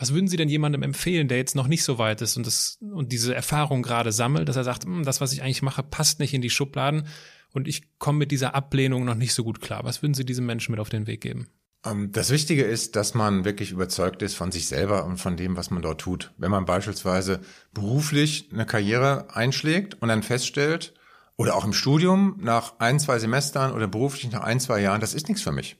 Was 0.01 0.15
würden 0.15 0.29
Sie 0.29 0.39
denn 0.39 0.49
jemandem 0.49 0.83
empfehlen, 0.83 1.29
der 1.29 1.37
jetzt 1.37 1.55
noch 1.55 1.69
nicht 1.69 1.85
so 1.85 1.99
weit 1.99 2.23
ist 2.23 2.39
und, 2.39 2.47
das, 2.47 2.79
und 2.81 3.13
diese 3.13 3.35
Erfahrung 3.35 3.83
gerade 3.83 4.13
sammelt, 4.13 4.49
dass 4.49 4.57
er 4.57 4.65
sagt, 4.65 4.85
hm, 4.85 5.05
das, 5.05 5.21
was 5.21 5.35
ich 5.35 5.43
eigentlich 5.43 5.61
mache, 5.61 5.83
passt 5.83 6.21
nicht 6.21 6.33
in 6.33 6.41
die 6.41 6.49
Schubladen 6.49 7.07
und 7.53 7.69
ich 7.69 7.99
komme 7.99 8.19
mit 8.19 8.31
dieser 8.31 8.55
Ablehnung 8.55 9.05
noch 9.05 9.15
nicht 9.15 9.35
so 9.35 9.45
gut 9.45 9.61
klar. 9.61 9.85
Was 9.85 10.03
würden 10.03 10.15
Sie 10.15 10.25
diesem 10.25 10.47
Menschen 10.47 10.73
mit 10.73 10.81
auf 10.81 10.89
den 10.89 11.07
Weg 11.07 11.21
geben? 11.21 11.49
Ähm, 11.85 12.13
das 12.13 12.31
Wichtige 12.31 12.65
ist, 12.65 12.97
dass 12.97 13.13
man 13.13 13.45
wirklich 13.45 13.73
überzeugt 13.73 14.23
ist 14.23 14.37
von 14.37 14.51
sich 14.51 14.69
selber 14.69 15.05
und 15.05 15.19
von 15.19 15.37
dem, 15.37 15.59
was 15.59 15.71
man 15.71 15.83
dort 15.83 16.01
tut. 16.01 16.33
Wenn 16.39 16.51
man 16.51 16.65
beispielsweise 16.65 17.41
beruflich 17.75 18.49
eine 18.55 18.65
Karriere 18.65 19.37
einschlägt 19.37 20.01
und 20.01 20.09
dann 20.09 20.23
feststellt, 20.23 20.95
oder 21.37 21.57
auch 21.57 21.65
im 21.65 21.73
Studium 21.73 22.37
nach 22.43 22.81
ein, 22.81 23.01
zwei 23.01 23.19
Semestern 23.19 23.73
oder 23.73 23.89
beruflich 23.89 24.31
nach 24.31 24.43
ein, 24.43 24.61
zwei 24.61 24.81
Jahren, 24.81 25.01
das 25.01 25.15
ist 25.15 25.27
nichts 25.29 25.43
für 25.43 25.53
mich. 25.53 25.77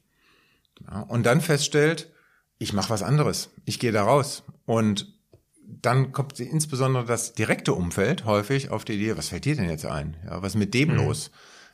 Und 1.09 1.27
dann 1.27 1.43
feststellt, 1.43 2.11
ich 2.61 2.75
mache 2.75 2.91
was 2.91 3.03
anderes. 3.03 3.51
Ich 3.65 3.81
gehe 3.81 3.91
da 3.91 4.05
raus. 4.05 4.45
Und 4.67 5.19
dann 5.63 6.13
kommt 6.13 6.39
insbesondere 6.39 7.07
das 7.07 7.33
direkte 7.33 7.73
Umfeld 7.73 8.27
häufig 8.27 8.71
auf 8.71 8.85
die 8.85 8.93
Idee, 8.93 9.17
was 9.17 9.31
fällt 9.31 9.47
dir 9.47 9.57
denn 9.57 9.69
jetzt 9.69 9.87
ein? 9.87 10.17
Ja, 10.27 10.43
was 10.43 10.53
ist 10.53 10.59
mit 10.59 10.75
dem 10.75 10.91
mhm. 10.91 10.97
los? 10.97 11.31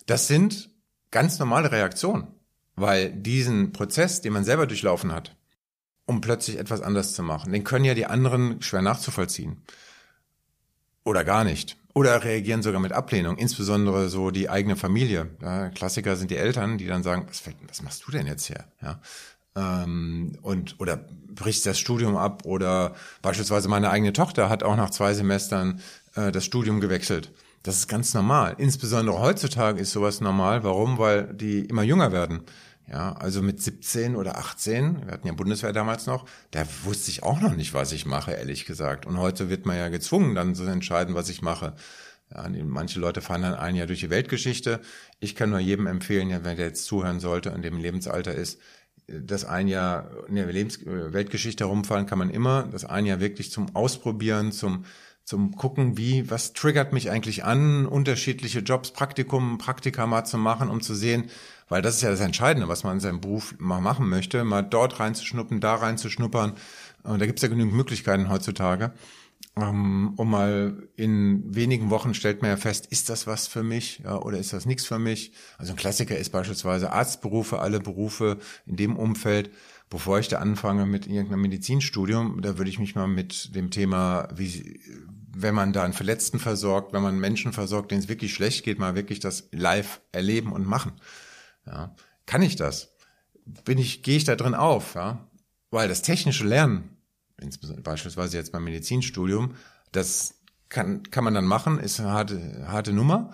Das 0.06 0.28
sind 0.28 0.70
ganz 1.10 1.40
normale 1.40 1.72
Reaktionen, 1.72 2.28
weil 2.76 3.10
diesen 3.10 3.72
Prozess, 3.72 4.20
den 4.20 4.32
man 4.32 4.44
selber 4.44 4.68
durchlaufen 4.68 5.12
hat, 5.12 5.36
um 6.06 6.20
plötzlich 6.20 6.56
etwas 6.56 6.82
anders 6.82 7.14
zu 7.14 7.24
machen, 7.24 7.52
den 7.52 7.64
können 7.64 7.84
ja 7.84 7.94
die 7.94 8.06
anderen 8.06 8.62
schwer 8.62 8.82
nachzuvollziehen. 8.82 9.62
Oder 11.02 11.24
gar 11.24 11.42
nicht. 11.42 11.76
Oder 11.94 12.22
reagieren 12.22 12.62
sogar 12.62 12.80
mit 12.80 12.92
Ablehnung, 12.92 13.38
insbesondere 13.38 14.08
so 14.08 14.30
die 14.30 14.50
eigene 14.50 14.76
Familie. 14.76 15.30
Ja, 15.40 15.70
Klassiker 15.70 16.14
sind 16.14 16.30
die 16.30 16.36
Eltern, 16.36 16.78
die 16.78 16.86
dann 16.86 17.02
sagen, 17.02 17.26
was, 17.26 17.42
was 17.66 17.82
machst 17.82 18.06
du 18.06 18.12
denn 18.12 18.26
jetzt 18.26 18.46
hier? 18.46 18.66
Ja, 18.82 19.00
ähm, 19.56 20.38
und 20.42 20.76
oder 20.78 21.04
brichst 21.34 21.66
das 21.66 21.78
Studium 21.78 22.16
ab 22.16 22.44
oder 22.44 22.94
beispielsweise 23.22 23.68
meine 23.68 23.90
eigene 23.90 24.12
Tochter 24.12 24.48
hat 24.48 24.62
auch 24.62 24.76
nach 24.76 24.90
zwei 24.90 25.14
Semestern 25.14 25.80
äh, 26.14 26.30
das 26.30 26.44
Studium 26.44 26.80
gewechselt. 26.80 27.32
Das 27.62 27.76
ist 27.76 27.88
ganz 27.88 28.14
normal. 28.14 28.54
Insbesondere 28.58 29.18
heutzutage 29.18 29.80
ist 29.80 29.90
sowas 29.90 30.20
normal. 30.20 30.62
Warum? 30.62 30.98
Weil 30.98 31.34
die 31.34 31.60
immer 31.60 31.82
jünger 31.82 32.12
werden. 32.12 32.42
Ja, 32.88 33.14
also 33.14 33.42
mit 33.42 33.60
17 33.60 34.14
oder 34.14 34.38
18, 34.38 35.06
wir 35.06 35.12
hatten 35.12 35.26
ja 35.26 35.32
Bundeswehr 35.32 35.72
damals 35.72 36.06
noch, 36.06 36.24
da 36.52 36.64
wusste 36.84 37.10
ich 37.10 37.24
auch 37.24 37.40
noch 37.40 37.56
nicht, 37.56 37.74
was 37.74 37.90
ich 37.90 38.06
mache, 38.06 38.30
ehrlich 38.30 38.64
gesagt. 38.64 39.06
Und 39.06 39.18
heute 39.18 39.50
wird 39.50 39.66
man 39.66 39.76
ja 39.76 39.88
gezwungen, 39.88 40.36
dann 40.36 40.54
zu 40.54 40.62
entscheiden, 40.62 41.16
was 41.16 41.28
ich 41.28 41.42
mache. 41.42 41.74
Ja, 42.32 42.48
manche 42.48 43.00
Leute 43.00 43.22
fahren 43.22 43.42
dann 43.42 43.54
ein 43.54 43.74
Jahr 43.74 43.88
durch 43.88 44.00
die 44.00 44.10
Weltgeschichte. 44.10 44.80
Ich 45.18 45.34
kann 45.34 45.50
nur 45.50 45.58
jedem 45.58 45.88
empfehlen, 45.88 46.30
wenn 46.44 46.56
der 46.56 46.66
jetzt 46.66 46.84
zuhören 46.84 47.18
sollte 47.18 47.50
und 47.50 47.62
dem 47.62 47.78
Lebensalter 47.78 48.34
ist, 48.34 48.60
das 49.06 49.44
ein 49.44 49.68
Jahr 49.68 50.10
in 50.28 50.36
der 50.36 50.46
Lebens 50.46 50.80
Weltgeschichte 50.84 51.64
herumfahren 51.64 52.06
kann 52.06 52.18
man 52.18 52.30
immer. 52.30 52.64
Das 52.70 52.84
ein 52.84 53.06
Jahr 53.06 53.20
wirklich 53.20 53.50
zum 53.50 53.74
Ausprobieren, 53.74 54.52
zum 54.52 54.84
zum 55.26 55.56
gucken, 55.56 55.98
wie, 55.98 56.30
was 56.30 56.52
triggert 56.52 56.92
mich 56.92 57.10
eigentlich 57.10 57.42
an, 57.44 57.86
unterschiedliche 57.86 58.60
Jobs, 58.60 58.92
Praktikum, 58.92 59.58
Praktika 59.58 60.06
mal 60.06 60.24
zu 60.24 60.38
machen, 60.38 60.70
um 60.70 60.80
zu 60.80 60.94
sehen, 60.94 61.30
weil 61.68 61.82
das 61.82 61.96
ist 61.96 62.02
ja 62.02 62.10
das 62.10 62.20
Entscheidende, 62.20 62.68
was 62.68 62.84
man 62.84 62.94
in 62.94 63.00
seinem 63.00 63.20
Beruf 63.20 63.56
mal 63.58 63.80
machen 63.80 64.08
möchte, 64.08 64.44
mal 64.44 64.62
dort 64.62 65.00
reinzuschnuppern, 65.00 65.60
da 65.60 65.74
reinzuschnuppern. 65.74 66.52
Und 67.02 67.20
da 67.20 67.26
gibt's 67.26 67.42
ja 67.42 67.48
genügend 67.48 67.74
Möglichkeiten 67.74 68.28
heutzutage. 68.28 68.92
Ähm, 69.58 70.12
um 70.16 70.30
mal 70.30 70.86
in 70.96 71.54
wenigen 71.54 71.88
Wochen 71.88 72.12
stellt 72.12 72.42
man 72.42 72.50
ja 72.50 72.56
fest, 72.58 72.86
ist 72.86 73.08
das 73.08 73.26
was 73.26 73.46
für 73.46 73.62
mich 73.62 74.00
ja, 74.04 74.20
oder 74.20 74.36
ist 74.36 74.52
das 74.52 74.66
nichts 74.66 74.84
für 74.84 74.98
mich? 74.98 75.32
Also 75.56 75.72
ein 75.72 75.76
Klassiker 75.76 76.16
ist 76.18 76.28
beispielsweise 76.30 76.92
Arztberufe, 76.92 77.58
alle 77.58 77.80
Berufe 77.80 78.38
in 78.66 78.76
dem 78.76 78.96
Umfeld. 78.96 79.50
Bevor 79.88 80.18
ich 80.18 80.28
da 80.28 80.38
anfange 80.38 80.84
mit 80.84 81.06
irgendeinem 81.06 81.42
Medizinstudium, 81.42 82.42
da 82.42 82.58
würde 82.58 82.68
ich 82.68 82.78
mich 82.78 82.96
mal 82.96 83.06
mit 83.06 83.54
dem 83.54 83.70
Thema, 83.70 84.28
wie, 84.34 84.80
wenn 85.32 85.54
man 85.54 85.72
da 85.72 85.84
einen 85.84 85.92
Verletzten 85.92 86.38
versorgt, 86.38 86.92
wenn 86.92 87.02
man 87.02 87.18
Menschen 87.18 87.52
versorgt, 87.52 87.92
denen 87.92 88.02
es 88.02 88.08
wirklich 88.08 88.34
schlecht 88.34 88.64
geht, 88.64 88.78
mal 88.78 88.96
wirklich 88.96 89.20
das 89.20 89.48
live 89.52 90.00
erleben 90.10 90.52
und 90.52 90.66
machen. 90.66 90.92
Ja. 91.66 91.94
Kann 92.26 92.42
ich 92.42 92.56
das? 92.56 92.92
Bin 93.64 93.78
ich, 93.78 94.02
gehe 94.02 94.16
ich 94.16 94.24
da 94.24 94.34
drin 94.34 94.54
auf? 94.54 94.96
Ja? 94.96 95.30
Weil 95.70 95.88
das 95.88 96.02
technische 96.02 96.46
Lernen, 96.46 96.95
beispielsweise 97.82 98.36
jetzt 98.36 98.52
beim 98.52 98.64
Medizinstudium, 98.64 99.54
das 99.92 100.34
kann, 100.68 101.02
kann 101.10 101.24
man 101.24 101.34
dann 101.34 101.44
machen, 101.44 101.78
ist 101.78 102.00
eine 102.00 102.10
harte, 102.10 102.66
harte 102.68 102.92
Nummer. 102.92 103.32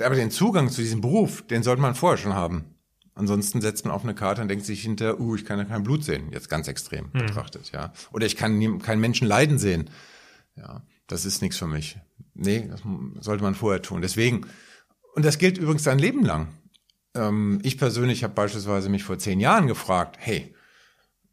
Aber 0.00 0.14
den 0.14 0.30
Zugang 0.30 0.70
zu 0.70 0.80
diesem 0.80 1.00
Beruf, 1.00 1.46
den 1.46 1.62
sollte 1.62 1.80
man 1.80 1.94
vorher 1.94 2.18
schon 2.18 2.34
haben. 2.34 2.74
Ansonsten 3.14 3.60
setzt 3.60 3.84
man 3.84 3.94
auf 3.94 4.02
eine 4.02 4.14
Karte 4.14 4.42
und 4.42 4.48
denkt 4.48 4.64
sich 4.66 4.82
hinter, 4.82 5.20
uh, 5.20 5.36
ich 5.36 5.44
kann 5.44 5.58
ja 5.58 5.64
kein 5.64 5.84
Blut 5.84 6.02
sehen, 6.02 6.32
jetzt 6.32 6.50
ganz 6.50 6.66
extrem 6.66 7.12
hm. 7.12 7.26
betrachtet, 7.26 7.70
ja. 7.72 7.92
Oder 8.12 8.26
ich 8.26 8.36
kann 8.36 8.80
keinen 8.80 9.00
Menschen 9.00 9.28
leiden 9.28 9.58
sehen. 9.58 9.88
Ja 10.56 10.82
das 11.06 11.24
ist 11.24 11.42
nichts 11.42 11.58
für 11.58 11.66
mich. 11.66 11.98
Nee, 12.34 12.68
das 12.68 12.82
sollte 13.20 13.42
man 13.42 13.54
vorher 13.54 13.82
tun. 13.82 14.02
Deswegen, 14.02 14.46
und 15.14 15.24
das 15.24 15.38
gilt 15.38 15.58
übrigens 15.58 15.84
sein 15.84 15.98
Leben 15.98 16.24
lang. 16.24 16.48
Ähm, 17.14 17.60
ich 17.62 17.78
persönlich 17.78 18.24
habe 18.24 18.34
beispielsweise 18.34 18.88
mich 18.88 19.04
vor 19.04 19.18
zehn 19.18 19.40
Jahren 19.40 19.66
gefragt, 19.66 20.16
hey, 20.18 20.54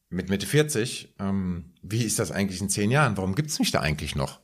mit 0.10 0.30
Mitte 0.30 0.46
40, 0.46 1.16
ähm, 1.20 1.71
wie 1.82 2.04
ist 2.04 2.20
das 2.20 2.32
eigentlich 2.32 2.62
in 2.62 2.70
zehn 2.70 2.92
Jahren? 2.92 3.18
Warum 3.18 3.36
gibt's 3.36 3.60
mich 3.60 3.72
da 3.72 3.80
eigentlich 3.80 4.16
noch? 4.16 4.40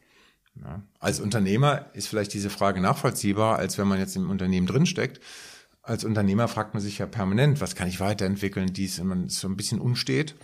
Ja, 0.56 0.82
als 1.00 1.20
Unternehmer 1.20 1.86
ist 1.94 2.08
vielleicht 2.08 2.34
diese 2.34 2.50
Frage 2.50 2.82
nachvollziehbar, 2.82 3.58
als 3.58 3.78
wenn 3.78 3.88
man 3.88 4.00
jetzt 4.00 4.16
im 4.16 4.30
Unternehmen 4.30 4.68
drinsteckt. 4.68 5.20
Als 5.84 6.04
Unternehmer 6.04 6.48
fragt 6.48 6.74
man 6.74 6.82
sich 6.82 6.98
ja 6.98 7.06
permanent, 7.06 7.62
was 7.62 7.76
kann 7.76 7.88
ich 7.88 8.00
weiterentwickeln, 8.00 8.74
dies, 8.74 9.00
wenn 9.00 9.08
man 9.08 9.30
so 9.30 9.48
ein 9.48 9.56
bisschen 9.56 9.80
unstet. 9.80 10.36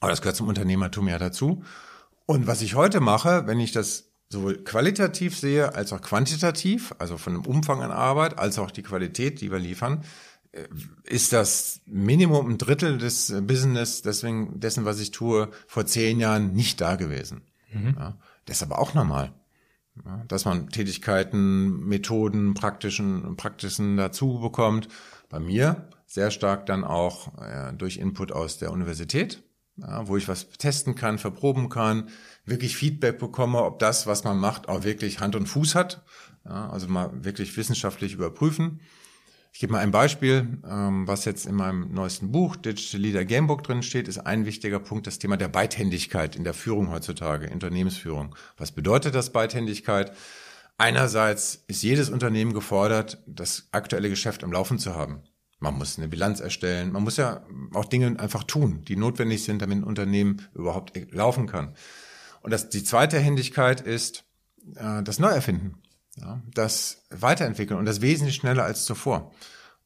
Aber 0.00 0.10
das 0.10 0.20
gehört 0.20 0.36
zum 0.36 0.48
Unternehmertum 0.48 1.08
ja 1.08 1.18
dazu. 1.18 1.62
Und 2.26 2.46
was 2.46 2.62
ich 2.62 2.74
heute 2.74 3.00
mache, 3.00 3.46
wenn 3.46 3.60
ich 3.60 3.72
das 3.72 4.10
sowohl 4.28 4.62
qualitativ 4.64 5.38
sehe 5.38 5.74
als 5.74 5.92
auch 5.92 6.00
quantitativ, 6.00 6.94
also 6.98 7.16
von 7.16 7.34
dem 7.34 7.46
Umfang 7.46 7.80
an 7.82 7.92
Arbeit, 7.92 8.38
als 8.38 8.58
auch 8.58 8.70
die 8.70 8.82
Qualität, 8.82 9.40
die 9.40 9.52
wir 9.52 9.60
liefern, 9.60 10.02
ist 11.04 11.32
das 11.32 11.80
Minimum 11.86 12.50
ein 12.50 12.58
Drittel 12.58 12.98
des 12.98 13.34
Business, 13.42 14.02
deswegen 14.02 14.60
dessen, 14.60 14.84
was 14.84 15.00
ich 15.00 15.10
tue, 15.10 15.50
vor 15.66 15.86
zehn 15.86 16.20
Jahren 16.20 16.52
nicht 16.52 16.80
da 16.80 16.96
gewesen. 16.96 17.42
Mhm. 17.72 17.94
Ja, 17.98 18.18
das 18.44 18.58
ist 18.58 18.62
aber 18.62 18.78
auch 18.78 18.94
normal. 18.94 19.32
Ja, 20.04 20.24
dass 20.28 20.44
man 20.44 20.68
Tätigkeiten, 20.68 21.86
Methoden, 21.86 22.54
praktischen, 22.54 23.36
praktischen 23.36 23.96
dazu 23.96 24.40
bekommt. 24.40 24.88
Bei 25.30 25.40
mir 25.40 25.88
sehr 26.06 26.30
stark 26.30 26.66
dann 26.66 26.84
auch 26.84 27.40
äh, 27.40 27.72
durch 27.72 27.96
Input 27.96 28.30
aus 28.30 28.58
der 28.58 28.72
Universität 28.72 29.42
ja, 29.76 30.08
wo 30.08 30.16
ich 30.16 30.28
was 30.28 30.48
testen 30.50 30.94
kann, 30.94 31.18
verproben 31.18 31.68
kann, 31.68 32.08
wirklich 32.44 32.76
Feedback 32.76 33.18
bekomme, 33.18 33.62
ob 33.62 33.78
das, 33.78 34.06
was 34.06 34.24
man 34.24 34.38
macht, 34.38 34.68
auch 34.68 34.84
wirklich 34.84 35.20
Hand 35.20 35.36
und 35.36 35.46
Fuß 35.46 35.74
hat. 35.74 36.02
Also 36.44 36.88
mal 36.88 37.10
wirklich 37.24 37.56
wissenschaftlich 37.56 38.14
überprüfen. 38.14 38.80
Ich 39.56 39.60
gebe 39.60 39.72
mal 39.72 39.78
ein 39.78 39.90
Beispiel, 39.90 40.60
ähm, 40.70 41.08
was 41.08 41.24
jetzt 41.24 41.46
in 41.46 41.54
meinem 41.54 41.90
neuesten 41.90 42.30
Buch, 42.30 42.56
Digital 42.56 43.00
Leader 43.00 43.24
Gamebook 43.24 43.62
drin 43.62 43.82
steht, 43.82 44.06
ist 44.06 44.18
ein 44.18 44.44
wichtiger 44.44 44.78
Punkt, 44.80 45.06
das 45.06 45.18
Thema 45.18 45.38
der 45.38 45.48
Beidhändigkeit 45.48 46.36
in 46.36 46.44
der 46.44 46.52
Führung 46.52 46.90
heutzutage, 46.90 47.48
Unternehmensführung. 47.48 48.36
Was 48.58 48.72
bedeutet 48.72 49.14
das 49.14 49.32
Beidhändigkeit? 49.32 50.12
Einerseits 50.76 51.64
ist 51.68 51.82
jedes 51.82 52.10
Unternehmen 52.10 52.52
gefordert, 52.52 53.22
das 53.26 53.68
aktuelle 53.72 54.10
Geschäft 54.10 54.44
am 54.44 54.52
Laufen 54.52 54.78
zu 54.78 54.94
haben. 54.94 55.22
Man 55.58 55.78
muss 55.78 55.96
eine 55.96 56.08
Bilanz 56.08 56.40
erstellen. 56.40 56.92
Man 56.92 57.02
muss 57.02 57.16
ja 57.16 57.42
auch 57.72 57.86
Dinge 57.86 58.20
einfach 58.20 58.44
tun, 58.44 58.84
die 58.84 58.96
notwendig 58.96 59.42
sind, 59.42 59.62
damit 59.62 59.78
ein 59.78 59.84
Unternehmen 59.84 60.42
überhaupt 60.52 60.92
laufen 61.14 61.46
kann. 61.46 61.74
Und 62.42 62.50
das, 62.50 62.68
die 62.68 62.84
zweite 62.84 63.18
Händigkeit 63.18 63.80
ist 63.80 64.24
äh, 64.74 65.02
das 65.02 65.18
Neuerfinden, 65.18 65.76
ja, 66.20 66.42
das 66.54 67.04
Weiterentwickeln 67.10 67.78
und 67.78 67.86
das 67.86 68.00
wesentlich 68.00 68.36
schneller 68.36 68.64
als 68.64 68.84
zuvor. 68.84 69.32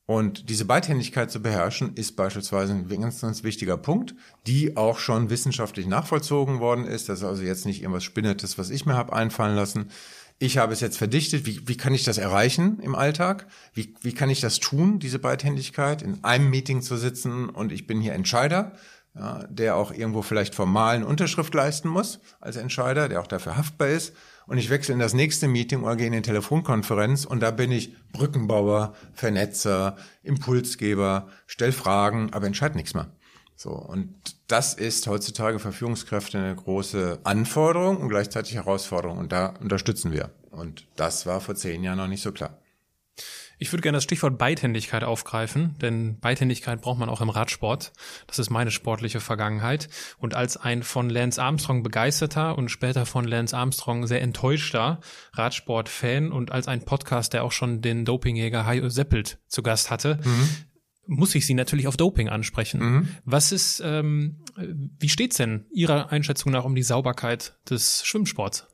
Und 0.07 0.49
diese 0.49 0.65
Beidhändigkeit 0.65 1.31
zu 1.31 1.41
beherrschen, 1.41 1.95
ist 1.95 2.17
beispielsweise 2.17 2.73
ein 2.73 2.89
ganz, 2.89 3.21
ganz 3.21 3.45
wichtiger 3.45 3.77
Punkt, 3.77 4.17
die 4.47 4.77
auch 4.77 4.99
schon 4.99 5.31
wissenschaftlich 5.31 5.87
nachvollzogen 5.87 6.59
worden 6.59 6.85
ist. 6.85 7.09
Das 7.09 7.21
ist 7.21 7.25
also 7.25 7.45
jetzt 7.45 7.65
nicht 7.65 7.81
irgendwas 7.81 8.03
Spinnetes, 8.03 8.59
was 8.59 8.71
ich 8.71 8.87
mir 8.87 8.95
habe 8.95 9.13
einfallen 9.13 9.55
lassen, 9.55 9.91
ich 10.43 10.57
habe 10.57 10.73
es 10.73 10.81
jetzt 10.81 10.97
verdichtet, 10.97 11.45
wie, 11.45 11.69
wie 11.69 11.77
kann 11.77 11.93
ich 11.93 12.03
das 12.03 12.17
erreichen 12.17 12.81
im 12.81 12.95
Alltag? 12.95 13.47
Wie, 13.75 13.95
wie 14.01 14.15
kann 14.15 14.31
ich 14.31 14.41
das 14.41 14.59
tun, 14.59 14.99
diese 14.99 15.19
Beidhändigkeit, 15.19 16.01
in 16.01 16.25
einem 16.25 16.49
Meeting 16.49 16.81
zu 16.81 16.97
sitzen 16.97 17.51
und 17.51 17.73
ich 17.73 17.87
bin 17.87 18.01
hier 18.01 18.15
Entscheider, 18.15 18.73
ja, 19.15 19.45
der 19.51 19.77
auch 19.77 19.93
irgendwo 19.93 20.23
vielleicht 20.23 20.55
formal 20.55 20.97
eine 20.97 21.07
Unterschrift 21.07 21.53
leisten 21.53 21.89
muss 21.89 22.21
als 22.41 22.57
Entscheider, 22.57 23.11
der 23.11 23.21
auch 23.21 23.27
dafür 23.27 23.59
haftbar 23.59 23.89
ist. 23.89 24.15
Und 24.51 24.59
ich 24.59 24.69
wechsle 24.69 24.95
in 24.95 24.99
das 24.99 25.15
nächste 25.15 25.47
Meeting 25.47 25.85
oder 25.85 25.95
gehe 25.95 26.09
in 26.09 26.13
eine 26.13 26.23
Telefonkonferenz 26.23 27.25
und 27.25 27.39
da 27.39 27.53
bin 27.53 27.71
ich 27.71 27.95
Brückenbauer, 28.11 28.97
Vernetzer, 29.13 29.97
Impulsgeber, 30.25 31.29
stell 31.47 31.71
Fragen, 31.71 32.33
aber 32.33 32.49
entscheide 32.49 32.77
nichts 32.77 32.93
mehr. 32.93 33.13
So, 33.55 33.71
und 33.71 34.13
das 34.49 34.75
ist 34.75 35.07
heutzutage 35.07 35.61
für 35.61 35.71
Führungskräfte 35.71 36.39
eine 36.39 36.57
große 36.57 37.21
Anforderung 37.23 37.99
und 37.99 38.09
gleichzeitig 38.09 38.57
Herausforderung. 38.57 39.19
Und 39.19 39.31
da 39.31 39.55
unterstützen 39.61 40.11
wir. 40.11 40.31
Und 40.51 40.85
das 40.97 41.27
war 41.27 41.41
vor 41.41 41.55
zehn 41.55 41.85
Jahren 41.85 41.99
noch 41.99 42.09
nicht 42.09 42.23
so 42.23 42.33
klar. 42.33 42.59
Ich 43.63 43.71
würde 43.73 43.83
gerne 43.83 43.99
das 43.99 44.05
Stichwort 44.05 44.39
Beidhändigkeit 44.39 45.05
aufgreifen, 45.05 45.77
denn 45.83 46.19
Beidhändigkeit 46.19 46.81
braucht 46.81 46.99
man 46.99 47.11
auch 47.11 47.21
im 47.21 47.29
Radsport. 47.29 47.93
Das 48.27 48.39
ist 48.39 48.49
meine 48.49 48.71
sportliche 48.71 49.21
Vergangenheit. 49.21 49.91
Und 50.17 50.35
als 50.35 50.57
ein 50.57 50.83
von 50.83 51.11
Lance 51.11 51.41
Armstrong 51.41 51.83
begeisterter 51.83 52.57
und 52.57 52.71
später 52.71 53.05
von 53.05 53.27
Lance 53.27 53.55
Armstrong 53.55 54.07
sehr 54.07 54.23
enttäuschter 54.23 55.01
Radsport-Fan 55.35 56.33
und 56.33 56.51
als 56.53 56.69
ein 56.69 56.87
Podcast, 56.87 57.35
der 57.35 57.45
auch 57.45 57.53
schon 57.53 57.83
den 57.83 58.07
Dopingjäger 58.07 58.65
Hajo 58.65 58.89
Seppelt 58.89 59.41
zu 59.47 59.63
Gast 59.63 59.91
hatte, 59.91 60.19
mhm 60.25 60.49
muss 61.13 61.35
ich 61.35 61.45
Sie 61.45 61.55
natürlich 61.55 61.89
auf 61.89 61.97
Doping 61.97 62.29
ansprechen. 62.29 62.81
Mhm. 62.81 63.09
Was 63.25 63.51
ist, 63.51 63.83
ähm, 63.85 64.45
wie 64.57 65.09
steht's 65.09 65.39
denn 65.39 65.67
Ihrer 65.73 66.13
Einschätzung 66.13 66.53
nach 66.53 66.65
um 66.65 66.77
die 66.77 66.85
Sauberkeit 66.85 67.59
des 67.69 68.05
Schwimmsports? 68.05 68.69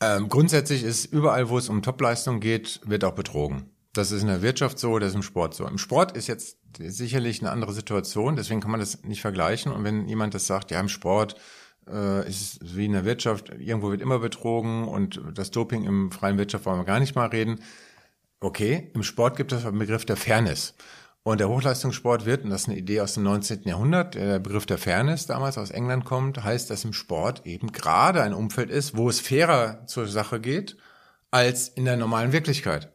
Ähm, 0.00 0.30
grundsätzlich 0.30 0.82
ist 0.82 1.04
überall, 1.04 1.50
wo 1.50 1.58
es 1.58 1.68
um 1.68 1.82
Topleistung 1.82 2.40
geht, 2.40 2.80
wird 2.86 3.04
auch 3.04 3.14
betrogen. 3.14 3.70
Das 3.92 4.12
ist 4.12 4.22
in 4.22 4.28
der 4.28 4.42
Wirtschaft 4.42 4.78
so, 4.78 4.98
das 4.98 5.10
ist 5.10 5.14
im 5.16 5.22
Sport 5.22 5.54
so. 5.54 5.66
Im 5.66 5.78
Sport 5.78 6.16
ist 6.16 6.28
jetzt 6.28 6.58
sicherlich 6.78 7.40
eine 7.40 7.50
andere 7.50 7.72
Situation, 7.72 8.36
deswegen 8.36 8.60
kann 8.60 8.70
man 8.70 8.80
das 8.80 9.02
nicht 9.02 9.20
vergleichen. 9.20 9.72
Und 9.72 9.82
wenn 9.82 10.06
jemand 10.06 10.34
das 10.34 10.46
sagt, 10.46 10.70
ja, 10.70 10.78
im 10.78 10.88
Sport 10.88 11.34
äh, 11.88 12.28
ist 12.28 12.62
es 12.62 12.76
wie 12.76 12.86
in 12.86 12.92
der 12.92 13.04
Wirtschaft, 13.04 13.48
irgendwo 13.48 13.90
wird 13.90 14.00
immer 14.00 14.20
betrogen 14.20 14.86
und 14.86 15.20
das 15.34 15.50
Doping 15.50 15.84
im 15.84 16.12
freien 16.12 16.38
Wirtschaft 16.38 16.66
wollen 16.66 16.78
wir 16.78 16.84
gar 16.84 17.00
nicht 17.00 17.16
mal 17.16 17.26
reden. 17.26 17.60
Okay, 18.38 18.90
im 18.94 19.02
Sport 19.02 19.36
gibt 19.36 19.52
es 19.52 19.66
einen 19.66 19.78
Begriff 19.78 20.04
der 20.04 20.16
Fairness. 20.16 20.74
Und 21.22 21.38
der 21.38 21.50
Hochleistungssport 21.50 22.24
wird, 22.24 22.44
und 22.44 22.50
das 22.50 22.62
ist 22.62 22.68
eine 22.68 22.78
Idee 22.78 23.02
aus 23.02 23.14
dem 23.14 23.24
19. 23.24 23.64
Jahrhundert, 23.64 24.14
der 24.14 24.38
Begriff 24.38 24.64
der 24.64 24.78
Fairness 24.78 25.26
damals 25.26 25.58
aus 25.58 25.70
England 25.70 26.06
kommt, 26.06 26.42
heißt, 26.42 26.70
dass 26.70 26.84
im 26.84 26.94
Sport 26.94 27.44
eben 27.44 27.72
gerade 27.72 28.22
ein 28.22 28.32
Umfeld 28.32 28.70
ist, 28.70 28.96
wo 28.96 29.08
es 29.10 29.20
fairer 29.20 29.84
zur 29.86 30.06
Sache 30.06 30.40
geht, 30.40 30.78
als 31.30 31.68
in 31.68 31.84
der 31.84 31.98
normalen 31.98 32.32
Wirklichkeit. 32.32 32.94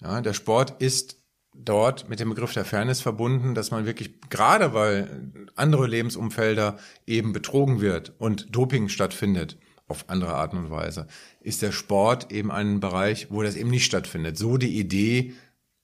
Ja, 0.00 0.20
der 0.20 0.34
Sport 0.34 0.80
ist 0.82 1.18
dort 1.54 2.08
mit 2.08 2.20
dem 2.20 2.30
Begriff 2.30 2.52
der 2.52 2.64
Fairness 2.64 3.00
verbunden, 3.00 3.54
dass 3.54 3.70
man 3.70 3.86
wirklich, 3.86 4.20
gerade 4.30 4.72
weil 4.72 5.32
andere 5.56 5.86
Lebensumfelder 5.86 6.78
eben 7.06 7.32
betrogen 7.32 7.80
wird 7.80 8.14
und 8.18 8.54
Doping 8.54 8.88
stattfindet, 8.88 9.58
auf 9.88 10.08
andere 10.08 10.34
Art 10.34 10.54
und 10.54 10.70
Weise, 10.70 11.06
ist 11.40 11.62
der 11.62 11.72
Sport 11.72 12.32
eben 12.32 12.50
ein 12.52 12.80
Bereich, 12.80 13.26
wo 13.30 13.42
das 13.42 13.56
eben 13.56 13.70
nicht 13.70 13.84
stattfindet. 13.84 14.38
So 14.38 14.56
die 14.56 14.78
Idee 14.78 15.34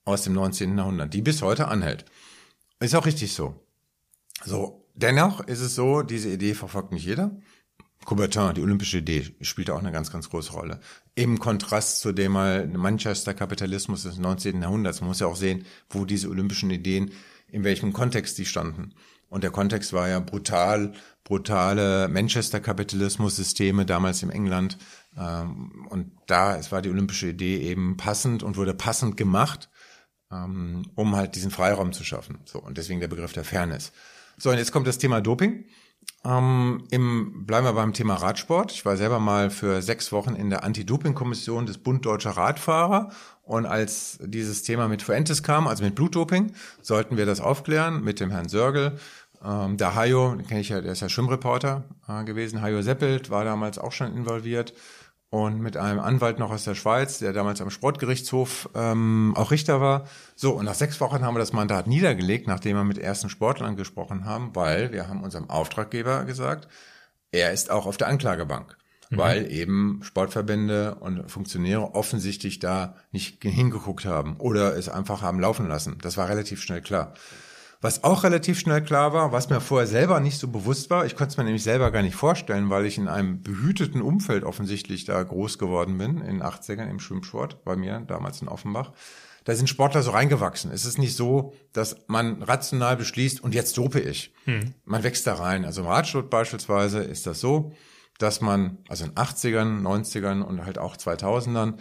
aus 0.05 0.23
dem 0.23 0.33
19. 0.33 0.77
Jahrhundert, 0.77 1.13
die 1.13 1.21
bis 1.21 1.41
heute 1.41 1.67
anhält. 1.67 2.05
Ist 2.79 2.95
auch 2.95 3.05
richtig 3.05 3.33
so. 3.33 3.59
So, 4.45 4.85
dennoch 4.93 5.41
ist 5.41 5.59
es 5.59 5.75
so, 5.75 6.03
diese 6.03 6.29
Idee 6.29 6.53
verfolgt 6.53 6.93
nicht 6.93 7.05
jeder. 7.05 7.31
Coubertin, 8.07 8.53
die 8.55 8.61
olympische 8.61 8.99
Idee, 8.99 9.35
spielt 9.41 9.69
auch 9.69 9.79
eine 9.79 9.91
ganz, 9.91 10.11
ganz 10.11 10.29
große 10.29 10.53
Rolle. 10.53 10.79
Im 11.13 11.39
Kontrast 11.39 11.99
zu 11.99 12.13
dem 12.13 12.31
mal 12.31 12.65
Manchester-Kapitalismus 12.65 14.03
des 14.03 14.17
19. 14.17 14.61
Jahrhunderts. 14.61 15.01
Man 15.01 15.09
muss 15.09 15.19
ja 15.19 15.27
auch 15.27 15.35
sehen, 15.35 15.65
wo 15.89 16.05
diese 16.05 16.29
olympischen 16.29 16.71
Ideen, 16.71 17.11
in 17.49 17.65
welchem 17.65 17.91
Kontext 17.91 18.37
die 18.37 18.45
standen. 18.45 18.93
Und 19.27 19.43
der 19.43 19.51
Kontext 19.51 19.91
war 19.91 20.07
ja 20.07 20.21
brutal, 20.21 20.93
brutale 21.25 22.07
Manchester-Kapitalismus-Systeme 22.07 23.85
damals 23.85 24.23
im 24.23 24.29
England. 24.29 24.77
Ähm, 25.17 25.85
und 25.89 26.13
da 26.27 26.55
es 26.55 26.71
war 26.71 26.81
die 26.81 26.89
olympische 26.89 27.27
Idee 27.27 27.57
eben 27.57 27.97
passend 27.97 28.41
und 28.41 28.55
wurde 28.55 28.73
passend 28.73 29.17
gemacht, 29.17 29.69
ähm, 30.31 30.89
um 30.95 31.17
halt 31.17 31.35
diesen 31.35 31.51
Freiraum 31.51 31.91
zu 31.91 32.05
schaffen. 32.05 32.39
So, 32.45 32.59
und 32.59 32.77
deswegen 32.77 33.01
der 33.01 33.09
Begriff 33.09 33.33
der 33.33 33.43
Fairness. 33.43 33.91
So, 34.37 34.51
und 34.51 34.59
jetzt 34.59 34.71
kommt 34.71 34.87
das 34.87 34.97
Thema 34.97 35.19
Doping. 35.19 35.65
Ähm, 36.25 36.83
im, 36.91 37.45
bleiben 37.45 37.65
wir 37.65 37.73
beim 37.73 37.93
Thema 37.93 38.15
Radsport. 38.15 38.71
Ich 38.71 38.85
war 38.85 38.97
selber 38.97 39.19
mal 39.19 39.49
für 39.49 39.81
sechs 39.81 40.11
Wochen 40.11 40.35
in 40.35 40.49
der 40.49 40.63
Anti-Doping-Kommission 40.63 41.65
des 41.65 41.77
Bund 41.77 42.05
Deutscher 42.05 42.31
Radfahrer. 42.31 43.09
Und 43.43 43.65
als 43.65 44.19
dieses 44.21 44.63
Thema 44.63 44.89
mit 44.89 45.01
Fuentes 45.01 45.41
kam, 45.41 45.67
also 45.67 45.83
mit 45.83 45.95
Blutdoping, 45.95 46.51
sollten 46.81 47.15
wir 47.15 47.25
das 47.25 47.39
aufklären 47.39 48.03
mit 48.03 48.19
dem 48.19 48.29
Herrn 48.29 48.49
Sörgel. 48.49 48.99
Ähm, 49.43 49.77
der 49.77 49.95
Hajo, 49.95 50.35
den 50.35 50.45
kenne 50.45 50.59
ich 50.59 50.69
ja, 50.69 50.81
der 50.81 50.91
ist 50.91 51.01
ja 51.01 51.07
Schwimmreporter 51.07 51.85
äh, 52.09 52.23
gewesen. 52.25 52.61
Hajo 52.61 52.81
Seppelt 52.81 53.29
war 53.29 53.45
damals 53.45 53.77
auch 53.77 53.91
schon 53.93 54.13
involviert 54.15 54.73
und 55.29 55.59
mit 55.59 55.75
einem 55.75 55.99
Anwalt 55.99 56.39
noch 56.39 56.51
aus 56.51 56.63
der 56.63 56.75
Schweiz, 56.75 57.19
der 57.19 57.33
damals 57.33 57.61
am 57.61 57.69
Sportgerichtshof 57.69 58.69
ähm, 58.75 59.33
auch 59.35 59.51
Richter 59.51 59.81
war. 59.81 60.07
So, 60.35 60.53
und 60.53 60.65
nach 60.65 60.75
sechs 60.75 61.01
Wochen 61.01 61.21
haben 61.21 61.35
wir 61.35 61.39
das 61.39 61.53
Mandat 61.53 61.87
niedergelegt, 61.87 62.47
nachdem 62.47 62.77
wir 62.77 62.85
mit 62.85 62.97
ersten 62.97 63.29
Sportlern 63.29 63.75
gesprochen 63.75 64.25
haben, 64.25 64.55
weil 64.55 64.91
wir 64.93 65.09
haben 65.09 65.23
unserem 65.23 65.49
Auftraggeber 65.49 66.23
gesagt, 66.23 66.69
er 67.31 67.51
ist 67.51 67.69
auch 67.69 67.85
auf 67.85 67.97
der 67.97 68.07
Anklagebank, 68.07 68.77
mhm. 69.09 69.17
weil 69.17 69.51
eben 69.51 69.99
Sportverbände 70.01 70.95
und 70.95 71.29
Funktionäre 71.29 71.93
offensichtlich 71.93 72.59
da 72.59 72.95
nicht 73.11 73.43
hingeguckt 73.43 74.05
haben 74.05 74.37
oder 74.37 74.77
es 74.77 74.87
einfach 74.87 75.21
haben 75.21 75.41
laufen 75.41 75.67
lassen. 75.67 75.97
Das 76.01 76.15
war 76.15 76.29
relativ 76.29 76.61
schnell 76.61 76.81
klar. 76.81 77.13
Was 77.79 78.03
auch 78.03 78.23
relativ 78.23 78.59
schnell 78.59 78.81
klar 78.81 79.13
war, 79.13 79.31
was 79.31 79.49
mir 79.49 79.61
vorher 79.61 79.87
selber 79.87 80.19
nicht 80.19 80.39
so 80.39 80.47
bewusst 80.47 80.89
war, 80.89 81.05
ich 81.05 81.15
konnte 81.15 81.31
es 81.31 81.37
mir 81.37 81.43
nämlich 81.43 81.63
selber 81.63 81.91
gar 81.91 82.01
nicht 82.01 82.15
vorstellen, 82.15 82.69
weil 82.71 82.85
ich 82.85 82.97
in 82.97 83.07
einem 83.07 83.41
behüteten 83.43 84.01
Umfeld 84.01 84.43
offensichtlich 84.43 85.05
da 85.05 85.21
groß 85.21 85.59
geworden 85.59 85.97
bin, 85.97 86.21
in 86.21 86.41
80ern 86.41 86.89
im 86.89 86.99
Schwimmsport, 86.99 87.63
bei 87.63 87.75
mir 87.75 87.99
damals 87.99 88.41
in 88.41 88.47
Offenbach. 88.47 88.93
Da 89.43 89.55
sind 89.55 89.69
Sportler 89.69 90.01
so 90.01 90.11
reingewachsen. 90.11 90.71
Es 90.71 90.85
ist 90.85 90.97
nicht 90.97 91.15
so, 91.15 91.53
dass 91.71 91.95
man 92.07 92.41
rational 92.43 92.97
beschließt 92.97 93.41
und 93.41 93.55
jetzt 93.55 93.77
dope 93.77 93.99
ich. 93.99 94.33
Hm. 94.45 94.73
Man 94.83 95.03
wächst 95.03 95.25
da 95.25 95.35
rein. 95.35 95.63
Also 95.63 95.81
im 95.81 95.87
Radsport 95.87 96.29
beispielsweise 96.29 96.99
ist 96.99 97.27
das 97.27 97.39
so, 97.39 97.71
dass 98.17 98.41
man, 98.41 98.79
also 98.89 99.05
in 99.05 99.11
80ern, 99.11 99.81
90ern 99.81 100.41
und 100.41 100.65
halt 100.65 100.79
auch 100.79 100.97
2000ern, 100.97 101.75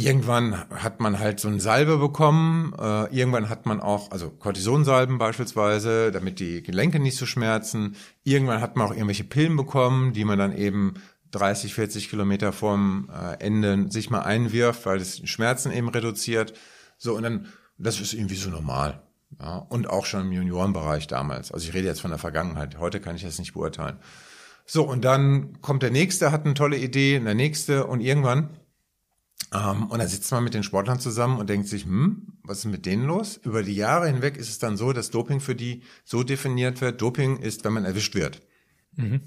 Irgendwann 0.00 0.68
hat 0.70 1.00
man 1.00 1.18
halt 1.18 1.40
so 1.40 1.48
eine 1.48 1.58
Salbe 1.58 1.98
bekommen. 1.98 2.72
Äh, 2.78 3.12
irgendwann 3.16 3.48
hat 3.48 3.66
man 3.66 3.80
auch, 3.80 4.12
also 4.12 4.30
Cortisonsalben 4.30 5.18
beispielsweise, 5.18 6.12
damit 6.12 6.38
die 6.38 6.62
Gelenke 6.62 7.00
nicht 7.00 7.16
so 7.16 7.26
schmerzen. 7.26 7.96
Irgendwann 8.22 8.60
hat 8.60 8.76
man 8.76 8.86
auch 8.86 8.92
irgendwelche 8.92 9.24
Pillen 9.24 9.56
bekommen, 9.56 10.12
die 10.12 10.24
man 10.24 10.38
dann 10.38 10.56
eben 10.56 10.94
30, 11.32 11.74
40 11.74 12.10
Kilometer 12.10 12.52
vorm 12.52 13.10
äh, 13.12 13.44
Ende 13.44 13.90
sich 13.90 14.08
mal 14.08 14.20
einwirft, 14.20 14.86
weil 14.86 15.00
das 15.00 15.18
Schmerzen 15.28 15.72
eben 15.72 15.88
reduziert. 15.88 16.54
So, 16.96 17.16
und 17.16 17.24
dann, 17.24 17.46
das 17.76 18.00
ist 18.00 18.12
irgendwie 18.12 18.36
so 18.36 18.50
normal. 18.50 19.02
Ja, 19.40 19.56
und 19.56 19.90
auch 19.90 20.06
schon 20.06 20.26
im 20.26 20.32
Juniorenbereich 20.32 21.08
damals. 21.08 21.50
Also 21.50 21.68
ich 21.68 21.74
rede 21.74 21.88
jetzt 21.88 22.00
von 22.00 22.10
der 22.10 22.18
Vergangenheit. 22.18 22.78
Heute 22.78 23.00
kann 23.00 23.16
ich 23.16 23.22
das 23.22 23.38
nicht 23.40 23.52
beurteilen. 23.52 23.98
So, 24.64 24.84
und 24.84 25.04
dann 25.04 25.60
kommt 25.60 25.82
der 25.82 25.90
nächste, 25.90 26.30
hat 26.30 26.44
eine 26.44 26.54
tolle 26.54 26.76
Idee, 26.76 27.18
der 27.18 27.34
nächste, 27.34 27.86
und 27.86 28.00
irgendwann 28.00 28.50
ähm, 29.54 29.84
und 29.84 29.98
dann 29.98 30.08
sitzt 30.08 30.30
man 30.30 30.44
mit 30.44 30.54
den 30.54 30.62
Sportlern 30.62 31.00
zusammen 31.00 31.38
und 31.38 31.48
denkt 31.48 31.68
sich, 31.68 31.84
hm, 31.84 32.38
was 32.42 32.58
ist 32.58 32.64
mit 32.66 32.86
denen 32.86 33.06
los? 33.06 33.38
Über 33.42 33.62
die 33.62 33.74
Jahre 33.74 34.06
hinweg 34.06 34.36
ist 34.36 34.48
es 34.48 34.58
dann 34.58 34.76
so, 34.76 34.92
dass 34.92 35.10
Doping 35.10 35.40
für 35.40 35.54
die 35.54 35.82
so 36.04 36.22
definiert 36.22 36.80
wird, 36.80 37.00
Doping 37.00 37.38
ist, 37.38 37.64
wenn 37.64 37.72
man 37.72 37.84
erwischt 37.84 38.14
wird. 38.14 38.42
Mhm. 38.96 39.20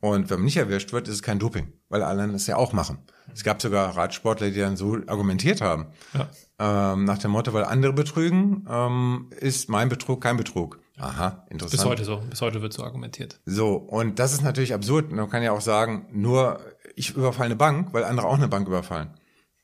Und 0.00 0.30
wenn 0.30 0.38
man 0.38 0.44
nicht 0.44 0.56
erwischt 0.56 0.92
wird, 0.92 1.08
ist 1.08 1.14
es 1.14 1.22
kein 1.22 1.38
Doping, 1.38 1.72
weil 1.88 2.02
alle 2.02 2.22
anderen 2.22 2.34
es 2.34 2.46
ja 2.46 2.56
auch 2.56 2.72
machen. 2.72 2.98
Es 3.32 3.44
gab 3.44 3.60
sogar 3.60 3.96
Radsportler, 3.96 4.50
die 4.50 4.60
dann 4.60 4.76
so 4.76 4.98
argumentiert 5.06 5.60
haben. 5.60 5.86
Ja. 6.14 6.92
Ähm, 6.92 7.04
nach 7.04 7.18
dem 7.18 7.32
Motto, 7.32 7.52
weil 7.52 7.64
andere 7.64 7.92
betrügen, 7.92 8.66
ähm, 8.70 9.30
ist 9.40 9.68
mein 9.68 9.88
Betrug 9.88 10.22
kein 10.22 10.36
Betrug. 10.36 10.78
Aha, 10.98 11.44
interessant. 11.50 11.72
Bis 11.72 11.84
heute 11.84 12.04
so. 12.04 12.22
Bis 12.30 12.40
heute 12.40 12.62
wird 12.62 12.72
so 12.72 12.82
argumentiert. 12.82 13.40
So, 13.44 13.74
und 13.74 14.18
das 14.18 14.32
ist 14.32 14.42
natürlich 14.42 14.72
absurd. 14.72 15.12
Man 15.12 15.28
kann 15.28 15.42
ja 15.42 15.52
auch 15.52 15.60
sagen, 15.60 16.06
nur 16.12 16.60
ich 16.94 17.10
überfalle 17.14 17.46
eine 17.46 17.56
Bank, 17.56 17.92
weil 17.92 18.04
andere 18.04 18.26
auch 18.26 18.36
eine 18.36 18.48
Bank 18.48 18.66
überfallen. 18.66 19.10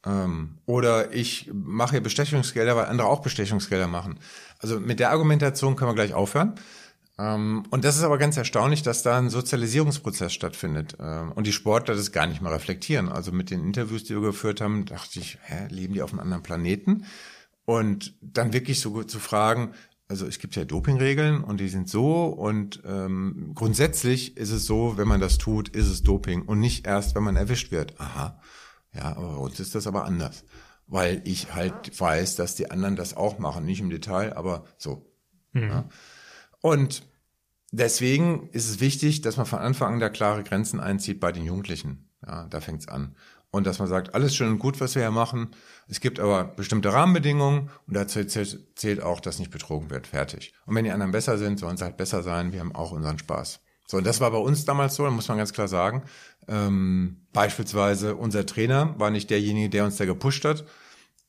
Ähm, 0.05 0.59
oder 0.67 1.13
ich 1.13 1.51
mache 1.53 2.01
Bestechungsgelder, 2.01 2.77
weil 2.77 2.87
andere 2.87 3.09
auch 3.09 3.23
Bestechungsgelder 3.23 3.87
machen. 3.87 4.19
Also 4.59 4.81
mit 4.81 5.01
der 5.01 5.11
Argumentation 5.11 5.77
können 5.77 5.91
wir 5.91 5.95
gleich 5.95 6.15
aufhören. 6.15 6.55
Ähm, 7.19 7.65
und 7.71 7.85
das 7.85 7.97
ist 7.97 8.03
aber 8.03 8.19
ganz 8.19 8.37
erstaunlich, 8.37 8.83
dass 8.83 9.03
da 9.03 9.19
ein 9.19 9.31
Sozialisierungsprozess 9.31 10.33
stattfindet 10.33 10.97
ähm, 10.99 11.33
und 11.33 11.47
die 11.47 11.53
Sportler 11.53 11.95
das 11.95 12.13
gar 12.13 12.27
nicht 12.27 12.43
mehr 12.43 12.53
reflektieren. 12.53 13.09
Also 13.09 13.33
mit 13.33 13.51
den 13.51 13.65
Interviews, 13.65 14.05
die 14.05 14.15
wir 14.15 14.23
geführt 14.23 14.61
haben, 14.61 14.87
dachte 14.87 15.21
ich, 15.21 15.39
hä, 15.43 15.67
leben 15.69 15.95
die 15.95 16.03
auf 16.03 16.13
einem 16.13 16.21
anderen 16.21 16.43
Planeten? 16.43 17.05
Und 17.65 18.15
dann 18.21 18.53
wirklich 18.53 18.81
so 18.81 19.05
zu 19.05 19.21
fragen, 19.21 19.73
also 20.09 20.27
es 20.27 20.39
gibt 20.39 20.57
ja 20.57 20.65
Dopingregeln 20.65 21.45
und 21.45 21.59
die 21.61 21.69
sind 21.69 21.89
so 21.89 22.27
und 22.27 22.83
ähm, 22.85 23.53
grundsätzlich 23.55 24.37
ist 24.37 24.51
es 24.51 24.67
so, 24.67 24.99
wenn 24.99 25.09
man 25.09 25.21
das 25.21 25.39
tut, 25.39 25.69
ist 25.71 25.87
es 25.87 26.03
Doping 26.03 26.43
und 26.43 26.61
nicht 26.61 26.87
erst, 26.87 27.15
wenn 27.15 27.23
man 27.23 27.37
erwischt 27.37 27.71
wird. 27.71 27.99
Aha. 27.99 28.39
Ja, 28.95 29.17
aber 29.17 29.35
bei 29.35 29.39
uns 29.39 29.59
ist 29.61 29.75
das 29.75 29.87
aber 29.87 30.05
anders. 30.05 30.45
Weil 30.87 31.23
ich 31.25 31.55
halt 31.55 31.99
weiß, 31.99 32.37
dass 32.37 32.55
die 32.55 32.71
anderen 32.71 32.97
das 32.97 33.17
auch 33.17 33.39
machen. 33.39 33.65
Nicht 33.65 33.81
im 33.81 33.91
Detail, 33.91 34.37
aber 34.37 34.65
so. 34.77 35.11
Mhm. 35.53 35.63
Ja. 35.63 35.89
Und 36.61 37.03
deswegen 37.71 38.49
ist 38.51 38.69
es 38.69 38.81
wichtig, 38.81 39.23
dass 39.23 39.37
man 39.37 39.47
von 39.47 39.61
Anfang 39.61 39.95
an 39.95 40.01
da 40.01 40.09
klare 40.09 40.43
Grenzen 40.43 40.81
einzieht 40.81 41.21
bei 41.21 41.33
den 41.33 41.45
Jugendlichen. 41.45 42.11
Ja, 42.27 42.47
da 42.49 42.61
fängt's 42.61 42.89
an. 42.89 43.17
Und 43.51 43.67
dass 43.67 43.79
man 43.79 43.89
sagt, 43.89 44.15
alles 44.15 44.35
schön 44.35 44.49
und 44.49 44.59
gut, 44.59 44.81
was 44.81 44.95
wir 44.95 45.03
hier 45.03 45.11
machen. 45.11 45.51
Es 45.87 46.01
gibt 46.01 46.19
aber 46.21 46.45
bestimmte 46.45 46.93
Rahmenbedingungen 46.93 47.69
und 47.87 47.95
dazu 47.95 48.25
zählt 48.25 49.03
auch, 49.03 49.21
dass 49.21 49.39
nicht 49.39 49.51
betrogen 49.51 49.91
wird. 49.91 50.07
Fertig. 50.07 50.55
Und 50.65 50.75
wenn 50.75 50.85
die 50.85 50.91
anderen 50.91 51.13
besser 51.13 51.37
sind, 51.37 51.59
sollen 51.59 51.77
sie 51.77 51.85
halt 51.85 51.99
besser 51.99 52.23
sein. 52.23 52.53
Wir 52.53 52.61
haben 52.61 52.75
auch 52.75 52.93
unseren 52.93 53.19
Spaß. 53.19 53.61
So, 53.93 53.99
und 53.99 54.07
das 54.07 54.23
war 54.23 54.31
bei 54.31 54.39
uns 54.39 54.65
damals 54.65 54.95
so, 54.95 55.05
muss 55.11 55.29
man 55.29 55.37
ganz 55.37 55.53
klar 55.53 55.69
sagen. 55.69 56.05
Ähm, 56.49 57.19
beispielsweise 57.35 58.17
unser 58.17 58.47
Trainer 58.47 58.99
war 58.99 59.11
nicht 59.11 59.29
derjenige, 59.29 59.69
der 59.69 59.85
uns 59.85 59.99
da 59.99 60.07
gepusht 60.07 60.47
hat. 60.47 60.65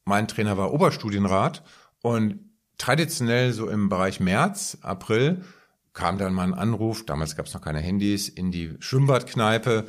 Mein 0.05 0.29
Trainer 0.29 0.57
war 0.57 0.71
Oberstudienrat 0.71 1.61
und 2.01 2.39
traditionell 2.77 3.51
so 3.51 3.67
im 3.67 3.89
Bereich 3.89 4.21
März, 4.21 4.77
April 4.81 5.43
kam 5.91 6.17
dann 6.17 6.33
mal 6.33 6.43
ein 6.43 6.53
Anruf, 6.53 7.05
damals 7.05 7.35
gab 7.35 7.47
es 7.47 7.53
noch 7.53 7.59
keine 7.59 7.81
Handys, 7.81 8.29
in 8.29 8.49
die 8.49 8.77
Schwimmbadkneipe 8.79 9.85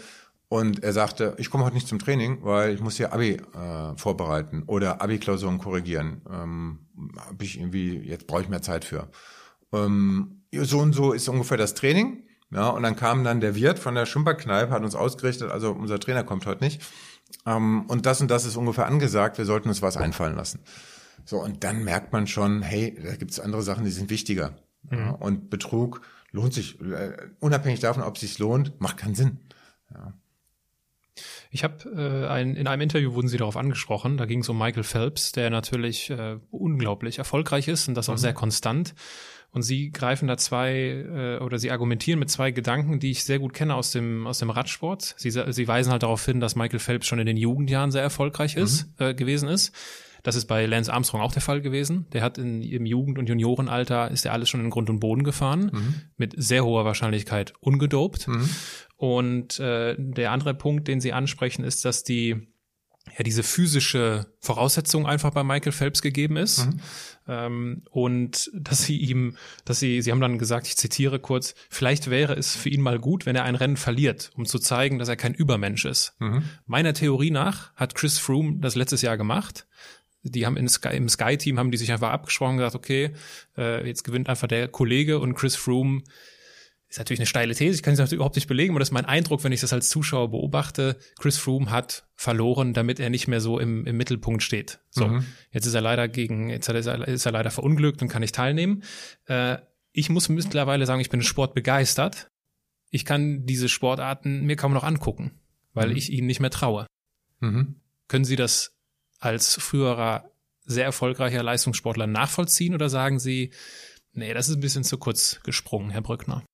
und 0.49 0.83
er 0.83 0.93
sagte, 0.93 1.37
ich 1.39 1.51
komme 1.51 1.65
heute 1.65 1.77
nicht 1.77 1.87
zum 1.87 2.01
Training, 2.01 2.39
weil 2.43 2.75
ich 2.75 2.81
muss 2.81 2.97
hier 2.97 3.13
Abi 3.13 3.35
äh, 3.35 3.97
vorbereiten 3.97 4.65
oder 4.67 5.01
Abi-Klausuren 5.01 5.59
korrigieren. 5.59 6.23
Ähm, 6.29 6.81
hab 7.19 7.41
ich 7.41 7.57
irgendwie, 7.57 7.99
jetzt 7.99 8.27
brauche 8.27 8.43
ich 8.43 8.49
mehr 8.49 8.63
Zeit 8.63 8.85
für. 8.85 9.09
Ähm, 9.73 10.43
so 10.53 10.81
und 10.81 10.93
so 10.93 11.13
ist 11.13 11.29
ungefähr 11.29 11.57
das 11.57 11.75
Training. 11.75 12.24
Ja, 12.55 12.69
und 12.69 12.85
dann 12.85 12.95
kam 12.95 13.25
dann 13.25 13.41
der 13.41 13.57
Wirt 13.57 13.81
von 13.81 13.97
der 13.97 14.07
Schimperkneipe, 14.07 14.71
hat 14.71 14.85
uns 14.85 14.95
ausgerichtet, 14.95 15.51
also 15.51 15.73
unser 15.73 15.99
Trainer 15.99 16.23
kommt 16.23 16.47
heute 16.47 16.63
nicht. 16.63 16.81
Ähm, 17.47 17.87
und 17.89 18.07
das 18.07 18.21
und 18.21 18.31
das 18.31 18.45
ist 18.45 18.57
ungefähr 18.57 18.87
angesagt, 18.87 19.39
wir 19.39 19.45
sollten 19.45 19.69
uns 19.69 19.83
was 19.83 19.97
einfallen 19.97 20.37
lassen. 20.37 20.61
So, 21.25 21.43
und 21.43 21.65
dann 21.65 21.83
merkt 21.83 22.13
man 22.13 22.29
schon, 22.29 22.63
hey, 22.63 22.97
da 23.03 23.17
gibt's 23.17 23.41
andere 23.41 23.63
Sachen, 23.63 23.85
die 23.85 23.91
sind 23.91 24.09
wichtiger. 24.09 24.53
Mhm. 24.83 24.99
Ja, 24.99 25.11
und 25.11 25.51
Betrug 25.51 26.03
lohnt 26.31 26.55
sich, 26.55 26.81
äh, 26.81 27.17
unabhängig 27.41 27.81
davon, 27.81 28.05
ob 28.05 28.15
es 28.15 28.21
sich 28.21 28.39
lohnt, 28.39 28.81
macht 28.81 28.99
keinen 28.99 29.17
Sinn. 29.17 29.39
Ja. 29.93 30.13
Ich 31.51 31.65
habe 31.65 31.89
äh, 31.97 32.29
ein, 32.29 32.55
in 32.55 32.69
einem 32.69 32.83
Interview 32.83 33.15
wurden 33.15 33.29
Sie 33.29 33.37
darauf 33.37 33.57
angesprochen. 33.57 34.17
Da 34.17 34.27
ging 34.27 34.41
es 34.41 34.49
um 34.49 34.59
Michael 34.59 34.83
Phelps, 34.85 35.33
der 35.33 35.51
natürlich 35.51 36.11
äh, 36.11 36.39
unglaublich 36.51 37.19
erfolgreich 37.19 37.67
ist 37.67 37.89
und 37.89 37.95
das 37.95 38.09
auch 38.09 38.15
mhm. 38.15 38.19
sehr 38.19 38.35
konstant. 38.35 38.95
Und 39.55 39.63
sie 39.63 39.93
greifen 39.93 40.27
da 40.27 40.37
zwei 40.37 40.73
äh, 40.73 41.39
oder 41.39 41.59
sie 41.59 41.71
argumentieren 41.71 42.19
mit 42.19 42.29
zwei 42.29 42.51
Gedanken, 42.51 42.99
die 42.99 43.13
ich 43.13 43.23
sehr 43.23 43.39
gut 43.39 43.55
kenne 43.55 43.77
aus 43.77 43.93
dem 43.93 44.27
aus 44.27 44.41
dem 44.41 44.51
Radsport. 44.51 45.15
Sie, 45.17 45.31
sie 45.31 45.69
weisen 45.69 45.93
halt 45.93 46.03
darauf 46.03 46.25
hin, 46.25 46.41
dass 46.41 46.57
Michael 46.57 46.81
Phelps 46.81 47.07
schon 47.07 47.21
in 47.21 47.27
den 47.27 47.37
Jugendjahren 47.37 47.93
sehr 47.93 48.03
erfolgreich 48.03 48.57
ist 48.57 48.89
mhm. 48.99 49.07
äh, 49.07 49.15
gewesen 49.15 49.49
ist. 49.49 49.73
Das 50.25 50.35
ist 50.35 50.47
bei 50.47 50.67
Lance 50.67 50.93
Armstrong 50.93 51.21
auch 51.21 51.33
der 51.33 51.43
Fall 51.43 51.61
gewesen. 51.61 52.07
Der 52.13 52.23
hat 52.23 52.37
in, 52.37 52.63
im 52.63 52.85
Jugend- 52.85 53.19
und 53.19 53.29
Juniorenalter 53.29 54.11
ist 54.11 54.25
er 54.25 54.33
alles 54.33 54.49
schon 54.49 54.61
in 54.61 54.71
Grund 54.71 54.91
und 54.91 54.99
Boden 54.99 55.23
gefahren, 55.23 55.71
mhm. 55.73 55.95
mit 56.17 56.35
sehr 56.37 56.65
hoher 56.65 56.85
Wahrscheinlichkeit 56.85 57.53
ungedopt. 57.61 58.27
Mhm. 58.27 58.49
Und 58.97 59.61
äh, 59.61 59.95
der 59.99 60.33
andere 60.33 60.55
Punkt, 60.55 60.89
den 60.89 61.01
Sie 61.01 61.13
ansprechen, 61.13 61.63
ist, 61.63 61.85
dass 61.85 62.03
die 62.03 62.49
ja 63.17 63.23
diese 63.23 63.43
physische 63.43 64.27
Voraussetzung 64.41 65.07
einfach 65.07 65.31
bei 65.31 65.45
Michael 65.45 65.73
Phelps 65.73 66.03
gegeben 66.03 66.37
ist. 66.37 66.67
Mhm. 66.67 66.81
Ähm, 67.27 67.83
und 67.91 68.51
dass 68.55 68.83
sie 68.83 68.99
ihm, 68.99 69.37
dass 69.65 69.79
sie, 69.79 70.03
sie 70.03 70.11
haben 70.11 70.21
dann 70.21 70.39
gesagt, 70.39 70.67
ich 70.67 70.77
zitiere 70.77 71.19
kurz, 71.19 71.55
vielleicht 71.71 72.11
wäre 72.11 72.35
es 72.35 72.57
für 72.57 72.69
ihn 72.69 72.83
mal 72.83 72.99
gut, 72.99 73.25
wenn 73.25 73.37
er 73.37 73.45
ein 73.45 73.55
Rennen 73.55 73.77
verliert, 73.77 74.31
um 74.35 74.47
zu 74.47 74.59
zeigen, 74.59 74.99
dass 74.99 75.09
er 75.09 75.17
kein 75.17 75.35
Übermensch 75.35 75.85
ist. 75.85 76.15
Mhm. 76.19 76.43
Meiner 76.67 76.93
Theorie 76.93 77.31
nach 77.31 77.75
hat 77.77 77.95
Chris 77.95 78.19
Froome 78.19 78.59
das 78.61 78.75
letztes 78.75 79.03
Jahr 79.03 79.17
gemacht. 79.17 79.67
Die 80.23 80.47
haben 80.47 80.69
Sky, 80.69 80.97
im 80.97 81.09
Sky-Team 81.09 81.59
haben 81.59 81.71
die 81.71 81.77
sich 81.77 81.93
einfach 81.93 82.11
abgesprochen 82.11 82.53
und 82.53 82.59
gesagt, 82.59 82.75
okay, 82.75 83.13
äh, 83.59 83.87
jetzt 83.87 84.05
gewinnt 84.05 84.29
einfach 84.29 84.49
der 84.49 84.69
Kollege 84.69 85.19
und 85.19 85.35
Chris 85.35 85.55
Froome 85.55 86.03
ist 86.95 86.99
natürlich 86.99 87.19
eine 87.19 87.27
steile 87.27 87.55
These, 87.57 87.75
ich 87.75 87.83
kann 87.83 87.95
es 87.95 87.99
natürlich 87.99 88.19
überhaupt 88.19 88.37
nicht 88.37 88.47
belegen, 88.47 88.73
aber 88.73 88.79
das 88.79 88.91
ist 88.91 88.93
mein 88.93 89.05
Eindruck, 89.05 89.43
wenn 89.43 89.51
ich 89.51 89.61
das 89.61 89.73
als 89.73 89.89
Zuschauer 89.89 90.31
beobachte. 90.31 90.97
Chris 91.19 91.39
Froome 91.39 91.69
hat 91.73 92.07
verloren, 92.15 92.73
damit 92.73 93.01
er 93.01 93.11
nicht 93.11 93.27
mehr 93.27 93.41
so 93.41 93.59
im, 93.59 93.85
im 93.85 93.97
Mittelpunkt 93.97 94.45
steht. 94.45 94.79
So, 94.91 95.09
mhm. 95.09 95.27
jetzt 95.51 95.67
ist 95.67 95.75
er 95.75 95.81
leider 95.81 96.07
gegen, 96.07 96.51
jetzt 96.51 96.69
ist 96.69 96.87
er, 96.87 97.09
ist 97.09 97.27
er 97.27 97.33
leider 97.33 97.51
verunglückt 97.51 98.01
und 98.01 98.07
kann 98.07 98.21
nicht 98.21 98.37
teilnehmen. 98.37 98.85
Äh, 99.27 99.57
ich 99.91 100.09
muss 100.09 100.29
mittlerweile 100.29 100.87
sagen, 100.87 101.01
ich 101.01 101.11
bin 101.11 101.21
sportbegeistert. 101.21 102.31
Ich 102.91 103.05
kann 103.05 103.45
diese 103.45 103.69
Sportarten 103.69 104.45
mir 104.45 104.55
kaum 104.55 104.73
noch 104.73 104.85
angucken, 104.85 105.41
weil 105.73 105.91
mhm. 105.91 105.97
ich 105.97 106.13
ihnen 106.13 106.29
nicht 106.29 106.39
mehr 106.39 106.51
traue. 106.51 106.87
Mhm. 107.41 107.81
Können 108.07 108.25
Sie 108.25 108.37
das 108.37 108.73
als 109.19 109.57
früherer 109.61 110.31
sehr 110.65 110.85
erfolgreicher 110.85 111.43
Leistungssportler 111.43 112.07
nachvollziehen 112.07 112.73
oder 112.73 112.89
sagen 112.89 113.19
Sie, 113.19 113.53
nee, 114.13 114.33
das 114.33 114.49
ist 114.49 114.55
ein 114.55 114.61
bisschen 114.61 114.85
zu 114.85 114.97
kurz 114.97 115.41
gesprungen, 115.43 115.91
Herr 115.91 116.03
Brückner? 116.03 116.45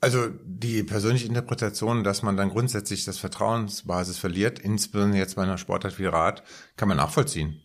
Also 0.00 0.28
die 0.42 0.82
persönliche 0.82 1.28
Interpretation, 1.28 2.02
dass 2.02 2.22
man 2.22 2.36
dann 2.36 2.48
grundsätzlich 2.48 3.04
das 3.04 3.18
Vertrauensbasis 3.18 4.16
verliert, 4.16 4.58
insbesondere 4.58 5.18
jetzt 5.18 5.36
bei 5.36 5.42
einer 5.42 5.58
Sportart 5.58 5.98
wie 5.98 6.06
Rad, 6.06 6.42
kann 6.76 6.88
man 6.88 6.96
nachvollziehen. 6.96 7.60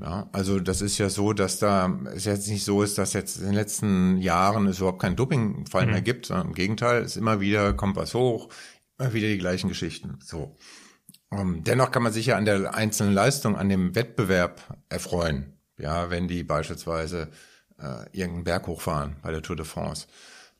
Ja, 0.00 0.28
also 0.32 0.58
das 0.58 0.80
ist 0.80 0.96
ja 0.98 1.10
so, 1.10 1.34
dass 1.34 1.58
da 1.58 2.00
es 2.14 2.24
jetzt 2.24 2.48
nicht 2.48 2.64
so 2.64 2.82
ist, 2.82 2.96
dass 2.96 3.12
jetzt 3.12 3.38
in 3.38 3.46
den 3.46 3.54
letzten 3.54 4.16
Jahren 4.16 4.66
es 4.66 4.78
überhaupt 4.78 5.02
keinen 5.02 5.16
Dopingfall 5.16 5.84
mhm. 5.86 5.92
mehr 5.92 6.00
gibt, 6.00 6.26
sondern 6.26 6.48
im 6.48 6.54
Gegenteil, 6.54 7.02
es 7.02 7.12
ist 7.12 7.16
immer 7.18 7.40
wieder 7.40 7.74
Kompass 7.74 8.14
hoch, 8.14 8.48
immer 8.98 9.12
wieder 9.12 9.28
die 9.28 9.38
gleichen 9.38 9.68
Geschichten. 9.68 10.18
So. 10.24 10.56
Um, 11.28 11.38
ähm, 11.38 11.64
dennoch 11.64 11.90
kann 11.90 12.02
man 12.02 12.12
sich 12.12 12.26
ja 12.26 12.36
an 12.36 12.44
der 12.44 12.74
einzelnen 12.74 13.14
Leistung, 13.14 13.56
an 13.56 13.68
dem 13.68 13.94
Wettbewerb 13.94 14.78
erfreuen. 14.88 15.52
Ja, 15.78 16.10
wenn 16.10 16.28
die 16.28 16.42
beispielsweise 16.42 17.30
äh, 17.78 18.04
irgendeinen 18.12 18.44
Berg 18.44 18.66
hochfahren 18.66 19.16
bei 19.22 19.30
der 19.30 19.42
Tour 19.42 19.56
de 19.56 19.64
France. 19.64 20.06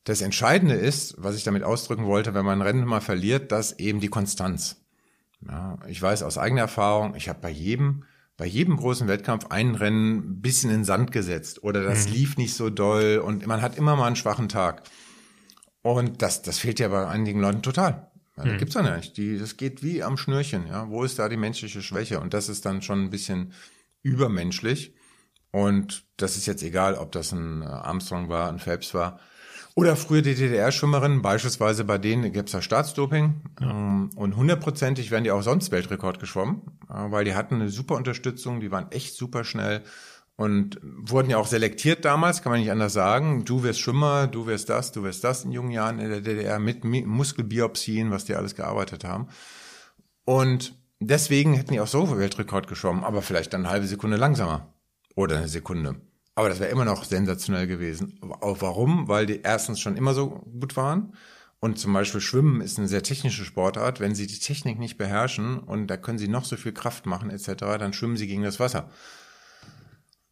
Das 0.05 0.20
Entscheidende 0.20 0.74
ist, 0.74 1.15
was 1.19 1.37
ich 1.37 1.45
damit 1.45 1.62
ausdrücken 1.62 2.07
wollte, 2.07 2.35
wenn 2.35 2.45
man 2.45 2.59
ein 2.59 2.66
Rennen 2.66 2.85
mal 2.85 3.01
verliert, 3.01 3.53
dass 3.53 3.79
eben 3.79 4.01
die 4.01 4.09
Konstanz. 4.09 4.85
Ja, 5.47 5.79
ich 5.87 6.01
weiß 6.01 6.23
aus 6.23 6.39
eigener 6.39 6.62
Erfahrung, 6.62 7.15
ich 7.15 7.29
habe 7.29 7.41
bei 7.41 7.51
jedem, 7.51 8.05
bei 8.37 8.47
jedem 8.47 8.77
großen 8.77 9.09
Wettkampf 9.09 9.47
ein 9.51 9.74
Rennen 9.74 10.16
ein 10.16 10.41
bisschen 10.41 10.70
in 10.70 10.85
Sand 10.85 11.12
gesetzt 11.12 11.62
oder 11.62 11.83
das 11.83 12.07
mhm. 12.07 12.15
lief 12.15 12.37
nicht 12.37 12.55
so 12.55 12.70
doll 12.70 13.23
und 13.24 13.47
man 13.47 13.62
hat 13.62 13.77
immer 13.77 13.97
mal 13.97 14.07
einen 14.07 14.16
schwachen 14.16 14.49
Tag. 14.49 14.83
Und 15.83 16.23
das, 16.23 16.43
das 16.43 16.59
fehlt 16.59 16.79
ja 16.79 16.89
bei 16.89 17.07
einigen 17.07 17.41
Leuten 17.41 17.62
total. 17.62 18.11
Ja, 18.37 18.45
mhm. 18.45 18.59
gibt's 18.59 18.74
ja 18.74 18.97
nicht. 18.97 19.16
Die, 19.16 19.39
das 19.39 19.57
geht 19.57 19.83
wie 19.83 20.03
am 20.03 20.16
Schnürchen. 20.16 20.66
Ja, 20.66 20.89
wo 20.89 21.05
ist 21.05 21.19
da 21.19 21.29
die 21.29 21.37
menschliche 21.37 21.83
Schwäche? 21.83 22.20
Und 22.20 22.35
das 22.35 22.49
ist 22.49 22.65
dann 22.65 22.83
schon 22.83 23.05
ein 23.05 23.11
bisschen 23.11 23.53
übermenschlich. 24.03 24.95
Und 25.51 26.05
das 26.16 26.37
ist 26.37 26.47
jetzt 26.47 26.62
egal, 26.62 26.95
ob 26.95 27.12
das 27.12 27.33
ein 27.33 27.62
Armstrong 27.62 28.29
war, 28.29 28.49
ein 28.49 28.59
Phelps 28.59 28.95
war. 28.95 29.20
Oder 29.74 29.97
früher 29.97 30.20
die 30.20 30.35
DDR-Schwimmerinnen, 30.35 31.23
beispielsweise 31.23 31.85
bei 31.85 31.97
denen 31.97 32.31
gibt 32.32 32.49
es 32.49 32.53
ja 32.53 32.61
Staatsdoping. 32.61 33.40
Ja. 33.61 33.70
Ähm, 33.70 34.11
und 34.16 34.36
hundertprozentig 34.36 35.11
werden 35.11 35.24
die 35.24 35.31
auch 35.31 35.43
sonst 35.43 35.70
Weltrekord 35.70 36.20
geschwommen, 36.20 36.62
äh, 36.90 37.11
weil 37.11 37.24
die 37.24 37.35
hatten 37.35 37.57
eine 37.57 37.70
super 37.70 37.97
Unterstützung, 37.97 38.61
die 38.61 38.70
waren 38.70 38.90
echt 38.93 39.16
super 39.16 39.44
schnell 39.44 39.82
und 40.36 40.78
wurden 40.82 41.31
ja 41.31 41.39
auch 41.39 41.47
selektiert 41.47 42.05
damals, 42.05 42.43
kann 42.43 42.53
man 42.53 42.61
nicht 42.61 42.70
anders 42.70 42.93
sagen. 42.93 43.44
Du 43.44 43.62
wirst 43.62 43.81
Schwimmer, 43.81 44.27
du 44.27 44.47
wirst 44.47 44.69
das, 44.69 44.93
du 44.93 45.03
wirst 45.05 45.24
das 45.24 45.44
in 45.44 45.53
jungen 45.53 45.70
Jahren 45.70 45.99
in 45.99 46.11
der 46.11 46.20
DDR 46.20 46.59
mit 46.59 46.85
Muskelbiopsien, 46.85 48.11
was 48.11 48.24
die 48.24 48.35
alles 48.35 48.55
gearbeitet 48.55 49.05
haben. 49.05 49.28
Und 50.24 50.77
deswegen 51.01 51.55
hätten 51.55 51.73
die 51.73 51.81
auch 51.81 51.86
so 51.86 52.16
Weltrekord 52.16 52.66
geschwommen, 52.66 53.05
aber 53.05 53.23
vielleicht 53.23 53.53
dann 53.53 53.62
eine 53.62 53.70
halbe 53.70 53.86
Sekunde 53.86 54.16
langsamer 54.16 54.74
oder 55.15 55.39
eine 55.39 55.49
Sekunde. 55.49 55.97
Aber 56.34 56.48
das 56.48 56.60
wäre 56.60 56.70
immer 56.70 56.84
noch 56.84 57.04
sensationell 57.04 57.66
gewesen. 57.66 58.18
Warum? 58.20 59.09
Weil 59.09 59.26
die 59.26 59.42
erstens 59.42 59.80
schon 59.80 59.96
immer 59.96 60.14
so 60.14 60.30
gut 60.30 60.76
waren. 60.76 61.14
Und 61.60 61.78
zum 61.78 61.92
Beispiel 61.92 62.20
Schwimmen 62.20 62.60
ist 62.60 62.78
eine 62.78 62.88
sehr 62.88 63.02
technische 63.02 63.44
Sportart. 63.44 64.00
Wenn 64.00 64.14
sie 64.14 64.26
die 64.26 64.38
Technik 64.38 64.78
nicht 64.78 64.98
beherrschen 64.98 65.59
und 65.59 65.86
da 65.86 65.96
können 65.96 66.18
sie 66.18 66.28
noch 66.28 66.44
so 66.44 66.56
viel 66.56 66.72
Kraft 66.72 67.06
machen 67.06 67.30
etc., 67.30 67.52
dann 67.78 67.92
schwimmen 67.92 68.16
sie 68.16 68.26
gegen 68.26 68.42
das 68.42 68.59
Wasser. 68.59 68.90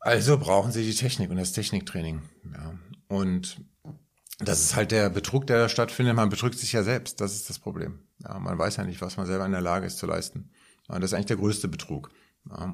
Also 0.01 0.39
brauchen 0.39 0.73
sie 0.73 0.85
die 0.85 0.95
Technik 0.95 1.31
und 1.31 1.37
das 1.37 1.53
Techniktraining. 1.53 2.23
Ja. 2.53 2.75
Und 3.09 3.61
das 4.39 4.61
ist 4.61 4.75
halt 4.75 4.91
der 4.91 5.11
Betrug, 5.11 5.47
der 5.47 5.59
da 5.59 5.69
stattfindet. 5.69 6.17
Man 6.17 6.31
betrügt 6.31 6.59
sich 6.59 6.73
ja 6.73 6.83
selbst. 6.83 7.21
Das 7.21 7.35
ist 7.35 7.51
das 7.51 7.59
Problem. 7.59 8.01
Ja, 8.25 8.39
man 8.39 8.59
weiß 8.59 8.77
ja 8.77 8.85
nicht, 8.85 9.03
was 9.03 9.19
man 9.19 9.27
selber 9.27 9.45
in 9.45 9.53
der 9.53 9.61
Lage 9.61 9.87
ist 9.87 9.99
zu 9.99 10.07
leisten. 10.07 10.51
Das 10.89 11.05
ist 11.05 11.13
eigentlich 11.15 11.27
der 11.27 11.37
größte 11.37 11.69
Betrug. 11.69 12.11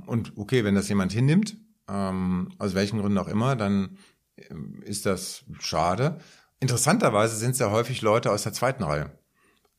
Und 0.07 0.33
okay, 0.37 0.65
wenn 0.65 0.77
das 0.77 0.89
jemand 0.89 1.13
hinnimmt, 1.13 1.57
ähm, 1.89 2.53
aus 2.59 2.75
welchen 2.75 3.01
Gründen 3.01 3.19
auch 3.19 3.29
immer, 3.29 3.57
dann 3.57 3.99
ähm, 4.37 4.83
ist 4.83 5.07
das 5.07 5.45
schade. 5.59 6.19
Interessanterweise 6.61 7.37
sind 7.37 7.53
es 7.53 7.59
ja 7.59 7.71
häufig 7.71 8.03
Leute 8.03 8.31
aus 8.31 8.43
der 8.43 8.53
zweiten 8.53 8.83
Reihe. 8.83 9.19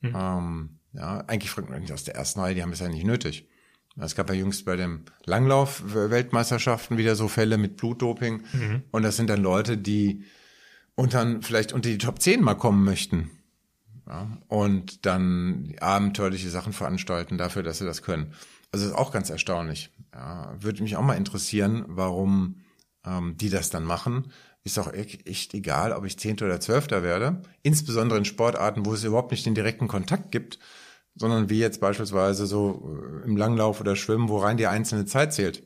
Mhm. 0.02 0.16
Ähm, 0.16 0.80
ja, 0.94 1.20
eigentlich 1.28 1.52
fragt 1.52 1.70
man 1.70 1.82
nicht 1.82 1.94
aus 1.94 2.04
der 2.04 2.16
ersten 2.16 2.40
Reihe, 2.40 2.56
die 2.56 2.64
haben 2.64 2.72
es 2.72 2.80
ja 2.80 2.88
nicht 2.88 3.06
nötig. 3.06 3.48
Es 4.00 4.16
gab 4.16 4.30
ja 4.30 4.36
jüngst 4.36 4.66
bei 4.66 4.76
dem 4.76 5.06
Langlauf-Weltmeisterschaften 5.26 6.98
wieder 6.98 7.16
so 7.16 7.28
Fälle 7.28 7.58
mit 7.58 7.78
Blutdoping. 7.78 8.44
Mhm. 8.54 8.84
Und 8.92 9.04
das 9.04 9.18
sind 9.18 9.28
dann 9.30 9.42
Leute, 9.42 9.78
die 9.78 10.24
unter, 10.96 11.42
vielleicht 11.42 11.74
unter 11.74 11.90
die 11.90 11.98
Top 11.98 12.22
10 12.22 12.44
mal 12.44 12.56
kommen 12.56 12.84
möchten. 12.84 13.32
Ja, 14.08 14.38
und 14.48 15.06
dann 15.06 15.74
abenteuerliche 15.82 16.50
Sachen 16.50 16.74
veranstalten 16.74 17.38
dafür, 17.38 17.64
dass 17.64 17.80
sie 17.80 17.86
das 17.86 18.04
können. 18.04 18.34
Also 18.78 18.90
ist 18.90 18.96
auch 18.96 19.12
ganz 19.12 19.32
erstaunlich. 19.32 19.90
Ja, 20.14 20.56
würde 20.60 20.84
mich 20.84 20.96
auch 20.98 21.02
mal 21.02 21.16
interessieren, 21.16 21.84
warum 21.88 22.62
ähm, 23.04 23.36
die 23.36 23.50
das 23.50 23.72
dann 23.72 23.84
machen. 23.84 24.32
Ist 24.64 24.78
auch 24.78 24.94
echt 24.94 25.56
egal, 25.56 25.94
ob 25.94 26.06
ich 26.06 26.20
Zehnter 26.20 26.46
oder 26.46 26.60
Zwölfter 26.60 27.02
werde. 27.02 27.42
Insbesondere 27.64 28.20
in 28.20 28.26
Sportarten, 28.26 28.86
wo 28.86 28.94
es 28.94 29.04
überhaupt 29.04 29.32
nicht 29.32 29.48
den 29.48 29.56
direkten 29.56 29.88
Kontakt 29.88 30.32
gibt, 30.32 30.60
sondern 31.16 31.50
wie 31.50 31.58
jetzt 31.58 31.82
beispielsweise 31.82 32.46
so 32.46 33.00
äh, 33.02 33.26
im 33.26 33.36
Langlauf 33.36 33.82
oder 33.82 33.96
Schwimmen, 33.96 34.30
wo 34.30 34.38
rein 34.38 34.58
die 34.58 34.68
einzelne 34.68 35.06
Zeit 35.06 35.34
zählt. 35.34 35.64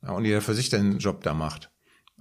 Ja, 0.00 0.12
und 0.12 0.24
jeder 0.24 0.40
für 0.40 0.54
sich 0.54 0.68
den 0.68 0.98
Job 0.98 1.24
da 1.24 1.34
macht. 1.34 1.72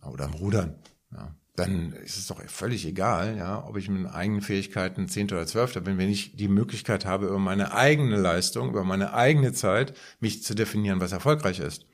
Oder 0.01 0.25
im 0.25 0.33
Rudern. 0.33 0.79
Ja 1.11 1.35
dann 1.55 1.93
ist 1.93 2.17
es 2.17 2.27
doch 2.27 2.41
völlig 2.47 2.85
egal, 2.85 3.37
ja, 3.37 3.65
ob 3.67 3.75
ich 3.77 3.89
mit 3.89 4.11
eigenen 4.11 4.41
Fähigkeiten 4.41 5.09
Zehnter 5.09 5.35
oder 5.35 5.47
Zwölfter 5.47 5.81
bin, 5.81 5.97
wenn 5.97 6.09
ich 6.09 6.35
die 6.35 6.47
Möglichkeit 6.47 7.05
habe, 7.05 7.27
über 7.27 7.39
meine 7.39 7.73
eigene 7.73 8.15
Leistung, 8.15 8.69
über 8.69 8.83
meine 8.83 9.13
eigene 9.13 9.51
Zeit, 9.51 9.93
mich 10.19 10.43
zu 10.43 10.55
definieren, 10.55 11.01
was 11.01 11.11
erfolgreich 11.11 11.59
ist. 11.59 11.85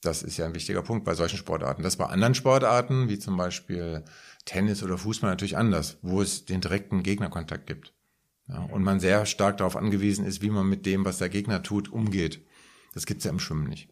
Das 0.00 0.22
ist 0.22 0.36
ja 0.36 0.46
ein 0.46 0.54
wichtiger 0.54 0.82
Punkt 0.82 1.04
bei 1.04 1.14
solchen 1.14 1.38
Sportarten. 1.38 1.82
Das 1.82 1.96
bei 1.96 2.06
anderen 2.06 2.34
Sportarten, 2.34 3.08
wie 3.08 3.18
zum 3.18 3.36
Beispiel 3.36 4.04
Tennis 4.44 4.82
oder 4.82 4.96
Fußball, 4.96 5.30
natürlich 5.30 5.56
anders, 5.56 5.98
wo 6.02 6.22
es 6.22 6.44
den 6.44 6.60
direkten 6.60 7.02
Gegnerkontakt 7.02 7.66
gibt. 7.66 7.94
Ja, 8.48 8.60
und 8.60 8.82
man 8.82 9.00
sehr 9.00 9.26
stark 9.26 9.58
darauf 9.58 9.76
angewiesen 9.76 10.24
ist, 10.24 10.40
wie 10.40 10.50
man 10.50 10.68
mit 10.68 10.86
dem, 10.86 11.04
was 11.04 11.18
der 11.18 11.28
Gegner 11.28 11.62
tut, 11.62 11.90
umgeht. 11.90 12.42
Das 12.94 13.06
gibt's 13.06 13.24
ja 13.24 13.30
im 13.30 13.40
Schwimmen 13.40 13.68
nicht. 13.68 13.88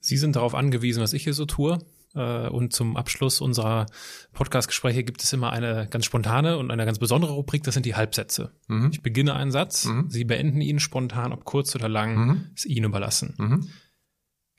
Sie 0.00 0.16
sind 0.16 0.36
darauf 0.36 0.54
angewiesen, 0.54 1.02
was 1.02 1.12
ich 1.12 1.24
hier 1.24 1.34
so 1.34 1.44
tue. 1.44 1.78
Äh, 2.14 2.48
und 2.48 2.72
zum 2.72 2.96
Abschluss 2.96 3.40
unserer 3.40 3.86
Podcast-Gespräche 4.32 5.04
gibt 5.04 5.22
es 5.22 5.32
immer 5.32 5.52
eine 5.52 5.86
ganz 5.88 6.06
spontane 6.06 6.58
und 6.58 6.70
eine 6.70 6.84
ganz 6.84 6.98
besondere 6.98 7.32
Rubrik, 7.32 7.62
das 7.62 7.74
sind 7.74 7.86
die 7.86 7.94
Halbsätze. 7.94 8.52
Mhm. 8.68 8.90
Ich 8.92 9.02
beginne 9.02 9.34
einen 9.34 9.52
Satz, 9.52 9.84
mhm. 9.84 10.10
Sie 10.10 10.24
beenden 10.24 10.60
ihn 10.60 10.80
spontan, 10.80 11.32
ob 11.32 11.44
kurz 11.44 11.74
oder 11.74 11.88
lang, 11.88 12.16
mhm. 12.16 12.46
ist 12.54 12.66
Ihnen 12.66 12.86
überlassen. 12.86 13.34
Mhm. 13.38 13.68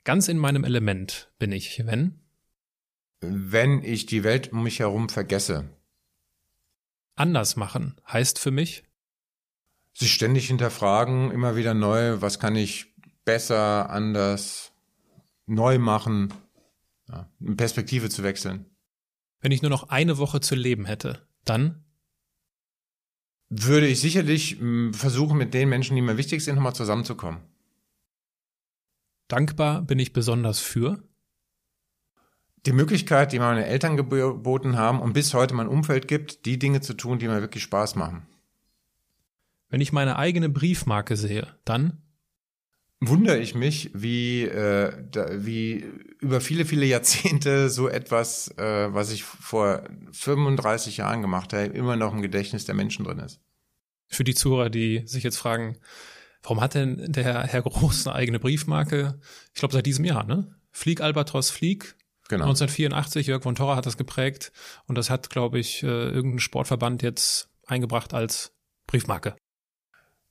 Ganz 0.04 0.28
in 0.28 0.38
meinem 0.38 0.64
Element 0.64 1.30
bin 1.38 1.52
ich, 1.52 1.82
wenn? 1.86 2.20
Wenn 3.20 3.84
ich 3.84 4.06
die 4.06 4.24
Welt 4.24 4.52
um 4.52 4.64
mich 4.64 4.80
herum 4.80 5.08
vergesse. 5.08 5.68
Anders 7.14 7.56
machen 7.56 8.00
heißt 8.10 8.38
für 8.38 8.50
mich? 8.50 8.84
Sich 9.92 10.12
ständig 10.12 10.46
hinterfragen, 10.46 11.30
immer 11.30 11.54
wieder 11.54 11.74
neu, 11.74 12.20
was 12.22 12.38
kann 12.38 12.56
ich 12.56 12.94
besser, 13.24 13.90
anders, 13.90 14.72
neu 15.46 15.78
machen, 15.78 16.32
ja, 17.12 17.30
eine 17.40 17.56
Perspektive 17.56 18.08
zu 18.08 18.22
wechseln. 18.22 18.66
Wenn 19.40 19.52
ich 19.52 19.62
nur 19.62 19.70
noch 19.70 19.88
eine 19.88 20.18
Woche 20.18 20.40
zu 20.40 20.54
leben 20.54 20.86
hätte, 20.86 21.26
dann? 21.44 21.84
Würde 23.48 23.86
ich 23.86 24.00
sicherlich 24.00 24.58
hm, 24.58 24.94
versuchen, 24.94 25.36
mit 25.36 25.52
den 25.52 25.68
Menschen, 25.68 25.94
die 25.94 26.02
mir 26.02 26.16
wichtig 26.16 26.42
sind, 26.42 26.54
nochmal 26.56 26.74
zusammenzukommen. 26.74 27.42
dankbar 29.28 29.82
bin 29.82 29.98
ich 29.98 30.12
besonders 30.12 30.60
für? 30.60 31.02
Die 32.64 32.72
Möglichkeit, 32.72 33.32
die 33.32 33.40
meine 33.40 33.66
Eltern 33.66 33.96
geboten 33.96 34.76
haben 34.76 35.00
und 35.00 35.14
bis 35.14 35.34
heute 35.34 35.54
mein 35.54 35.66
Umfeld 35.66 36.06
gibt, 36.06 36.46
die 36.46 36.58
Dinge 36.58 36.80
zu 36.80 36.94
tun, 36.94 37.18
die 37.18 37.26
mir 37.26 37.40
wirklich 37.40 37.64
Spaß 37.64 37.96
machen. 37.96 38.26
Wenn 39.68 39.80
ich 39.80 39.92
meine 39.92 40.16
eigene 40.16 40.48
Briefmarke 40.48 41.16
sehe, 41.16 41.56
dann 41.64 42.02
wundere 43.08 43.38
ich 43.38 43.54
mich, 43.54 43.90
wie, 43.94 44.44
äh, 44.44 44.92
da, 45.10 45.44
wie 45.44 45.84
über 46.20 46.40
viele, 46.40 46.64
viele 46.64 46.86
Jahrzehnte 46.86 47.68
so 47.68 47.88
etwas, 47.88 48.48
äh, 48.56 48.94
was 48.94 49.10
ich 49.10 49.24
vor 49.24 49.82
35 50.12 50.98
Jahren 50.98 51.20
gemacht 51.20 51.52
habe, 51.52 51.64
immer 51.64 51.96
noch 51.96 52.14
im 52.14 52.22
Gedächtnis 52.22 52.64
der 52.64 52.74
Menschen 52.74 53.04
drin 53.04 53.18
ist. 53.18 53.40
Für 54.08 54.24
die 54.24 54.34
Zuhörer, 54.34 54.70
die 54.70 55.02
sich 55.06 55.24
jetzt 55.24 55.38
fragen, 55.38 55.78
warum 56.42 56.60
hat 56.60 56.74
denn 56.74 57.12
der 57.12 57.44
Herr 57.44 57.62
Groß 57.62 58.06
eine 58.06 58.16
eigene 58.16 58.38
Briefmarke? 58.38 59.18
Ich 59.52 59.58
glaube 59.58 59.74
seit 59.74 59.86
diesem 59.86 60.04
Jahr, 60.04 60.24
ne? 60.24 60.54
Flieg 60.70 61.00
Albatros 61.00 61.50
Flieg. 61.50 61.96
Genau. 62.28 62.44
1984, 62.44 63.26
Jörg 63.26 63.42
von 63.42 63.54
Torra 63.54 63.76
hat 63.76 63.84
das 63.84 63.96
geprägt 63.96 64.52
und 64.86 64.96
das 64.96 65.10
hat, 65.10 65.28
glaube 65.28 65.58
ich, 65.58 65.82
äh, 65.82 65.86
irgendein 65.86 66.38
Sportverband 66.38 67.02
jetzt 67.02 67.50
eingebracht 67.66 68.14
als 68.14 68.54
Briefmarke. 68.86 69.36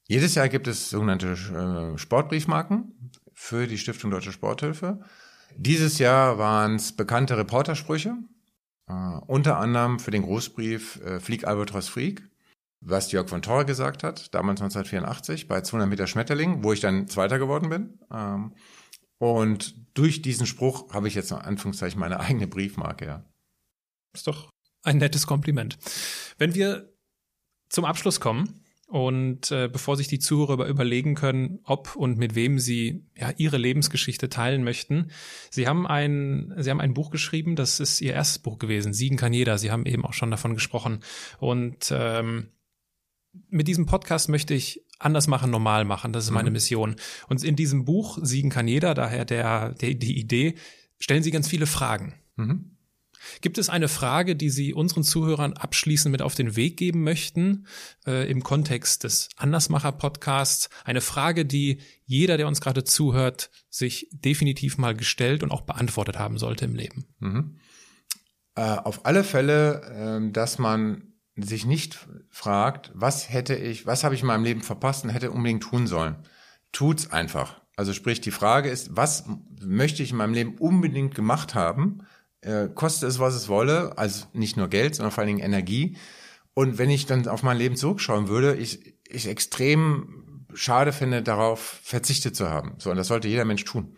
Jedes 0.07 0.35
Jahr 0.35 0.49
gibt 0.49 0.67
es 0.67 0.89
sogenannte 0.89 1.31
äh, 1.33 1.97
Sportbriefmarken 1.97 3.11
für 3.33 3.67
die 3.67 3.77
Stiftung 3.77 4.11
Deutsche 4.11 4.31
Sporthilfe. 4.31 5.01
Dieses 5.55 5.99
Jahr 5.99 6.37
waren 6.37 6.75
es 6.75 6.95
bekannte 6.95 7.37
Reportersprüche, 7.37 8.17
äh, 8.87 8.93
unter 9.27 9.57
anderem 9.57 9.99
für 9.99 10.11
den 10.11 10.23
Großbrief 10.23 11.01
äh, 11.01 11.19
Flieg 11.19 11.45
Albatros 11.45 11.87
Flieg, 11.87 12.23
was 12.81 13.11
Jörg 13.11 13.29
von 13.29 13.41
Torre 13.41 13.65
gesagt 13.65 14.03
hat, 14.03 14.33
damals 14.33 14.61
1984 14.61 15.47
bei 15.47 15.61
200 15.61 15.89
Meter 15.89 16.07
Schmetterling, 16.07 16.63
wo 16.63 16.73
ich 16.73 16.79
dann 16.79 17.07
Zweiter 17.07 17.39
geworden 17.39 17.69
bin. 17.69 17.99
Ähm, 18.11 18.53
und 19.17 19.75
durch 19.95 20.21
diesen 20.21 20.47
Spruch 20.47 20.91
habe 20.93 21.07
ich 21.07 21.13
jetzt 21.13 21.31
in 21.31 21.37
Anführungszeichen 21.37 21.99
meine 21.99 22.19
eigene 22.19 22.47
Briefmarke, 22.47 23.05
ja. 23.05 23.25
Ist 24.13 24.27
doch 24.27 24.49
ein 24.83 24.97
nettes 24.97 25.27
Kompliment. 25.27 25.77
Wenn 26.37 26.55
wir 26.55 26.91
zum 27.69 27.85
Abschluss 27.85 28.19
kommen, 28.19 28.60
und 28.91 29.51
äh, 29.51 29.69
bevor 29.71 29.95
sich 29.95 30.09
die 30.09 30.19
Zuhörer 30.19 30.67
überlegen 30.67 31.15
können, 31.15 31.59
ob 31.63 31.95
und 31.95 32.17
mit 32.17 32.35
wem 32.35 32.59
sie 32.59 33.05
ja 33.17 33.31
ihre 33.37 33.55
Lebensgeschichte 33.55 34.27
teilen 34.27 34.65
möchten, 34.65 35.11
sie 35.49 35.65
haben 35.65 35.87
ein, 35.87 36.53
sie 36.57 36.69
haben 36.69 36.81
ein 36.81 36.93
Buch 36.93 37.09
geschrieben, 37.09 37.55
das 37.55 37.79
ist 37.79 38.01
ihr 38.01 38.13
erstes 38.13 38.39
Buch 38.39 38.59
gewesen, 38.59 38.91
Siegen 38.91 39.15
kann 39.15 39.31
jeder. 39.31 39.57
Sie 39.57 39.71
haben 39.71 39.85
eben 39.85 40.03
auch 40.03 40.11
schon 40.11 40.29
davon 40.29 40.55
gesprochen. 40.55 40.99
Und 41.39 41.89
ähm, 41.95 42.49
mit 43.47 43.69
diesem 43.69 43.85
Podcast 43.85 44.27
möchte 44.27 44.53
ich 44.53 44.83
anders 44.99 45.27
machen, 45.27 45.51
normal 45.51 45.85
machen. 45.85 46.11
Das 46.11 46.25
ist 46.25 46.31
meine 46.31 46.49
mhm. 46.49 46.55
Mission. 46.55 46.95
Und 47.29 47.45
in 47.45 47.55
diesem 47.55 47.85
Buch 47.85 48.17
Siegen 48.21 48.49
kann 48.49 48.67
jeder, 48.67 48.93
daher 48.93 49.23
der, 49.23 49.73
der 49.73 49.93
die 49.93 50.19
Idee, 50.19 50.55
stellen 50.99 51.23
sie 51.23 51.31
ganz 51.31 51.47
viele 51.47 51.65
Fragen. 51.65 52.15
Mhm. 52.35 52.70
Gibt 53.41 53.57
es 53.57 53.69
eine 53.69 53.87
Frage, 53.87 54.35
die 54.35 54.49
Sie 54.49 54.73
unseren 54.73 55.03
Zuhörern 55.03 55.53
abschließend 55.53 56.11
mit 56.11 56.21
auf 56.21 56.35
den 56.35 56.55
Weg 56.55 56.77
geben 56.77 57.03
möchten 57.03 57.67
äh, 58.05 58.29
im 58.29 58.43
Kontext 58.43 59.03
des 59.03 59.29
Andersmacher-Podcasts? 59.37 60.69
Eine 60.83 61.01
Frage, 61.01 61.45
die 61.45 61.79
jeder, 62.05 62.37
der 62.37 62.47
uns 62.47 62.61
gerade 62.61 62.83
zuhört, 62.83 63.49
sich 63.69 64.09
definitiv 64.11 64.77
mal 64.77 64.95
gestellt 64.95 65.43
und 65.43 65.51
auch 65.51 65.61
beantwortet 65.61 66.19
haben 66.19 66.37
sollte 66.37 66.65
im 66.65 66.75
Leben. 66.75 67.05
Mhm. 67.19 67.57
Äh, 68.55 68.61
auf 68.61 69.05
alle 69.05 69.23
Fälle, 69.23 70.19
äh, 70.21 70.31
dass 70.31 70.59
man 70.59 71.13
sich 71.35 71.65
nicht 71.65 72.07
fragt, 72.29 72.91
was 72.93 73.29
hätte 73.29 73.55
ich, 73.55 73.85
was 73.85 74.03
habe 74.03 74.15
ich 74.15 74.21
in 74.21 74.27
meinem 74.27 74.43
Leben 74.43 74.61
verpasst 74.61 75.03
und 75.03 75.09
hätte 75.11 75.31
unbedingt 75.31 75.63
tun 75.63 75.87
sollen. 75.87 76.17
Tut's 76.71 77.11
einfach. 77.11 77.61
Also 77.75 77.93
sprich, 77.93 78.21
die 78.21 78.31
Frage 78.31 78.69
ist, 78.69 78.95
was 78.95 79.25
möchte 79.61 80.03
ich 80.03 80.11
in 80.11 80.17
meinem 80.17 80.33
Leben 80.33 80.57
unbedingt 80.57 81.15
gemacht 81.15 81.55
haben? 81.55 82.05
Äh, 82.41 82.67
koste 82.67 83.07
es, 83.07 83.19
was 83.19 83.35
es 83.35 83.47
wolle, 83.47 83.97
also 83.97 84.25
nicht 84.33 84.57
nur 84.57 84.67
Geld, 84.67 84.95
sondern 84.95 85.11
vor 85.11 85.21
allen 85.21 85.35
Dingen 85.35 85.45
Energie. 85.45 85.97
Und 86.53 86.77
wenn 86.77 86.89
ich 86.89 87.05
dann 87.05 87.27
auf 87.27 87.43
mein 87.43 87.57
Leben 87.57 87.75
zurückschauen 87.75 88.27
würde, 88.27 88.55
ich, 88.55 88.95
ich 89.07 89.27
extrem 89.27 90.47
schade 90.53 90.91
finde, 90.91 91.21
darauf 91.21 91.79
verzichtet 91.83 92.35
zu 92.35 92.49
haben. 92.49 92.73
So, 92.77 92.91
und 92.91 92.97
das 92.97 93.07
sollte 93.07 93.27
jeder 93.27 93.45
Mensch 93.45 93.63
tun. 93.63 93.95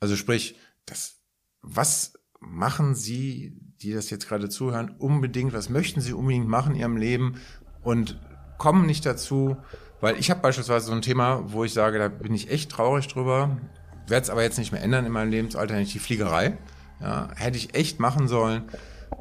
Also 0.00 0.16
sprich, 0.16 0.56
das, 0.86 1.16
was 1.60 2.12
machen 2.40 2.94
Sie, 2.94 3.56
die 3.82 3.92
das 3.92 4.10
jetzt 4.10 4.28
gerade 4.28 4.48
zuhören, 4.48 4.94
unbedingt, 4.98 5.52
was 5.52 5.70
möchten 5.70 6.00
Sie 6.00 6.12
unbedingt 6.12 6.48
machen 6.48 6.74
in 6.74 6.80
Ihrem 6.80 6.96
Leben 6.96 7.40
und 7.82 8.20
kommen 8.58 8.86
nicht 8.86 9.06
dazu, 9.06 9.56
weil 10.00 10.18
ich 10.18 10.30
habe 10.30 10.40
beispielsweise 10.40 10.86
so 10.86 10.92
ein 10.92 11.02
Thema, 11.02 11.52
wo 11.52 11.64
ich 11.64 11.72
sage, 11.72 11.98
da 11.98 12.08
bin 12.08 12.34
ich 12.34 12.50
echt 12.50 12.70
traurig 12.70 13.08
drüber, 13.08 13.58
werde 14.06 14.22
es 14.22 14.30
aber 14.30 14.42
jetzt 14.42 14.58
nicht 14.58 14.72
mehr 14.72 14.82
ändern 14.82 15.04
in 15.04 15.12
meinem 15.12 15.30
Lebensalter, 15.30 15.76
nicht 15.76 15.94
die 15.94 15.98
Fliegerei. 15.98 16.58
Ja, 17.00 17.28
hätte 17.36 17.56
ich 17.56 17.74
echt 17.74 18.00
machen 18.00 18.28
sollen. 18.28 18.64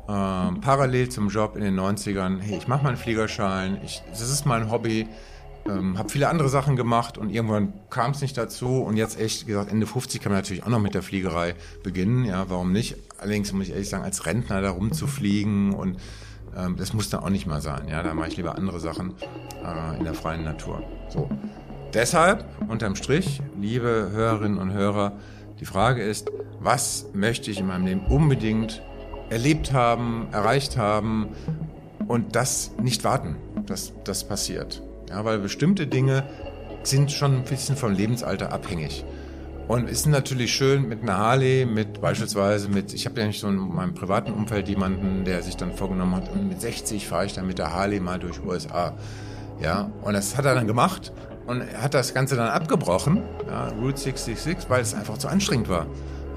Ähm, 0.09 0.61
parallel 0.61 1.09
zum 1.09 1.29
Job 1.29 1.55
in 1.55 1.63
den 1.63 1.79
90ern, 1.79 2.39
hey, 2.39 2.57
ich 2.57 2.67
mache 2.67 2.83
meinen 2.83 2.97
Fliegerschein, 2.97 3.79
ich, 3.83 4.01
das 4.09 4.21
ist 4.21 4.45
mein 4.45 4.71
Hobby, 4.71 5.07
ähm, 5.67 5.97
habe 5.97 6.09
viele 6.09 6.29
andere 6.29 6.49
Sachen 6.49 6.75
gemacht 6.75 7.17
und 7.17 7.29
irgendwann 7.29 7.73
kam 7.89 8.11
es 8.11 8.21
nicht 8.21 8.37
dazu 8.37 8.81
und 8.83 8.95
jetzt 8.95 9.19
echt 9.19 9.47
gesagt 9.47 9.71
Ende 9.71 9.85
50 9.85 10.21
kann 10.21 10.31
man 10.31 10.39
natürlich 10.39 10.63
auch 10.63 10.69
noch 10.69 10.79
mit 10.79 10.93
der 10.93 11.03
Fliegerei 11.03 11.55
beginnen, 11.83 12.25
ja, 12.25 12.49
warum 12.49 12.71
nicht? 12.71 12.95
Allerdings 13.17 13.51
muss 13.51 13.67
ich 13.67 13.73
ehrlich 13.73 13.89
sagen, 13.89 14.03
als 14.03 14.25
Rentner 14.25 14.61
da 14.61 14.71
rumzufliegen 14.71 15.73
und 15.73 15.97
ähm, 16.55 16.77
das 16.77 16.93
muss 16.93 17.09
dann 17.09 17.21
auch 17.21 17.29
nicht 17.29 17.47
mal 17.47 17.61
sein, 17.61 17.87
ja, 17.89 18.01
da 18.01 18.13
mache 18.13 18.29
ich 18.29 18.37
lieber 18.37 18.55
andere 18.55 18.79
Sachen 18.79 19.13
äh, 19.63 19.97
in 19.97 20.05
der 20.05 20.13
freien 20.13 20.43
Natur. 20.43 20.83
So, 21.09 21.29
deshalb 21.93 22.45
unterm 22.69 22.95
Strich, 22.95 23.41
liebe 23.59 24.09
Hörerinnen 24.11 24.57
und 24.57 24.71
Hörer, 24.71 25.13
die 25.59 25.65
Frage 25.65 26.03
ist, 26.03 26.31
was 26.59 27.07
möchte 27.13 27.51
ich 27.51 27.59
in 27.59 27.67
meinem 27.67 27.85
Leben 27.85 28.05
unbedingt 28.07 28.81
erlebt 29.29 29.73
haben, 29.73 30.27
erreicht 30.31 30.77
haben 30.77 31.29
und 32.07 32.35
das 32.35 32.71
nicht 32.81 33.03
warten, 33.03 33.35
dass 33.65 33.93
das 34.03 34.27
passiert. 34.27 34.81
Ja, 35.09 35.25
weil 35.25 35.39
bestimmte 35.39 35.87
Dinge 35.87 36.23
sind 36.83 37.11
schon 37.11 37.37
ein 37.37 37.43
bisschen 37.43 37.75
vom 37.75 37.93
Lebensalter 37.93 38.53
abhängig. 38.53 39.03
Und 39.67 39.85
es 39.89 39.99
ist 39.99 40.05
natürlich 40.05 40.53
schön 40.53 40.87
mit 40.87 41.01
einer 41.01 41.17
Harley, 41.17 41.65
mit 41.65 41.99
beispielsweise 41.99 42.69
mit, 42.69 42.93
ich 42.93 43.05
habe 43.05 43.19
ja 43.19 43.27
nicht 43.27 43.41
so 43.41 43.49
in 43.49 43.57
meinem 43.57 43.93
privaten 43.93 44.31
Umfeld 44.31 44.69
jemanden, 44.69 45.25
der 45.25 45.43
sich 45.43 45.57
dann 45.57 45.73
vorgenommen 45.73 46.15
hat, 46.15 46.33
mit 46.35 46.61
60 46.61 47.05
fahre 47.05 47.25
ich 47.25 47.33
dann 47.33 47.47
mit 47.47 47.57
der 47.57 47.73
Harley 47.73 47.99
mal 47.99 48.17
durch 48.17 48.41
USA. 48.41 48.95
Ja, 49.61 49.91
und 50.03 50.13
das 50.13 50.37
hat 50.37 50.45
er 50.45 50.55
dann 50.55 50.67
gemacht 50.67 51.11
und 51.47 51.63
hat 51.81 51.93
das 51.93 52.13
Ganze 52.13 52.35
dann 52.35 52.49
abgebrochen, 52.49 53.23
ja, 53.47 53.69
Route 53.69 53.97
66, 53.97 54.69
weil 54.69 54.81
es 54.81 54.93
einfach 54.93 55.17
zu 55.17 55.29
anstrengend 55.29 55.69
war. 55.69 55.87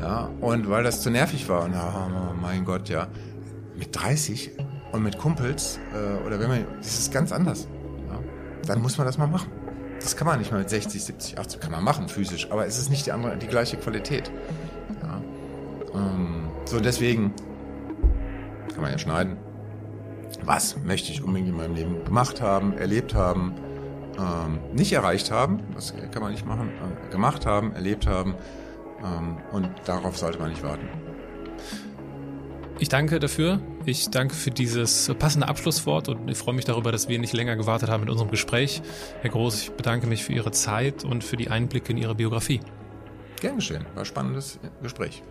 Ja, 0.01 0.31
und 0.41 0.71
weil 0.71 0.83
das 0.83 1.03
zu 1.03 1.11
nervig 1.11 1.49
war. 1.49 1.65
Und 1.65 1.75
oh 1.75 2.35
mein 2.41 2.65
Gott, 2.65 2.89
ja. 2.89 3.09
Mit 3.77 3.89
30 3.95 4.53
und 4.93 5.03
mit 5.03 5.19
Kumpels, 5.19 5.79
äh, 5.93 6.27
oder 6.27 6.39
wenn 6.41 6.49
man, 6.49 6.65
das 6.79 6.99
ist 6.99 7.13
ganz 7.13 7.33
anders. 7.33 7.67
Ja, 8.09 8.19
dann 8.67 8.81
muss 8.81 8.97
man 8.97 9.07
das 9.07 9.19
mal 9.19 9.27
machen. 9.27 9.51
Das 10.01 10.17
kann 10.17 10.27
man 10.27 10.39
nicht 10.39 10.53
mal 10.53 10.59
mit 10.59 10.71
60, 10.71 11.05
70, 11.05 11.39
80, 11.39 11.61
kann 11.61 11.73
man 11.73 11.85
machen 11.85 12.09
physisch, 12.09 12.51
aber 12.51 12.67
es 12.67 12.79
ist 12.79 12.89
nicht 12.89 13.05
die, 13.05 13.13
andere, 13.13 13.37
die 13.37 13.47
gleiche 13.47 13.77
Qualität. 13.77 14.31
Ja, 15.03 15.21
ähm, 15.95 16.49
so, 16.65 16.81
deswegen 16.81 17.35
kann 18.73 18.83
man 18.83 18.93
ja 18.93 18.99
schneiden. 18.99 19.37
Was 20.43 20.77
möchte 20.85 21.13
ich 21.13 21.23
unbedingt 21.23 21.51
in 21.51 21.57
meinem 21.57 21.75
Leben 21.75 22.05
gemacht 22.05 22.41
haben, 22.41 22.73
erlebt 22.79 23.15
haben? 23.15 23.55
Ähm, 24.21 24.59
nicht 24.75 24.93
erreicht 24.93 25.31
haben, 25.31 25.61
das 25.75 25.95
kann 26.13 26.23
man 26.23 26.33
nicht 26.33 26.45
machen, 26.45 26.69
äh, 26.69 27.11
gemacht 27.11 27.47
haben, 27.47 27.73
erlebt 27.73 28.07
haben 28.07 28.35
ähm, 29.03 29.39
und 29.53 29.71
darauf 29.87 30.19
sollte 30.19 30.39
man 30.39 30.51
nicht 30.51 30.63
warten. 30.63 30.89
Ich 32.79 32.89
danke 32.89 33.19
dafür. 33.19 33.61
Ich 33.85 34.09
danke 34.11 34.35
für 34.35 34.51
dieses 34.51 35.13
passende 35.19 35.49
Abschlusswort 35.49 36.09
und 36.09 36.31
ich 36.31 36.39
freue 36.39 36.55
mich 36.55 36.65
darüber, 36.65 36.93
dass 36.93 37.09
wir 37.09 37.19
nicht 37.19 37.35
länger 37.35 37.57
gewartet 37.57 37.91
haben 37.91 38.01
mit 38.01 38.11
unserem 38.11 38.31
Gespräch. 38.31 38.81
Herr 39.21 39.31
Groß, 39.31 39.63
ich 39.63 39.71
bedanke 39.73 40.07
mich 40.07 40.25
für 40.25 40.33
Ihre 40.33 40.51
Zeit 40.51 41.05
und 41.05 41.23
für 41.23 41.37
die 41.37 41.51
Einblicke 41.51 41.93
in 41.93 41.99
Ihre 41.99 42.15
Biografie. 42.15 42.61
Gern 43.41 43.57
geschehen. 43.57 43.85
War 43.95 44.01
ein 44.01 44.07
spannendes 44.07 44.59
Gespräch. 44.83 45.23